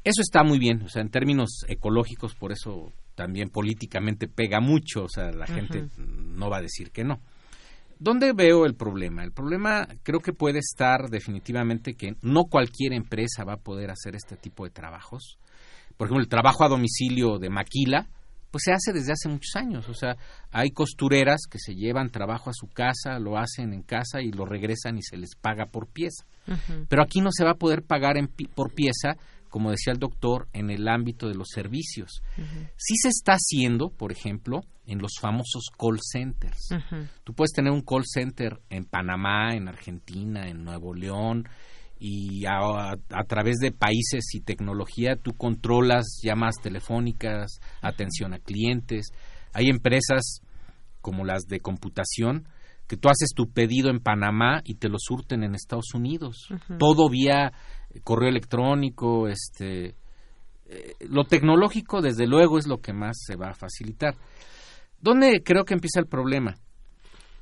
Eso 0.03 0.21
está 0.21 0.43
muy 0.43 0.59
bien, 0.59 0.83
o 0.83 0.89
sea, 0.89 1.01
en 1.01 1.09
términos 1.09 1.65
ecológicos, 1.67 2.35
por 2.35 2.51
eso 2.51 2.93
también 3.15 3.49
políticamente 3.49 4.27
pega 4.27 4.61
mucho, 4.61 5.05
o 5.05 5.09
sea, 5.09 5.31
la 5.31 5.47
gente 5.47 5.87
no 5.97 6.49
va 6.49 6.57
a 6.57 6.61
decir 6.61 6.91
que 6.91 7.03
no. 7.03 7.19
¿Dónde 7.99 8.31
veo 8.33 8.65
el 8.65 8.75
problema? 8.75 9.23
El 9.23 9.31
problema 9.31 9.87
creo 10.03 10.19
que 10.19 10.31
puede 10.31 10.59
estar 10.59 11.09
definitivamente 11.09 11.95
que 11.95 12.15
no 12.21 12.43
cualquier 12.43 12.93
empresa 12.93 13.43
va 13.43 13.53
a 13.53 13.61
poder 13.61 13.89
hacer 13.89 14.15
este 14.15 14.37
tipo 14.37 14.65
de 14.65 14.69
trabajos. 14.69 15.39
Por 15.97 16.07
ejemplo, 16.07 16.21
el 16.21 16.29
trabajo 16.29 16.63
a 16.63 16.69
domicilio 16.69 17.39
de 17.39 17.49
maquila, 17.49 18.07
pues 18.51 18.63
se 18.65 18.71
hace 18.71 18.93
desde 18.93 19.13
hace 19.13 19.29
muchos 19.29 19.55
años. 19.55 19.87
O 19.89 19.93
sea, 19.93 20.15
hay 20.51 20.71
costureras 20.71 21.41
que 21.49 21.59
se 21.59 21.75
llevan 21.75 22.09
trabajo 22.09 22.49
a 22.49 22.53
su 22.53 22.67
casa, 22.67 23.19
lo 23.19 23.37
hacen 23.37 23.73
en 23.73 23.83
casa 23.83 24.21
y 24.21 24.31
lo 24.31 24.45
regresan 24.45 24.97
y 24.97 25.01
se 25.01 25.17
les 25.17 25.35
paga 25.35 25.65
por 25.65 25.87
pieza. 25.87 26.25
Pero 26.87 27.03
aquí 27.03 27.19
no 27.19 27.29
se 27.31 27.43
va 27.43 27.51
a 27.51 27.57
poder 27.57 27.83
pagar 27.83 28.15
por 28.55 28.73
pieza, 28.73 29.17
como 29.49 29.71
decía 29.71 29.91
el 29.91 29.99
doctor, 29.99 30.47
en 30.53 30.69
el 30.69 30.87
ámbito 30.87 31.27
de 31.27 31.35
los 31.35 31.49
servicios. 31.53 32.21
Sí 32.77 32.95
se 33.01 33.09
está 33.09 33.33
haciendo, 33.33 33.89
por 33.89 34.11
ejemplo, 34.11 34.61
en 34.85 34.99
los 34.99 35.11
famosos 35.19 35.65
call 35.77 35.99
centers. 36.01 36.69
Tú 37.23 37.33
puedes 37.33 37.51
tener 37.51 37.71
un 37.71 37.81
call 37.81 38.03
center 38.05 38.61
en 38.69 38.85
Panamá, 38.85 39.53
en 39.53 39.67
Argentina, 39.67 40.47
en 40.47 40.63
Nuevo 40.63 40.93
León, 40.93 41.47
y 41.99 42.45
a, 42.45 42.95
través 43.27 43.57
de 43.57 43.71
países 43.71 44.33
y 44.33 44.41
tecnología 44.41 45.15
tú 45.15 45.33
controlas 45.33 46.19
llamadas 46.23 46.55
telefónicas, 46.61 47.59
atención 47.81 48.33
a 48.33 48.39
clientes. 48.39 49.07
Hay 49.53 49.69
empresas 49.69 50.41
como 51.01 51.25
las 51.25 51.43
de 51.43 51.59
computación 51.59 52.47
que 52.87 52.97
tú 52.97 53.09
haces 53.09 53.29
tu 53.35 53.51
pedido 53.51 53.89
en 53.89 53.99
Panamá 53.99 54.61
y 54.63 54.75
te 54.75 54.89
lo 54.89 54.97
surten 54.99 55.43
en 55.43 55.55
Estados 55.55 55.93
Unidos. 55.93 56.49
Todo 56.79 57.09
vía 57.09 57.51
correo 58.03 58.29
electrónico, 58.29 59.27
este 59.27 59.95
eh, 60.69 60.93
lo 61.09 61.23
tecnológico 61.23 62.01
desde 62.01 62.27
luego 62.27 62.57
es 62.57 62.67
lo 62.67 62.77
que 62.77 62.93
más 62.93 63.17
se 63.25 63.35
va 63.35 63.49
a 63.49 63.55
facilitar. 63.55 64.15
¿Dónde 64.99 65.41
creo 65.43 65.63
que 65.63 65.73
empieza 65.73 65.99
el 65.99 66.07
problema? 66.07 66.55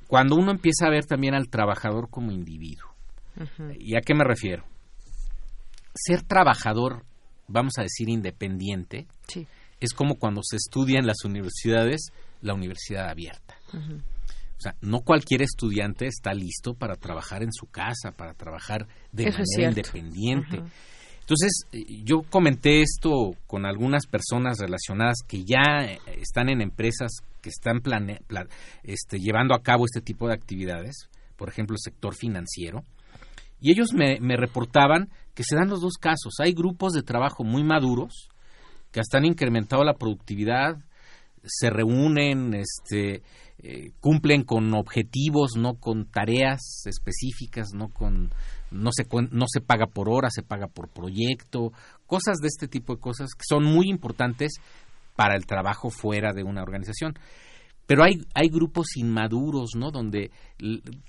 Cuando 0.06 0.36
uno 0.36 0.52
empieza 0.52 0.86
a 0.86 0.90
ver 0.90 1.04
también 1.06 1.34
al 1.34 1.48
trabajador 1.48 2.08
como 2.10 2.30
individuo. 2.30 2.95
¿Y 3.78 3.96
a 3.96 4.00
qué 4.00 4.14
me 4.14 4.24
refiero? 4.24 4.64
Ser 5.94 6.22
trabajador, 6.22 7.04
vamos 7.48 7.74
a 7.78 7.82
decir 7.82 8.08
independiente, 8.08 9.06
es 9.80 9.92
como 9.92 10.16
cuando 10.16 10.42
se 10.42 10.56
estudia 10.56 10.98
en 10.98 11.06
las 11.06 11.24
universidades 11.24 12.12
la 12.40 12.54
universidad 12.54 13.08
abierta. 13.08 13.56
O 13.72 14.60
sea, 14.60 14.74
no 14.80 15.00
cualquier 15.00 15.42
estudiante 15.42 16.06
está 16.06 16.32
listo 16.32 16.74
para 16.74 16.96
trabajar 16.96 17.42
en 17.42 17.52
su 17.52 17.66
casa, 17.66 18.12
para 18.12 18.32
trabajar 18.32 18.86
de 19.12 19.30
manera 19.30 19.68
independiente. 19.70 20.62
Entonces, 21.20 21.66
eh, 21.72 21.84
yo 22.04 22.22
comenté 22.22 22.82
esto 22.82 23.34
con 23.46 23.66
algunas 23.66 24.06
personas 24.06 24.58
relacionadas 24.58 25.16
que 25.26 25.44
ya 25.44 25.84
eh, 25.84 25.98
están 26.20 26.48
en 26.48 26.62
empresas 26.62 27.10
que 27.42 27.50
están 27.50 27.82
este, 28.84 29.18
llevando 29.18 29.54
a 29.54 29.62
cabo 29.62 29.84
este 29.86 30.00
tipo 30.00 30.28
de 30.28 30.34
actividades, 30.34 31.08
por 31.36 31.48
ejemplo, 31.48 31.74
el 31.74 31.80
sector 31.82 32.14
financiero, 32.14 32.84
y 33.60 33.70
ellos 33.72 33.92
me, 33.92 34.18
me 34.20 34.36
reportaban 34.36 35.08
que 35.34 35.44
se 35.44 35.56
dan 35.56 35.68
los 35.68 35.80
dos 35.80 35.94
casos. 36.00 36.34
Hay 36.40 36.52
grupos 36.52 36.92
de 36.92 37.02
trabajo 37.02 37.44
muy 37.44 37.62
maduros 37.62 38.28
que 38.90 39.00
hasta 39.00 39.18
han 39.18 39.24
incrementado 39.24 39.84
la 39.84 39.94
productividad, 39.94 40.76
se 41.44 41.70
reúnen, 41.70 42.54
este, 42.54 43.22
eh, 43.58 43.92
cumplen 44.00 44.42
con 44.42 44.74
objetivos, 44.74 45.52
no 45.56 45.74
con 45.74 46.06
tareas 46.06 46.82
específicas, 46.86 47.68
no 47.74 47.88
con 47.88 48.30
no 48.70 48.90
se 48.92 49.04
no 49.30 49.46
se 49.48 49.60
paga 49.60 49.86
por 49.86 50.08
hora, 50.08 50.28
se 50.30 50.42
paga 50.42 50.66
por 50.66 50.88
proyecto, 50.88 51.72
cosas 52.06 52.38
de 52.38 52.48
este 52.48 52.68
tipo 52.68 52.94
de 52.94 53.00
cosas 53.00 53.30
que 53.34 53.44
son 53.48 53.64
muy 53.64 53.88
importantes 53.88 54.54
para 55.14 55.36
el 55.36 55.46
trabajo 55.46 55.90
fuera 55.90 56.32
de 56.32 56.42
una 56.42 56.62
organización. 56.62 57.14
Pero 57.86 58.02
hay, 58.02 58.20
hay 58.34 58.48
grupos 58.48 58.96
inmaduros, 58.96 59.70
¿no? 59.76 59.90
Donde 59.90 60.30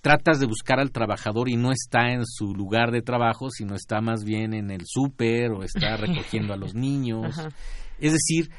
tratas 0.01 0.39
de 0.39 0.45
buscar 0.45 0.79
al 0.79 0.91
trabajador 0.91 1.49
y 1.49 1.57
no 1.57 1.71
está 1.71 2.11
en 2.11 2.23
su 2.25 2.53
lugar 2.53 2.91
de 2.91 3.01
trabajo, 3.01 3.49
sino 3.49 3.75
está 3.75 3.99
más 3.99 4.23
bien 4.23 4.53
en 4.53 4.69
el 4.69 4.81
súper 4.85 5.51
o 5.51 5.63
está 5.63 5.97
recogiendo 5.97 6.53
a 6.53 6.57
los 6.57 6.75
niños. 6.75 7.35
Es 7.99 8.13
decir, 8.13 8.51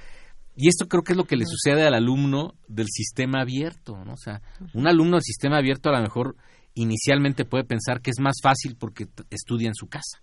y 0.57 0.67
esto 0.67 0.89
creo 0.89 1.03
que 1.05 1.13
es 1.13 1.17
lo 1.17 1.27
que 1.27 1.37
le 1.37 1.45
sucede 1.47 1.87
al 1.87 1.95
alumno 1.95 2.55
del 2.67 2.89
sistema 2.89 3.43
abierto, 3.43 4.05
¿no? 4.05 4.15
O 4.15 4.19
sea, 4.19 4.43
un 4.75 4.89
alumno 4.89 5.17
del 5.17 5.23
sistema 5.23 5.59
abierto 5.59 5.89
a 5.89 5.93
lo 5.93 6.03
mejor 6.03 6.35
inicialmente 6.75 7.45
puede 7.45 7.65
pensar 7.65 8.01
que 8.01 8.11
es 8.11 8.19
más 8.21 8.39
fácil 8.43 8.77
porque 8.77 9.07
estudia 9.31 9.69
en 9.69 9.75
su 9.75 9.87
casa. 9.87 10.23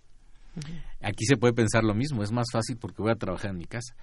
Aquí 1.02 1.24
se 1.26 1.36
puede 1.36 1.52
pensar 1.52 1.84
lo 1.84 1.94
mismo, 1.94 2.22
es 2.22 2.32
más 2.32 2.46
fácil 2.50 2.76
porque 2.78 3.02
voy 3.02 3.12
a 3.12 3.16
trabajar 3.16 3.50
en 3.50 3.58
mi 3.58 3.66
casa 3.66 3.94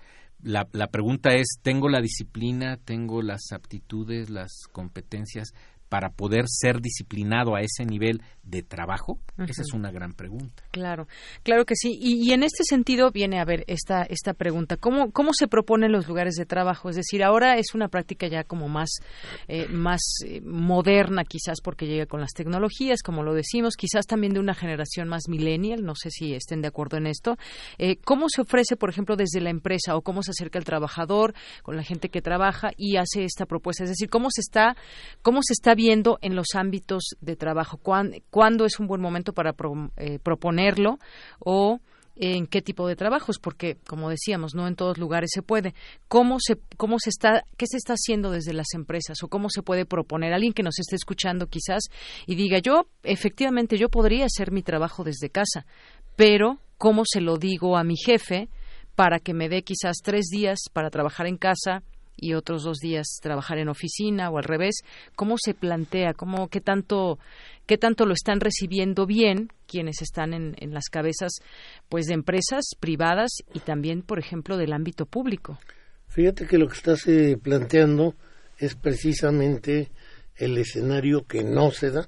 la, 0.43 0.67
la 0.71 0.87
pregunta 0.87 1.31
es, 1.33 1.57
¿tengo 1.61 1.89
la 1.89 2.01
disciplina, 2.01 2.77
tengo 2.77 3.21
las 3.21 3.51
aptitudes, 3.51 4.29
las 4.29 4.51
competencias 4.71 5.53
para 5.89 6.09
poder 6.09 6.45
ser 6.47 6.81
disciplinado 6.81 7.55
a 7.55 7.61
ese 7.61 7.85
nivel 7.85 8.21
de 8.43 8.61
trabajo? 8.61 9.19
Esa 9.37 9.61
es 9.61 9.73
una 9.73 9.91
gran 9.91 10.13
pregunta. 10.13 10.63
Claro, 10.71 11.07
claro 11.43 11.65
que 11.65 11.75
sí. 11.75 11.97
Y, 11.99 12.31
en 12.33 12.43
este 12.43 12.63
sentido 12.63 13.11
viene 13.11 13.39
a 13.39 13.45
ver 13.45 13.63
esta, 13.67 14.03
esta 14.03 14.33
pregunta. 14.33 14.77
¿Cómo, 14.77 15.11
¿Cómo 15.11 15.31
se 15.33 15.47
proponen 15.47 15.91
los 15.91 16.07
lugares 16.07 16.35
de 16.35 16.45
trabajo? 16.45 16.89
Es 16.89 16.95
decir, 16.95 17.23
ahora 17.23 17.57
es 17.57 17.73
una 17.73 17.87
práctica 17.87 18.27
ya 18.27 18.43
como 18.43 18.67
más, 18.67 18.89
eh, 19.47 19.67
más 19.69 20.01
eh, 20.25 20.41
moderna 20.41 21.23
quizás 21.23 21.61
porque 21.61 21.87
llega 21.87 22.05
con 22.05 22.19
las 22.19 22.33
tecnologías, 22.33 23.01
como 23.01 23.23
lo 23.23 23.33
decimos, 23.33 23.75
quizás 23.75 24.05
también 24.05 24.33
de 24.33 24.39
una 24.39 24.53
generación 24.53 25.07
más 25.07 25.29
millennial, 25.29 25.83
no 25.83 25.95
sé 25.95 26.09
si 26.11 26.33
estén 26.33 26.61
de 26.61 26.67
acuerdo 26.67 26.97
en 26.97 27.07
esto. 27.07 27.37
Eh, 27.77 27.97
¿Cómo 27.97 28.27
se 28.29 28.41
ofrece, 28.41 28.75
por 28.75 28.89
ejemplo, 28.89 29.15
desde 29.15 29.41
la 29.41 29.49
empresa 29.49 29.95
o 29.95 30.01
cómo 30.01 30.21
se 30.21 30.31
acerca 30.31 30.59
el 30.59 30.65
trabajador 30.65 31.33
con 31.61 31.75
la 31.75 31.83
gente 31.83 32.09
que 32.09 32.21
trabaja 32.21 32.71
y 32.77 32.97
hace 32.97 33.23
esta 33.23 33.45
propuesta? 33.45 33.83
Es 33.83 33.89
decir, 33.89 34.09
¿cómo 34.09 34.27
se 34.31 34.41
está, 34.41 34.75
cómo 35.21 35.39
se 35.43 35.53
está 35.53 35.75
viendo 35.75 36.19
en 36.21 36.35
los 36.35 36.47
ámbitos 36.55 37.15
de 37.21 37.35
trabajo? 37.35 37.77
¿Cuándo, 38.33 38.65
es 38.65 38.79
un 38.79 38.87
buen 38.87 38.99
momento 38.99 39.31
para 39.31 39.53
eh, 39.95 40.17
proponerlo 40.17 40.97
o 41.37 41.79
en 42.15 42.47
qué 42.47 42.63
tipo 42.63 42.87
de 42.87 42.95
trabajos? 42.95 43.37
Porque, 43.37 43.77
como 43.85 44.09
decíamos, 44.09 44.55
no 44.55 44.67
en 44.67 44.75
todos 44.75 44.97
lugares 44.97 45.29
se 45.31 45.43
puede. 45.43 45.75
¿Cómo 46.07 46.37
se, 46.39 46.57
cómo 46.75 46.97
se 46.97 47.11
está, 47.11 47.43
qué 47.57 47.67
se 47.67 47.77
está 47.77 47.93
haciendo 47.93 48.31
desde 48.31 48.53
las 48.53 48.73
empresas 48.73 49.21
o 49.21 49.27
cómo 49.27 49.51
se 49.51 49.61
puede 49.61 49.85
proponer? 49.85 50.33
Alguien 50.33 50.53
que 50.53 50.63
nos 50.63 50.79
esté 50.79 50.95
escuchando 50.95 51.45
quizás 51.45 51.83
y 52.25 52.33
diga, 52.33 52.57
yo, 52.57 52.87
efectivamente, 53.03 53.77
yo 53.77 53.89
podría 53.89 54.25
hacer 54.25 54.51
mi 54.51 54.63
trabajo 54.63 55.03
desde 55.03 55.29
casa, 55.29 55.67
pero 56.15 56.57
¿cómo 56.79 57.03
se 57.05 57.21
lo 57.21 57.37
digo 57.37 57.77
a 57.77 57.83
mi 57.83 57.97
jefe 57.97 58.49
para 58.95 59.19
que 59.19 59.35
me 59.35 59.47
dé 59.47 59.61
quizás 59.61 59.97
tres 60.03 60.25
días 60.31 60.57
para 60.73 60.89
trabajar 60.89 61.27
en 61.27 61.37
casa? 61.37 61.83
y 62.15 62.33
otros 62.33 62.63
dos 62.63 62.77
días 62.77 63.19
trabajar 63.21 63.57
en 63.57 63.69
oficina 63.69 64.29
o 64.29 64.37
al 64.37 64.43
revés, 64.43 64.81
¿cómo 65.15 65.35
se 65.37 65.53
plantea? 65.53 66.13
¿Cómo, 66.13 66.47
qué, 66.47 66.61
tanto, 66.61 67.19
¿Qué 67.65 67.77
tanto 67.77 68.05
lo 68.05 68.13
están 68.13 68.39
recibiendo 68.39 69.05
bien 69.05 69.49
quienes 69.67 70.01
están 70.01 70.33
en, 70.33 70.55
en 70.59 70.73
las 70.73 70.89
cabezas 70.89 71.31
pues 71.89 72.05
de 72.05 72.13
empresas 72.13 72.63
privadas 72.79 73.31
y 73.53 73.59
también, 73.59 74.01
por 74.01 74.19
ejemplo, 74.19 74.57
del 74.57 74.73
ámbito 74.73 75.05
público? 75.05 75.57
Fíjate 76.07 76.45
que 76.45 76.57
lo 76.57 76.67
que 76.67 76.75
estás 76.75 77.07
eh, 77.07 77.37
planteando 77.41 78.15
es 78.57 78.75
precisamente 78.75 79.89
el 80.35 80.57
escenario 80.57 81.25
que 81.25 81.43
no 81.43 81.71
se 81.71 81.91
da. 81.91 82.07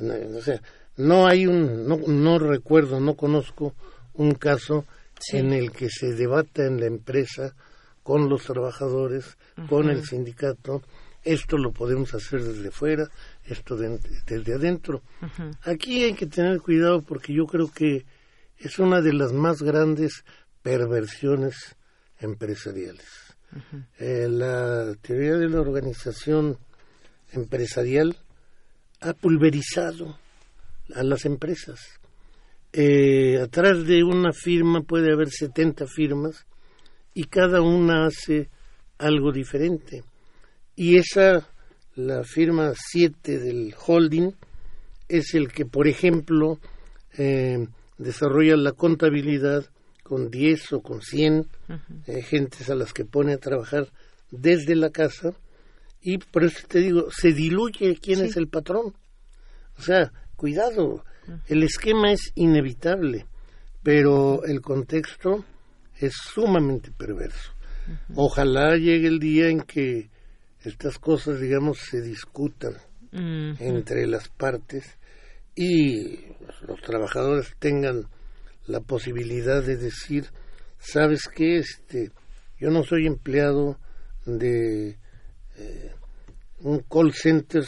O 0.00 0.40
sea, 0.40 0.60
no 0.96 1.26
hay 1.26 1.46
un, 1.46 1.86
no, 1.86 1.98
no 1.98 2.38
recuerdo, 2.38 3.00
no 3.00 3.14
conozco 3.14 3.74
un 4.14 4.34
caso 4.34 4.86
en 5.32 5.52
el 5.52 5.70
que 5.70 5.88
se 5.90 6.14
debata 6.14 6.64
en 6.64 6.80
la 6.80 6.86
empresa 6.86 7.54
con 8.02 8.28
los 8.28 8.44
trabajadores, 8.44 9.36
con 9.68 9.90
el 9.90 10.04
sindicato. 10.04 10.82
Esto 11.22 11.56
lo 11.56 11.72
podemos 11.72 12.14
hacer 12.14 12.42
desde 12.42 12.70
fuera, 12.70 13.08
esto 13.46 13.76
desde 13.76 14.54
adentro. 14.54 15.02
Aquí 15.62 16.04
hay 16.04 16.14
que 16.14 16.26
tener 16.26 16.60
cuidado 16.60 17.02
porque 17.02 17.32
yo 17.32 17.46
creo 17.46 17.70
que 17.70 18.04
es 18.58 18.78
una 18.78 19.00
de 19.00 19.12
las 19.12 19.32
más 19.32 19.62
grandes 19.62 20.24
perversiones 20.62 21.76
empresariales. 22.18 23.06
Eh, 23.98 24.26
la 24.28 24.94
teoría 25.00 25.36
de 25.36 25.48
la 25.48 25.60
organización 25.60 26.58
empresarial 27.32 28.16
ha 29.00 29.12
pulverizado 29.12 30.18
a 30.94 31.02
las 31.02 31.24
empresas. 31.24 32.00
Eh, 32.72 33.38
atrás 33.40 33.84
de 33.86 34.02
una 34.02 34.32
firma 34.32 34.82
puede 34.82 35.12
haber 35.12 35.30
70 35.30 35.86
firmas 35.86 36.46
y 37.12 37.24
cada 37.24 37.60
una 37.60 38.06
hace 38.06 38.50
algo 38.98 39.30
diferente. 39.30 40.02
Y 40.74 40.96
esa, 40.96 41.48
la 41.96 42.24
firma 42.24 42.72
7 42.74 43.38
del 43.38 43.74
holding, 43.86 44.32
es 45.08 45.34
el 45.34 45.52
que, 45.52 45.64
por 45.64 45.86
ejemplo, 45.86 46.58
eh, 47.16 47.66
desarrolla 47.98 48.56
la 48.56 48.72
contabilidad 48.72 49.66
con 50.02 50.30
10 50.30 50.72
o 50.74 50.82
con 50.82 51.00
100 51.00 51.46
eh, 52.06 52.22
gentes 52.22 52.68
a 52.70 52.74
las 52.74 52.92
que 52.92 53.04
pone 53.04 53.34
a 53.34 53.38
trabajar 53.38 53.88
desde 54.30 54.74
la 54.74 54.90
casa. 54.90 55.34
Y 56.02 56.18
por 56.18 56.44
eso 56.44 56.66
te 56.68 56.80
digo, 56.80 57.10
se 57.10 57.32
diluye 57.32 57.98
quién 58.00 58.20
es 58.22 58.36
el 58.36 58.48
patrón. 58.48 58.94
O 59.78 59.82
sea, 59.82 60.12
cuidado, 60.36 61.04
el 61.46 61.62
esquema 61.62 62.12
es 62.12 62.32
inevitable, 62.34 63.26
pero 63.82 64.44
el 64.44 64.60
contexto 64.60 65.44
es 65.98 66.12
sumamente 66.14 66.90
perverso. 66.90 67.52
Ojalá 68.14 68.76
llegue 68.76 69.08
el 69.08 69.18
día 69.18 69.48
en 69.48 69.60
que 69.60 70.10
estas 70.66 70.98
cosas, 70.98 71.40
digamos, 71.40 71.78
se 71.78 72.00
discutan 72.00 72.74
entre 73.12 74.08
las 74.08 74.28
partes 74.28 74.98
y 75.54 76.18
los 76.66 76.80
trabajadores 76.82 77.54
tengan 77.60 78.08
la 78.66 78.80
posibilidad 78.80 79.62
de 79.62 79.76
decir, 79.76 80.26
¿sabes 80.78 81.28
qué? 81.32 81.58
Este, 81.58 82.10
yo 82.58 82.70
no 82.70 82.82
soy 82.82 83.06
empleado 83.06 83.78
de 84.26 84.98
eh, 85.56 85.94
un 86.60 86.80
call 86.80 87.12
center 87.12 87.64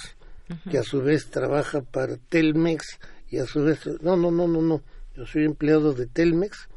que 0.70 0.78
a 0.78 0.82
su 0.82 1.00
vez 1.00 1.30
trabaja 1.30 1.82
para 1.82 2.16
Telmex 2.16 2.98
y 3.28 3.38
a 3.38 3.46
su 3.46 3.62
vez 3.62 3.86
no 4.00 4.16
no 4.16 4.30
no 4.30 4.48
no 4.48 4.62
no. 4.62 4.82
Yo 5.14 5.26
soy 5.26 5.44
empleado 5.44 5.92
de 5.92 6.06
Telmex 6.06 6.68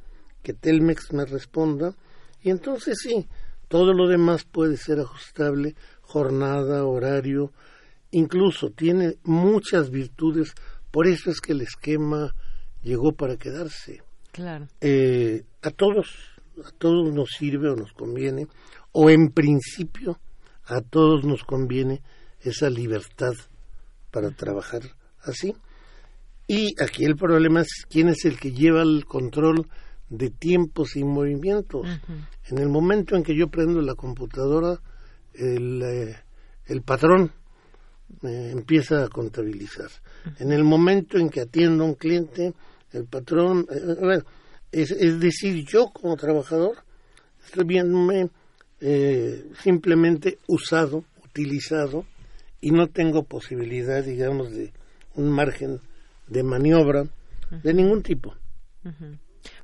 que 0.43 0.53
Telmex 0.53 1.13
me 1.13 1.25
responda. 1.25 1.95
Y 2.41 2.49
entonces 2.49 2.97
sí 3.01 3.27
todo 3.67 3.93
lo 3.93 4.07
demás 4.07 4.43
puede 4.43 4.77
ser 4.77 4.99
ajustable 4.99 5.75
jornada 6.09 6.85
horario 6.85 7.51
incluso 8.11 8.71
tiene 8.71 9.17
muchas 9.23 9.91
virtudes 9.91 10.53
por 10.91 11.07
eso 11.07 11.29
es 11.29 11.39
que 11.39 11.53
el 11.53 11.61
esquema 11.61 12.33
llegó 12.81 13.11
para 13.11 13.37
quedarse 13.37 14.01
claro 14.31 14.67
eh, 14.81 15.43
a 15.61 15.69
todos 15.69 16.07
a 16.65 16.71
todos 16.71 17.13
nos 17.13 17.29
sirve 17.37 17.69
o 17.69 17.75
nos 17.75 17.93
conviene 17.93 18.47
o 18.91 19.09
en 19.09 19.29
principio 19.29 20.19
a 20.65 20.81
todos 20.81 21.23
nos 21.23 21.43
conviene 21.43 22.01
esa 22.41 22.69
libertad 22.69 23.33
para 24.11 24.31
trabajar 24.31 24.81
así. 25.21 25.55
Y 26.47 26.73
aquí 26.81 27.05
el 27.05 27.15
problema 27.15 27.61
es 27.61 27.85
quién 27.89 28.09
es 28.09 28.25
el 28.25 28.39
que 28.39 28.51
lleva 28.51 28.81
el 28.81 29.05
control 29.05 29.67
de 30.09 30.31
tiempos 30.31 30.95
y 30.95 31.03
movimientos. 31.03 31.87
En 32.47 32.57
el 32.57 32.69
momento 32.69 33.15
en 33.15 33.23
que 33.23 33.37
yo 33.37 33.49
prendo 33.49 33.81
la 33.81 33.93
computadora, 33.93 34.79
el, 35.33 35.81
eh, 35.83 36.15
el 36.67 36.81
patrón 36.81 37.31
eh, 38.23 38.51
empieza 38.51 39.03
a 39.03 39.09
contabilizar. 39.09 39.89
En 40.39 40.51
el 40.51 40.63
momento 40.63 41.17
en 41.17 41.29
que 41.29 41.41
atiendo 41.41 41.83
a 41.83 41.87
un 41.87 41.95
cliente, 41.95 42.53
el 42.91 43.05
patrón, 43.05 43.65
eh, 43.71 44.21
es, 44.71 44.91
es, 44.91 45.19
decir, 45.19 45.65
yo 45.65 45.89
como 45.91 46.15
trabajador 46.15 46.77
estoy 47.45 47.65
viéndome 47.65 48.29
simplemente 49.61 50.37
usado, 50.47 51.03
utilizado, 51.25 52.05
y 52.61 52.71
no 52.71 52.87
tengo 52.87 53.23
posibilidad, 53.23 54.03
digamos, 54.03 54.51
de 54.51 54.71
un 55.15 55.29
margen 55.29 55.81
de 56.27 56.43
maniobra 56.43 57.05
de 57.63 57.73
ningún 57.73 58.03
tipo. 58.03 58.33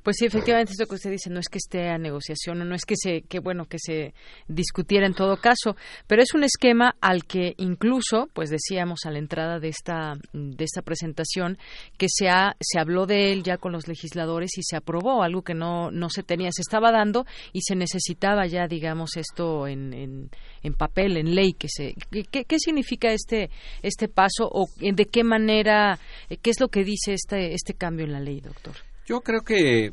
Pues 0.02 0.16
sí, 0.18 0.26
efectivamente, 0.26 0.72
eso 0.72 0.86
que 0.86 0.94
usted 0.94 1.10
dice 1.10 1.30
no 1.30 1.40
es 1.40 1.48
que 1.48 1.58
esté 1.58 1.88
a 1.88 1.98
negociación 1.98 2.66
no 2.66 2.74
es 2.74 2.84
que 2.84 2.94
se, 2.96 3.22
que 3.22 3.40
bueno, 3.40 3.66
que 3.66 3.78
se 3.78 4.14
discutiera 4.48 5.06
en 5.06 5.14
todo 5.14 5.36
caso, 5.36 5.76
pero 6.06 6.22
es 6.22 6.34
un 6.34 6.44
esquema 6.44 6.96
al 7.00 7.24
que 7.24 7.54
incluso, 7.58 8.28
pues 8.32 8.50
decíamos 8.50 9.00
a 9.04 9.10
la 9.10 9.18
entrada 9.18 9.58
de 9.58 9.68
esta, 9.68 10.14
de 10.32 10.64
esta 10.64 10.82
presentación, 10.82 11.58
que 11.98 12.06
se, 12.08 12.28
ha, 12.28 12.56
se 12.60 12.78
habló 12.78 13.06
de 13.06 13.32
él 13.32 13.42
ya 13.42 13.58
con 13.58 13.72
los 13.72 13.88
legisladores 13.88 14.56
y 14.58 14.62
se 14.62 14.76
aprobó, 14.76 15.22
algo 15.22 15.42
que 15.42 15.54
no, 15.54 15.90
no 15.90 16.08
se 16.08 16.22
tenía, 16.22 16.50
se 16.52 16.62
estaba 16.62 16.92
dando 16.92 17.26
y 17.52 17.62
se 17.62 17.74
necesitaba 17.74 18.46
ya, 18.46 18.66
digamos, 18.66 19.16
esto 19.16 19.66
en, 19.66 20.30
en, 20.62 20.74
papel, 20.74 21.16
en 21.16 21.34
ley. 21.34 21.52
Que 21.52 21.68
se, 21.68 21.94
¿qué, 22.10 22.44
¿Qué 22.44 22.58
significa 22.58 23.10
este, 23.12 23.50
este 23.82 24.08
paso 24.08 24.48
o 24.50 24.66
de 24.78 25.06
qué 25.06 25.24
manera, 25.24 25.98
qué 26.28 26.50
es 26.50 26.60
lo 26.60 26.68
que 26.68 26.84
dice 26.84 27.12
este, 27.12 27.54
este 27.54 27.74
cambio 27.74 28.04
en 28.04 28.12
la 28.12 28.20
ley, 28.20 28.40
doctor? 28.40 28.74
Yo 29.06 29.20
creo 29.20 29.42
que 29.42 29.92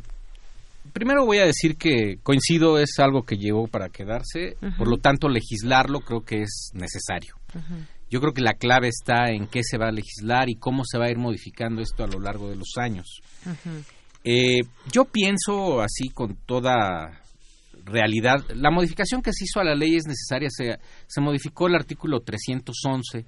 primero 0.91 1.25
voy 1.25 1.39
a 1.39 1.45
decir 1.45 1.77
que 1.77 2.17
coincido 2.23 2.79
es 2.79 2.99
algo 2.99 3.23
que 3.23 3.37
llegó 3.37 3.67
para 3.67 3.89
quedarse, 3.89 4.57
por 4.77 4.87
lo 4.87 4.97
tanto 4.97 5.29
legislarlo 5.29 5.99
creo 6.01 6.21
que 6.21 6.41
es 6.41 6.71
necesario. 6.73 7.35
Yo 8.09 8.19
creo 8.19 8.33
que 8.33 8.41
la 8.41 8.53
clave 8.53 8.89
está 8.89 9.31
en 9.31 9.47
qué 9.47 9.63
se 9.63 9.77
va 9.77 9.87
a 9.87 9.91
legislar 9.91 10.49
y 10.49 10.55
cómo 10.55 10.83
se 10.85 10.97
va 10.97 11.05
a 11.05 11.11
ir 11.11 11.17
modificando 11.17 11.81
esto 11.81 12.03
a 12.03 12.07
lo 12.07 12.19
largo 12.19 12.49
de 12.49 12.55
los 12.55 12.73
años. 12.77 13.21
Eh, 14.23 14.61
yo 14.91 15.05
pienso 15.05 15.81
así 15.81 16.09
con 16.09 16.37
toda 16.45 17.21
realidad, 17.85 18.37
la 18.55 18.71
modificación 18.71 19.21
que 19.21 19.33
se 19.33 19.43
hizo 19.43 19.59
a 19.59 19.65
la 19.65 19.75
ley 19.75 19.95
es 19.95 20.05
necesaria, 20.05 20.47
se, 20.49 20.79
se 21.07 21.21
modificó 21.21 21.67
el 21.67 21.75
artículo 21.75 22.21
311 22.21 23.25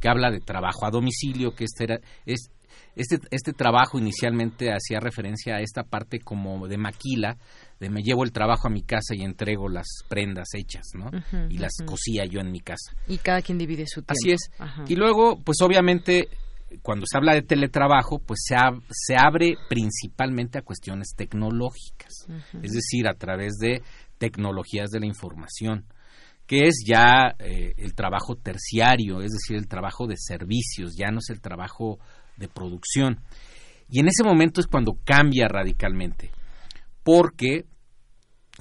que 0.00 0.08
habla 0.08 0.30
de 0.30 0.40
trabajo 0.40 0.86
a 0.86 0.90
domicilio, 0.90 1.54
que 1.54 1.64
este 1.64 1.84
era, 1.84 2.00
es, 2.24 2.50
este, 2.98 3.20
este 3.30 3.52
trabajo 3.52 3.98
inicialmente 3.98 4.72
hacía 4.72 4.98
referencia 4.98 5.54
a 5.54 5.60
esta 5.60 5.84
parte 5.84 6.18
como 6.18 6.66
de 6.66 6.76
maquila, 6.76 7.36
de 7.78 7.90
me 7.90 8.02
llevo 8.02 8.24
el 8.24 8.32
trabajo 8.32 8.66
a 8.66 8.70
mi 8.70 8.82
casa 8.82 9.14
y 9.14 9.22
entrego 9.22 9.68
las 9.68 9.86
prendas 10.08 10.48
hechas, 10.54 10.88
¿no? 10.94 11.10
y 11.48 11.58
las 11.58 11.72
cosía 11.86 12.24
yo 12.26 12.40
en 12.40 12.50
mi 12.50 12.60
casa. 12.60 12.92
Y 13.06 13.18
cada 13.18 13.40
quien 13.40 13.56
divide 13.56 13.86
su 13.86 14.02
tiempo. 14.02 14.12
Así 14.12 14.32
es. 14.32 14.50
Y 14.90 14.96
luego, 14.96 15.38
pues 15.44 15.58
obviamente, 15.62 16.28
cuando 16.82 17.06
se 17.06 17.16
habla 17.16 17.34
de 17.34 17.42
teletrabajo, 17.42 18.18
pues 18.18 18.40
se, 18.44 18.56
se 18.90 19.14
abre 19.16 19.54
principalmente 19.68 20.58
a 20.58 20.62
cuestiones 20.62 21.14
tecnológicas, 21.16 22.26
es 22.62 22.72
decir, 22.72 23.06
a 23.06 23.14
través 23.14 23.58
de 23.60 23.82
tecnologías 24.18 24.90
de 24.90 24.98
la 24.98 25.06
información 25.06 25.84
que 26.48 26.62
es 26.66 26.82
ya 26.84 27.36
eh, 27.38 27.74
el 27.76 27.94
trabajo 27.94 28.34
terciario, 28.34 29.20
es 29.20 29.32
decir, 29.32 29.58
el 29.58 29.68
trabajo 29.68 30.06
de 30.06 30.16
servicios, 30.16 30.96
ya 30.96 31.10
no 31.10 31.18
es 31.18 31.28
el 31.28 31.42
trabajo 31.42 31.98
de 32.38 32.48
producción. 32.48 33.20
Y 33.90 34.00
en 34.00 34.08
ese 34.08 34.24
momento 34.24 34.60
es 34.60 34.66
cuando 34.66 34.98
cambia 35.04 35.48
radicalmente, 35.48 36.30
porque, 37.02 37.64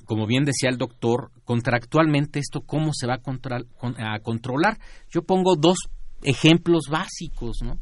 como 0.06 0.26
bien 0.26 0.46
decía 0.46 0.70
el 0.70 0.78
doctor, 0.78 1.32
contractualmente 1.44 2.40
esto 2.40 2.62
cómo 2.62 2.92
se 2.94 3.08
va 3.08 3.16
a, 3.16 4.20
controlar. 4.20 4.78
Yo 5.10 5.24
pongo 5.24 5.56
dos 5.56 5.78
ejemplos 6.24 6.86
básicos, 6.90 7.58
¿no? 7.62 7.80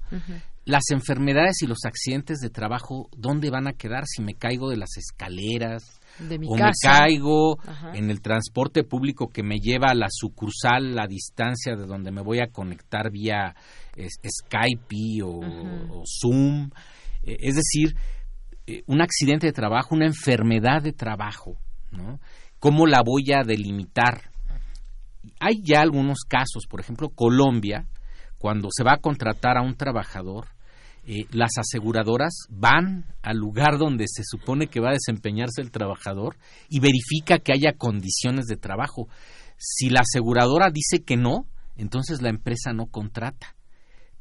Las 0.66 0.84
enfermedades 0.92 1.62
y 1.62 1.68
los 1.68 1.86
accidentes 1.86 2.40
de 2.40 2.50
trabajo, 2.50 3.10
¿dónde 3.16 3.52
van 3.52 3.68
a 3.68 3.74
quedar 3.74 4.06
si 4.08 4.24
me 4.24 4.34
caigo 4.34 4.70
de 4.70 4.78
las 4.78 4.98
escaleras? 4.98 6.00
O 6.48 6.56
me 6.56 6.72
caigo 6.82 7.58
en 7.94 8.10
el 8.10 8.22
transporte 8.22 8.84
público 8.84 9.28
que 9.28 9.44
me 9.44 9.60
lleva 9.60 9.88
a 9.90 9.96
la 9.96 10.08
sucursal, 10.10 10.96
la 10.96 11.08
distancia 11.08 11.76
de 11.76 11.86
donde 11.86 12.12
me 12.12 12.22
voy 12.22 12.40
a 12.40 12.48
conectar 12.48 13.12
vía 13.12 13.56
Skype 13.98 15.24
o, 15.24 16.04
Zoom. 16.06 16.70
E, 17.24 17.38
es 17.40 17.56
decir, 17.56 17.96
eh, 18.68 18.84
un 18.88 19.02
accidente 19.02 19.48
de 19.48 19.54
trabajo, 19.54 19.96
una 19.96 20.06
enfermedad 20.06 20.82
de 20.82 20.94
trabajo, 20.94 21.58
¿no? 21.92 22.20
¿Cómo 22.60 22.88
la 22.88 23.02
voy 23.06 23.32
a 23.32 23.44
delimitar? 23.44 24.32
Hay 25.40 25.62
ya 25.64 25.82
algunos 25.82 26.20
casos, 26.28 26.66
por 26.70 26.80
ejemplo, 26.80 27.10
Colombia, 27.10 27.88
cuando 28.38 28.70
se 28.72 28.84
va 28.84 28.94
a 28.94 29.02
contratar 29.02 29.58
a 29.58 29.62
un 29.62 29.76
trabajador, 29.76 30.55
eh, 31.07 31.26
las 31.32 31.52
aseguradoras 31.57 32.48
van 32.49 33.06
al 33.22 33.38
lugar 33.38 33.77
donde 33.77 34.06
se 34.07 34.23
supone 34.23 34.68
que 34.68 34.80
va 34.80 34.90
a 34.90 34.94
desempeñarse 34.94 35.61
el 35.61 35.72
trabajador 35.72 36.38
y 36.69 36.80
verifica 36.80 37.40
que 37.40 37.53
haya 37.53 37.73
condiciones 37.77 38.45
de 38.45 38.57
trabajo. 38.57 39.07
Si 39.57 39.90
la 39.90 40.02
aseguradora 40.02 40.69
dice 40.72 41.03
que 41.03 41.18
no, 41.18 41.45
entonces 41.77 42.22
la 42.22 42.30
empresa 42.30 42.73
no 42.73 42.88
contrata 42.88 43.56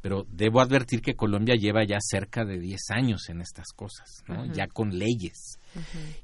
pero 0.05 0.27
debo 0.31 0.61
advertir 0.61 1.01
que 1.01 1.15
Colombia 1.15 1.55
lleva 1.59 1.82
ya 1.82 1.97
cerca 1.98 2.44
de 2.44 2.59
10 2.59 2.78
años 2.90 3.31
en 3.31 3.40
estas 3.40 3.69
cosas, 3.74 4.23
ya 4.52 4.66
con 4.66 4.90
leyes. 4.90 5.59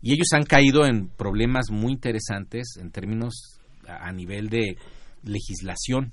Y 0.02 0.12
ellos 0.12 0.26
han 0.34 0.42
caído 0.42 0.84
en 0.84 1.08
problemas 1.08 1.70
muy 1.70 1.92
interesantes 1.92 2.76
en 2.78 2.90
términos 2.90 3.58
a, 3.88 4.12
nivel 4.12 4.50
de 4.50 4.76
legislación. 5.22 6.12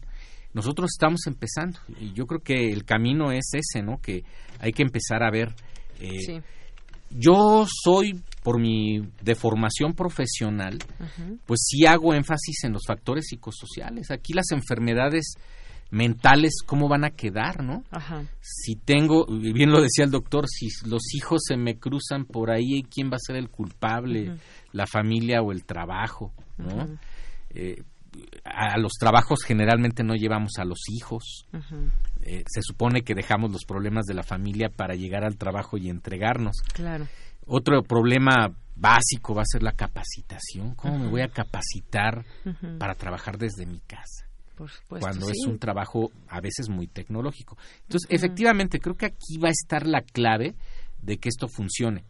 Nosotros 0.53 0.91
estamos 0.93 1.21
empezando 1.27 1.79
y 1.99 2.13
yo 2.13 2.25
creo 2.25 2.41
que 2.41 2.71
el 2.71 2.83
camino 2.83 3.31
es 3.31 3.51
ese, 3.53 3.83
¿no? 3.83 3.99
Que 4.01 4.23
hay 4.59 4.71
que 4.71 4.83
empezar 4.83 5.23
a 5.23 5.31
ver. 5.31 5.53
Eh, 5.99 6.41
yo 7.09 7.65
soy, 7.83 8.21
por 8.43 8.59
mi 8.59 8.99
deformación 9.21 9.93
profesional, 9.93 10.77
pues 11.45 11.61
sí 11.65 11.85
hago 11.85 12.13
énfasis 12.13 12.63
en 12.63 12.73
los 12.73 12.83
factores 12.85 13.27
psicosociales. 13.27 14.11
Aquí 14.11 14.33
las 14.33 14.51
enfermedades 14.51 15.33
mentales 15.89 16.55
cómo 16.65 16.89
van 16.89 17.05
a 17.05 17.11
quedar, 17.11 17.63
¿no? 17.63 17.83
Si 18.41 18.75
tengo, 18.75 19.25
bien 19.25 19.71
lo 19.71 19.81
decía 19.81 20.03
el 20.05 20.11
doctor, 20.11 20.45
si 20.47 20.67
los 20.87 21.13
hijos 21.13 21.43
se 21.47 21.55
me 21.55 21.77
cruzan 21.77 22.25
por 22.25 22.51
ahí, 22.51 22.83
¿quién 22.83 23.09
va 23.09 23.15
a 23.15 23.25
ser 23.25 23.37
el 23.37 23.49
culpable? 23.49 24.37
¿La 24.73 24.85
familia 24.85 25.41
o 25.41 25.51
el 25.51 25.63
trabajo? 25.65 26.33
¿no? 26.57 26.97
Eh, 27.51 27.81
a 28.43 28.77
los 28.77 28.93
trabajos 28.93 29.39
generalmente 29.45 30.03
no 30.03 30.15
llevamos 30.15 30.53
a 30.59 30.65
los 30.65 30.79
hijos. 30.89 31.47
Eh, 32.21 32.43
se 32.47 32.61
supone 32.61 33.03
que 33.03 33.15
dejamos 33.15 33.51
los 33.51 33.65
problemas 33.65 34.05
de 34.05 34.13
la 34.13 34.23
familia 34.23 34.69
para 34.69 34.95
llegar 34.95 35.23
al 35.23 35.37
trabajo 35.37 35.77
y 35.77 35.89
entregarnos. 35.89 36.57
Claro. 36.73 37.07
Otro 37.45 37.81
problema 37.83 38.53
básico 38.75 39.33
va 39.33 39.41
a 39.41 39.45
ser 39.45 39.63
la 39.63 39.71
capacitación. 39.71 40.75
¿Cómo 40.75 40.99
me 40.99 41.09
voy 41.09 41.21
a 41.21 41.29
capacitar 41.29 42.25
para 42.77 42.95
trabajar 42.95 43.37
desde 43.37 43.65
mi 43.65 43.79
casa? 43.79 44.27
cuando 44.87 45.29
es 45.29 45.45
un 45.45 45.59
trabajo 45.59 46.11
a 46.29 46.41
veces 46.41 46.69
muy 46.69 46.87
tecnológico. 46.87 47.57
Entonces, 47.83 48.09
efectivamente, 48.09 48.79
creo 48.79 48.95
que 48.95 49.05
aquí 49.05 49.37
va 49.37 49.49
a 49.49 49.51
estar 49.51 49.85
la 49.85 50.01
clave 50.01 50.55
de 51.01 51.17
que 51.17 51.29
esto 51.29 51.47
funcione, 51.47 52.05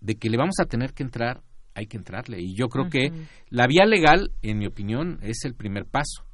de 0.00 0.14
que 0.16 0.28
le 0.28 0.36
vamos 0.36 0.56
a 0.60 0.66
tener 0.66 0.92
que 0.92 1.04
entrar 1.04 1.42
hay 1.78 1.86
que 1.86 1.96
entrarle. 1.96 2.40
Y 2.40 2.54
yo 2.54 2.68
creo 2.68 2.88
que 2.90 3.12
la 3.48 3.66
vía 3.66 3.84
legal, 3.86 4.32
en 4.42 4.58
mi 4.58 4.66
opinión, 4.66 5.18
es 5.22 5.44
el 5.44 5.54
primer 5.54 5.86
paso. 5.86 6.27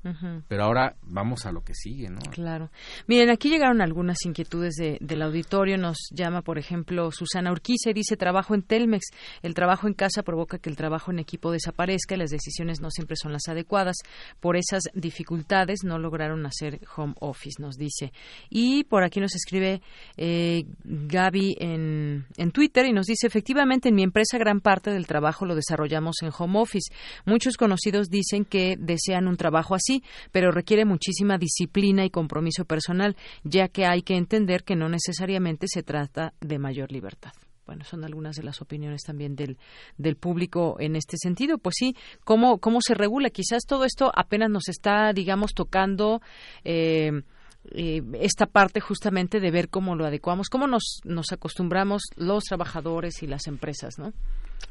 Pero 0.48 0.64
ahora 0.64 0.96
vamos 1.02 1.46
a 1.46 1.52
lo 1.52 1.62
que 1.62 1.74
sigue, 1.74 2.10
¿no? 2.10 2.20
Claro. 2.30 2.70
Miren, 3.06 3.30
aquí 3.30 3.48
llegaron 3.48 3.80
algunas 3.80 4.18
inquietudes 4.24 4.74
de, 4.74 4.98
del 5.00 5.22
auditorio. 5.22 5.78
Nos 5.78 5.96
llama, 6.10 6.42
por 6.42 6.58
ejemplo, 6.58 7.10
Susana 7.10 7.50
Urquiza 7.52 7.90
y 7.90 7.94
dice, 7.94 8.16
trabajo 8.16 8.54
en 8.54 8.62
Telmex. 8.62 9.06
El 9.42 9.54
trabajo 9.54 9.86
en 9.86 9.94
casa 9.94 10.22
provoca 10.22 10.58
que 10.58 10.68
el 10.68 10.76
trabajo 10.76 11.10
en 11.10 11.18
equipo 11.18 11.50
desaparezca 11.50 12.14
y 12.14 12.18
las 12.18 12.30
decisiones 12.30 12.80
no 12.80 12.90
siempre 12.90 13.16
son 13.16 13.32
las 13.32 13.48
adecuadas. 13.48 13.96
Por 14.40 14.56
esas 14.56 14.82
dificultades 14.94 15.80
no 15.84 15.98
lograron 15.98 16.44
hacer 16.46 16.80
home 16.96 17.14
office, 17.20 17.60
nos 17.62 17.76
dice. 17.76 18.12
Y 18.50 18.84
por 18.84 19.04
aquí 19.04 19.20
nos 19.20 19.34
escribe 19.34 19.80
eh, 20.16 20.66
Gaby 20.84 21.56
en, 21.60 22.26
en 22.36 22.50
Twitter 22.50 22.86
y 22.86 22.92
nos 22.92 23.06
dice, 23.06 23.26
efectivamente, 23.26 23.88
en 23.88 23.94
mi 23.94 24.02
empresa 24.02 24.38
gran 24.38 24.60
parte 24.60 24.90
del 24.90 25.06
trabajo 25.06 25.46
lo 25.46 25.54
desarrollamos 25.54 26.16
en 26.22 26.30
home 26.36 26.58
office. 26.60 26.92
Muchos 27.24 27.56
conocidos 27.56 28.08
dicen 28.08 28.44
que 28.44 28.76
desean 28.78 29.28
un 29.28 29.36
trabajo 29.36 29.74
así 29.74 29.93
pero 30.32 30.50
requiere 30.50 30.84
muchísima 30.84 31.38
disciplina 31.38 32.04
y 32.04 32.10
compromiso 32.10 32.64
personal, 32.64 33.16
ya 33.42 33.68
que 33.68 33.86
hay 33.86 34.02
que 34.02 34.16
entender 34.16 34.64
que 34.64 34.76
no 34.76 34.88
necesariamente 34.88 35.66
se 35.68 35.82
trata 35.82 36.32
de 36.40 36.58
mayor 36.58 36.92
libertad 36.92 37.32
bueno, 37.66 37.84
son 37.84 38.04
algunas 38.04 38.36
de 38.36 38.42
las 38.42 38.60
opiniones 38.60 39.02
también 39.04 39.36
del, 39.36 39.56
del 39.96 40.16
público 40.16 40.76
en 40.80 40.96
este 40.96 41.16
sentido. 41.16 41.58
Pues 41.58 41.76
sí, 41.78 41.96
¿cómo, 42.22 42.58
cómo 42.58 42.80
se 42.82 42.94
regula? 42.94 43.30
Quizás 43.30 43.64
todo 43.66 43.84
esto 43.84 44.12
apenas 44.14 44.50
nos 44.50 44.68
está, 44.68 45.12
digamos, 45.12 45.54
tocando 45.54 46.20
eh, 46.64 47.22
eh, 47.70 48.02
esta 48.20 48.46
parte 48.46 48.80
justamente 48.80 49.40
de 49.40 49.50
ver 49.50 49.68
cómo 49.70 49.96
lo 49.96 50.04
adecuamos, 50.04 50.48
cómo 50.48 50.66
nos, 50.66 51.00
nos 51.04 51.32
acostumbramos 51.32 52.02
los 52.16 52.44
trabajadores 52.44 53.22
y 53.22 53.26
las 53.26 53.46
empresas, 53.46 53.98
¿no? 53.98 54.12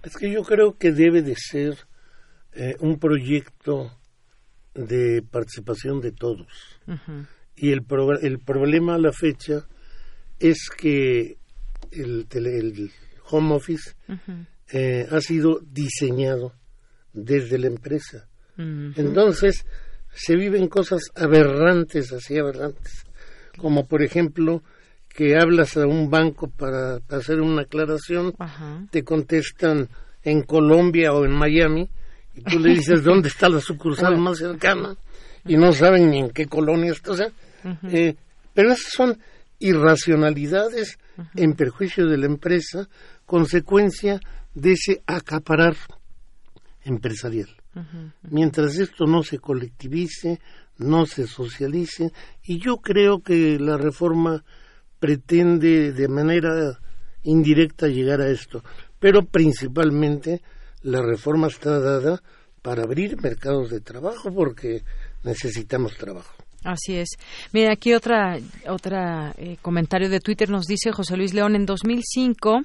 Es 0.03 0.15
que 0.15 0.31
yo 0.31 0.43
creo 0.43 0.77
que 0.77 0.91
debe 0.91 1.21
de 1.21 1.35
ser 1.35 1.77
eh, 2.53 2.75
un 2.79 2.99
proyecto 2.99 3.91
de 4.73 5.21
participación 5.21 6.01
de 6.01 6.11
todos. 6.11 6.47
Y 7.55 7.71
el, 7.71 7.85
el 8.21 8.39
problema 8.39 8.95
a 8.95 8.99
la 8.99 9.11
fecha 9.11 9.67
es 10.39 10.69
que 10.75 11.37
el, 11.91 12.27
el 12.31 12.91
home 13.29 13.55
office 13.55 13.95
eh, 14.71 15.07
ha 15.09 15.21
sido 15.21 15.59
diseñado 15.59 16.53
desde 17.13 17.59
la 17.59 17.67
empresa. 17.67 18.27
Entonces, 18.55 19.65
se 20.13 20.35
viven 20.35 20.67
cosas 20.67 21.01
aberrantes, 21.15 22.11
así 22.13 22.37
aberrantes, 22.37 23.03
como 23.57 23.87
por 23.87 24.03
ejemplo 24.03 24.61
que 25.09 25.37
hablas 25.37 25.77
a 25.77 25.87
un 25.87 26.09
banco 26.09 26.49
para, 26.49 26.99
hacer 27.09 27.39
una 27.41 27.63
aclaración, 27.63 28.33
te 28.91 29.03
contestan 29.03 29.89
en 30.23 30.41
Colombia 30.43 31.13
o 31.13 31.25
en 31.25 31.31
Miami, 31.31 31.89
y 32.35 32.41
tú 32.41 32.59
le 32.59 32.73
dices 32.73 33.03
dónde 33.03 33.29
está 33.29 33.49
la 33.49 33.61
sucursal 33.61 34.17
más 34.17 34.39
cercana 34.39 34.95
y 35.45 35.57
no 35.57 35.71
saben 35.71 36.09
ni 36.09 36.19
en 36.19 36.29
qué 36.31 36.47
colonia 36.47 36.91
está. 36.91 37.11
O 37.11 37.15
sea, 37.15 37.31
eh, 37.83 38.15
pero 38.53 38.71
esas 38.71 38.91
son 38.91 39.19
irracionalidades 39.59 40.97
en 41.35 41.53
perjuicio 41.53 42.07
de 42.07 42.17
la 42.17 42.25
empresa, 42.25 42.89
consecuencia 43.25 44.19
de 44.53 44.73
ese 44.73 45.01
acaparar 45.05 45.75
empresarial. 46.83 47.49
Mientras 48.29 48.77
esto 48.77 49.05
no 49.05 49.23
se 49.23 49.39
colectivice, 49.39 50.39
no 50.77 51.05
se 51.05 51.25
socialice, 51.25 52.11
y 52.43 52.59
yo 52.59 52.77
creo 52.77 53.21
que 53.21 53.57
la 53.59 53.77
reforma 53.77 54.43
pretende 54.99 55.91
de 55.91 56.07
manera 56.07 56.79
indirecta 57.23 57.87
llegar 57.87 58.21
a 58.21 58.29
esto, 58.29 58.63
pero 58.99 59.25
principalmente 59.25 60.41
la 60.83 61.01
reforma 61.01 61.47
está 61.47 61.79
dada 61.79 62.21
para 62.61 62.83
abrir 62.83 63.21
mercados 63.21 63.69
de 63.69 63.81
trabajo 63.81 64.33
porque 64.33 64.83
necesitamos 65.23 65.97
trabajo. 65.97 66.33
Así 66.63 66.95
es. 66.95 67.09
Mira, 67.51 67.73
aquí 67.73 67.93
otra 67.93 68.37
otra 68.67 69.33
eh, 69.37 69.57
comentario 69.61 70.09
de 70.09 70.21
Twitter 70.21 70.49
nos 70.49 70.65
dice 70.65 70.93
José 70.93 71.17
Luis 71.17 71.33
León 71.33 71.55
en 71.55 71.65
2005 71.65 72.61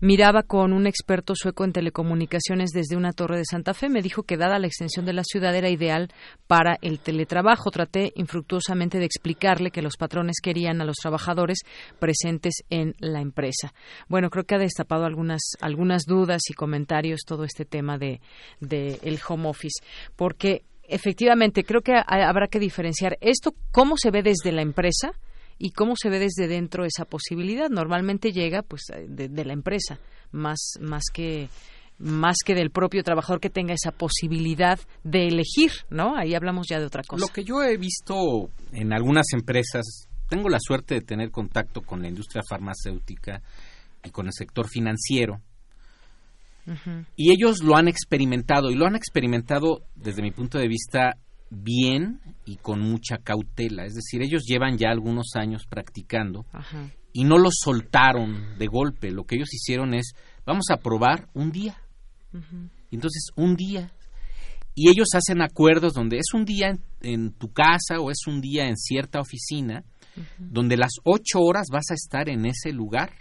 miraba 0.00 0.42
con 0.42 0.72
un 0.72 0.86
experto 0.86 1.34
sueco 1.34 1.64
en 1.64 1.72
telecomunicaciones 1.72 2.70
desde 2.70 2.96
una 2.96 3.12
torre 3.12 3.38
de 3.38 3.44
Santa 3.44 3.74
Fe. 3.74 3.88
Me 3.88 4.02
dijo 4.02 4.22
que 4.22 4.36
dada 4.36 4.58
la 4.58 4.66
extensión 4.66 5.04
de 5.04 5.12
la 5.12 5.24
ciudad 5.24 5.54
era 5.54 5.68
ideal 5.68 6.12
para 6.46 6.78
el 6.82 6.98
teletrabajo. 6.98 7.70
Traté 7.70 8.12
infructuosamente 8.16 8.98
de 8.98 9.04
explicarle 9.04 9.70
que 9.70 9.82
los 9.82 9.96
patrones 9.96 10.36
querían 10.42 10.80
a 10.80 10.84
los 10.84 10.96
trabajadores 10.96 11.60
presentes 11.98 12.62
en 12.70 12.94
la 12.98 13.20
empresa. 13.20 13.72
Bueno, 14.08 14.30
creo 14.30 14.44
que 14.44 14.54
ha 14.54 14.58
destapado 14.58 15.04
algunas, 15.04 15.40
algunas 15.60 16.04
dudas 16.04 16.42
y 16.48 16.54
comentarios 16.54 17.20
todo 17.26 17.44
este 17.44 17.64
tema 17.64 17.98
de, 17.98 18.20
de 18.60 18.98
el 19.02 19.18
home 19.26 19.48
office, 19.48 19.82
porque 20.16 20.64
efectivamente 20.82 21.62
creo 21.64 21.82
que 21.82 21.92
habrá 21.94 22.48
que 22.48 22.58
diferenciar 22.58 23.16
esto 23.20 23.54
cómo 23.70 23.96
se 23.96 24.10
ve 24.10 24.22
desde 24.22 24.52
la 24.52 24.62
empresa 24.62 25.12
y 25.62 25.72
cómo 25.72 25.94
se 25.94 26.08
ve 26.08 26.18
desde 26.18 26.48
dentro 26.48 26.86
esa 26.86 27.04
posibilidad. 27.04 27.68
Normalmente 27.68 28.32
llega 28.32 28.62
pues 28.62 28.82
de, 29.06 29.44
la 29.44 29.52
empresa, 29.52 30.00
más, 30.32 30.72
más 30.80 31.04
que 31.12 31.48
más 31.98 32.36
que 32.42 32.54
del 32.54 32.70
propio 32.70 33.02
trabajador 33.02 33.40
que 33.40 33.50
tenga 33.50 33.74
esa 33.74 33.92
posibilidad 33.92 34.80
de 35.04 35.28
elegir, 35.28 35.70
¿no? 35.90 36.16
Ahí 36.16 36.34
hablamos 36.34 36.66
ya 36.66 36.78
de 36.80 36.86
otra 36.86 37.02
cosa. 37.02 37.26
Lo 37.26 37.30
que 37.30 37.44
yo 37.44 37.62
he 37.62 37.76
visto 37.76 38.48
en 38.72 38.94
algunas 38.94 39.26
empresas, 39.34 40.08
tengo 40.30 40.48
la 40.48 40.56
suerte 40.58 40.94
de 40.94 41.02
tener 41.02 41.30
contacto 41.30 41.82
con 41.82 42.00
la 42.00 42.08
industria 42.08 42.42
farmacéutica 42.48 43.42
y 44.02 44.10
con 44.10 44.26
el 44.26 44.32
sector 44.32 44.66
financiero, 44.66 45.42
y 47.16 47.32
ellos 47.32 47.62
lo 47.62 47.76
han 47.76 47.88
experimentado, 47.88 48.70
y 48.70 48.76
lo 48.76 48.86
han 48.86 48.96
experimentado 48.96 49.82
desde 49.94 50.22
mi 50.22 50.30
punto 50.30 50.56
de 50.56 50.68
vista 50.68 51.18
bien 51.50 52.20
y 52.46 52.56
con 52.56 52.80
mucha 52.80 53.18
cautela. 53.18 53.84
Es 53.84 53.94
decir, 53.94 54.22
ellos 54.22 54.44
llevan 54.46 54.78
ya 54.78 54.90
algunos 54.90 55.34
años 55.34 55.66
practicando 55.68 56.46
y 57.12 57.24
no 57.24 57.38
lo 57.38 57.50
soltaron 57.52 58.58
de 58.58 58.66
golpe. 58.66 59.10
Lo 59.10 59.24
que 59.24 59.36
ellos 59.36 59.52
hicieron 59.52 59.94
es, 59.94 60.12
vamos 60.46 60.66
a 60.70 60.78
probar 60.78 61.28
un 61.34 61.50
día. 61.50 61.76
Entonces, 62.90 63.26
un 63.36 63.56
día. 63.56 63.90
Y 64.74 64.88
ellos 64.88 65.08
hacen 65.14 65.42
acuerdos 65.42 65.92
donde 65.92 66.18
es 66.18 66.32
un 66.32 66.44
día 66.44 66.78
en, 67.02 67.32
tu 67.32 67.52
casa 67.52 68.00
o 68.00 68.10
es 68.10 68.26
un 68.26 68.40
día 68.40 68.68
en 68.68 68.76
cierta 68.76 69.20
oficina, 69.20 69.84
donde 70.38 70.76
las 70.76 70.92
ocho 71.04 71.40
horas 71.40 71.66
vas 71.72 71.90
a 71.90 71.94
estar 71.94 72.28
en 72.28 72.46
ese 72.46 72.72
lugar 72.72 73.12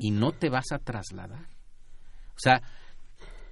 y 0.00 0.10
no 0.10 0.32
te 0.32 0.48
vas 0.48 0.72
a 0.72 0.78
trasladar. 0.78 1.46
O 2.34 2.40
sea, 2.40 2.62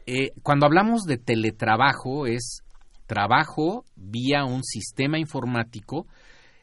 eh, 0.06 0.30
cuando 0.42 0.66
hablamos 0.66 1.02
de 1.02 1.18
teletrabajo 1.18 2.26
es 2.26 2.62
trabajo 3.06 3.84
vía 3.96 4.44
un 4.44 4.62
sistema 4.62 5.18
informático 5.18 6.06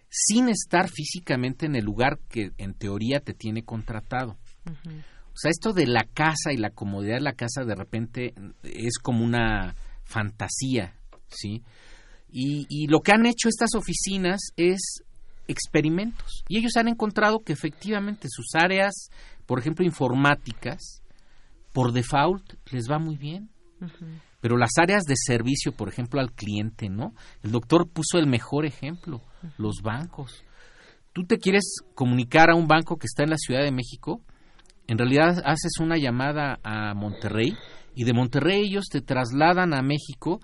sin 0.09 0.49
estar 0.49 0.89
físicamente 0.89 1.65
en 1.65 1.75
el 1.75 1.85
lugar 1.85 2.19
que 2.29 2.51
en 2.57 2.73
teoría 2.75 3.19
te 3.19 3.33
tiene 3.33 3.63
contratado. 3.63 4.37
O 4.65 5.35
sea, 5.35 5.49
esto 5.49 5.73
de 5.73 5.87
la 5.87 6.03
casa 6.13 6.53
y 6.53 6.57
la 6.57 6.69
comodidad 6.69 7.15
de 7.15 7.21
la 7.21 7.33
casa 7.33 7.63
de 7.63 7.73
repente 7.73 8.33
es 8.61 8.99
como 9.01 9.23
una 9.23 9.75
fantasía, 10.03 10.95
¿sí? 11.27 11.63
Y, 12.31 12.67
y 12.69 12.87
lo 12.87 12.99
que 12.99 13.11
han 13.11 13.25
hecho 13.25 13.49
estas 13.49 13.73
oficinas 13.73 14.39
es 14.55 15.03
experimentos. 15.47 16.43
Y 16.47 16.59
ellos 16.59 16.77
han 16.77 16.87
encontrado 16.87 17.39
que 17.39 17.53
efectivamente 17.53 18.27
sus 18.29 18.53
áreas, 18.53 19.09
por 19.45 19.59
ejemplo, 19.59 19.85
informáticas, 19.85 21.01
por 21.73 21.91
default 21.91 22.53
les 22.71 22.89
va 22.89 22.99
muy 22.99 23.17
bien. 23.17 23.49
Pero 24.43 24.57
las 24.57 24.71
áreas 24.77 25.03
de 25.05 25.15
servicio, 25.15 25.71
por 25.71 25.87
ejemplo, 25.87 26.19
al 26.19 26.33
cliente, 26.33 26.89
¿no? 26.89 27.13
El 27.43 27.51
doctor 27.51 27.87
puso 27.87 28.17
el 28.17 28.27
mejor 28.27 28.65
ejemplo, 28.65 29.21
los 29.57 29.77
bancos. 29.81 30.43
Tú 31.13 31.23
te 31.23 31.37
quieres 31.37 31.77
comunicar 31.95 32.49
a 32.49 32.55
un 32.55 32.67
banco 32.67 32.97
que 32.97 33.07
está 33.07 33.23
en 33.23 33.29
la 33.29 33.37
Ciudad 33.37 33.63
de 33.63 33.71
México, 33.71 34.19
en 34.85 34.97
realidad 34.97 35.41
haces 35.45 35.71
una 35.79 35.97
llamada 35.97 36.59
a 36.61 36.93
Monterrey 36.93 37.53
y 37.95 38.03
de 38.03 38.11
Monterrey 38.11 38.65
ellos 38.65 38.87
te 38.91 38.99
trasladan 38.99 39.73
a 39.73 39.81
México 39.81 40.41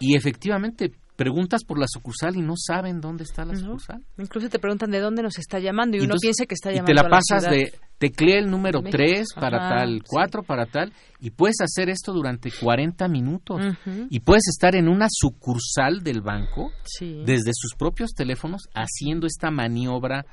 y 0.00 0.16
efectivamente 0.16 0.92
preguntas 1.16 1.64
por 1.64 1.78
la 1.78 1.86
sucursal 1.88 2.36
y 2.36 2.42
no 2.42 2.56
saben 2.58 3.00
dónde 3.00 3.24
está 3.24 3.46
la 3.46 3.56
sucursal. 3.56 4.04
Incluso 4.18 4.50
te 4.50 4.58
preguntan 4.58 4.90
de 4.90 5.00
dónde 5.00 5.22
nos 5.22 5.38
está 5.38 5.58
llamando 5.60 5.96
y, 5.96 6.00
uno 6.00 6.16
piensa 6.20 6.44
que 6.44 6.56
está 6.56 6.72
llamando. 6.72 6.92
Y 6.92 6.94
te 6.94 7.02
la 7.02 7.08
pasas 7.08 7.50
de 7.50 7.72
teclea 8.00 8.38
el 8.38 8.50
número 8.50 8.80
3 8.82 9.34
para 9.34 9.68
tal, 9.68 10.02
4 10.02 10.42
para 10.42 10.64
tal, 10.64 10.90
y 11.20 11.30
puedes 11.30 11.56
hacer 11.60 11.90
esto 11.90 12.14
durante 12.14 12.50
40 12.50 13.06
minutos. 13.08 13.60
Y 14.08 14.20
puedes 14.20 14.48
estar 14.48 14.74
en 14.74 14.88
una 14.88 15.06
sucursal 15.10 16.02
del 16.02 16.22
banco 16.22 16.72
desde 16.98 17.50
sus 17.54 17.74
propios 17.78 18.12
teléfonos 18.12 18.62
haciendo 18.74 19.26
esta 19.26 19.50
maniobra 19.50 20.24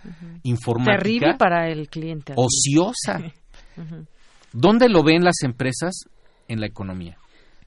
informática. 0.44 0.98
Terrible 0.98 1.35
para 1.38 1.69
el 1.69 1.89
cliente. 1.89 2.34
Ociosa. 2.38 3.22
¿Dónde 4.53 4.88
lo 4.88 5.03
ven 5.03 5.23
las 5.23 5.44
empresas? 5.44 6.06
En 6.49 6.61
la 6.61 6.68
economía 6.68 7.18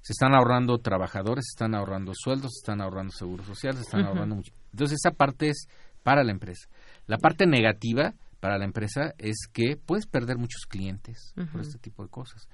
Se 0.00 0.14
están 0.14 0.34
ahorrando 0.34 0.78
trabajadores, 0.78 1.44
se 1.44 1.54
están 1.54 1.74
ahorrando 1.74 2.12
sueldos, 2.14 2.52
se 2.54 2.60
están 2.62 2.80
ahorrando 2.80 3.12
seguros 3.12 3.44
sociales, 3.44 3.80
se 3.80 3.82
están 3.82 4.06
ahorrando 4.06 4.36
mucho. 4.36 4.54
Entonces 4.72 4.98
esa 5.04 5.14
parte 5.14 5.50
es 5.50 5.68
para 6.02 6.24
la 6.24 6.32
empresa. 6.32 6.66
La 7.06 7.18
parte 7.18 7.46
negativa 7.46 8.14
para 8.40 8.58
la 8.58 8.64
empresa 8.64 9.14
es 9.18 9.46
que 9.52 9.76
puedes 9.76 10.06
perder 10.06 10.38
muchos 10.38 10.66
clientes 10.66 11.34
por 11.52 11.60
este 11.60 11.78
tipo 11.78 12.02
de 12.02 12.08
cosas. 12.08 12.48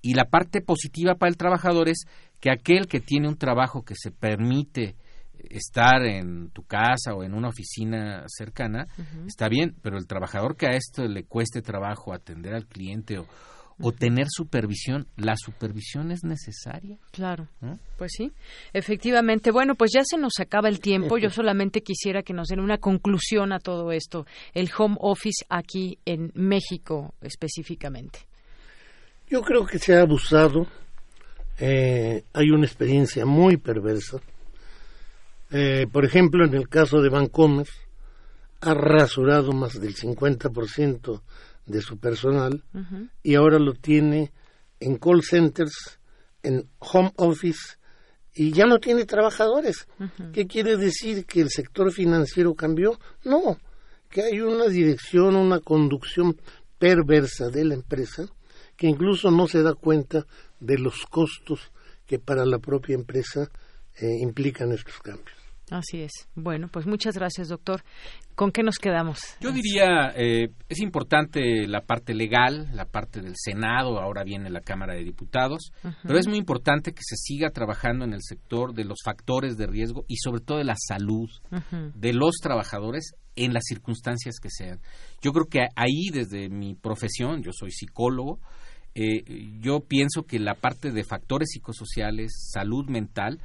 Y 0.00 0.14
la 0.14 0.26
parte 0.26 0.60
positiva 0.60 1.14
para 1.14 1.30
el 1.30 1.36
trabajador 1.36 1.88
es 1.88 2.04
que 2.40 2.50
aquel 2.50 2.86
que 2.86 3.00
tiene 3.00 3.28
un 3.28 3.36
trabajo 3.36 3.82
que 3.82 3.94
se 3.96 4.10
permite 4.10 4.96
estar 5.50 6.04
en 6.04 6.50
tu 6.50 6.62
casa 6.64 7.14
o 7.14 7.24
en 7.24 7.34
una 7.34 7.48
oficina 7.48 8.24
cercana, 8.28 8.86
está 9.26 9.48
bien, 9.48 9.74
pero 9.82 9.96
el 9.98 10.06
trabajador 10.06 10.56
que 10.56 10.66
a 10.66 10.76
esto 10.76 11.04
le 11.06 11.24
cueste 11.24 11.62
trabajo 11.62 12.12
atender 12.12 12.54
al 12.54 12.66
cliente 12.66 13.18
o, 13.18 13.26
o 13.80 13.92
tener 13.92 14.26
supervisión, 14.30 15.06
la 15.16 15.34
supervisión 15.36 16.10
es 16.10 16.24
necesaria. 16.24 16.98
Claro, 17.10 17.48
pues 17.98 18.12
sí, 18.16 18.32
efectivamente. 18.72 19.50
Bueno, 19.50 19.74
pues 19.74 19.92
ya 19.94 20.02
se 20.04 20.18
nos 20.18 20.34
acaba 20.40 20.68
el 20.68 20.80
tiempo. 20.80 21.18
Yo 21.18 21.30
solamente 21.30 21.82
quisiera 21.82 22.22
que 22.22 22.32
nos 22.32 22.48
den 22.48 22.60
una 22.60 22.78
conclusión 22.78 23.52
a 23.52 23.58
todo 23.58 23.92
esto, 23.92 24.26
el 24.54 24.70
home 24.76 24.96
office 25.00 25.44
aquí 25.48 25.98
en 26.04 26.30
México 26.34 27.14
específicamente. 27.20 28.20
Yo 29.28 29.42
creo 29.42 29.64
que 29.66 29.78
se 29.78 29.94
ha 29.94 30.02
abusado. 30.02 30.66
Eh, 31.58 32.24
hay 32.32 32.50
una 32.50 32.66
experiencia 32.66 33.24
muy 33.24 33.56
perversa. 33.56 34.20
Eh, 35.50 35.86
por 35.90 36.04
ejemplo, 36.04 36.44
en 36.44 36.54
el 36.54 36.68
caso 36.68 37.00
de 37.00 37.10
Vancomer, 37.10 37.66
ha 38.60 38.74
rasurado 38.74 39.52
más 39.52 39.80
del 39.80 39.94
50% 39.94 41.20
de 41.66 41.80
su 41.80 41.98
personal 41.98 42.64
y 43.22 43.34
ahora 43.34 43.58
lo 43.58 43.74
tiene 43.74 44.32
en 44.80 44.96
call 44.96 45.22
centers, 45.22 45.98
en 46.42 46.68
home 46.78 47.12
office 47.16 47.76
y 48.34 48.52
ya 48.52 48.66
no 48.66 48.78
tiene 48.78 49.04
trabajadores. 49.04 49.86
¿Qué 50.32 50.46
quiere 50.46 50.76
decir? 50.76 51.26
¿Que 51.26 51.40
el 51.40 51.50
sector 51.50 51.92
financiero 51.92 52.54
cambió? 52.54 52.98
No, 53.24 53.58
que 54.08 54.22
hay 54.22 54.40
una 54.40 54.66
dirección, 54.66 55.36
una 55.36 55.60
conducción 55.60 56.36
perversa 56.78 57.48
de 57.48 57.64
la 57.64 57.74
empresa 57.74 58.26
que 58.76 58.88
incluso 58.88 59.30
no 59.30 59.46
se 59.46 59.62
da 59.62 59.74
cuenta 59.74 60.26
de 60.58 60.78
los 60.78 61.06
costos 61.06 61.70
que 62.06 62.18
para 62.18 62.44
la 62.44 62.58
propia 62.58 62.94
empresa 62.94 63.50
eh, 64.00 64.18
implican 64.20 64.72
estos 64.72 64.98
cambios. 64.98 65.41
Así 65.72 66.02
es. 66.02 66.12
Bueno, 66.34 66.68
pues 66.70 66.86
muchas 66.86 67.14
gracias, 67.14 67.48
doctor. 67.48 67.82
¿Con 68.34 68.52
qué 68.52 68.62
nos 68.62 68.76
quedamos? 68.76 69.20
Yo 69.40 69.52
diría, 69.52 70.12
eh, 70.14 70.50
es 70.68 70.80
importante 70.80 71.66
la 71.66 71.80
parte 71.80 72.12
legal, 72.12 72.68
la 72.74 72.84
parte 72.84 73.22
del 73.22 73.32
Senado, 73.36 73.98
ahora 73.98 74.22
viene 74.22 74.50
la 74.50 74.60
Cámara 74.60 74.92
de 74.92 75.02
Diputados, 75.02 75.72
pero 76.02 76.18
es 76.18 76.28
muy 76.28 76.36
importante 76.36 76.92
que 76.92 77.00
se 77.02 77.16
siga 77.16 77.48
trabajando 77.48 78.04
en 78.04 78.12
el 78.12 78.20
sector 78.20 78.74
de 78.74 78.84
los 78.84 78.98
factores 79.02 79.56
de 79.56 79.66
riesgo 79.66 80.04
y 80.08 80.16
sobre 80.16 80.42
todo 80.42 80.58
de 80.58 80.64
la 80.64 80.76
salud 80.76 81.30
de 81.94 82.12
los 82.12 82.36
trabajadores 82.42 83.12
en 83.34 83.54
las 83.54 83.64
circunstancias 83.66 84.36
que 84.42 84.50
sean. 84.50 84.78
Yo 85.22 85.32
creo 85.32 85.46
que 85.46 85.60
ahí, 85.74 86.10
desde 86.12 86.50
mi 86.50 86.74
profesión, 86.74 87.42
yo 87.42 87.50
soy 87.50 87.70
psicólogo, 87.70 88.40
eh, 88.94 89.22
yo 89.60 89.80
pienso 89.80 90.24
que 90.24 90.38
la 90.38 90.54
parte 90.54 90.90
de 90.90 91.02
factores 91.02 91.48
psicosociales, 91.50 92.50
salud 92.52 92.90
mental, 92.90 93.40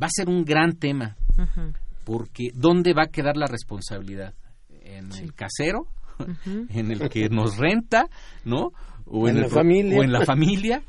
va 0.00 0.06
a 0.06 0.10
ser 0.10 0.28
un 0.28 0.44
gran 0.44 0.74
tema, 0.74 1.16
porque 2.04 2.50
¿dónde 2.54 2.94
va 2.94 3.04
a 3.04 3.10
quedar 3.10 3.36
la 3.36 3.46
responsabilidad? 3.46 4.34
¿En 4.68 5.12
el 5.12 5.34
casero? 5.34 5.86
¿En 6.46 6.90
el 6.90 7.08
que 7.08 7.28
nos 7.28 7.56
renta? 7.56 8.08
¿No? 8.44 8.72
¿O 9.06 9.28
en, 9.28 9.40
la 9.40 9.48
familia? 9.48 9.98
¿O 9.98 10.02
en 10.02 10.12
la 10.12 10.24
familia? 10.24 10.82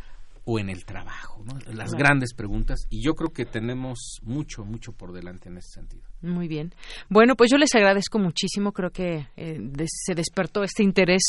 ¿O 0.46 0.60
en 0.60 0.70
el 0.70 0.86
trabajo? 0.86 1.35
Las 1.74 1.94
grandes 1.94 2.34
preguntas. 2.34 2.88
Y 2.90 3.04
yo 3.04 3.14
creo 3.14 3.32
que 3.32 3.46
tenemos 3.46 4.20
mucho, 4.24 4.66
mucho 4.66 4.94
por 4.94 5.14
delante 5.14 5.50
en 5.50 5.58
ese 5.58 5.70
sentido. 5.74 6.04
Muy 6.22 6.48
bien. 6.48 6.74
Bueno, 7.08 7.36
pues 7.36 7.52
yo 7.52 7.58
les 7.58 7.76
agradezco 7.76 8.18
muchísimo. 8.18 8.72
Creo 8.72 8.90
que 8.90 9.28
eh, 9.38 9.60
se 9.86 10.16
despertó 10.16 10.64
este 10.64 10.82
interés 10.82 11.22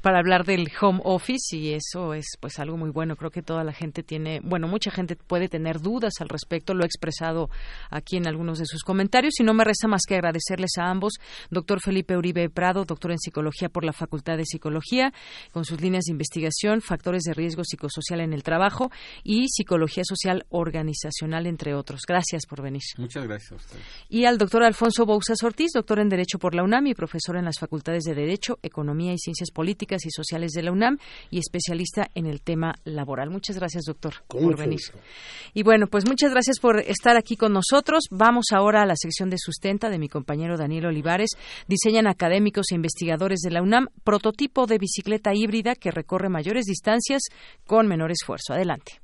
para 0.00 0.18
hablar 0.18 0.44
del 0.44 0.70
home 0.80 1.00
office 1.02 1.56
y 1.56 1.72
eso 1.72 2.14
es 2.14 2.36
pues 2.40 2.60
algo 2.60 2.76
muy 2.76 2.90
bueno. 2.90 3.16
Creo 3.16 3.32
que 3.32 3.42
toda 3.42 3.64
la 3.64 3.72
gente 3.72 4.04
tiene, 4.04 4.40
bueno, 4.44 4.68
mucha 4.68 4.92
gente 4.92 5.16
puede 5.16 5.48
tener 5.48 5.80
dudas 5.80 6.14
al 6.20 6.28
respecto. 6.28 6.72
Lo 6.72 6.84
he 6.84 6.86
expresado 6.86 7.50
aquí 7.90 8.16
en 8.16 8.28
algunos 8.28 8.58
de 8.58 8.66
sus 8.66 8.84
comentarios 8.84 9.40
y 9.40 9.42
no 9.42 9.54
me 9.54 9.64
resta 9.64 9.88
más 9.88 10.02
que 10.06 10.14
agradecerles 10.14 10.78
a 10.78 10.88
ambos. 10.88 11.14
Doctor 11.50 11.80
Felipe 11.80 12.16
Uribe 12.16 12.48
Prado, 12.48 12.84
doctor 12.84 13.10
en 13.10 13.18
psicología 13.18 13.68
por 13.68 13.84
la 13.84 13.92
Facultad 13.92 14.36
de 14.36 14.44
Psicología, 14.44 15.12
con 15.50 15.64
sus 15.64 15.80
líneas 15.80 16.04
de 16.04 16.12
investigación, 16.12 16.80
factores 16.80 17.24
de 17.24 17.34
riesgo 17.34 17.64
psicosocial 17.64 18.20
en 18.20 18.32
el 18.32 18.44
trabajo 18.44 18.92
y 19.24 19.48
psicología 19.48 19.63
social 20.04 20.44
organizacional, 20.50 21.46
entre 21.46 21.74
otros. 21.74 22.02
Gracias 22.06 22.46
por 22.46 22.62
venir. 22.62 22.82
Muchas 22.98 23.24
gracias 23.26 23.52
a 23.52 23.54
usted. 23.56 23.78
Y 24.08 24.24
al 24.24 24.38
doctor 24.38 24.62
Alfonso 24.62 25.06
Bouzas 25.06 25.42
Ortiz, 25.42 25.72
doctor 25.72 25.98
en 25.98 26.08
Derecho 26.08 26.38
por 26.38 26.54
la 26.54 26.62
UNAM 26.62 26.86
y 26.86 26.94
profesor 26.94 27.36
en 27.36 27.44
las 27.44 27.58
facultades 27.58 28.04
de 28.04 28.14
Derecho, 28.14 28.58
Economía 28.62 29.12
y 29.12 29.18
Ciencias 29.18 29.50
Políticas 29.50 30.04
y 30.06 30.10
Sociales 30.10 30.52
de 30.52 30.62
la 30.62 30.72
UNAM 30.72 30.98
y 31.30 31.38
especialista 31.38 32.08
en 32.14 32.26
el 32.26 32.40
tema 32.40 32.74
laboral. 32.84 33.30
Muchas 33.30 33.58
gracias, 33.58 33.84
doctor, 33.84 34.14
por 34.28 34.56
venir. 34.56 34.80
Y 35.52 35.62
bueno, 35.62 35.86
pues 35.86 36.06
muchas 36.06 36.30
gracias 36.30 36.58
por 36.58 36.80
estar 36.80 37.16
aquí 37.16 37.36
con 37.36 37.52
nosotros. 37.52 38.04
Vamos 38.10 38.46
ahora 38.52 38.82
a 38.82 38.86
la 38.86 38.96
sección 38.96 39.30
de 39.30 39.38
sustenta 39.38 39.90
de 39.90 39.98
mi 39.98 40.08
compañero 40.08 40.56
Daniel 40.56 40.86
Olivares. 40.86 41.30
Diseñan 41.68 42.06
académicos 42.06 42.66
e 42.70 42.74
investigadores 42.74 43.40
de 43.40 43.50
la 43.50 43.62
UNAM 43.62 43.88
prototipo 44.04 44.66
de 44.66 44.78
bicicleta 44.78 45.34
híbrida 45.34 45.74
que 45.74 45.90
recorre 45.90 46.28
mayores 46.28 46.64
distancias 46.64 47.22
con 47.66 47.86
menor 47.86 48.10
esfuerzo. 48.10 48.52
Adelante. 48.52 49.03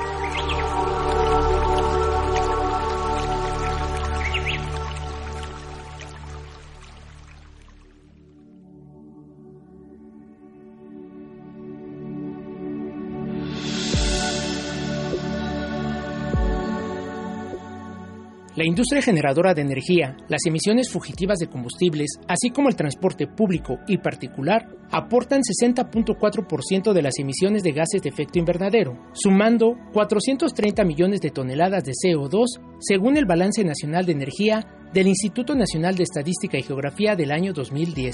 La 18.61 18.67
industria 18.67 19.01
generadora 19.01 19.55
de 19.55 19.63
energía, 19.63 20.15
las 20.29 20.45
emisiones 20.45 20.91
fugitivas 20.91 21.39
de 21.39 21.47
combustibles, 21.47 22.19
así 22.27 22.51
como 22.51 22.69
el 22.69 22.75
transporte 22.75 23.25
público 23.25 23.79
y 23.87 23.97
particular, 23.97 24.67
aportan 24.91 25.41
60.4% 25.41 26.93
de 26.93 27.01
las 27.01 27.17
emisiones 27.17 27.63
de 27.63 27.71
gases 27.71 28.03
de 28.03 28.09
efecto 28.09 28.37
invernadero, 28.37 28.99
sumando 29.13 29.77
430 29.93 30.83
millones 30.83 31.21
de 31.21 31.31
toneladas 31.31 31.85
de 31.85 31.93
CO2, 31.93 32.61
según 32.79 33.17
el 33.17 33.25
Balance 33.25 33.63
Nacional 33.63 34.05
de 34.05 34.11
Energía 34.11 34.63
del 34.93 35.07
Instituto 35.07 35.55
Nacional 35.55 35.95
de 35.95 36.03
Estadística 36.03 36.59
y 36.59 36.61
Geografía 36.61 37.15
del 37.15 37.31
año 37.31 37.53
2010. 37.53 38.13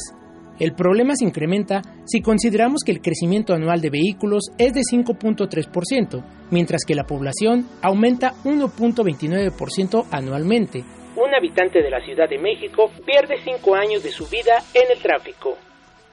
El 0.59 0.73
problema 0.73 1.15
se 1.15 1.25
incrementa 1.25 1.81
si 2.05 2.21
consideramos 2.21 2.81
que 2.83 2.91
el 2.91 3.01
crecimiento 3.01 3.53
anual 3.53 3.79
de 3.79 3.91
vehículos 3.91 4.51
es 4.57 4.73
de 4.73 4.81
5.3%, 4.81 6.23
mientras 6.49 6.81
que 6.85 6.95
la 6.95 7.05
población 7.05 7.67
aumenta 7.81 8.33
1.29% 8.43 10.05
anualmente. 10.11 10.83
Un 11.15 11.33
habitante 11.35 11.81
de 11.81 11.89
la 11.89 12.03
Ciudad 12.03 12.29
de 12.29 12.39
México 12.39 12.89
pierde 13.05 13.35
5 13.43 13.75
años 13.75 14.03
de 14.03 14.09
su 14.09 14.27
vida 14.27 14.53
en 14.73 14.91
el 14.95 15.01
tráfico. 15.01 15.57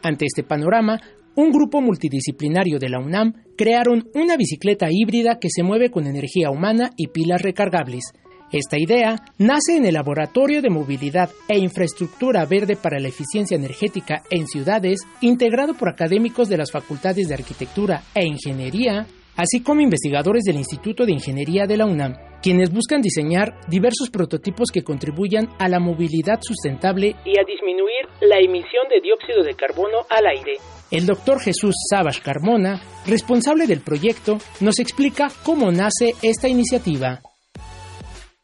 Ante 0.02 0.26
este 0.26 0.42
panorama, 0.42 1.00
un 1.36 1.50
grupo 1.50 1.80
multidisciplinario 1.80 2.78
de 2.78 2.88
la 2.88 3.00
UNAM 3.00 3.32
crearon 3.56 4.08
una 4.14 4.36
bicicleta 4.36 4.88
híbrida 4.90 5.38
que 5.40 5.48
se 5.50 5.62
mueve 5.62 5.90
con 5.90 6.06
energía 6.06 6.50
humana 6.50 6.90
y 6.96 7.08
pilas 7.08 7.42
recargables, 7.42 8.12
esta 8.52 8.78
idea 8.78 9.16
nace 9.38 9.76
en 9.76 9.86
el 9.86 9.94
Laboratorio 9.94 10.62
de 10.62 10.70
Movilidad 10.70 11.30
e 11.48 11.58
Infraestructura 11.58 12.44
Verde 12.46 12.76
para 12.76 13.00
la 13.00 13.08
Eficiencia 13.08 13.56
Energética 13.56 14.22
en 14.30 14.46
Ciudades, 14.46 15.00
integrado 15.20 15.74
por 15.74 15.88
académicos 15.88 16.48
de 16.48 16.58
las 16.58 16.70
Facultades 16.70 17.28
de 17.28 17.34
Arquitectura 17.34 18.02
e 18.14 18.24
Ingeniería, 18.26 19.06
así 19.36 19.62
como 19.62 19.80
investigadores 19.80 20.44
del 20.44 20.56
Instituto 20.56 21.04
de 21.04 21.12
Ingeniería 21.12 21.66
de 21.66 21.76
la 21.76 21.86
UNAM, 21.86 22.14
quienes 22.42 22.72
buscan 22.72 23.00
diseñar 23.00 23.58
diversos 23.68 24.10
prototipos 24.10 24.70
que 24.70 24.84
contribuyan 24.84 25.48
a 25.58 25.68
la 25.68 25.80
movilidad 25.80 26.40
sustentable 26.42 27.16
y 27.24 27.38
a 27.38 27.44
disminuir 27.44 28.06
la 28.20 28.38
emisión 28.38 28.86
de 28.90 29.00
dióxido 29.00 29.42
de 29.42 29.54
carbono 29.54 29.98
al 30.10 30.26
aire. 30.26 30.58
El 30.90 31.06
doctor 31.06 31.40
Jesús 31.40 31.74
Sabas 31.90 32.20
Carmona, 32.20 32.80
responsable 33.06 33.66
del 33.66 33.80
proyecto, 33.80 34.38
nos 34.60 34.78
explica 34.78 35.28
cómo 35.42 35.72
nace 35.72 36.14
esta 36.22 36.46
iniciativa. 36.46 37.20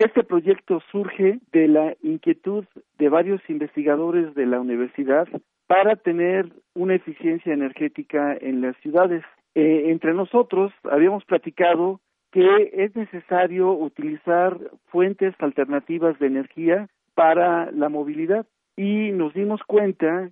Este 0.01 0.24
proyecto 0.24 0.81
surge 0.90 1.40
de 1.52 1.68
la 1.68 1.94
inquietud 2.02 2.64
de 2.97 3.10
varios 3.10 3.43
investigadores 3.51 4.35
de 4.35 4.47
la 4.47 4.59
universidad 4.59 5.28
para 5.66 5.94
tener 5.94 6.51
una 6.74 6.94
eficiencia 6.94 7.52
energética 7.52 8.35
en 8.40 8.62
las 8.62 8.74
ciudades. 8.78 9.22
Eh, 9.55 9.90
entre 9.90 10.14
nosotros 10.14 10.72
habíamos 10.90 11.27
platicado 11.27 12.01
que 12.32 12.70
es 12.72 12.97
necesario 12.97 13.72
utilizar 13.72 14.59
fuentes 14.86 15.35
alternativas 15.39 16.18
de 16.18 16.28
energía 16.28 16.89
para 17.14 17.70
la 17.70 17.90
movilidad 17.90 18.47
y 18.77 19.10
nos 19.10 19.35
dimos 19.35 19.60
cuenta 19.64 20.31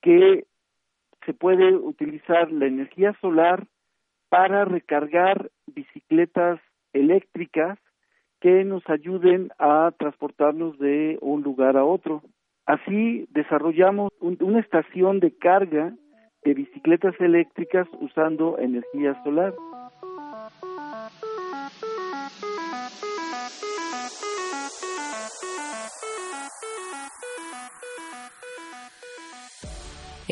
que 0.00 0.46
se 1.26 1.34
puede 1.34 1.76
utilizar 1.76 2.50
la 2.50 2.64
energía 2.64 3.14
solar 3.20 3.66
para 4.30 4.64
recargar 4.64 5.50
bicicletas 5.66 6.60
eléctricas 6.94 7.78
que 8.42 8.64
nos 8.64 8.82
ayuden 8.90 9.50
a 9.60 9.92
transportarnos 9.96 10.76
de 10.80 11.16
un 11.20 11.42
lugar 11.42 11.76
a 11.76 11.84
otro. 11.84 12.22
Así 12.66 13.26
desarrollamos 13.30 14.10
una 14.20 14.58
estación 14.58 15.20
de 15.20 15.30
carga 15.38 15.94
de 16.44 16.54
bicicletas 16.54 17.14
eléctricas 17.20 17.86
usando 18.00 18.58
energía 18.58 19.14
solar. 19.22 19.54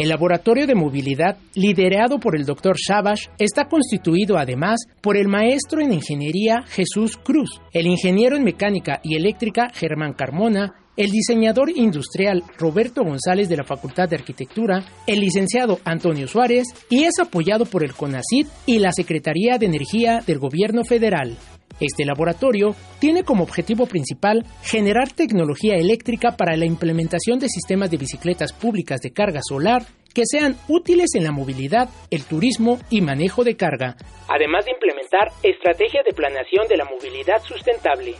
El 0.00 0.08
laboratorio 0.08 0.66
de 0.66 0.74
movilidad, 0.74 1.36
liderado 1.54 2.18
por 2.18 2.34
el 2.34 2.46
Dr. 2.46 2.74
Shabash, 2.74 3.26
está 3.38 3.66
constituido 3.68 4.38
además 4.38 4.80
por 5.02 5.18
el 5.18 5.28
maestro 5.28 5.82
en 5.82 5.92
ingeniería 5.92 6.62
Jesús 6.68 7.18
Cruz, 7.18 7.60
el 7.74 7.86
ingeniero 7.86 8.34
en 8.34 8.42
mecánica 8.42 9.00
y 9.04 9.16
eléctrica 9.16 9.68
Germán 9.74 10.14
Carmona, 10.14 10.72
el 10.96 11.10
diseñador 11.10 11.68
industrial 11.68 12.42
Roberto 12.56 13.04
González 13.04 13.50
de 13.50 13.58
la 13.58 13.64
Facultad 13.64 14.08
de 14.08 14.16
Arquitectura, 14.16 14.86
el 15.06 15.20
licenciado 15.20 15.80
Antonio 15.84 16.26
Suárez 16.26 16.68
y 16.88 17.04
es 17.04 17.18
apoyado 17.20 17.66
por 17.66 17.84
el 17.84 17.92
CONACID 17.92 18.46
y 18.64 18.78
la 18.78 18.92
Secretaría 18.92 19.58
de 19.58 19.66
Energía 19.66 20.20
del 20.26 20.38
Gobierno 20.38 20.82
Federal. 20.82 21.36
Este 21.80 22.04
laboratorio 22.04 22.74
tiene 23.00 23.24
como 23.24 23.42
objetivo 23.42 23.86
principal 23.86 24.44
generar 24.62 25.12
tecnología 25.12 25.76
eléctrica 25.76 26.36
para 26.36 26.56
la 26.56 26.66
implementación 26.66 27.38
de 27.38 27.48
sistemas 27.48 27.90
de 27.90 27.96
bicicletas 27.96 28.52
públicas 28.52 29.00
de 29.00 29.12
carga 29.12 29.40
solar 29.42 29.82
que 30.14 30.22
sean 30.24 30.56
útiles 30.68 31.14
en 31.14 31.24
la 31.24 31.32
movilidad, 31.32 31.88
el 32.10 32.24
turismo 32.24 32.78
y 32.90 33.00
manejo 33.00 33.44
de 33.44 33.56
carga, 33.56 33.96
además 34.28 34.64
de 34.64 34.72
implementar 34.72 35.28
estrategias 35.42 36.04
de 36.04 36.12
planeación 36.12 36.66
de 36.68 36.76
la 36.76 36.84
movilidad 36.84 37.40
sustentable. 37.42 38.14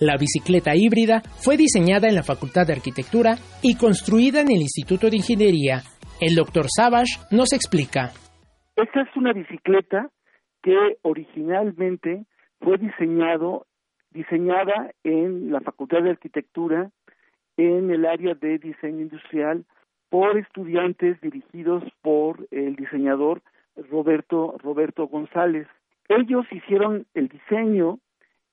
La 0.00 0.16
bicicleta 0.16 0.72
híbrida 0.74 1.20
fue 1.20 1.56
diseñada 1.56 2.08
en 2.08 2.14
la 2.14 2.22
Facultad 2.22 2.66
de 2.66 2.72
Arquitectura 2.72 3.36
y 3.62 3.76
construida 3.76 4.40
en 4.40 4.50
el 4.50 4.62
Instituto 4.62 5.08
de 5.08 5.16
Ingeniería. 5.16 5.82
El 6.20 6.34
doctor 6.34 6.66
Savage 6.68 7.18
nos 7.30 7.52
explica. 7.52 8.10
Esta 8.76 9.02
es 9.02 9.16
una 9.16 9.32
bicicleta 9.32 10.08
que 10.62 10.74
originalmente 11.02 12.24
fue 12.64 12.78
diseñado, 12.78 13.66
diseñada 14.10 14.90
en 15.04 15.52
la 15.52 15.60
Facultad 15.60 16.02
de 16.02 16.10
Arquitectura 16.10 16.90
en 17.58 17.90
el 17.90 18.06
área 18.06 18.34
de 18.34 18.58
diseño 18.58 19.02
industrial 19.02 19.64
por 20.08 20.38
estudiantes 20.38 21.20
dirigidos 21.20 21.84
por 22.00 22.48
el 22.50 22.74
diseñador 22.74 23.42
Roberto 23.90 24.56
Roberto 24.62 25.06
González. 25.08 25.68
Ellos 26.08 26.46
hicieron 26.50 27.06
el 27.14 27.28
diseño 27.28 27.98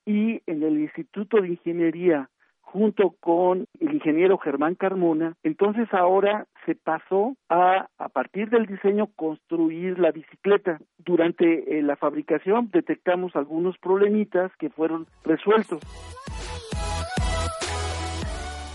y 0.06 0.42
en 0.46 0.64
el 0.64 0.80
Instituto 0.80 1.42
de 1.42 1.50
Ingeniería 1.50 2.30
junto 2.72 3.16
con 3.20 3.66
el 3.80 3.94
ingeniero 3.94 4.38
Germán 4.38 4.76
Carmona, 4.76 5.36
entonces 5.44 5.88
ahora 5.94 6.46
se 6.66 6.76
pasó 6.76 7.36
a, 7.50 7.88
a 7.98 8.10
partir 8.10 8.50
del 8.50 8.66
diseño, 8.66 9.08
construir 9.16 10.00
la 10.00 10.12
bicicleta. 10.12 10.80
Durante 10.98 11.78
eh, 11.78 11.82
la 11.82 11.96
fabricación 11.96 12.70
detectamos 12.72 13.36
algunos 13.36 13.78
problemitas 13.80 14.52
que 14.58 14.70
fueron 14.70 15.08
resueltos. 15.24 15.80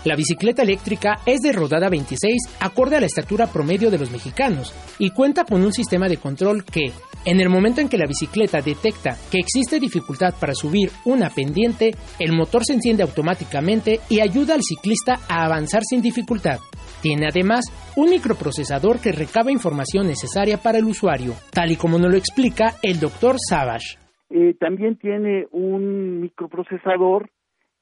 La 0.05 0.15
bicicleta 0.15 0.61
eléctrica 0.61 1.19
es 1.25 1.41
de 1.41 1.51
rodada 1.51 1.89
26 1.89 2.57
acorde 2.59 2.97
a 2.97 2.99
la 2.99 3.07
estatura 3.07 3.47
promedio 3.47 3.89
de 3.89 3.97
los 3.97 4.11
mexicanos 4.11 4.73
y 4.99 5.09
cuenta 5.09 5.43
con 5.43 5.63
un 5.63 5.73
sistema 5.73 6.07
de 6.07 6.17
control 6.17 6.63
que, 6.63 6.91
en 7.25 7.41
el 7.41 7.49
momento 7.49 7.81
en 7.81 7.89
que 7.89 7.97
la 7.97 8.07
bicicleta 8.07 8.61
detecta 8.61 9.17
que 9.31 9.39
existe 9.39 9.79
dificultad 9.79 10.35
para 10.39 10.53
subir 10.53 10.91
una 11.05 11.29
pendiente, 11.29 11.91
el 12.19 12.33
motor 12.33 12.63
se 12.63 12.73
enciende 12.73 13.03
automáticamente 13.03 13.99
y 14.09 14.21
ayuda 14.21 14.53
al 14.53 14.61
ciclista 14.63 15.19
a 15.27 15.45
avanzar 15.45 15.81
sin 15.83 16.01
dificultad. 16.01 16.59
Tiene 17.01 17.27
además 17.29 17.65
un 17.95 18.09
microprocesador 18.09 18.99
que 18.99 19.11
recaba 19.11 19.51
información 19.51 20.07
necesaria 20.07 20.57
para 20.57 20.77
el 20.77 20.85
usuario, 20.85 21.33
tal 21.51 21.71
y 21.71 21.75
como 21.75 21.99
nos 21.99 22.11
lo 22.11 22.17
explica 22.17 22.75
el 22.81 22.99
doctor 22.99 23.35
Savage. 23.39 23.97
Eh, 24.29 24.55
también 24.59 24.97
tiene 24.97 25.47
un 25.51 26.21
microprocesador 26.21 27.29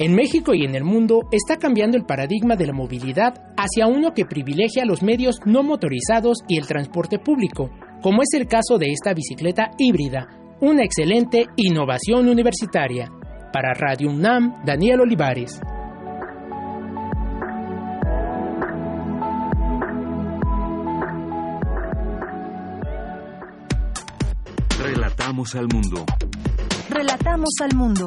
En 0.00 0.14
México 0.14 0.54
y 0.54 0.64
en 0.64 0.76
el 0.76 0.84
mundo 0.84 1.28
está 1.32 1.56
cambiando 1.56 1.96
el 1.96 2.04
paradigma 2.04 2.54
de 2.54 2.66
la 2.66 2.72
movilidad 2.72 3.34
hacia 3.56 3.88
uno 3.88 4.14
que 4.14 4.26
privilegia 4.26 4.84
los 4.84 5.02
medios 5.02 5.40
no 5.44 5.64
motorizados 5.64 6.38
y 6.46 6.56
el 6.56 6.68
transporte 6.68 7.18
público, 7.18 7.70
como 8.00 8.22
es 8.22 8.28
el 8.34 8.46
caso 8.46 8.78
de 8.78 8.92
esta 8.92 9.12
bicicleta 9.12 9.72
híbrida, 9.76 10.28
una 10.60 10.84
excelente 10.84 11.46
innovación 11.56 12.28
universitaria. 12.28 13.10
Para 13.52 13.74
Radio 13.74 14.10
UNAM, 14.10 14.62
Daniel 14.64 15.00
Olivares. 15.00 15.58
Relatamos 24.78 25.56
al 25.56 25.66
mundo. 25.66 26.06
Relatamos 26.88 27.50
al 27.60 27.76
mundo. 27.76 28.06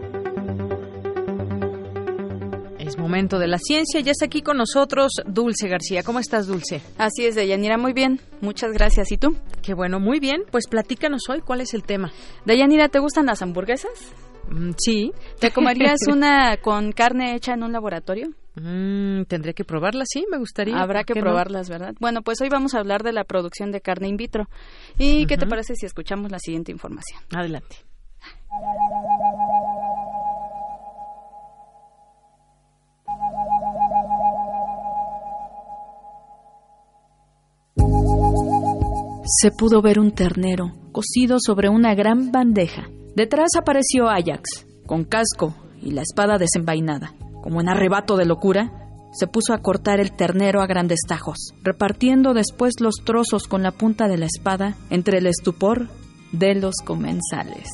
momento 3.11 3.39
de 3.39 3.47
la 3.47 3.57
ciencia. 3.57 3.99
Ya 3.99 4.11
está 4.11 4.25
aquí 4.25 4.41
con 4.41 4.55
nosotros 4.55 5.11
Dulce 5.25 5.67
García. 5.67 6.01
¿Cómo 6.01 6.19
estás, 6.19 6.47
Dulce? 6.47 6.81
Así 6.97 7.25
es, 7.25 7.35
Deyanira, 7.35 7.77
muy 7.77 7.91
bien. 7.91 8.21
Muchas 8.39 8.71
gracias. 8.71 9.11
¿Y 9.11 9.17
tú? 9.17 9.35
Qué 9.61 9.73
bueno, 9.73 9.99
muy 9.99 10.21
bien. 10.21 10.43
Pues 10.49 10.67
platícanos 10.67 11.23
hoy 11.29 11.41
cuál 11.41 11.59
es 11.59 11.73
el 11.73 11.83
tema. 11.83 12.13
Deyanira, 12.45 12.87
¿te 12.87 12.99
gustan 12.99 13.25
las 13.25 13.41
hamburguesas? 13.41 13.91
Mm, 14.49 14.71
sí. 14.77 15.11
¿Te 15.41 15.51
comerías 15.51 15.99
una 16.09 16.55
con 16.57 16.93
carne 16.93 17.35
hecha 17.35 17.53
en 17.53 17.63
un 17.63 17.73
laboratorio? 17.73 18.29
Mm, 18.55 19.23
tendré 19.23 19.53
que 19.53 19.65
probarlas, 19.65 20.07
sí, 20.09 20.25
me 20.31 20.37
gustaría. 20.37 20.77
Habrá 20.77 21.03
que 21.03 21.13
probarlas, 21.13 21.69
¿verdad? 21.69 21.93
Bueno, 21.99 22.21
pues 22.21 22.39
hoy 22.39 22.47
vamos 22.49 22.75
a 22.75 22.79
hablar 22.79 23.03
de 23.03 23.11
la 23.11 23.25
producción 23.25 23.73
de 23.73 23.81
carne 23.81 24.07
in 24.07 24.15
vitro. 24.15 24.47
¿Y 24.97 25.25
qué 25.25 25.35
te 25.37 25.47
parece 25.47 25.75
si 25.75 25.85
escuchamos 25.85 26.31
la 26.31 26.39
siguiente 26.39 26.71
información? 26.71 27.19
Adelante. 27.35 27.75
Se 39.23 39.51
pudo 39.51 39.83
ver 39.83 39.99
un 39.99 40.11
ternero 40.11 40.71
cocido 40.91 41.37
sobre 41.39 41.69
una 41.69 41.93
gran 41.93 42.31
bandeja. 42.31 42.89
Detrás 43.15 43.51
apareció 43.55 44.09
Ajax, 44.09 44.65
con 44.87 45.03
casco 45.03 45.53
y 45.79 45.91
la 45.91 46.01
espada 46.01 46.39
desenvainada. 46.39 47.13
Como 47.43 47.61
en 47.61 47.69
arrebato 47.69 48.17
de 48.17 48.25
locura, 48.25 48.71
se 49.13 49.27
puso 49.27 49.53
a 49.53 49.59
cortar 49.59 49.99
el 49.99 50.11
ternero 50.11 50.61
a 50.61 50.65
grandes 50.67 51.01
tajos, 51.07 51.53
repartiendo 51.61 52.33
después 52.33 52.75
los 52.79 52.95
trozos 53.05 53.43
con 53.43 53.61
la 53.61 53.71
punta 53.71 54.07
de 54.07 54.17
la 54.17 54.25
espada 54.25 54.75
entre 54.89 55.19
el 55.19 55.27
estupor 55.27 55.87
de 56.31 56.55
los 56.55 56.75
comensales. 56.83 57.69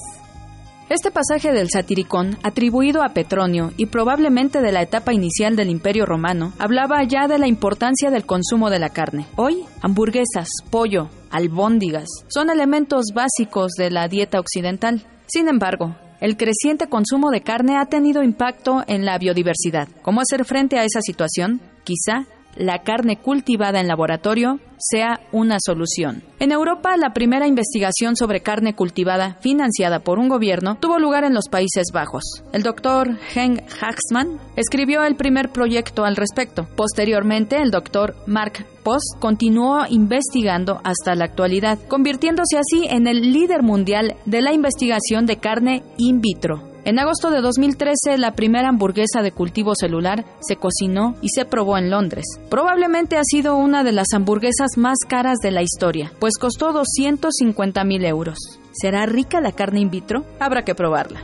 Este 0.89 1.11
pasaje 1.11 1.51
del 1.51 1.69
Satiricón, 1.69 2.37
atribuido 2.43 3.03
a 3.03 3.09
Petronio 3.09 3.71
y 3.75 3.87
probablemente 3.87 4.61
de 4.61 4.71
la 4.71 4.81
etapa 4.81 5.13
inicial 5.13 5.55
del 5.55 5.69
Imperio 5.69 6.05
Romano, 6.05 6.53
hablaba 6.59 7.03
ya 7.03 7.27
de 7.27 7.37
la 7.37 7.47
importancia 7.47 8.09
del 8.09 8.25
consumo 8.25 8.69
de 8.69 8.79
la 8.79 8.89
carne. 8.89 9.27
Hoy, 9.35 9.65
hamburguesas, 9.81 10.47
pollo, 10.69 11.09
albóndigas 11.31 12.07
son 12.27 12.49
elementos 12.49 13.07
básicos 13.13 13.73
de 13.77 13.91
la 13.91 14.07
dieta 14.07 14.39
occidental. 14.39 15.05
Sin 15.27 15.47
embargo, 15.47 15.95
el 16.19 16.37
creciente 16.37 16.87
consumo 16.87 17.29
de 17.29 17.41
carne 17.41 17.77
ha 17.77 17.85
tenido 17.85 18.23
impacto 18.23 18.83
en 18.87 19.05
la 19.05 19.17
biodiversidad. 19.17 19.87
¿Cómo 20.01 20.21
hacer 20.21 20.45
frente 20.45 20.79
a 20.79 20.83
esa 20.83 21.01
situación? 21.01 21.61
Quizá 21.83 22.25
la 22.57 22.79
carne 22.79 23.17
cultivada 23.17 23.79
en 23.79 23.87
laboratorio 23.87 24.59
sea 24.77 25.19
una 25.31 25.57
solución. 25.59 26.23
En 26.39 26.51
Europa, 26.51 26.95
la 26.97 27.13
primera 27.13 27.47
investigación 27.47 28.15
sobre 28.15 28.41
carne 28.41 28.75
cultivada 28.75 29.37
financiada 29.41 29.99
por 29.99 30.19
un 30.19 30.29
gobierno 30.29 30.75
tuvo 30.75 30.99
lugar 30.99 31.23
en 31.23 31.33
los 31.33 31.49
Países 31.49 31.87
Bajos. 31.93 32.43
El 32.53 32.63
doctor 32.63 33.17
Henk 33.33 33.61
Haxman 33.81 34.39
escribió 34.55 35.03
el 35.03 35.15
primer 35.15 35.49
proyecto 35.49 36.05
al 36.05 36.15
respecto. 36.15 36.67
Posteriormente, 36.75 37.57
el 37.57 37.71
doctor 37.71 38.15
Mark 38.27 38.65
Post 38.83 39.19
continuó 39.19 39.85
investigando 39.89 40.79
hasta 40.83 41.15
la 41.15 41.25
actualidad, 41.25 41.79
convirtiéndose 41.87 42.57
así 42.57 42.87
en 42.89 43.07
el 43.07 43.33
líder 43.33 43.63
mundial 43.63 44.15
de 44.25 44.41
la 44.41 44.53
investigación 44.53 45.25
de 45.25 45.37
carne 45.37 45.83
in 45.97 46.21
vitro. 46.21 46.76
En 46.87 46.99
agosto 46.99 47.31
de 47.31 47.41
2013, 47.41 48.17
la 48.17 48.31
primera 48.31 48.69
hamburguesa 48.69 49.21
de 49.21 49.33
cultivo 49.33 49.73
celular 49.75 50.23
se 50.39 50.55
cocinó 50.55 51.17
y 51.21 51.27
se 51.35 51.43
probó 51.43 51.77
en 51.77 51.89
Londres. 51.89 52.23
Probablemente 52.49 53.17
ha 53.17 53.25
sido 53.25 53.57
una 53.57 53.83
de 53.83 53.91
las 53.91 54.07
hamburguesas 54.15 54.77
más 54.77 54.99
caras 55.05 55.39
de 55.39 55.51
la 55.51 55.61
historia, 55.61 56.13
pues 56.19 56.37
costó 56.39 56.71
250 56.71 57.83
mil 57.83 58.05
euros. 58.05 58.37
¿Será 58.71 59.05
rica 59.05 59.41
la 59.41 59.51
carne 59.51 59.81
in 59.81 59.89
vitro? 59.89 60.23
Habrá 60.39 60.63
que 60.63 60.75
probarla. 60.75 61.19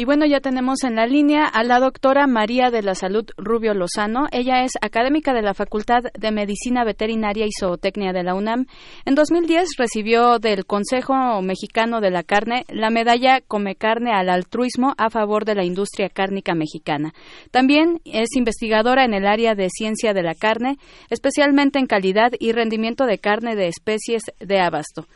Y 0.00 0.04
bueno, 0.04 0.24
ya 0.26 0.38
tenemos 0.38 0.84
en 0.84 0.94
la 0.94 1.08
línea 1.08 1.44
a 1.44 1.64
la 1.64 1.80
doctora 1.80 2.28
María 2.28 2.70
de 2.70 2.82
la 2.82 2.94
Salud 2.94 3.24
Rubio 3.36 3.74
Lozano. 3.74 4.28
Ella 4.30 4.62
es 4.62 4.70
académica 4.80 5.34
de 5.34 5.42
la 5.42 5.54
Facultad 5.54 6.04
de 6.16 6.30
Medicina 6.30 6.84
Veterinaria 6.84 7.46
y 7.46 7.50
Zootecnia 7.50 8.12
de 8.12 8.22
la 8.22 8.36
UNAM. 8.36 8.66
En 9.06 9.16
2010 9.16 9.70
recibió 9.76 10.38
del 10.38 10.66
Consejo 10.66 11.42
Mexicano 11.42 12.00
de 12.00 12.12
la 12.12 12.22
Carne 12.22 12.64
la 12.68 12.90
medalla 12.90 13.40
Come 13.40 13.74
Carne 13.74 14.12
al 14.12 14.28
Altruismo 14.28 14.94
a 14.98 15.10
favor 15.10 15.44
de 15.44 15.56
la 15.56 15.64
industria 15.64 16.08
cárnica 16.10 16.54
mexicana. 16.54 17.12
También 17.50 18.00
es 18.04 18.28
investigadora 18.36 19.04
en 19.04 19.14
el 19.14 19.26
área 19.26 19.56
de 19.56 19.68
ciencia 19.68 20.14
de 20.14 20.22
la 20.22 20.36
carne, 20.36 20.78
especialmente 21.10 21.80
en 21.80 21.86
calidad 21.86 22.30
y 22.38 22.52
rendimiento 22.52 23.04
de 23.04 23.18
carne 23.18 23.56
de 23.56 23.66
especies 23.66 24.22
de 24.38 24.60
abasto. 24.60 25.08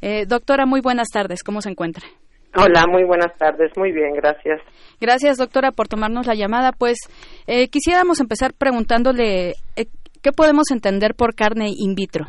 Eh, 0.00 0.24
doctora, 0.26 0.64
muy 0.64 0.80
buenas 0.80 1.08
tardes. 1.08 1.42
¿Cómo 1.42 1.60
se 1.60 1.68
encuentra? 1.68 2.08
Hola, 2.56 2.86
muy 2.88 3.04
buenas 3.04 3.36
tardes. 3.36 3.76
Muy 3.76 3.92
bien, 3.92 4.12
gracias. 4.14 4.60
Gracias, 5.00 5.38
doctora, 5.38 5.72
por 5.72 5.88
tomarnos 5.88 6.26
la 6.26 6.34
llamada. 6.34 6.70
Pues 6.72 6.98
eh, 7.46 7.68
quisiéramos 7.68 8.20
empezar 8.20 8.52
preguntándole 8.56 9.54
eh, 9.76 9.86
qué 10.22 10.30
podemos 10.32 10.70
entender 10.70 11.14
por 11.14 11.34
carne 11.34 11.70
in 11.76 11.94
vitro. 11.94 12.26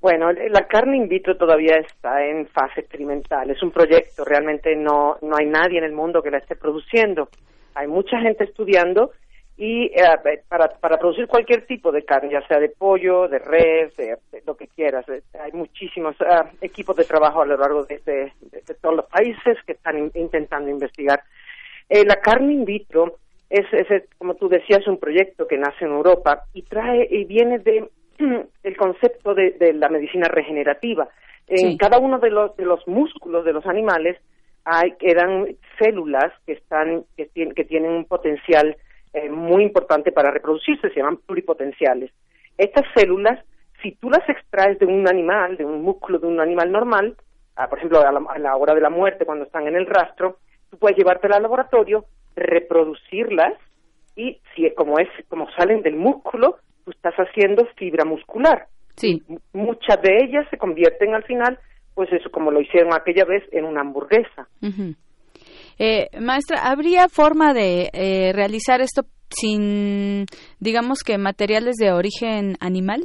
Bueno, 0.00 0.32
la 0.32 0.66
carne 0.66 0.96
in 0.96 1.08
vitro 1.08 1.36
todavía 1.36 1.76
está 1.76 2.24
en 2.24 2.46
fase 2.48 2.80
experimental. 2.80 3.50
Es 3.50 3.62
un 3.62 3.70
proyecto, 3.70 4.24
realmente 4.24 4.74
no, 4.76 5.16
no 5.22 5.36
hay 5.38 5.46
nadie 5.46 5.78
en 5.78 5.84
el 5.84 5.92
mundo 5.92 6.22
que 6.22 6.30
la 6.30 6.38
esté 6.38 6.56
produciendo. 6.56 7.28
Hay 7.74 7.86
mucha 7.86 8.18
gente 8.20 8.44
estudiando 8.44 9.12
y 9.56 9.84
eh, 9.84 10.42
para, 10.48 10.68
para 10.68 10.98
producir 10.98 11.26
cualquier 11.26 11.66
tipo 11.66 11.92
de 11.92 12.04
carne, 12.04 12.32
ya 12.32 12.46
sea 12.46 12.58
de 12.58 12.70
pollo, 12.70 13.28
de 13.28 13.38
res, 13.38 13.94
de, 13.96 14.16
lo 14.46 14.56
que 14.56 14.66
quieras. 14.68 15.06
Eh, 15.08 15.22
hay 15.40 15.52
muchísimos 15.52 16.16
eh, 16.20 16.24
equipos 16.62 16.96
de 16.96 17.04
trabajo 17.04 17.42
a 17.42 17.46
lo 17.46 17.56
largo 17.56 17.84
de, 17.84 18.00
de, 18.04 18.74
todos 18.80 18.96
los 18.96 19.06
países 19.06 19.58
que 19.66 19.72
están 19.72 20.10
intentando 20.14 20.70
investigar. 20.70 21.22
la 21.88 22.16
carne 22.16 22.54
in 22.54 22.64
vitro 22.64 23.18
es, 23.50 23.66
es, 23.72 24.04
como 24.16 24.34
tú 24.34 24.48
decías, 24.48 24.86
un 24.86 24.98
proyecto 24.98 25.46
que 25.46 25.58
nace 25.58 25.84
en 25.84 25.92
Europa 25.92 26.44
y 26.54 26.62
trae 26.62 27.06
y 27.10 27.24
viene 27.24 27.58
de 27.58 27.90
el 28.62 28.76
concepto 28.76 29.34
de, 29.34 29.74
la 29.74 29.90
medicina 29.90 30.28
regenerativa. 30.28 31.08
En 31.46 31.76
cada 31.76 31.98
uno 31.98 32.18
de 32.18 32.30
los, 32.30 32.56
de 32.56 32.64
los 32.64 32.86
músculos 32.88 33.44
de 33.44 33.52
los 33.52 33.66
animales 33.66 34.16
hay, 34.64 34.92
quedan 34.92 35.56
células 35.78 36.32
que 36.46 36.52
están 36.52 37.04
que, 37.16 37.26
tienen, 37.26 37.54
que 37.54 37.64
tienen 37.64 37.90
un 37.90 38.04
potencial 38.06 38.76
eh, 39.12 39.28
muy 39.28 39.62
importante 39.62 40.12
para 40.12 40.30
reproducirse, 40.30 40.88
se 40.88 40.96
llaman 40.96 41.18
pluripotenciales. 41.18 42.10
Estas 42.56 42.84
células, 42.94 43.44
si 43.82 43.92
tú 43.92 44.08
las 44.08 44.26
extraes 44.28 44.78
de 44.78 44.86
un 44.86 45.08
animal, 45.08 45.56
de 45.56 45.64
un 45.64 45.82
músculo 45.82 46.18
de 46.18 46.26
un 46.26 46.40
animal 46.40 46.72
normal, 46.72 47.16
ah, 47.56 47.68
por 47.68 47.78
ejemplo, 47.78 48.00
a 48.00 48.38
la, 48.38 48.56
hora 48.56 48.74
de 48.74 48.80
la 48.80 48.90
muerte, 48.90 49.26
cuando 49.26 49.44
están 49.44 49.66
en 49.66 49.76
el 49.76 49.86
rastro, 49.86 50.38
tú 50.70 50.78
puedes 50.78 50.96
llevártelas 50.96 51.36
al 51.36 51.42
laboratorio, 51.42 52.04
reproducirlas 52.36 53.54
y 54.16 54.38
si 54.54 54.70
como 54.74 54.98
es 54.98 55.08
como 55.28 55.50
salen 55.52 55.82
del 55.82 55.96
músculo, 55.96 56.56
tú 56.84 56.90
estás 56.90 57.14
haciendo 57.16 57.66
fibra 57.76 58.04
muscular. 58.04 58.66
Sí. 58.96 59.22
Muchas 59.52 60.00
de 60.02 60.24
ellas 60.24 60.46
se 60.50 60.58
convierten 60.58 61.14
al 61.14 61.24
final, 61.24 61.58
pues 61.94 62.12
eso 62.12 62.30
como 62.30 62.50
lo 62.50 62.60
hicieron 62.60 62.94
aquella 62.94 63.24
vez 63.24 63.42
en 63.52 63.64
una 63.64 63.80
hamburguesa. 63.80 64.48
Eh, 65.84 66.10
maestra, 66.20 66.70
¿habría 66.70 67.08
forma 67.08 67.52
de 67.52 67.90
eh, 67.92 68.32
realizar 68.32 68.80
esto 68.80 69.02
sin, 69.28 70.26
digamos 70.60 71.02
que, 71.02 71.18
materiales 71.18 71.74
de 71.74 71.90
origen 71.90 72.54
animal? 72.60 73.00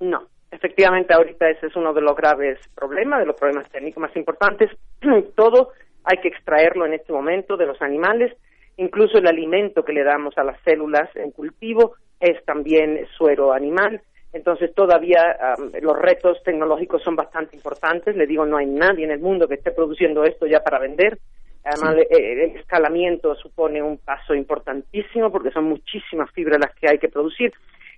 No, 0.00 0.28
efectivamente 0.50 1.12
ahorita 1.12 1.50
ese 1.50 1.66
es 1.66 1.76
uno 1.76 1.92
de 1.92 2.00
los 2.00 2.16
graves 2.16 2.58
problemas, 2.74 3.20
de 3.20 3.26
los 3.26 3.36
problemas 3.36 3.70
técnicos 3.70 4.00
más 4.00 4.16
importantes. 4.16 4.70
Todo 5.36 5.72
hay 6.04 6.22
que 6.22 6.28
extraerlo 6.28 6.86
en 6.86 6.94
este 6.94 7.12
momento 7.12 7.58
de 7.58 7.66
los 7.66 7.82
animales, 7.82 8.34
incluso 8.78 9.18
el 9.18 9.26
alimento 9.26 9.84
que 9.84 9.92
le 9.92 10.02
damos 10.02 10.32
a 10.38 10.44
las 10.44 10.58
células 10.62 11.14
en 11.16 11.32
cultivo 11.32 11.96
es 12.18 12.42
también 12.46 13.06
suero 13.14 13.52
animal. 13.52 14.00
Entonces 14.32 14.74
todavía 14.74 15.36
los 15.82 15.98
retos 15.98 16.42
tecnológicos 16.42 17.02
son 17.02 17.14
bastante 17.14 17.56
importantes. 17.56 18.16
Le 18.16 18.26
digo, 18.26 18.46
no 18.46 18.56
hay 18.56 18.64
nadie 18.64 19.04
en 19.04 19.10
el 19.10 19.20
mundo 19.20 19.46
que 19.46 19.56
esté 19.56 19.72
produciendo 19.72 20.24
esto 20.24 20.46
ya 20.46 20.60
para 20.60 20.78
vender. 20.78 21.18
Además, 21.64 21.96
el 22.10 22.56
escalamiento 22.56 23.34
supone 23.36 23.82
un 23.82 23.98
paso 23.98 24.34
importantísimo 24.34 25.30
porque 25.30 25.52
son 25.52 25.64
muchísimas 25.64 26.30
fibras 26.32 26.58
las 26.60 26.74
que 26.74 26.88
hay 26.88 26.98
que 26.98 27.08
producir. 27.08 27.52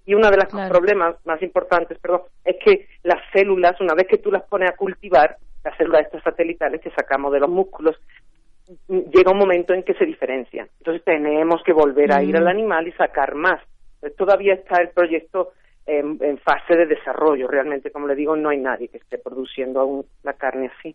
Y 0.07 0.15
uno 0.15 0.31
de 0.31 0.37
los 0.37 0.69
problemas 0.69 1.17
más 1.25 1.41
importantes, 1.43 1.99
perdón, 1.99 2.23
es 2.45 2.57
que 2.63 2.89
las 3.03 3.21
células, 3.33 3.81
una 3.81 3.95
vez 3.95 4.07
que 4.07 4.19
tú 4.19 4.31
las 4.31 4.43
pones 4.43 4.71
a 4.71 4.77
cultivar, 4.77 5.39
las 5.65 5.77
células 5.79 6.03
estas 6.03 6.23
satelitales 6.23 6.83
que 6.83 6.91
sacamos 6.91 7.33
de 7.33 7.41
los 7.41 7.49
músculos, 7.49 7.97
llega 8.89 9.33
un 9.33 9.39
momento 9.39 9.73
en 9.73 9.83
que 9.83 9.95
se 9.95 10.05
diferencian. 10.05 10.69
Entonces 10.79 11.03
tenemos 11.05 11.63
que 11.63 11.73
volver 11.73 12.13
a 12.13 12.23
ir 12.23 12.37
al 12.37 12.45
mm. 12.45 12.49
animal 12.49 12.89
y 12.89 12.93
sacar 12.93 13.35
más. 13.35 13.61
todavía 14.19 14.55
está 14.55 14.81
el 14.83 14.91
proyecto 14.91 15.53
en, 15.87 16.19
en, 16.21 16.37
fase 16.39 16.77
de 16.77 16.87
desarrollo. 16.87 17.49
Realmente, 17.49 17.91
como 17.91 18.07
le 18.07 18.15
digo, 18.15 18.37
no 18.37 18.51
hay 18.51 18.59
nadie 18.59 18.89
que 18.89 18.99
esté 18.99 19.17
produciendo 19.17 19.81
aún 19.81 20.05
la 20.23 20.35
carne 20.35 20.71
así. 20.79 20.95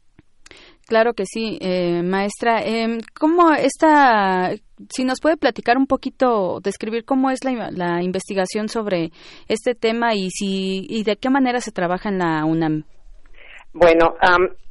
Claro 0.87 1.13
que 1.13 1.25
sí, 1.25 1.59
eh, 1.61 2.01
maestra. 2.03 2.61
Eh, 2.61 2.97
¿Cómo 3.19 3.53
esta, 3.53 4.51
si 4.89 5.03
nos 5.03 5.21
puede 5.21 5.37
platicar 5.37 5.77
un 5.77 5.85
poquito, 5.85 6.59
describir 6.61 7.05
cómo 7.05 7.29
es 7.29 7.43
la, 7.43 7.69
la, 7.71 8.01
investigación 8.01 8.69
sobre 8.69 9.11
este 9.47 9.75
tema 9.75 10.15
y 10.15 10.31
si 10.31 10.87
y 10.89 11.03
de 11.03 11.17
qué 11.17 11.29
manera 11.29 11.59
se 11.59 11.71
trabaja 11.71 12.09
en 12.09 12.17
la 12.17 12.43
UNAM? 12.43 12.85
Bueno, 13.73 14.15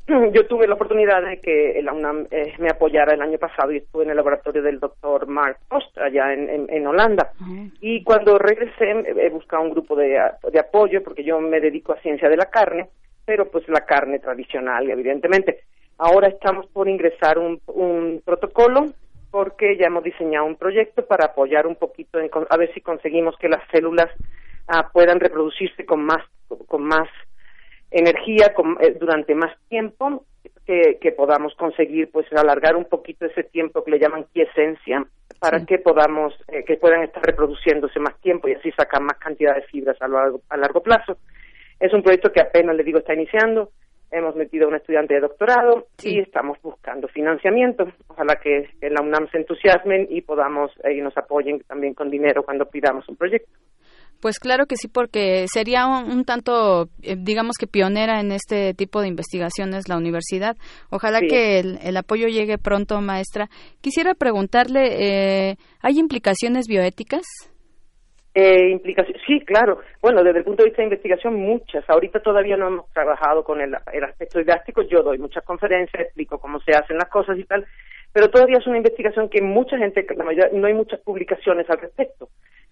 yo 0.33 0.47
tuve 0.47 0.67
la 0.67 0.75
oportunidad 0.75 1.23
de 1.23 1.41
que 1.41 1.81
la 1.83 1.93
UNAM 1.93 2.27
eh, 2.31 2.55
me 2.59 2.69
apoyara 2.71 3.15
el 3.15 3.23
año 3.23 3.39
pasado 3.39 3.73
y 3.73 3.79
estuve 3.79 4.05
en 4.05 4.11
el 4.11 4.17
laboratorio 4.17 4.63
del 4.63 4.81
doctor 4.81 5.27
Mark 5.27 5.59
Post 5.69 5.97
allá 5.99 6.33
en, 6.33 6.87
Holanda. 6.87 7.33
Y 7.81 8.03
cuando 8.03 8.39
regresé 8.39 8.91
he 8.91 9.31
buscado 9.31 9.63
un 9.63 9.71
grupo 9.71 9.95
de, 9.95 10.19
apoyo 10.59 11.03
porque 11.03 11.23
yo 11.23 11.41
me 11.41 11.61
dedico 11.61 11.93
a 11.93 12.01
ciencia 12.01 12.29
de 12.29 12.37
la 12.37 12.47
carne, 12.47 12.89
pero 13.29 13.51
pues 13.51 13.69
la 13.69 13.85
carne 13.85 14.21
tradicional, 14.21 14.89
evidentemente. 14.89 15.65
Ahora 15.99 16.29
estamos 16.29 16.67
por 16.69 16.89
ingresar 16.89 17.39
un, 17.39 17.61
un 17.67 18.23
protocolo 18.25 18.87
porque 19.31 19.77
ya 19.77 19.89
hemos 19.89 20.03
diseñado 20.03 20.47
un 20.47 20.57
proyecto 20.57 21.05
para 21.05 21.27
apoyar 21.27 21.67
un 21.67 21.77
poquito, 21.77 22.19
a 22.49 22.57
ver 22.57 22.73
si 22.73 22.81
conseguimos 22.81 23.37
que 23.37 23.51
las 23.51 23.61
células 23.71 24.09
ah, 24.67 24.89
puedan 24.91 25.21
reproducirse 25.21 25.85
con 25.85 26.07
más, 26.07 26.25
con 26.69 26.85
más 26.85 27.07
energía 27.91 28.55
eh, 28.81 28.97
durante 28.99 29.35
más 29.35 29.55
tiempo, 29.69 30.25
que, 30.65 30.97
que, 30.99 31.13
podamos 31.13 31.55
conseguir 31.57 32.11
pues 32.11 32.27
alargar 32.33 32.77
un 32.77 32.87
poquito 32.87 33.27
ese 33.27 33.43
tiempo 33.43 33.85
que 33.85 33.91
le 33.91 33.99
llaman 33.99 34.25
quiesencia 34.33 35.07
para 35.39 35.67
que 35.67 35.79
podamos, 35.81 36.33
eh, 36.49 36.65
que 36.65 36.79
puedan 36.79 37.03
estar 37.03 37.23
reproduciéndose 37.23 38.01
más 38.01 38.19
tiempo 38.23 38.49
y 38.49 38.55
así 38.55 38.71
sacar 38.73 39.03
más 39.03 39.19
cantidad 39.19 39.55
de 39.55 39.63
fibras 39.63 40.01
a 40.01 40.09
largo, 40.09 40.41
a 40.49 40.57
largo 40.57 40.83
plazo. 40.83 41.19
Es 41.81 41.93
un 41.93 42.03
proyecto 42.03 42.33
que 42.33 42.41
apenas 42.41 42.77
le 42.77 42.85
digo 42.85 42.99
está 42.99 43.15
iniciando, 43.15 43.71
hemos 44.11 44.35
metido 44.37 44.67
a 44.67 44.69
un 44.69 44.77
estudiante 44.77 45.15
de 45.15 45.21
doctorado 45.21 45.87
y 46.03 46.21
estamos 46.21 46.59
buscando 46.63 47.09
financiamiento. 47.09 47.85
Ojalá 48.09 48.37
que 48.43 48.71
en 48.81 48.95
la 48.95 49.03
UNAM 49.03 49.29
se 49.31 49.39
entusiasmen 49.39 50.09
y 50.11 50.23
podamos 50.23 50.73
eh, 50.85 50.95
y 50.95 51.01
nos 51.01 51.17
apoyen 51.17 51.61
también 51.61 51.95
con 51.95 52.11
dinero 52.11 52.43
cuando 52.43 52.67
pidamos 52.67 53.09
un 53.09 53.17
proyecto. 53.17 53.51
Pues 54.21 54.41
claro 54.41 54.67
que 54.67 54.77
sí, 54.77 54.89
porque 54.89 55.47
sería 55.47 55.87
un, 55.87 56.25
tanto, 56.25 56.89
eh, 57.03 57.15
digamos 57.17 57.57
que 57.57 57.69
pionera 57.69 58.19
en 58.19 58.33
este 58.33 58.75
tipo 58.75 59.01
de 59.01 59.07
investigaciones 59.07 59.89
la 59.89 59.97
universidad. 59.97 60.57
Ojalá 60.91 61.21
que 61.21 61.61
el, 61.61 61.97
apoyo 61.97 62.27
llegue 62.27 62.59
pronto, 62.59 63.01
maestra. 63.01 63.49
Quisiera 63.81 64.15
preguntarle, 64.15 65.51
eh, 65.51 65.57
¿hay 65.81 65.99
implicaciones 66.01 66.67
bioéticas? 66.67 67.23
Eh, 68.41 68.81
sí, 69.27 69.41
claro. 69.41 69.81
Bueno, 70.01 70.23
desde 70.23 70.39
el 70.39 70.45
punto 70.45 70.63
de 70.63 70.69
vista 70.69 70.81
de 70.81 70.87
investigación, 70.87 71.35
muchas. 71.35 71.83
Ahorita 71.91 72.21
todavía 72.21 72.57
no 72.57 72.69
hemos 72.69 72.93
trabajado 72.93 73.43
con 73.43 73.61
el, 73.61 73.77
el 73.93 74.05
aspecto 74.05 74.39
didáctico. 74.39 74.83
Yo 74.83 75.03
doy 75.03 75.19
muchas 75.19 75.43
conferencias, 75.43 76.05
explico 76.05 76.39
cómo 76.39 76.61
se 76.61 76.71
hacen 76.71 76.99
las 76.99 77.09
cosas 77.09 77.37
y 77.37 77.43
tal, 77.43 77.67
pero 78.13 78.31
todavía 78.31 78.59
es 78.59 78.67
una 78.69 78.77
investigación 78.77 79.29
que 79.29 79.43
mucha 79.43 79.77
gente, 79.77 80.07
la 80.17 80.23
mayoría, 80.23 80.51
no 80.53 80.69
hay 80.69 80.75
muchas 80.75 81.01
publicaciones 81.01 81.69
al 81.69 81.81
respecto. 81.81 82.29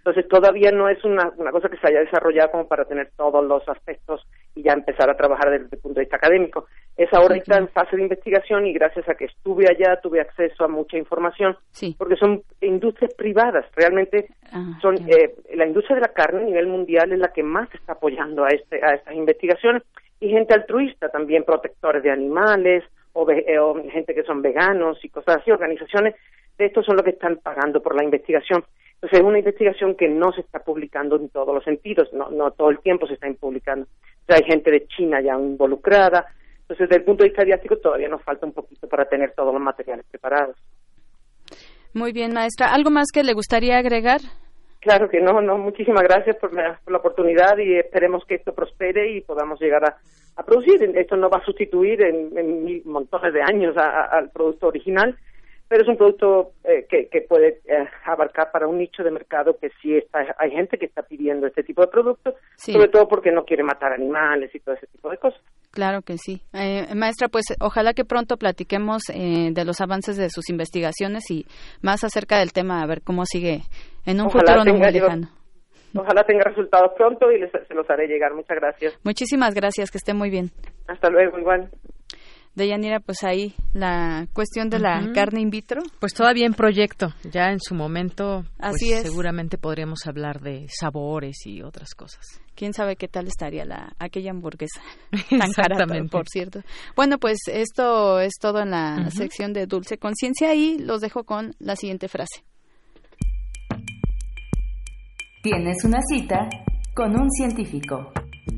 Entonces 0.07 0.29
todavía 0.29 0.71
no 0.71 0.89
es 0.89 1.03
una, 1.05 1.33
una 1.37 1.51
cosa 1.51 1.69
que 1.69 1.79
se 1.79 1.89
haya 1.89 1.99
desarrollado 1.99 2.53
como 2.53 2.69
para 2.69 2.85
tener 2.85 3.11
todos 3.17 3.45
los 3.45 3.69
aspectos 3.69 4.25
y 4.55 4.63
ya 4.63 4.73
empezar 4.73 5.11
a 5.11 5.17
trabajar 5.17 5.51
desde 5.51 5.65
el 5.75 5.83
punto 5.83 5.99
de 5.99 6.03
vista 6.03 6.15
académico. 6.15 6.69
Es 6.97 7.13
ahora 7.13 7.35
está 7.35 7.59
en 7.59 7.67
fase 7.71 7.97
de 7.97 8.03
investigación 8.03 8.69
y 8.69 8.73
gracias 8.73 9.09
a 9.09 9.17
que 9.17 9.25
estuve 9.25 9.67
allá 9.69 10.01
tuve 10.01 10.21
acceso 10.21 10.63
a 10.63 10.69
mucha 10.69 10.97
información, 10.97 11.57
porque 11.99 12.15
son 12.15 12.41
industrias 12.61 13.15
privadas, 13.15 13.67
realmente 13.75 14.29
ah, 14.53 14.79
son 14.81 14.95
eh, 15.09 15.35
la 15.57 15.67
industria 15.67 15.97
de 15.97 16.03
la 16.03 16.13
carne 16.13 16.43
a 16.43 16.45
nivel 16.45 16.69
mundial 16.69 17.11
es 17.11 17.19
la 17.19 17.33
que 17.33 17.43
más 17.43 17.69
está 17.75 17.95
apoyando 17.95 18.45
a, 18.45 18.51
este, 18.51 18.77
a 18.85 18.95
estas 18.95 19.13
investigaciones. 19.13 19.83
Y 20.21 20.29
gente 20.29 20.55
altruista 20.55 21.09
también, 21.09 21.43
protectores 21.43 22.05
de 22.05 22.13
animales 22.13 22.85
o, 23.13 23.29
eh, 23.29 23.59
o 23.59 23.75
gente 23.91 24.15
que 24.15 24.23
son 24.23 24.41
veganos 24.41 25.05
y 25.05 25.09
cosas 25.09 25.39
así, 25.39 25.51
organizaciones. 25.51 26.15
De 26.57 26.67
estos 26.67 26.87
son 26.87 26.95
los 26.95 27.05
que 27.05 27.11
están 27.11 27.39
pagando 27.39 27.83
por 27.83 27.97
la 27.97 28.05
investigación. 28.05 28.65
Entonces, 28.97 29.21
es 29.21 29.25
una 29.25 29.39
investigación 29.39 29.95
que 29.95 30.09
no 30.09 30.33
se 30.33 30.41
está 30.41 30.61
publicando 30.61 31.17
en 31.17 31.29
todos 31.29 31.55
los 31.55 31.63
sentidos, 31.65 32.13
no, 32.13 32.31
no 32.31 32.51
todo 32.51 32.71
el 32.71 32.81
tiempo 32.81 33.07
se 33.07 33.15
está 33.15 33.29
publicando. 33.39 33.87
hay 34.29 34.43
gente 34.45 34.71
de 34.71 34.87
China 34.87 35.21
ya 35.21 35.35
involucrada. 35.35 36.27
Entonces, 36.63 36.89
desde 36.89 37.01
el 37.01 37.05
punto 37.05 37.23
de 37.23 37.29
vista 37.29 37.45
didáctico, 37.45 37.77
todavía 37.77 38.09
nos 38.09 38.23
falta 38.23 38.47
un 38.47 38.53
poquito 38.53 38.89
para 38.89 39.05
tener 39.05 39.33
todos 39.33 39.53
los 39.53 39.63
materiales 39.63 40.05
preparados. 40.11 40.57
Muy 41.93 42.13
bien, 42.13 42.33
maestra. 42.33 42.75
¿Algo 42.75 42.91
más 42.91 43.07
que 43.13 43.23
le 43.23 43.35
gustaría 43.35 43.79
agregar? 43.79 44.21
Claro 44.81 45.09
que 45.09 45.21
no, 45.21 45.41
no. 45.41 45.59
Muchísimas 45.59 46.03
gracias 46.03 46.37
por 46.37 46.53
la, 46.53 46.79
oportunidad 46.87 47.59
y 47.59 47.77
esperemos 47.77 48.25
que 48.25 48.37
esto 48.37 48.55
prospere 48.55 49.13
y 49.13 49.21
podamos 49.21 49.61
llegar 49.61 49.85
a, 49.85 50.43
producir. 50.45 50.83
Esto 50.97 51.17
no 51.17 51.31
va 51.31 51.39
a 51.39 51.45
sustituir 51.45 52.03
en, 52.03 52.83
montones 52.85 53.33
de 53.33 53.43
años 53.43 53.77
al 53.77 54.31
producto 54.31 54.69
original, 54.69 55.17
pero 55.69 55.83
es 55.83 55.89
un 55.89 55.97
producto 55.97 56.53
eh, 56.65 56.87
que, 56.89 57.09
que, 57.09 57.23
puede 57.23 57.61
eh, 57.67 57.89
abarcar 58.05 58.51
para 58.53 58.67
un 58.67 58.79
nicho 58.79 59.03
de 59.03 59.11
mercado 59.11 59.57
que 59.59 59.71
sí 59.83 59.97
está, 59.97 60.35
hay 60.39 60.51
gente 60.51 60.79
que 60.79 60.87
está 60.87 61.03
pidiendo 61.03 61.47
este 61.47 61.63
tipo 61.63 61.83
de 61.83 61.89
productos, 61.89 62.35
sobre 62.57 62.89
todo 62.89 63.09
porque 63.09 63.33
no 63.33 63.45
quiere 63.45 63.63
matar 63.63 63.93
animales 63.93 64.55
y 64.55 64.61
todo 64.61 64.75
ese 64.75 64.87
tipo 64.87 65.11
de 65.11 65.19
cosas. 65.19 65.41
Claro 65.73 66.03
que 66.03 66.17
sí. 66.19 66.43
Eh, 66.53 66.95
maestra, 66.95 67.29
pues 67.29 67.45
ojalá 67.61 67.93
que 67.93 68.05
pronto 68.05 68.37
platiquemos 68.37 69.03
de 69.09 69.65
los 69.65 69.81
avances 69.81 70.17
de 70.17 70.31
sus 70.31 70.49
investigaciones 70.49 71.31
y 71.31 71.45
más 71.83 72.03
acerca 72.05 72.39
del 72.39 72.53
tema, 72.53 72.83
a 72.83 72.87
ver 72.87 73.03
cómo 73.03 73.25
sigue 73.27 73.63
en 74.07 74.21
un 74.21 74.31
futuro 74.31 74.65
no 74.65 74.75
muy 74.75 74.91
lejano. 74.91 75.29
Ojalá 75.95 76.25
tenga 76.25 76.45
resultados 76.45 76.93
pronto 76.97 77.31
y 77.31 77.39
les, 77.39 77.51
se 77.51 77.75
los 77.75 77.89
haré 77.91 78.07
llegar. 78.07 78.35
Muchas 78.35 78.57
gracias. 78.59 78.99
Muchísimas 79.05 79.55
gracias, 79.55 79.91
que 79.91 79.99
esté 79.99 80.15
muy 80.15 80.31
bien. 80.31 80.51
Hasta 80.89 81.09
luego, 81.11 81.39
igual. 81.39 81.71
Deyanira, 82.57 83.01
pues 83.01 83.23
ahí 83.23 83.55
la 83.75 84.27
cuestión 84.33 84.71
de 84.71 84.79
la 84.79 85.13
carne 85.15 85.43
in 85.43 85.51
vitro. 85.51 85.83
Pues 86.01 86.15
todavía 86.15 86.47
en 86.47 86.55
proyecto, 86.55 87.15
ya 87.31 87.51
en 87.51 87.61
su 87.61 87.75
momento, 87.75 88.47
pues 88.57 88.75
Así 88.75 88.93
es. 88.93 89.03
seguramente 89.03 89.59
podríamos 89.59 90.07
hablar 90.07 90.41
de 90.41 90.67
sabores 90.71 91.37
y 91.45 91.61
otras 91.61 91.91
cosas. 91.95 92.25
Quién 92.55 92.73
sabe 92.73 92.97
qué 92.97 93.09
tal 93.09 93.27
estaría 93.27 93.67
la 93.67 93.95
aquella 93.99 94.31
hamburguesa 94.31 94.81
tan 95.31 95.53
cara, 95.53 95.87
por 96.11 96.27
cierto. 96.29 96.63
Bueno, 96.97 97.19
pues 97.19 97.41
esto 97.47 98.21
es 98.21 98.33
todo 98.41 98.61
en 98.63 98.71
la 98.71 99.11
sección 99.11 99.53
de 99.53 99.67
dulce 99.67 99.99
conciencia 99.99 100.55
y 100.55 100.79
los 100.79 101.03
dejo 101.03 101.25
con 101.25 101.55
la 101.59 101.77
siguiente 101.77 102.09
frase. 102.09 102.43
Tienes 105.43 105.85
una 105.85 105.99
cita 106.09 106.49
con 106.95 107.11
un 107.21 107.31
científico. 107.31 108.11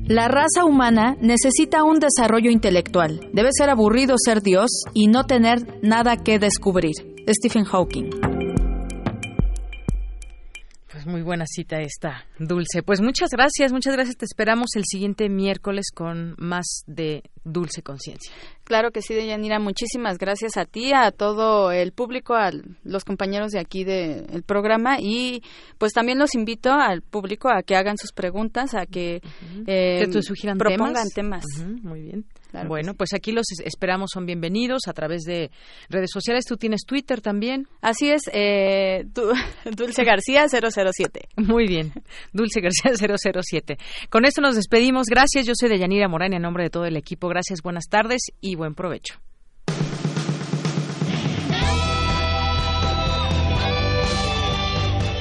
La 0.05 0.27
raza 0.27 0.65
humana 0.65 1.17
necesita 1.21 1.83
un 1.83 1.99
desarrollo 1.99 2.49
intelectual. 2.49 3.29
Debe 3.33 3.49
ser 3.51 3.69
aburrido 3.69 4.15
ser 4.17 4.41
Dios 4.41 4.69
y 4.93 5.07
no 5.07 5.25
tener 5.25 5.79
nada 5.81 6.17
que 6.17 6.39
descubrir. 6.39 6.93
Stephen 7.27 7.63
Hawking. 7.65 8.38
Muy 11.09 11.23
buena 11.23 11.45
cita 11.47 11.81
esta, 11.81 12.23
Dulce. 12.37 12.83
Pues 12.83 13.01
muchas 13.01 13.31
gracias, 13.31 13.71
muchas 13.71 13.95
gracias. 13.95 14.15
Te 14.15 14.25
esperamos 14.25 14.75
el 14.75 14.83
siguiente 14.85 15.27
miércoles 15.27 15.87
con 15.91 16.35
más 16.37 16.83
de 16.85 17.23
Dulce 17.43 17.81
Conciencia. 17.81 18.31
Claro 18.63 18.91
que 18.91 19.01
sí, 19.01 19.15
Deyanira. 19.15 19.57
Muchísimas 19.57 20.19
gracias 20.19 20.55
a 20.55 20.65
ti, 20.65 20.93
a 20.93 21.09
todo 21.09 21.71
el 21.71 21.93
público, 21.93 22.35
a 22.35 22.51
los 22.83 23.05
compañeros 23.05 23.49
de 23.49 23.59
aquí 23.59 23.83
del 23.83 24.43
programa 24.43 24.97
y 24.99 25.41
pues 25.79 25.93
también 25.93 26.19
los 26.19 26.35
invito 26.35 26.71
al 26.73 27.01
público 27.01 27.49
a 27.49 27.63
que 27.63 27.75
hagan 27.75 27.97
sus 27.97 28.11
preguntas, 28.11 28.75
a 28.75 28.85
que, 28.85 29.23
eh, 29.65 30.07
propongan 30.59 31.09
temas. 31.09 31.43
muy 31.81 32.01
bien 32.03 32.25
bueno, 32.67 32.93
pues 32.93 33.13
aquí 33.13 33.31
los 33.31 33.45
esperamos, 33.63 34.11
son 34.13 34.25
bienvenidos 34.25 34.87
a 34.87 34.93
través 34.93 35.23
de 35.23 35.51
redes 35.89 36.09
sociales. 36.11 36.45
Tú 36.45 36.57
tienes 36.57 36.81
Twitter 36.85 37.21
también. 37.21 37.67
Así 37.81 38.09
es, 38.09 38.23
eh, 38.33 39.05
Dulce 39.75 40.03
García 40.03 40.47
007. 40.47 41.29
Muy 41.37 41.67
bien, 41.67 41.93
Dulce 42.33 42.61
García 42.61 42.91
007. 42.95 43.77
Con 44.09 44.25
esto 44.25 44.41
nos 44.41 44.55
despedimos. 44.55 45.07
Gracias, 45.07 45.45
yo 45.45 45.53
soy 45.55 45.69
Deyanira 45.69 46.07
Morán 46.07 46.33
en 46.33 46.41
nombre 46.41 46.63
de 46.63 46.69
todo 46.69 46.85
el 46.85 46.97
equipo. 46.97 47.27
Gracias, 47.27 47.61
buenas 47.61 47.85
tardes 47.89 48.21
y 48.41 48.55
buen 48.55 48.75
provecho. 48.75 49.19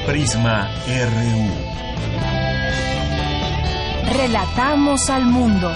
Prisma 0.06 0.70
RU. 0.86 1.78
Relatamos 4.16 5.10
al 5.10 5.26
mundo. 5.26 5.70